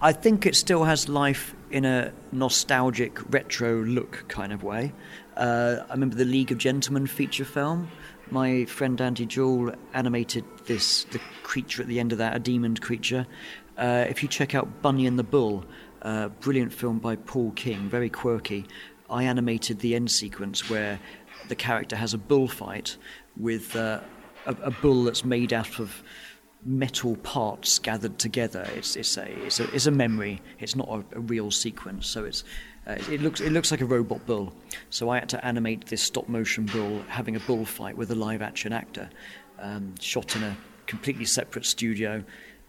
I 0.00 0.12
think 0.12 0.46
it 0.46 0.56
still 0.56 0.84
has 0.84 1.08
life 1.08 1.54
in 1.70 1.84
a 1.84 2.12
nostalgic 2.32 3.18
retro 3.32 3.82
look 3.84 4.24
kind 4.28 4.52
of 4.52 4.62
way. 4.62 4.92
Uh, 5.36 5.84
I 5.88 5.92
remember 5.92 6.16
the 6.16 6.24
League 6.24 6.50
of 6.50 6.58
Gentlemen 6.58 7.06
feature 7.06 7.44
film. 7.44 7.88
My 8.30 8.64
friend 8.64 9.00
Andy 9.00 9.26
Jewell 9.26 9.74
animated 9.92 10.44
this 10.66 11.04
the 11.04 11.20
creature 11.42 11.82
at 11.82 11.88
the 11.88 12.00
end 12.00 12.12
of 12.12 12.18
that, 12.18 12.34
a 12.34 12.38
demon 12.38 12.76
creature. 12.76 13.26
Uh, 13.76 14.06
if 14.08 14.22
you 14.22 14.28
check 14.28 14.54
out 14.54 14.82
Bunny 14.82 15.06
and 15.06 15.18
the 15.18 15.24
Bull, 15.24 15.64
uh, 16.02 16.28
brilliant 16.28 16.72
film 16.72 16.98
by 16.98 17.16
Paul 17.16 17.50
King, 17.52 17.88
very 17.88 18.08
quirky. 18.08 18.66
I 19.10 19.24
animated 19.24 19.80
the 19.80 19.94
end 19.94 20.10
sequence 20.10 20.70
where 20.70 20.98
the 21.48 21.54
character 21.54 21.96
has 21.96 22.14
a 22.14 22.18
bullfight 22.18 22.96
with 23.36 23.74
uh, 23.76 24.00
a, 24.46 24.56
a 24.62 24.70
bull 24.70 25.04
that's 25.04 25.24
made 25.24 25.52
out 25.52 25.80
of 25.80 26.02
metal 26.64 27.16
parts 27.16 27.78
gathered 27.78 28.18
together. 28.18 28.66
It's 28.74 28.96
it's 28.96 29.16
a 29.16 29.26
it's 29.44 29.60
a, 29.60 29.74
it's 29.74 29.86
a 29.86 29.90
memory. 29.90 30.40
It's 30.58 30.76
not 30.76 30.88
a, 30.88 31.16
a 31.16 31.20
real 31.20 31.50
sequence. 31.50 32.06
So 32.06 32.24
it's 32.24 32.44
uh, 32.86 32.96
it 33.10 33.20
looks 33.20 33.40
it 33.40 33.50
looks 33.50 33.70
like 33.70 33.80
a 33.80 33.86
robot 33.86 34.24
bull. 34.26 34.52
So 34.90 35.10
I 35.10 35.18
had 35.18 35.28
to 35.30 35.44
animate 35.44 35.86
this 35.86 36.02
stop 36.02 36.28
motion 36.28 36.66
bull 36.66 37.02
having 37.08 37.36
a 37.36 37.40
bullfight 37.40 37.96
with 37.96 38.10
a 38.10 38.14
live 38.14 38.42
action 38.42 38.72
actor, 38.72 39.10
um, 39.58 39.94
shot 40.00 40.36
in 40.36 40.42
a 40.42 40.56
completely 40.86 41.24
separate 41.24 41.66
studio. 41.66 42.24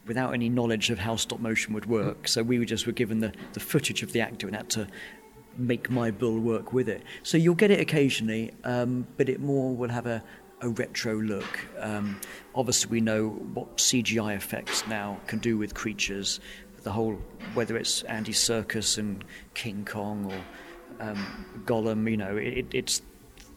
Without 0.08 0.34
any 0.34 0.50
knowledge 0.50 0.90
of 0.90 0.98
how 0.98 1.16
stop 1.16 1.40
motion 1.40 1.76
would 1.76 1.86
work, 1.86 2.28
so 2.28 2.42
we 2.42 2.58
were 2.58 2.66
just 2.66 2.88
were 2.88 2.92
given 2.92 3.20
the, 3.20 3.32
the 3.54 3.60
footage 3.60 4.02
of 4.02 4.14
the 4.14 4.20
actor 4.20 4.48
and 4.48 4.56
had 4.56 4.68
to 4.72 4.88
make 5.58 5.90
my 5.90 6.12
bill 6.12 6.40
work 6.40 6.74
with 6.74 6.90
it. 6.90 7.04
So 7.24 7.38
you'll 7.38 7.56
get 7.56 7.72
it 7.72 7.80
occasionally, 7.80 8.52
um, 8.64 9.08
but 9.18 9.30
it 9.30 9.40
more 9.40 9.76
will 9.76 9.90
have 9.90 10.06
a, 10.06 10.24
a 10.62 10.70
retro 10.70 11.16
look. 11.22 11.60
Um, 11.80 12.20
obviously, 12.56 12.90
we 12.92 13.02
know 13.02 13.30
what 13.30 13.78
CGI 13.78 14.36
effects 14.36 14.86
now 14.88 15.20
can 15.28 15.40
do 15.40 15.58
with 15.58 15.74
creatures. 15.74 16.40
The 16.84 16.92
whole, 16.92 17.20
whether 17.54 17.78
it's 17.78 18.04
Andy 18.04 18.34
Serkis 18.34 18.98
and 18.98 19.24
King 19.54 19.86
Kong 19.86 20.32
or 20.32 21.06
um, 21.06 21.46
Gollum, 21.66 22.10
you 22.10 22.18
know, 22.18 22.38
it, 22.38 22.66
it's 22.72 23.02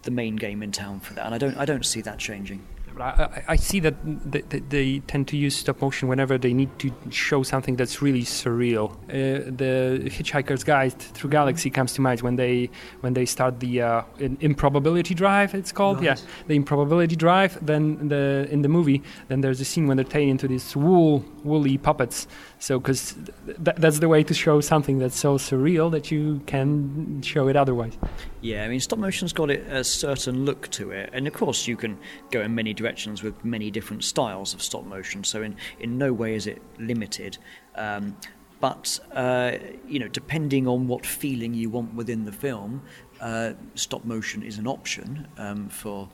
the 0.03 0.11
main 0.11 0.37
game 0.37 0.63
in 0.63 0.73
town 0.73 1.01
for 1.01 1.15
that, 1.15 1.27
and 1.27 1.35
I 1.35 1.39
don't, 1.39 1.57
I 1.57 1.65
don't 1.65 1.87
see 1.87 2.03
that 2.03 2.19
changing. 2.19 2.67
I, 3.01 3.43
I, 3.49 3.57
see 3.57 3.81
that 3.81 3.95
th- 4.33 4.49
th- 4.49 4.65
they 4.69 4.99
tend 5.01 5.29
to 5.29 5.37
use 5.37 5.57
stop 5.57 5.81
motion 5.81 6.09
whenever 6.09 6.39
they 6.39 6.53
need 6.53 6.79
to 6.79 6.93
show 7.11 7.43
something 7.43 7.77
that's 7.77 8.01
really 8.01 8.23
surreal. 8.23 8.93
Uh, 9.09 9.51
the 9.57 10.01
Hitchhiker's 10.11 10.65
Guide 10.65 10.99
Through 10.99 11.31
Galaxy 11.31 11.71
comes 11.71 11.93
to 11.95 12.01
mind 12.01 12.21
when 12.23 12.37
they 12.37 12.71
when 13.01 13.15
they 13.15 13.25
start 13.27 13.61
the 13.61 13.83
uh, 13.83 14.03
improbability 14.41 15.15
drive. 15.15 15.55
It's 15.55 15.73
called 15.73 15.97
Right. 15.99 16.05
yeah, 16.05 16.17
the 16.47 16.55
improbability 16.55 17.17
drive. 17.17 17.59
Then 17.65 18.09
the 18.09 18.47
in 18.51 18.63
the 18.63 18.69
movie, 18.69 19.03
then 19.29 19.41
there's 19.41 19.61
a 19.61 19.65
scene 19.65 19.87
when 19.87 19.97
they're 19.97 20.05
taken 20.05 20.31
into 20.31 20.49
these 20.49 20.77
wool 20.77 21.25
woolly 21.43 21.79
puppets. 21.79 22.27
So 22.65 22.79
because 22.79 23.13
th- 23.13 23.59
th- 23.63 23.77
that's 23.77 23.99
the 23.99 24.09
way 24.09 24.25
to 24.25 24.33
show 24.33 24.63
something 24.63 24.99
that's 24.99 25.19
so 25.19 25.37
surreal 25.37 25.91
that 25.91 26.11
you 26.11 26.41
can 26.47 27.21
show 27.21 27.47
it 27.49 27.57
otherwise. 27.57 27.99
Yeah, 28.41 28.65
I 28.65 28.69
mean, 28.69 28.81
stop 28.81 28.99
motion's 28.99 29.35
got 29.35 29.51
it, 29.51 29.67
a 29.71 29.85
certain 29.85 30.47
look 30.47 30.71
to 30.71 30.91
it, 30.91 31.11
and 31.13 31.27
of 31.27 31.35
course, 31.35 31.67
you 31.67 31.77
can 31.77 31.99
go 32.31 32.41
in 32.41 32.55
many 32.55 32.73
directions 32.73 33.23
with 33.23 33.45
many 33.45 33.71
different 33.71 34.03
styles 34.03 34.55
of 34.55 34.63
stop 34.63 34.87
motion. 34.87 35.25
So, 35.25 35.43
in, 35.43 35.57
in 35.79 35.99
no 35.99 36.15
way 36.15 36.37
is 36.37 36.47
it 36.47 36.63
limited. 36.79 37.37
Um, 37.75 38.17
but 38.61 38.99
uh, 39.13 39.59
you 39.87 39.99
know, 39.99 40.09
depending 40.09 40.67
on 40.67 40.89
what 40.89 41.05
feeling 41.05 41.53
you 41.53 41.69
want 41.69 41.93
within 41.93 42.25
the 42.25 42.33
film, 42.33 42.81
uh, 43.21 43.53
stop 43.75 44.07
motion 44.07 44.43
is 44.43 44.57
an 44.57 44.67
option 44.67 45.29
um, 45.37 45.69
for 45.69 46.09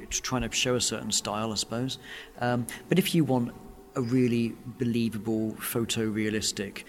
it's 0.00 0.18
trying 0.18 0.42
to 0.42 0.50
show 0.50 0.74
a 0.74 0.80
certain 0.80 1.12
style, 1.12 1.52
I 1.52 1.54
suppose. 1.54 2.00
Um, 2.40 2.66
but 2.88 2.98
if 2.98 3.14
you 3.14 3.22
want 3.22 3.52
a 3.94 4.02
really 4.02 4.54
believable, 4.78 5.52
photorealistic 5.52 6.84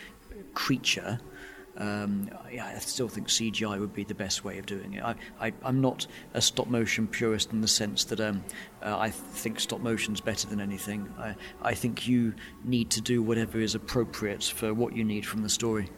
creature, 0.54 1.20
Um, 1.76 2.30
yeah, 2.52 2.68
I 2.68 2.78
still 2.80 3.08
think 3.08 3.30
CGI 3.30 3.80
would 3.80 3.94
be 3.94 4.04
the 4.04 4.14
best 4.14 4.44
way 4.44 4.60
of 4.60 4.66
doing 4.68 4.94
it. 4.94 5.04
I, 5.04 5.54
I'm 5.64 5.82
not 5.82 6.06
a 6.36 6.42
stop 6.42 6.68
motion 6.68 7.08
purist 7.08 7.52
in 7.52 7.62
the 7.62 7.68
sense 7.68 8.04
that 8.06 8.20
um, 8.20 8.44
uh, 8.84 8.98
I 8.98 9.10
think 9.10 9.60
stop 9.60 9.80
motion's 9.80 10.22
better 10.22 10.48
than 10.48 10.60
anything. 10.60 11.12
I, 11.18 11.36
I 11.64 11.74
think 11.74 12.08
you 12.08 12.36
need 12.64 12.92
to 12.92 13.02
do 13.02 13.24
whatever 13.24 13.60
is 13.60 13.74
appropriate 13.74 14.44
for 14.44 14.74
what 14.74 14.96
you 14.96 15.04
need 15.04 15.26
from 15.26 15.42
the 15.42 15.50
story. 15.50 15.90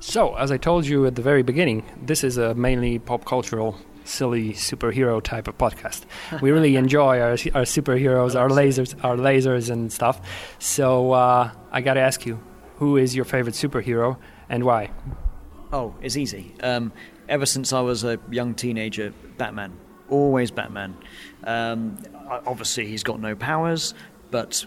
So, 0.00 0.34
as 0.34 0.50
I 0.50 0.56
told 0.56 0.84
you 0.84 1.06
at 1.06 1.14
the 1.14 1.22
very 1.22 1.44
beginning, 1.44 1.84
this 2.04 2.24
is 2.24 2.36
a 2.36 2.52
mainly 2.54 2.98
pop 2.98 3.24
cultural, 3.24 3.76
silly 4.04 4.52
superhero 4.52 5.22
type 5.22 5.48
of 5.48 5.58
podcast. 5.58 6.04
We 6.42 6.50
really 6.50 6.76
enjoy 6.76 7.20
our, 7.20 7.32
our 7.32 7.64
superheroes, 7.64 8.38
our 8.38 8.48
lasers, 8.48 8.94
our 9.04 9.16
lasers 9.16 9.70
and 9.70 9.92
stuff. 9.92 10.20
So, 10.58 11.12
uh, 11.12 11.50
I 11.70 11.80
got 11.80 11.94
to 11.94 12.00
ask 12.00 12.26
you, 12.26 12.40
who 12.76 12.96
is 12.96 13.14
your 13.14 13.24
favorite 13.24 13.54
superhero 13.54 14.16
and 14.48 14.64
why? 14.64 14.90
Oh, 15.72 15.94
it's 16.02 16.16
easy. 16.16 16.54
Um, 16.62 16.92
ever 17.28 17.46
since 17.46 17.72
I 17.72 17.80
was 17.80 18.04
a 18.04 18.18
young 18.30 18.54
teenager, 18.54 19.12
Batman. 19.38 19.72
Always 20.08 20.50
Batman. 20.50 20.96
Um, 21.44 21.98
obviously, 22.28 22.86
he's 22.86 23.02
got 23.02 23.20
no 23.20 23.34
powers, 23.34 23.94
but 24.30 24.64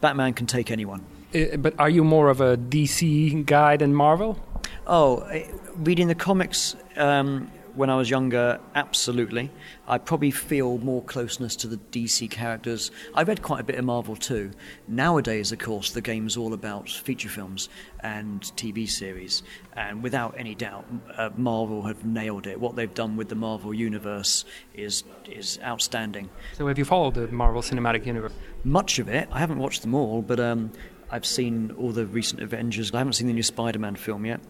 Batman 0.00 0.34
can 0.34 0.46
take 0.46 0.70
anyone. 0.70 1.04
Uh, 1.34 1.56
but 1.56 1.74
are 1.78 1.90
you 1.90 2.04
more 2.04 2.28
of 2.28 2.40
a 2.40 2.56
DC 2.56 3.44
guy 3.46 3.76
than 3.76 3.94
Marvel? 3.94 4.38
Oh, 4.86 5.18
eh, 5.20 5.46
reading 5.76 6.08
the 6.08 6.14
comics 6.14 6.76
um, 6.96 7.50
when 7.74 7.90
I 7.90 7.96
was 7.96 8.10
younger, 8.10 8.60
absolutely. 8.74 9.50
I 9.86 9.98
probably 9.98 10.30
feel 10.30 10.78
more 10.78 11.02
closeness 11.02 11.56
to 11.56 11.66
the 11.66 11.76
DC 11.76 12.30
characters. 12.30 12.90
I 13.14 13.22
read 13.22 13.42
quite 13.42 13.60
a 13.60 13.64
bit 13.64 13.76
of 13.76 13.84
Marvel 13.84 14.16
too. 14.16 14.50
Nowadays, 14.88 15.52
of 15.52 15.58
course, 15.58 15.90
the 15.90 16.00
game's 16.00 16.36
all 16.36 16.52
about 16.52 16.88
feature 16.88 17.28
films 17.28 17.68
and 18.00 18.42
TV 18.56 18.88
series, 18.88 19.42
and 19.74 20.02
without 20.02 20.34
any 20.38 20.54
doubt, 20.54 20.84
uh, 21.16 21.30
Marvel 21.36 21.82
have 21.82 22.04
nailed 22.04 22.46
it. 22.46 22.60
What 22.60 22.76
they've 22.76 22.92
done 22.92 23.16
with 23.16 23.28
the 23.28 23.34
Marvel 23.34 23.74
universe 23.74 24.44
is 24.74 25.04
is 25.26 25.58
outstanding. 25.62 26.28
So, 26.54 26.66
have 26.66 26.78
you 26.78 26.84
followed 26.84 27.14
the 27.14 27.28
Marvel 27.28 27.62
Cinematic 27.62 28.06
Universe? 28.06 28.32
Much 28.64 28.98
of 28.98 29.08
it. 29.08 29.28
I 29.32 29.38
haven't 29.38 29.58
watched 29.58 29.82
them 29.82 29.94
all, 29.94 30.22
but 30.22 30.40
um, 30.40 30.72
I've 31.10 31.26
seen 31.26 31.74
all 31.78 31.90
the 31.90 32.06
recent 32.06 32.42
Avengers. 32.42 32.92
I 32.94 32.98
haven't 32.98 33.14
seen 33.14 33.26
the 33.26 33.32
new 33.32 33.42
Spider-Man 33.42 33.96
film 33.96 34.24
yet. 34.24 34.40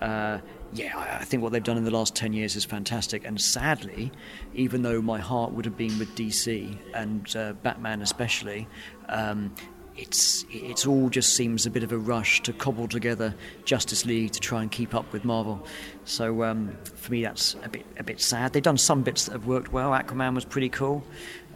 Uh, 0.00 0.38
yeah, 0.72 1.18
I 1.20 1.24
think 1.24 1.42
what 1.42 1.52
they've 1.52 1.62
done 1.62 1.76
in 1.76 1.84
the 1.84 1.90
last 1.90 2.14
10 2.14 2.32
years 2.32 2.56
is 2.56 2.64
fantastic. 2.64 3.24
And 3.24 3.40
sadly, 3.40 4.12
even 4.54 4.82
though 4.82 5.00
my 5.00 5.18
heart 5.18 5.52
would 5.52 5.64
have 5.64 5.76
been 5.76 5.98
with 5.98 6.14
DC 6.14 6.76
and 6.94 7.36
uh, 7.36 7.52
Batman 7.62 8.02
especially, 8.02 8.66
um, 9.08 9.54
it's 9.98 10.44
it's 10.50 10.86
all 10.86 11.10
just 11.10 11.34
seems 11.34 11.66
a 11.66 11.70
bit 11.70 11.82
of 11.82 11.90
a 11.90 11.98
rush 11.98 12.40
to 12.44 12.52
cobble 12.52 12.86
together 12.86 13.34
Justice 13.64 14.06
League 14.06 14.30
to 14.32 14.40
try 14.40 14.62
and 14.62 14.70
keep 14.70 14.94
up 14.94 15.12
with 15.12 15.24
Marvel. 15.24 15.66
So 16.04 16.44
um, 16.44 16.76
for 16.84 17.10
me, 17.10 17.22
that's 17.24 17.56
a 17.64 17.68
bit 17.68 17.84
a 17.98 18.04
bit 18.04 18.20
sad. 18.20 18.52
They've 18.52 18.62
done 18.62 18.78
some 18.78 19.02
bits 19.02 19.26
that 19.26 19.32
have 19.32 19.46
worked 19.46 19.72
well. 19.72 19.90
Aquaman 19.90 20.34
was 20.34 20.44
pretty 20.44 20.68
cool. 20.68 21.04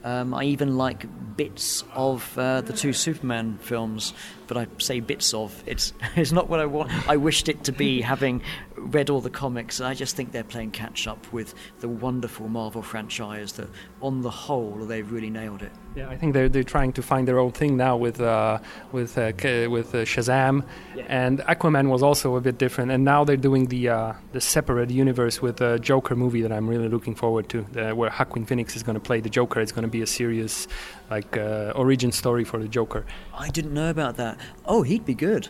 Um, 0.04 0.34
I 0.34 0.44
even 0.44 0.76
like 0.76 1.06
bits 1.36 1.84
of 1.94 2.36
uh, 2.38 2.60
the 2.60 2.72
two 2.72 2.92
Superman 2.92 3.58
films, 3.60 4.12
but 4.46 4.56
I 4.56 4.66
say 4.78 5.00
bits 5.00 5.32
of. 5.34 5.62
It's 5.66 5.92
it's 6.16 6.32
not 6.32 6.48
what 6.48 6.60
I 6.60 6.66
want. 6.66 6.90
I 7.08 7.16
wished 7.16 7.48
it 7.48 7.64
to 7.64 7.72
be, 7.72 8.00
having 8.12 8.42
read 8.76 9.10
all 9.10 9.20
the 9.20 9.30
comics. 9.30 9.80
I 9.80 9.94
just 9.94 10.16
think 10.16 10.32
they're 10.32 10.44
playing 10.44 10.72
catch 10.72 11.06
up 11.06 11.32
with 11.32 11.54
the 11.80 11.88
wonderful 11.88 12.48
Marvel 12.48 12.82
franchise. 12.82 13.52
That, 13.52 13.68
on 14.00 14.22
the 14.22 14.30
whole, 14.30 14.74
they've 14.86 15.10
really 15.10 15.30
nailed 15.30 15.62
it. 15.62 15.72
Yeah, 15.94 16.08
I 16.08 16.16
think 16.16 16.34
they're 16.34 16.48
they're 16.48 16.64
trying 16.64 16.92
to 16.94 17.02
find 17.02 17.28
their 17.28 17.38
own 17.38 17.52
thing 17.52 17.76
now 17.76 17.96
with 17.96 18.20
uh, 18.20 18.58
with 18.92 19.16
uh, 19.18 19.32
with 19.70 19.94
uh, 19.94 20.04
Shazam, 20.04 20.64
yeah. 20.96 21.04
and 21.08 21.40
Aquaman 21.40 21.88
was 21.88 22.02
also 22.02 22.36
a 22.36 22.40
bit 22.40 22.58
different. 22.58 22.90
And 22.90 23.04
now 23.04 23.24
they're 23.24 23.36
doing 23.36 23.66
the 23.66 23.88
uh, 23.90 24.12
the 24.32 24.40
separate 24.40 24.90
universe 24.90 25.40
with 25.40 25.60
a 25.60 25.78
Joker 25.78 26.16
movie 26.16 26.42
that 26.42 26.52
I'm 26.52 26.68
really 26.68 26.88
looking 26.88 27.14
forward 27.14 27.48
to, 27.50 27.62
where 27.94 28.10
Joaquin 28.10 28.46
Phoenix 28.46 28.74
is 28.74 28.82
going 28.82 28.94
to 28.94 29.00
play 29.00 29.20
the 29.20 29.30
Joker. 29.30 29.60
It's 29.60 29.72
going 29.72 29.84
to 29.84 29.91
be 29.92 30.02
a 30.02 30.06
serious 30.06 30.66
like 31.10 31.36
uh, 31.36 31.72
origin 31.76 32.10
story 32.10 32.44
for 32.44 32.58
the 32.58 32.68
Joker. 32.68 33.04
I 33.32 33.48
didn't 33.50 33.74
know 33.74 33.90
about 33.90 34.16
that. 34.16 34.38
Oh, 34.64 34.82
he'd 34.82 35.04
be 35.04 35.14
good. 35.14 35.48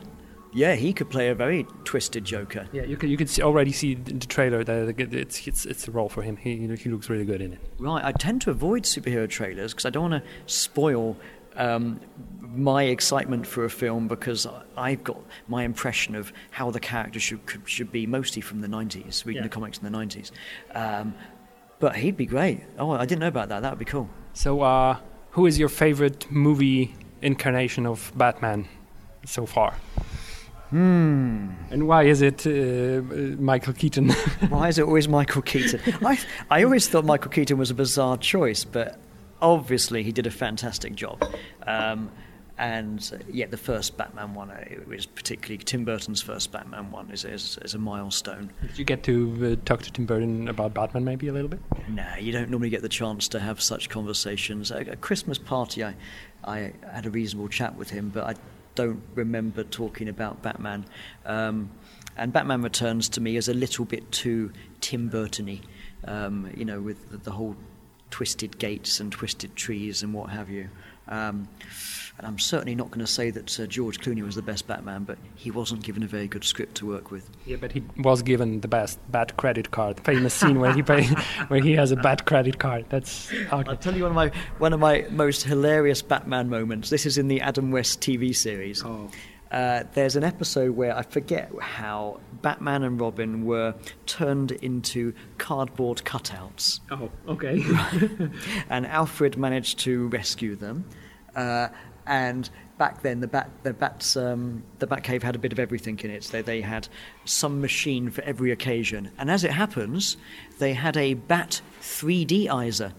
Yeah, 0.55 0.75
he 0.75 0.93
could 0.93 1.09
play 1.09 1.29
a 1.29 1.35
very 1.35 1.67
twisted 1.85 2.27
Joker. 2.27 2.69
Yeah, 2.73 2.83
you 2.83 2.99
could 2.99 3.09
you 3.09 3.17
could 3.17 3.31
see, 3.31 3.43
already 3.43 3.73
see 3.73 3.95
the 3.95 4.27
trailer 4.27 4.63
that 4.63 5.01
it's 5.15 5.47
it's 5.47 5.65
it's 5.65 5.89
a 5.89 5.91
role 5.91 6.11
for 6.11 6.23
him. 6.23 6.37
He 6.37 6.67
he 6.77 6.91
looks 6.91 7.09
really 7.09 7.25
good 7.25 7.41
in 7.41 7.55
it. 7.55 7.61
Right, 7.79 8.05
I 8.05 8.13
tend 8.13 8.43
to 8.43 8.51
avoid 8.51 8.83
superhero 8.83 9.29
trailers 9.29 9.73
because 9.73 9.87
I 9.87 9.91
don't 9.91 10.11
want 10.11 10.23
to 10.23 10.31
spoil 10.53 11.17
um, 11.57 12.01
my 12.41 12.85
excitement 12.85 13.47
for 13.47 13.65
a 13.65 13.71
film 13.71 14.09
because 14.09 14.47
I've 14.77 15.03
got 15.05 15.21
my 15.49 15.65
impression 15.65 16.15
of 16.15 16.33
how 16.51 16.71
the 16.71 16.81
character 16.81 17.21
should 17.21 17.41
should 17.65 17.91
be 17.91 18.07
mostly 18.07 18.43
from 18.43 18.61
the 18.61 18.69
90s, 18.69 19.25
reading 19.25 19.43
yeah. 19.43 19.49
the 19.49 19.55
comics 19.55 19.79
in 19.79 19.91
the 19.91 19.97
90s. 19.99 20.31
Um, 20.75 21.15
but 21.83 21.97
he'd 21.97 22.17
be 22.17 22.27
great. 22.27 22.61
Oh, 22.79 22.93
I 22.93 23.07
didn't 23.07 23.19
know 23.19 23.27
about 23.37 23.49
that. 23.49 23.63
That 23.63 23.73
would 23.73 23.79
be 23.81 23.85
cool. 23.85 24.09
So, 24.35 24.61
uh, 24.61 24.99
who 25.33 25.47
is 25.47 25.59
your 25.59 25.69
favorite 25.69 26.31
movie 26.31 26.95
incarnation 27.21 27.87
of 27.87 28.13
Batman 28.15 28.69
so 29.27 29.47
far? 29.47 29.75
Hmm. 30.71 31.49
And 31.73 31.89
why 31.89 32.05
is 32.05 32.23
it 32.23 32.47
uh, 32.47 33.03
Michael 33.43 33.73
Keaton? 33.73 34.11
why 34.49 34.69
is 34.69 34.79
it 34.79 34.85
always 34.85 35.09
Michael 35.09 35.43
Keaton? 35.43 35.81
I, 36.07 36.21
I 36.49 36.63
always 36.63 36.87
thought 36.87 37.05
Michael 37.05 37.33
Keaton 37.33 37.59
was 37.59 37.73
a 37.73 37.75
bizarre 37.75 38.17
choice, 38.17 38.63
but 38.65 39.01
obviously 39.41 40.05
he 40.05 40.13
did 40.13 40.29
a 40.29 40.31
fantastic 40.31 40.95
job. 40.95 41.21
Um, 41.67 42.13
and 42.59 43.11
uh, 43.15 43.23
yeah, 43.31 43.47
the 43.47 43.57
first 43.57 43.97
Batman 43.97 44.35
one, 44.35 44.51
uh, 44.51 44.65
it 44.69 44.87
was 44.87 45.07
particularly 45.07 45.59
Tim 45.59 45.85
Burton's 45.85 46.21
first 46.21 46.53
Batman 46.53 46.91
one, 46.91 47.11
is, 47.11 47.25
is, 47.25 47.59
is 47.63 47.75
a 47.75 47.79
milestone. 47.79 48.53
Did 48.63 48.79
you 48.79 48.85
get 48.85 49.03
to 49.05 49.59
uh, 49.59 49.65
talk 49.65 49.83
to 49.83 49.91
Tim 49.91 50.07
Burton 50.07 50.49
about 50.49 50.75
Batman 50.75 51.05
maybe 51.05 51.29
a 51.29 51.33
little 51.33 51.49
bit? 51.49 51.61
No, 51.89 52.07
you 52.21 52.33
don't 52.33 52.51
normally 52.51 52.71
get 52.71 52.83
the 52.83 52.89
chance 52.89 53.29
to 53.29 53.41
have 53.41 53.61
such 53.61 53.89
conversations. 53.89 54.71
At 54.71 54.89
a 54.89 54.97
Christmas 54.97 55.39
party, 55.39 55.83
I, 55.83 55.95
I 56.45 56.73
had 56.93 57.07
a 57.07 57.11
reasonable 57.11 57.49
chat 57.49 57.77
with 57.77 57.91
him, 57.91 58.11
but 58.11 58.25
I 58.25 58.35
don't 58.75 59.03
remember 59.15 59.65
talking 59.65 60.09
about 60.09 60.43
Batman. 60.43 60.85
Um, 61.25 61.71
and 62.17 62.33
Batman 62.33 62.63
Returns 62.63 63.09
to 63.11 63.21
me 63.21 63.37
is 63.37 63.49
a 63.49 63.55
little 63.55 63.85
bit 63.85 64.11
too 64.13 64.53
Tim 64.81 65.11
Burtony, 65.11 65.61
um, 66.05 66.51
you 66.55 66.65
know, 66.65 66.81
with 66.81 67.11
the, 67.11 67.17
the, 67.17 67.31
whole 67.31 67.57
twisted 68.11 68.59
gates 68.59 69.01
and 69.01 69.11
twisted 69.11 69.57
trees 69.57 70.03
and 70.03 70.13
what 70.13 70.31
have 70.31 70.51
you. 70.51 70.69
Um, 71.09 71.49
and 72.19 72.27
I'm 72.27 72.39
certainly 72.39 72.75
not 72.75 72.89
going 72.91 73.05
to 73.05 73.11
say 73.11 73.31
that 73.31 73.59
uh, 73.59 73.67
George 73.67 74.01
Clooney 74.01 74.23
was 74.23 74.35
the 74.35 74.43
best 74.43 74.67
Batman, 74.67 75.05
but 75.05 75.19
he 75.35 75.51
wasn't 75.51 75.83
given 75.83 76.03
a 76.03 76.07
very 76.07 76.29
good 76.29 76.45
script 76.45 76.77
to 76.77 76.87
work 76.87 77.11
with. 77.11 77.29
Yeah, 77.47 77.57
but 77.57 77.73
he 77.73 77.83
was 77.99 78.23
given 78.23 78.61
the 78.61 78.69
best 78.69 78.99
bad 79.11 79.37
credit 79.37 79.71
card. 79.71 79.99
Famous 80.01 80.35
scene 80.35 80.61
where 80.61 80.73
he 80.73 80.83
pay, 80.83 81.05
where 81.49 81.61
he 81.61 81.73
has 81.73 81.91
a 81.91 81.97
bad 81.97 82.25
credit 82.27 82.59
card. 82.59 82.85
That's 82.91 83.33
okay. 83.33 83.49
I'll 83.51 83.77
tell 83.77 83.97
you 83.97 84.03
one 84.03 84.13
of 84.13 84.17
my 84.17 84.31
one 84.59 84.73
of 84.73 84.81
my 84.81 85.07
most 85.11 85.43
hilarious 85.43 86.03
Batman 86.03 86.49
moments. 86.49 86.91
This 86.91 87.07
is 87.07 87.19
in 87.19 87.29
the 87.29 87.41
Adam 87.41 87.71
West 87.71 88.01
TV 88.01 88.35
series. 88.35 88.85
Oh. 88.85 89.11
Uh, 89.53 89.85
there's 89.93 90.17
an 90.17 90.25
episode 90.25 90.75
where 90.75 90.97
I 90.97 91.03
forget 91.03 91.53
how 91.61 92.21
Batman 92.41 92.85
and 92.85 92.99
Robin 92.99 93.45
were 93.45 93.75
turned 94.07 94.51
into 94.51 95.13
cardboard 95.37 95.99
cutouts. 95.99 96.81
Oh, 96.91 97.11
okay. 97.29 97.63
and 98.71 98.87
Alfred 98.87 99.37
managed 99.37 99.79
to 99.81 100.09
rescue 100.09 100.57
them. 100.57 100.87
Uh, 101.37 101.69
and 102.07 102.49
back 102.79 103.03
then 103.03 103.21
the 103.21 103.29
bat 103.29 103.49
the 103.63 103.73
bats 103.73 104.17
um, 104.17 104.65
the 104.81 104.87
Batcave 104.87 105.23
had 105.23 105.37
a 105.37 105.39
bit 105.39 105.53
of 105.53 105.61
everything 105.61 106.01
in 106.03 106.11
it. 106.11 106.25
They 106.25 106.43
they 106.43 106.61
had 106.63 106.89
some 107.27 107.61
machine 107.61 108.11
for 108.11 108.23
every 108.23 108.51
occasion, 108.51 109.11
and 109.19 109.31
as 109.31 109.45
it 109.45 109.53
happens, 109.53 110.17
they 110.59 110.73
had 110.73 110.97
a 110.97 111.15
bat 111.15 111.61
3D-izer 111.81 112.93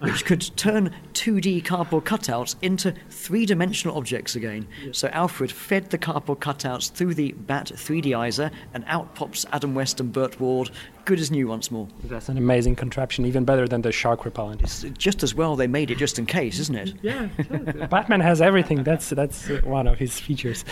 which 0.00 0.24
could 0.24 0.56
turn 0.56 0.94
2D 1.14 1.64
cardboard 1.64 2.04
cutouts 2.04 2.54
into 2.62 2.94
three 3.28 3.44
dimensional 3.44 3.94
objects 3.94 4.34
again. 4.34 4.66
So 4.92 5.08
Alfred 5.08 5.52
fed 5.52 5.90
the 5.90 5.98
cardboard 5.98 6.40
cutouts 6.40 6.90
through 6.90 7.12
the 7.12 7.32
BAT 7.32 7.66
3Dizer, 7.66 8.50
and 8.72 8.84
out 8.86 9.14
pops 9.14 9.44
Adam 9.52 9.74
West 9.74 10.00
and 10.00 10.10
Burt 10.10 10.40
Ward, 10.40 10.70
good 11.04 11.20
as 11.20 11.30
new 11.30 11.46
once 11.46 11.70
more. 11.70 11.86
That's 12.04 12.30
an 12.30 12.38
amazing 12.38 12.76
contraption, 12.76 13.26
even 13.26 13.44
better 13.44 13.68
than 13.68 13.82
the 13.82 13.92
shark 13.92 14.24
repellent. 14.24 14.62
It's 14.62 14.80
just 14.96 15.22
as 15.22 15.34
well 15.34 15.56
they 15.56 15.66
made 15.66 15.90
it 15.90 15.98
just 15.98 16.18
in 16.18 16.24
case, 16.24 16.58
isn't 16.58 16.74
it? 16.74 16.94
yeah, 17.02 17.26
Batman 17.90 18.20
has 18.20 18.40
everything. 18.40 18.82
That's 18.82 19.10
that's 19.10 19.46
one 19.62 19.86
of 19.86 19.98
his 19.98 20.18
features. 20.18 20.64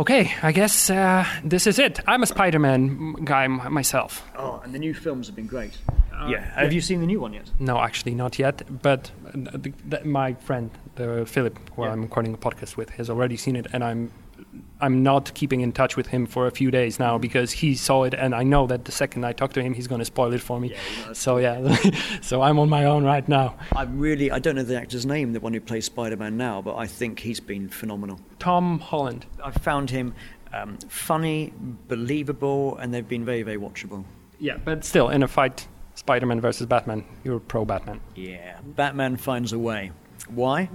Okay, 0.00 0.32
I 0.42 0.50
guess 0.50 0.90
uh, 0.90 1.24
this 1.44 1.68
is 1.68 1.78
it. 1.78 2.00
I'm 2.08 2.24
a 2.24 2.26
Spider-Man 2.26 3.24
guy 3.24 3.46
myself. 3.46 4.28
Oh, 4.36 4.60
and 4.64 4.74
the 4.74 4.80
new 4.80 4.94
films 4.94 5.28
have 5.28 5.36
been 5.36 5.46
great. 5.46 5.78
Uh, 6.12 6.26
yeah. 6.28 6.40
Have 6.60 6.72
you 6.72 6.80
seen 6.80 7.00
the 7.00 7.06
new 7.06 7.20
one 7.20 7.32
yet? 7.32 7.50
No, 7.58 7.80
actually 7.80 8.14
not 8.14 8.38
yet. 8.38 8.62
But 8.82 9.10
the, 9.32 9.72
the, 9.88 10.04
my 10.04 10.34
friend, 10.34 10.70
the 10.96 11.24
Philip, 11.26 11.58
who 11.74 11.84
yeah. 11.84 11.92
I'm 11.92 12.02
recording 12.02 12.34
a 12.34 12.38
podcast 12.38 12.76
with, 12.76 12.90
has 12.90 13.10
already 13.10 13.36
seen 13.36 13.56
it, 13.56 13.66
and 13.72 13.82
I'm 13.82 14.10
I'm 14.80 15.02
not 15.02 15.32
keeping 15.34 15.60
in 15.60 15.72
touch 15.72 15.96
with 15.96 16.06
him 16.06 16.26
for 16.26 16.46
a 16.46 16.50
few 16.50 16.70
days 16.70 16.98
now 16.98 17.12
mm-hmm. 17.14 17.20
because 17.20 17.52
he 17.52 17.74
saw 17.74 18.04
it, 18.04 18.14
and 18.14 18.34
I 18.34 18.42
know 18.42 18.66
that 18.66 18.84
the 18.84 18.92
second 18.92 19.24
I 19.24 19.32
talk 19.32 19.52
to 19.54 19.62
him, 19.62 19.74
he's 19.74 19.86
going 19.86 19.98
to 19.98 20.04
spoil 20.04 20.32
it 20.32 20.40
for 20.40 20.58
me. 20.58 20.70
Yeah, 20.70 21.12
so 21.12 21.36
yeah, 21.36 21.76
so 22.20 22.42
I'm 22.42 22.58
on 22.58 22.68
my 22.68 22.84
own 22.84 23.04
right 23.04 23.26
now. 23.28 23.56
I 23.76 23.84
really 23.84 24.30
I 24.30 24.38
don't 24.38 24.56
know 24.56 24.62
the 24.62 24.78
actor's 24.78 25.06
name, 25.06 25.32
the 25.32 25.40
one 25.40 25.52
who 25.52 25.60
plays 25.60 25.86
Spider-Man 25.86 26.36
now, 26.36 26.62
but 26.62 26.76
I 26.76 26.86
think 26.86 27.20
he's 27.20 27.40
been 27.40 27.68
phenomenal. 27.68 28.20
Tom 28.38 28.78
Holland. 28.78 29.26
I 29.44 29.50
found 29.50 29.90
him 29.90 30.14
um, 30.52 30.78
funny, 30.88 31.52
believable, 31.88 32.76
and 32.78 32.92
they've 32.92 33.06
been 33.06 33.24
very, 33.24 33.42
very 33.42 33.58
watchable. 33.58 34.04
Yeah, 34.38 34.56
but 34.56 34.84
still, 34.84 35.10
in 35.10 35.22
a 35.22 35.28
fight, 35.28 35.68
Spider-Man 35.94 36.40
versus 36.40 36.66
Batman, 36.66 37.04
you're 37.24 37.40
pro 37.40 37.64
Batman. 37.64 38.00
Yeah, 38.14 38.58
Batman 38.64 39.16
finds 39.16 39.52
a 39.52 39.58
way. 39.58 39.92
Why? 40.34 40.68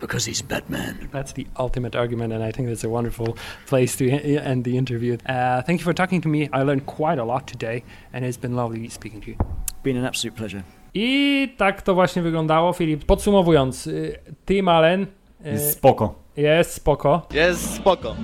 Because 0.00 0.26
he's 0.30 0.42
Batman. 0.42 1.08
That's 1.12 1.32
the 1.32 1.46
ultimate 1.56 1.94
argument, 1.98 2.32
and 2.32 2.42
I 2.44 2.52
think 2.52 2.68
that's 2.68 2.84
a 2.84 2.88
wonderful 2.88 3.36
place 3.66 3.96
to 3.96 4.04
end 4.50 4.64
the 4.64 4.76
interview. 4.76 5.16
Uh, 5.26 5.62
thank 5.62 5.80
you 5.80 5.84
for 5.84 5.94
talking 5.94 6.20
to 6.22 6.28
me. 6.28 6.48
I 6.52 6.62
learned 6.62 6.84
quite 6.86 7.18
a 7.18 7.24
lot 7.24 7.46
today, 7.46 7.82
and 8.12 8.24
it's 8.24 8.36
been 8.40 8.54
lovely 8.56 8.88
speaking 8.88 9.20
to 9.22 9.30
you. 9.30 9.36
Been 9.82 9.96
an 9.96 10.04
absolute 10.04 10.36
pleasure. 10.36 10.62
I 10.94 11.48
tak 11.56 11.82
to 11.82 11.94
właśnie 11.94 12.22
wyglądało, 12.22 12.72
Filip. 12.72 13.04
Podsumowując, 13.04 13.86
y, 13.86 14.18
Tim 14.46 14.68
Allen 14.68 15.02
y, 15.46 15.50
Jest 15.50 15.72
spoko. 15.78 16.14
jest 16.36 16.72
spoko. 16.74 17.26
Jest 17.34 17.74
spoko. 17.74 18.16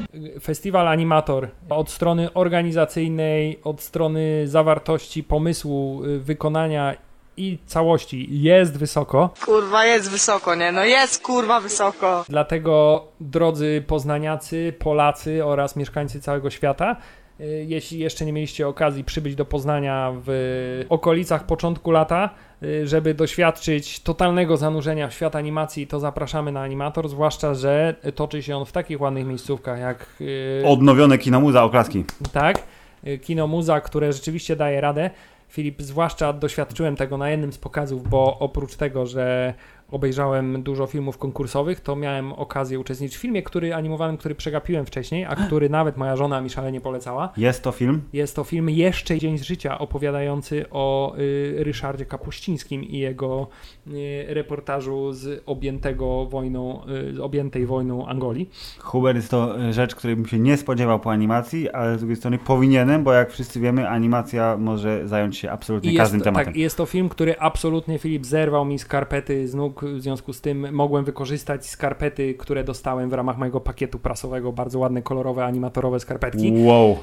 Festiwal 0.42 0.88
Animator 0.88 1.48
od 1.68 1.90
strony 1.90 2.32
organizacyjnej, 2.34 3.58
od 3.64 3.80
strony 3.80 4.42
zawartości, 4.48 5.24
pomysłu, 5.24 6.04
y, 6.04 6.18
wykonania 6.20 6.94
i 7.36 7.58
całości 7.66 8.28
jest 8.30 8.78
wysoko. 8.78 9.30
Kurwa, 9.44 9.84
jest 9.84 10.10
wysoko, 10.10 10.54
nie? 10.54 10.72
No 10.72 10.84
jest 10.84 11.22
kurwa 11.22 11.60
wysoko. 11.60 12.24
Dlatego, 12.28 13.04
drodzy 13.20 13.84
poznaniacy, 13.86 14.74
Polacy 14.78 15.44
oraz 15.44 15.76
mieszkańcy 15.76 16.20
całego 16.20 16.50
świata, 16.50 16.96
y, 17.40 17.64
jeśli 17.68 17.98
jeszcze 17.98 18.24
nie 18.24 18.32
mieliście 18.32 18.68
okazji 18.68 19.04
przybyć 19.04 19.34
do 19.34 19.44
Poznania 19.44 20.12
w 20.26 20.84
okolicach 20.88 21.46
początku 21.46 21.90
lata, 21.90 22.30
y, 22.62 22.86
żeby 22.86 23.14
doświadczyć 23.14 24.00
totalnego 24.00 24.56
zanurzenia 24.56 25.08
w 25.08 25.14
świat 25.14 25.36
animacji, 25.36 25.86
to 25.86 26.00
zapraszamy 26.00 26.52
na 26.52 26.60
Animator, 26.62 27.08
zwłaszcza, 27.08 27.54
że 27.54 27.94
toczy 28.14 28.42
się 28.42 28.56
on 28.56 28.66
w 28.66 28.72
takich 28.72 29.00
ładnych 29.00 29.26
miejscówkach 29.26 29.78
jak 29.78 30.06
y, 30.20 30.62
Odnowione 30.66 31.18
kino 31.18 31.40
muza, 31.40 31.64
oklaski. 31.64 32.04
tak, 32.32 32.62
y, 33.06 33.18
kino 33.18 33.46
muza, 33.46 33.80
które 33.80 34.12
rzeczywiście 34.12 34.56
daje 34.56 34.80
radę. 34.80 35.10
Filip, 35.50 35.82
zwłaszcza 35.82 36.32
doświadczyłem 36.32 36.96
tego 36.96 37.18
na 37.18 37.30
jednym 37.30 37.52
z 37.52 37.58
pokazów, 37.58 38.08
bo 38.08 38.38
oprócz 38.38 38.76
tego, 38.76 39.06
że 39.06 39.54
obejrzałem 39.90 40.62
dużo 40.62 40.86
filmów 40.86 41.18
konkursowych, 41.18 41.80
to 41.80 41.96
miałem 41.96 42.32
okazję 42.32 42.80
uczestniczyć 42.80 43.18
w 43.18 43.20
filmie, 43.20 43.42
który 43.42 43.74
animowanym, 43.74 44.16
który 44.16 44.34
przegapiłem 44.34 44.86
wcześniej, 44.86 45.24
a 45.24 45.36
który 45.36 45.70
nawet 45.70 45.96
moja 45.96 46.16
żona 46.16 46.40
mi 46.40 46.50
szalenie 46.50 46.80
polecała. 46.80 47.32
Jest 47.36 47.62
to 47.62 47.72
film? 47.72 48.02
Jest 48.12 48.36
to 48.36 48.44
film 48.44 48.70
Jeszcze 48.70 49.18
Dzień 49.18 49.38
z 49.38 49.42
Życia, 49.42 49.78
opowiadający 49.78 50.70
o 50.70 51.14
y, 51.18 51.54
Ryszardzie 51.58 52.06
Kapuścińskim 52.06 52.84
i 52.84 52.98
jego 52.98 53.48
y, 53.86 54.24
reportażu 54.28 55.12
z 55.12 55.42
objętego 55.46 56.26
wojną, 56.26 56.80
y, 57.10 57.14
z 57.14 57.20
objętej 57.20 57.66
wojną 57.66 58.06
Angolii. 58.06 58.50
Hubert 58.78 59.16
jest 59.16 59.30
to 59.30 59.60
e, 59.60 59.72
rzecz, 59.72 59.94
której 59.94 60.16
bym 60.16 60.26
się 60.26 60.38
nie 60.38 60.56
spodziewał 60.56 61.00
po 61.00 61.10
animacji, 61.10 61.70
ale 61.70 61.96
z 61.96 61.98
drugiej 61.98 62.16
strony 62.16 62.38
powinienem, 62.38 63.04
bo 63.04 63.12
jak 63.12 63.30
wszyscy 63.30 63.60
wiemy, 63.60 63.88
animacja 63.88 64.56
może 64.56 65.08
zająć 65.08 65.38
się 65.38 65.50
absolutnie 65.50 65.92
jest, 65.92 66.00
każdym 66.00 66.20
tematem. 66.20 66.46
Tak, 66.46 66.56
jest 66.56 66.76
to 66.76 66.86
film, 66.86 67.08
który 67.08 67.38
absolutnie 67.38 67.98
Filip 67.98 68.26
zerwał 68.26 68.64
mi 68.64 68.78
skarpety 68.78 69.48
z 69.48 69.54
nóg, 69.54 69.79
w 69.82 70.00
związku 70.00 70.32
z 70.32 70.40
tym 70.40 70.74
mogłem 70.74 71.04
wykorzystać 71.04 71.66
skarpety, 71.66 72.34
które 72.34 72.64
dostałem 72.64 73.10
w 73.10 73.12
ramach 73.12 73.38
mojego 73.38 73.60
pakietu 73.60 73.98
prasowego, 73.98 74.52
bardzo 74.52 74.78
ładne, 74.78 75.02
kolorowe, 75.02 75.44
animatorowe 75.44 76.00
skarpetki, 76.00 76.52
Wow. 76.64 76.90
e, 76.90 76.96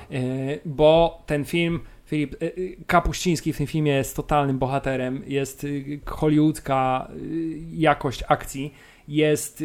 bo 0.65 1.23
ten 1.25 1.45
film, 1.45 1.79
Filip, 2.05 2.35
e, 2.35 2.45
e, 2.45 2.49
Kapuściński 2.87 3.53
w 3.53 3.57
tym 3.57 3.67
filmie 3.67 3.91
jest 3.91 4.15
totalnym 4.15 4.59
bohaterem, 4.59 5.21
jest 5.27 5.65
hollywoodzka 6.05 7.07
jakość 7.71 8.23
akcji, 8.27 8.73
jest 9.07 9.63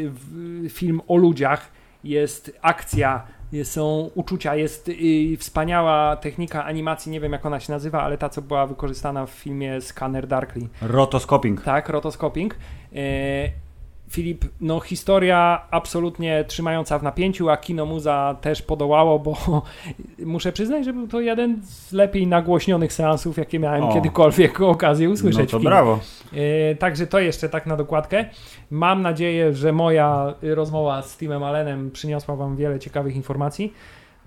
film 0.68 1.00
o 1.08 1.16
ludziach, 1.16 1.72
jest 2.04 2.58
akcja, 2.62 3.26
są 3.64 4.10
uczucia, 4.14 4.56
jest 4.56 4.90
wspaniała 5.38 6.16
technika 6.16 6.64
animacji, 6.64 7.12
nie 7.12 7.20
wiem 7.20 7.32
jak 7.32 7.46
ona 7.46 7.60
się 7.60 7.72
nazywa, 7.72 8.02
ale 8.02 8.18
ta, 8.18 8.28
co 8.28 8.42
była 8.42 8.66
wykorzystana 8.66 9.26
w 9.26 9.30
filmie 9.30 9.80
Scanner 9.80 10.26
Darkly. 10.26 10.68
Rotoscoping. 10.82 11.62
Tak, 11.62 11.88
rotoscoping. 11.88 12.56
E, 12.96 13.62
Filip, 14.10 14.44
no 14.60 14.80
historia 14.80 15.62
absolutnie 15.70 16.44
trzymająca 16.48 16.98
w 16.98 17.02
napięciu, 17.02 17.50
a 17.50 17.56
kino 17.56 17.86
muza 17.86 18.36
też 18.40 18.62
podołało, 18.62 19.18
bo 19.18 19.36
muszę 20.18 20.52
przyznać, 20.52 20.84
że 20.84 20.92
był 20.92 21.08
to 21.08 21.20
jeden 21.20 21.60
z 21.64 21.92
lepiej 21.92 22.26
nagłośnionych 22.26 22.92
seansów, 22.92 23.36
jakie 23.38 23.58
miałem 23.58 23.84
O. 23.84 23.94
kiedykolwiek 23.94 24.60
okazję 24.76 25.08
No 25.08 25.14
usłyszeć. 25.14 25.50
to 25.50 25.56
w 25.58 25.60
kinie. 25.60 25.70
brawo. 25.70 25.98
E, 26.70 26.74
Także 26.74 27.06
to 27.06 27.20
jeszcze 27.20 27.48
tak 27.48 27.66
na 27.66 27.76
dokładkę. 27.76 28.24
Mam 28.70 29.02
nadzieję, 29.02 29.54
że 29.54 29.72
moja 29.72 30.34
rozmowa 30.42 31.02
z 31.02 31.16
Timem 31.18 31.42
Allenem 31.42 31.90
przyniosła 31.90 32.36
Wam 32.36 32.56
wiele 32.56 32.78
ciekawych 32.78 33.16
informacji. 33.16 33.72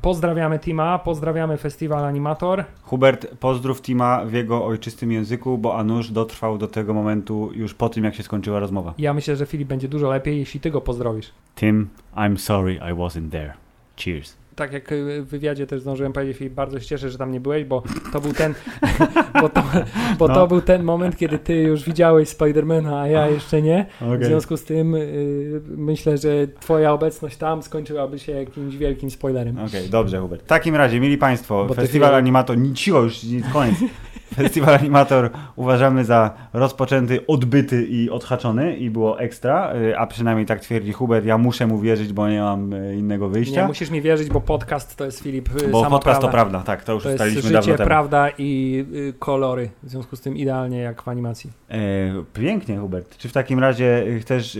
Pozdrawiamy 0.06 0.60
Tima, 0.60 0.99
pozdrawiamy 0.99 1.57
Festiwal 1.57 2.06
Animator. 2.06 2.64
Hubert, 2.84 3.27
pozdrów 3.40 3.82
Tima 3.82 4.26
w 4.26 4.34
jego 4.34 4.65
ojczystym 4.65 5.11
języku, 5.11 5.57
bo 5.57 5.77
Anusz 5.77 6.11
dotrwał 6.11 6.57
do 6.57 6.68
tego 6.68 6.94
momentu 6.94 7.52
już 7.53 7.73
po 7.73 7.90
tym, 7.90 8.03
jak 8.03 8.15
się 8.15 8.23
skończyła 8.23 8.60
rozmowa. 8.60 8.94
Ja 8.98 9.14
myślę, 9.14 9.36
że 9.36 9.45
Filip 9.45 9.68
będzie 9.68 9.88
dużo 9.88 10.10
lepiej, 10.10 10.40
jeśli 10.40 10.60
Ty 10.60 10.72
go 10.72 10.82
pozdrowisz. 10.82 11.32
Tim, 11.56 11.90
I'm 12.15 12.38
sorry 12.38 12.73
I 12.73 12.94
wasn't 12.94 13.32
there. 13.32 13.53
Cheers. 13.95 14.38
Tak 14.56 14.73
jak 14.73 14.91
y, 14.91 15.22
w 15.22 15.27
wywiadzie 15.27 15.68
też 15.68 15.82
zdążyłem 15.82 16.14
powiedzieć, 16.14 16.38
Filip, 16.38 16.53
bardzo 16.53 16.80
się 16.80 16.86
cieszę, 16.86 17.10
że 17.10 17.18
tam 17.18 17.32
nie 17.32 17.40
byłeś, 17.40 17.64
bo 17.65 17.84
to 18.14 18.22
był 18.22 18.34
ten, 18.34 18.53
bo 19.41 19.49
to, 19.49 19.64
bo 20.19 20.27
No. 20.27 20.34
to 20.34 20.48
był 20.48 20.61
ten 20.61 20.84
moment, 20.84 21.18
kiedy 21.18 21.40
Ty 21.40 21.56
już 21.56 21.84
widziałeś 21.84 22.30
Spidermana, 22.30 23.02
a 23.02 23.07
ja 23.07 23.27
jeszcze 23.27 23.61
nie. 23.61 23.86
W 24.02 24.03
Okej. 24.14 24.26
związku 24.26 24.57
z 24.57 24.64
tym 24.64 24.95
y, 24.95 25.61
myślę, 25.77 26.18
że 26.18 26.30
Twoja 26.60 26.94
obecność 26.94 27.38
tam 27.38 27.64
skończyłaby 27.64 28.19
się 28.19 28.32
jakimś 28.32 28.76
wielkim 28.77 29.11
spoilerem. 29.11 29.60
Okej, 29.60 29.90
dobrze 29.90 30.19
Hubert. 30.19 30.44
W 30.44 30.48
takim 30.48 30.76
razie, 30.76 30.99
mili 30.99 31.18
Państwo, 31.18 31.65
Bo 31.65 31.76
ty 31.76 31.82
Festiwal 31.82 32.15
Animator, 32.15 32.57
nic, 32.57 32.77
cicho 32.77 33.02
już, 33.02 33.19
koniec. 33.53 33.76
Festiwal 34.36 34.76
Animator 34.76 35.30
uważamy 35.56 36.06
za 36.06 36.32
rozpoczęty, 36.53 37.28
odbyty 37.28 37.86
i 37.86 38.10
odhaczony 38.10 38.78
i 38.78 38.90
było 38.90 39.20
ekstra, 39.20 39.74
y, 39.76 39.98
a 39.98 40.07
przynajmniej 40.07 40.45
tak 40.45 40.60
twierdzi 40.60 40.94
Hubert. 40.94 41.26
Ja 41.26 41.38
muszę 41.38 41.68
mu 41.68 41.80
wierzyć, 41.80 42.14
bo 42.14 42.30
nie 42.30 42.41
mam 42.41 42.74
y, 42.74 42.95
innego 42.95 43.30
wyjścia. 43.30 43.62
Nie 43.62 43.68
musisz 43.68 43.90
mi 43.90 44.02
wierzyć, 44.02 44.30
bo 44.30 44.41
podcast 44.41 44.95
to 44.95 45.06
jest 45.06 45.20
Filip 45.20 45.49
y, 45.62 45.68
bo 45.68 45.82
sama 45.84 45.95
podcast 45.95 46.20
prawda. 46.22 46.28
to 46.28 46.32
prawda, 46.32 46.60
tak, 46.60 46.84
to 46.84 46.94
już 46.94 47.03
To 47.03 47.10
jest 47.10 47.22
ustaliliśmy 47.22 47.52
dawno 47.52 47.62
życie, 47.66 47.78
temu. 47.78 47.88
prawda 47.88 48.30
i 48.38 48.86
kolory. 49.20 49.70
W 49.84 49.90
związku 49.90 50.16
z 50.16 50.22
tym 50.22 50.38
idealnie 50.38 50.78
jak 50.80 51.02
w 51.02 51.07
animacji. 51.07 51.52
E, 51.70 51.78
pięknie, 52.34 52.78
Hubert. 52.78 53.18
Czy 53.18 53.30
w 53.30 53.34
takim 53.34 53.60
razie 53.60 54.06
chcesz 54.22 54.57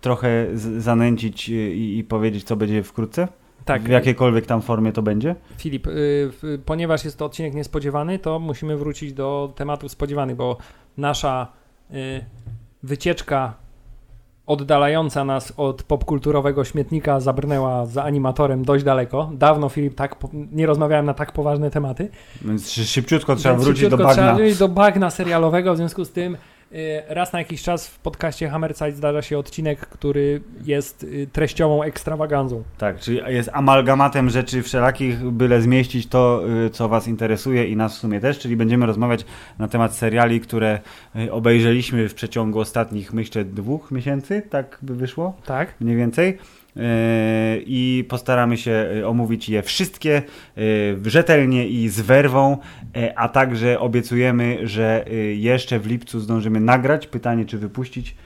trochę 0.00 0.46
zanęcić 0.78 1.48
i, 1.48 1.98
i 1.98 2.04
powiedzieć, 2.04 2.44
co 2.44 2.56
będzie 2.56 2.82
wkrótce? 2.82 3.28
Tak, 3.64 3.82
W 3.82 3.88
jakiejkolwiek 3.88 4.46
tam 4.46 4.62
formie 4.62 4.92
to 4.92 5.02
będzie? 5.02 5.34
Filip, 5.58 5.86
y, 5.86 6.30
ponieważ 6.64 7.04
jest 7.04 7.18
to 7.18 7.24
odcinek 7.24 7.54
niespodziewany, 7.54 8.18
to 8.18 8.38
musimy 8.38 8.76
wrócić 8.76 9.12
do 9.12 9.52
tematów 9.56 9.92
spodziewanych, 9.92 10.36
bo 10.36 10.56
nasza 10.96 11.52
y, 11.90 12.24
wycieczka 12.82 13.54
oddalająca 14.46 15.24
nas 15.24 15.52
od 15.56 15.82
popkulturowego 15.82 16.64
śmietnika 16.64 17.20
zabrnęła 17.20 17.86
za 17.86 18.04
animatorem 18.04 18.64
dość 18.64 18.84
daleko. 18.84 19.30
Dawno, 19.34 19.68
Filip, 19.68 19.94
tak 19.94 20.16
nie 20.32 20.66
rozmawiałem 20.66 21.06
na 21.06 21.14
tak 21.14 21.32
poważne 21.32 21.70
tematy. 21.70 22.08
Więc 22.44 22.70
szy- 22.70 22.84
szybciutko 22.84 23.36
trzeba 23.36 23.54
Więc 23.54 23.64
wrócić 23.64 23.82
do 23.82 23.88
szybciutko 23.90 24.06
bagna. 24.06 24.22
Trzeba 24.22 24.34
wrócić 24.36 24.58
do 24.58 24.68
bagna 24.68 25.10
serialowego, 25.10 25.74
w 25.74 25.76
związku 25.76 26.04
z 26.04 26.10
tym 26.12 26.34
y, 26.34 26.38
raz 27.08 27.32
na 27.32 27.38
jakiś 27.38 27.62
czas 27.62 27.88
w 27.88 27.98
podcaście 27.98 28.48
Hammerside 28.48 28.92
zdarza 28.92 29.22
się 29.22 29.38
odcinek, 29.38 29.78
który 29.80 30.40
jest 30.64 31.02
y, 31.02 31.28
treściową 31.32 31.82
ekstrawaganzą. 31.82 32.62
Tak, 32.78 33.00
czyli 33.00 33.20
jest 33.26 33.50
amalgamatem 33.52 34.30
rzeczy 34.30 34.62
wszelakich, 34.62 35.30
byle 35.30 35.60
zmieścić 35.60 36.06
to, 36.06 36.42
y, 36.66 36.70
co 36.70 36.88
Was 36.88 37.08
interesuje 37.08 37.66
i 37.66 37.76
nas 37.76 37.96
w 37.96 38.00
sumie 38.00 38.20
też, 38.20 38.38
czyli 38.38 38.56
będziemy 38.56 38.86
rozmawiać 38.86 39.24
na 39.58 39.68
temat 39.68 39.94
seriali, 39.94 40.40
które 40.40 40.80
y, 41.16 41.32
obejrzeliśmy 41.32 42.08
w 42.08 42.14
przeciągu 42.14 42.60
ostatnich, 42.60 43.12
myślę, 43.12 43.44
dwóch 43.44 43.90
miesięcy, 43.90 44.42
tak 44.50 44.78
by 44.82 44.94
wyszło, 44.94 45.36
Tak? 45.46 45.74
mniej 45.80 45.96
więcej. 45.96 46.38
Yy, 46.76 46.82
I 47.66 48.04
postaramy 48.08 48.56
się 48.56 48.88
y, 48.96 49.06
omówić 49.06 49.48
je 49.48 49.62
wszystkie 49.62 50.22
y, 50.58 50.96
rzetelnie 51.04 51.68
i 51.68 51.88
z 51.88 52.00
werwą, 52.00 52.58
a 53.16 53.28
także 53.28 53.80
obiecujemy, 53.80 54.58
że 54.62 55.04
jeszcze 55.36 55.78
w 55.78 55.86
lipcu 55.86 56.20
zdążymy 56.20 56.60
nagrać. 56.60 57.06
Pytanie, 57.06 57.44
czy 57.44 57.58
wypuścić 57.58 58.16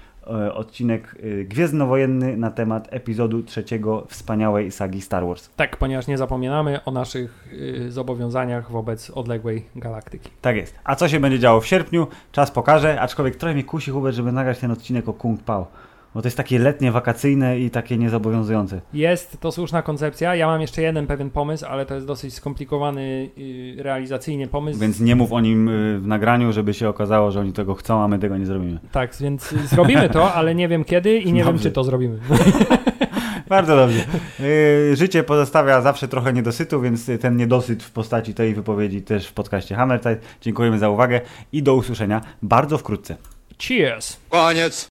odcinek 0.55 1.17
Gwiezdnowojenny 1.45 2.37
na 2.37 2.51
temat 2.51 2.89
epizodu 2.91 3.43
trzeciego 3.43 4.07
wspaniałej 4.09 4.71
sagi 4.71 5.01
Star 5.01 5.27
Wars. 5.27 5.51
Tak, 5.57 5.77
ponieważ 5.77 6.07
nie 6.07 6.19
zapominamy 6.19 6.85
o 6.85 6.91
naszych 6.91 7.49
y, 7.53 7.93
zobowiązaniach 7.93 8.71
wobec 8.71 9.11
odległej 9.11 9.65
galaktyki. 9.77 10.31
Tak 10.41 10.57
jest. 10.57 10.75
A 10.85 10.97
co 10.97 11.09
się 11.09 11.21
będzie 11.21 11.39
działo 11.39 11.61
w 11.61 11.67
sierpniu? 11.67 12.07
Czas 12.33 12.51
pokaże, 12.51 13.01
aczkolwiek 13.01 13.37
trochę 13.37 13.55
mnie 13.55 13.65
kusi, 13.65 13.91
Hubert, 13.91 14.17
żeby 14.17 14.33
nagrać 14.33 14.59
ten 14.59 14.71
odcinek 14.71 15.09
o 15.09 15.13
Kung 15.13 15.43
Pao. 15.43 15.67
Bo 16.15 16.23
to 16.23 16.27
jest 16.29 16.37
takie 16.37 16.59
letnie, 16.59 16.93
wakacyjne 16.93 17.59
i 17.59 17.71
takie 17.71 17.99
niezobowiązujące. 17.99 18.81
Jest 18.93 19.41
to 19.41 19.53
słuszna 19.53 19.83
koncepcja. 19.83 20.35
Ja 20.35 20.47
mam 20.47 20.61
jeszcze 20.61 20.83
jeden 20.83 21.07
pewien 21.07 21.31
pomysł, 21.31 21.67
ale 21.67 21.87
to 21.87 21.95
jest 21.95 22.07
dosyć 22.07 22.35
skomplikowany 22.35 23.31
y, 23.39 23.75
realizacyjnie 23.79 24.47
pomysł. 24.49 24.81
Więc 24.81 25.01
nie 25.01 25.17
mów 25.17 25.33
o 25.33 25.41
nim 25.41 25.69
y, 25.69 25.99
w 25.99 26.07
nagraniu, 26.07 26.53
żeby 26.53 26.75
się 26.75 26.89
okazało, 26.89 27.31
że 27.31 27.41
oni 27.41 27.53
tego 27.53 27.75
chcą, 27.75 28.03
a 28.03 28.09
my 28.09 28.19
tego 28.19 28.37
nie 28.37 28.47
zrobimy. 28.47 28.79
Tak, 28.93 29.17
więc 29.21 29.49
zrobimy 29.51 30.09
to, 30.09 30.33
ale 30.39 30.55
nie 30.55 30.69
wiem 30.69 30.85
kiedy 30.85 31.19
i 31.19 31.33
nie 31.33 31.45
wiem, 31.45 31.53
Dobrze. 31.53 31.63
czy 31.63 31.73
to 31.73 31.85
zrobimy. 31.85 32.19
Bardzo 33.49 33.77
dobrze. 33.77 34.01
Y, 34.41 34.97
Życie 34.97 35.23
pozostawia 35.23 35.81
zawsze 35.81 36.09
trochę 36.09 36.33
niedosytu, 36.33 36.81
więc 36.81 37.11
ten 37.21 37.37
niedosyt 37.37 37.83
w 37.83 37.91
postaci 37.91 38.35
tej 38.35 38.55
wypowiedzi 38.55 39.03
też 39.03 39.27
w 39.27 39.33
podcaście 39.33 39.75
Hammer. 39.75 40.01
Dziękujemy 40.41 40.79
za 40.79 40.89
uwagę 40.89 41.21
i 41.53 41.63
do 41.63 41.75
usłyszenia 41.75 42.21
bardzo 42.43 42.79
wkrótce. 42.79 43.17
Cheers! 43.59 44.17
Koniec. 44.29 44.89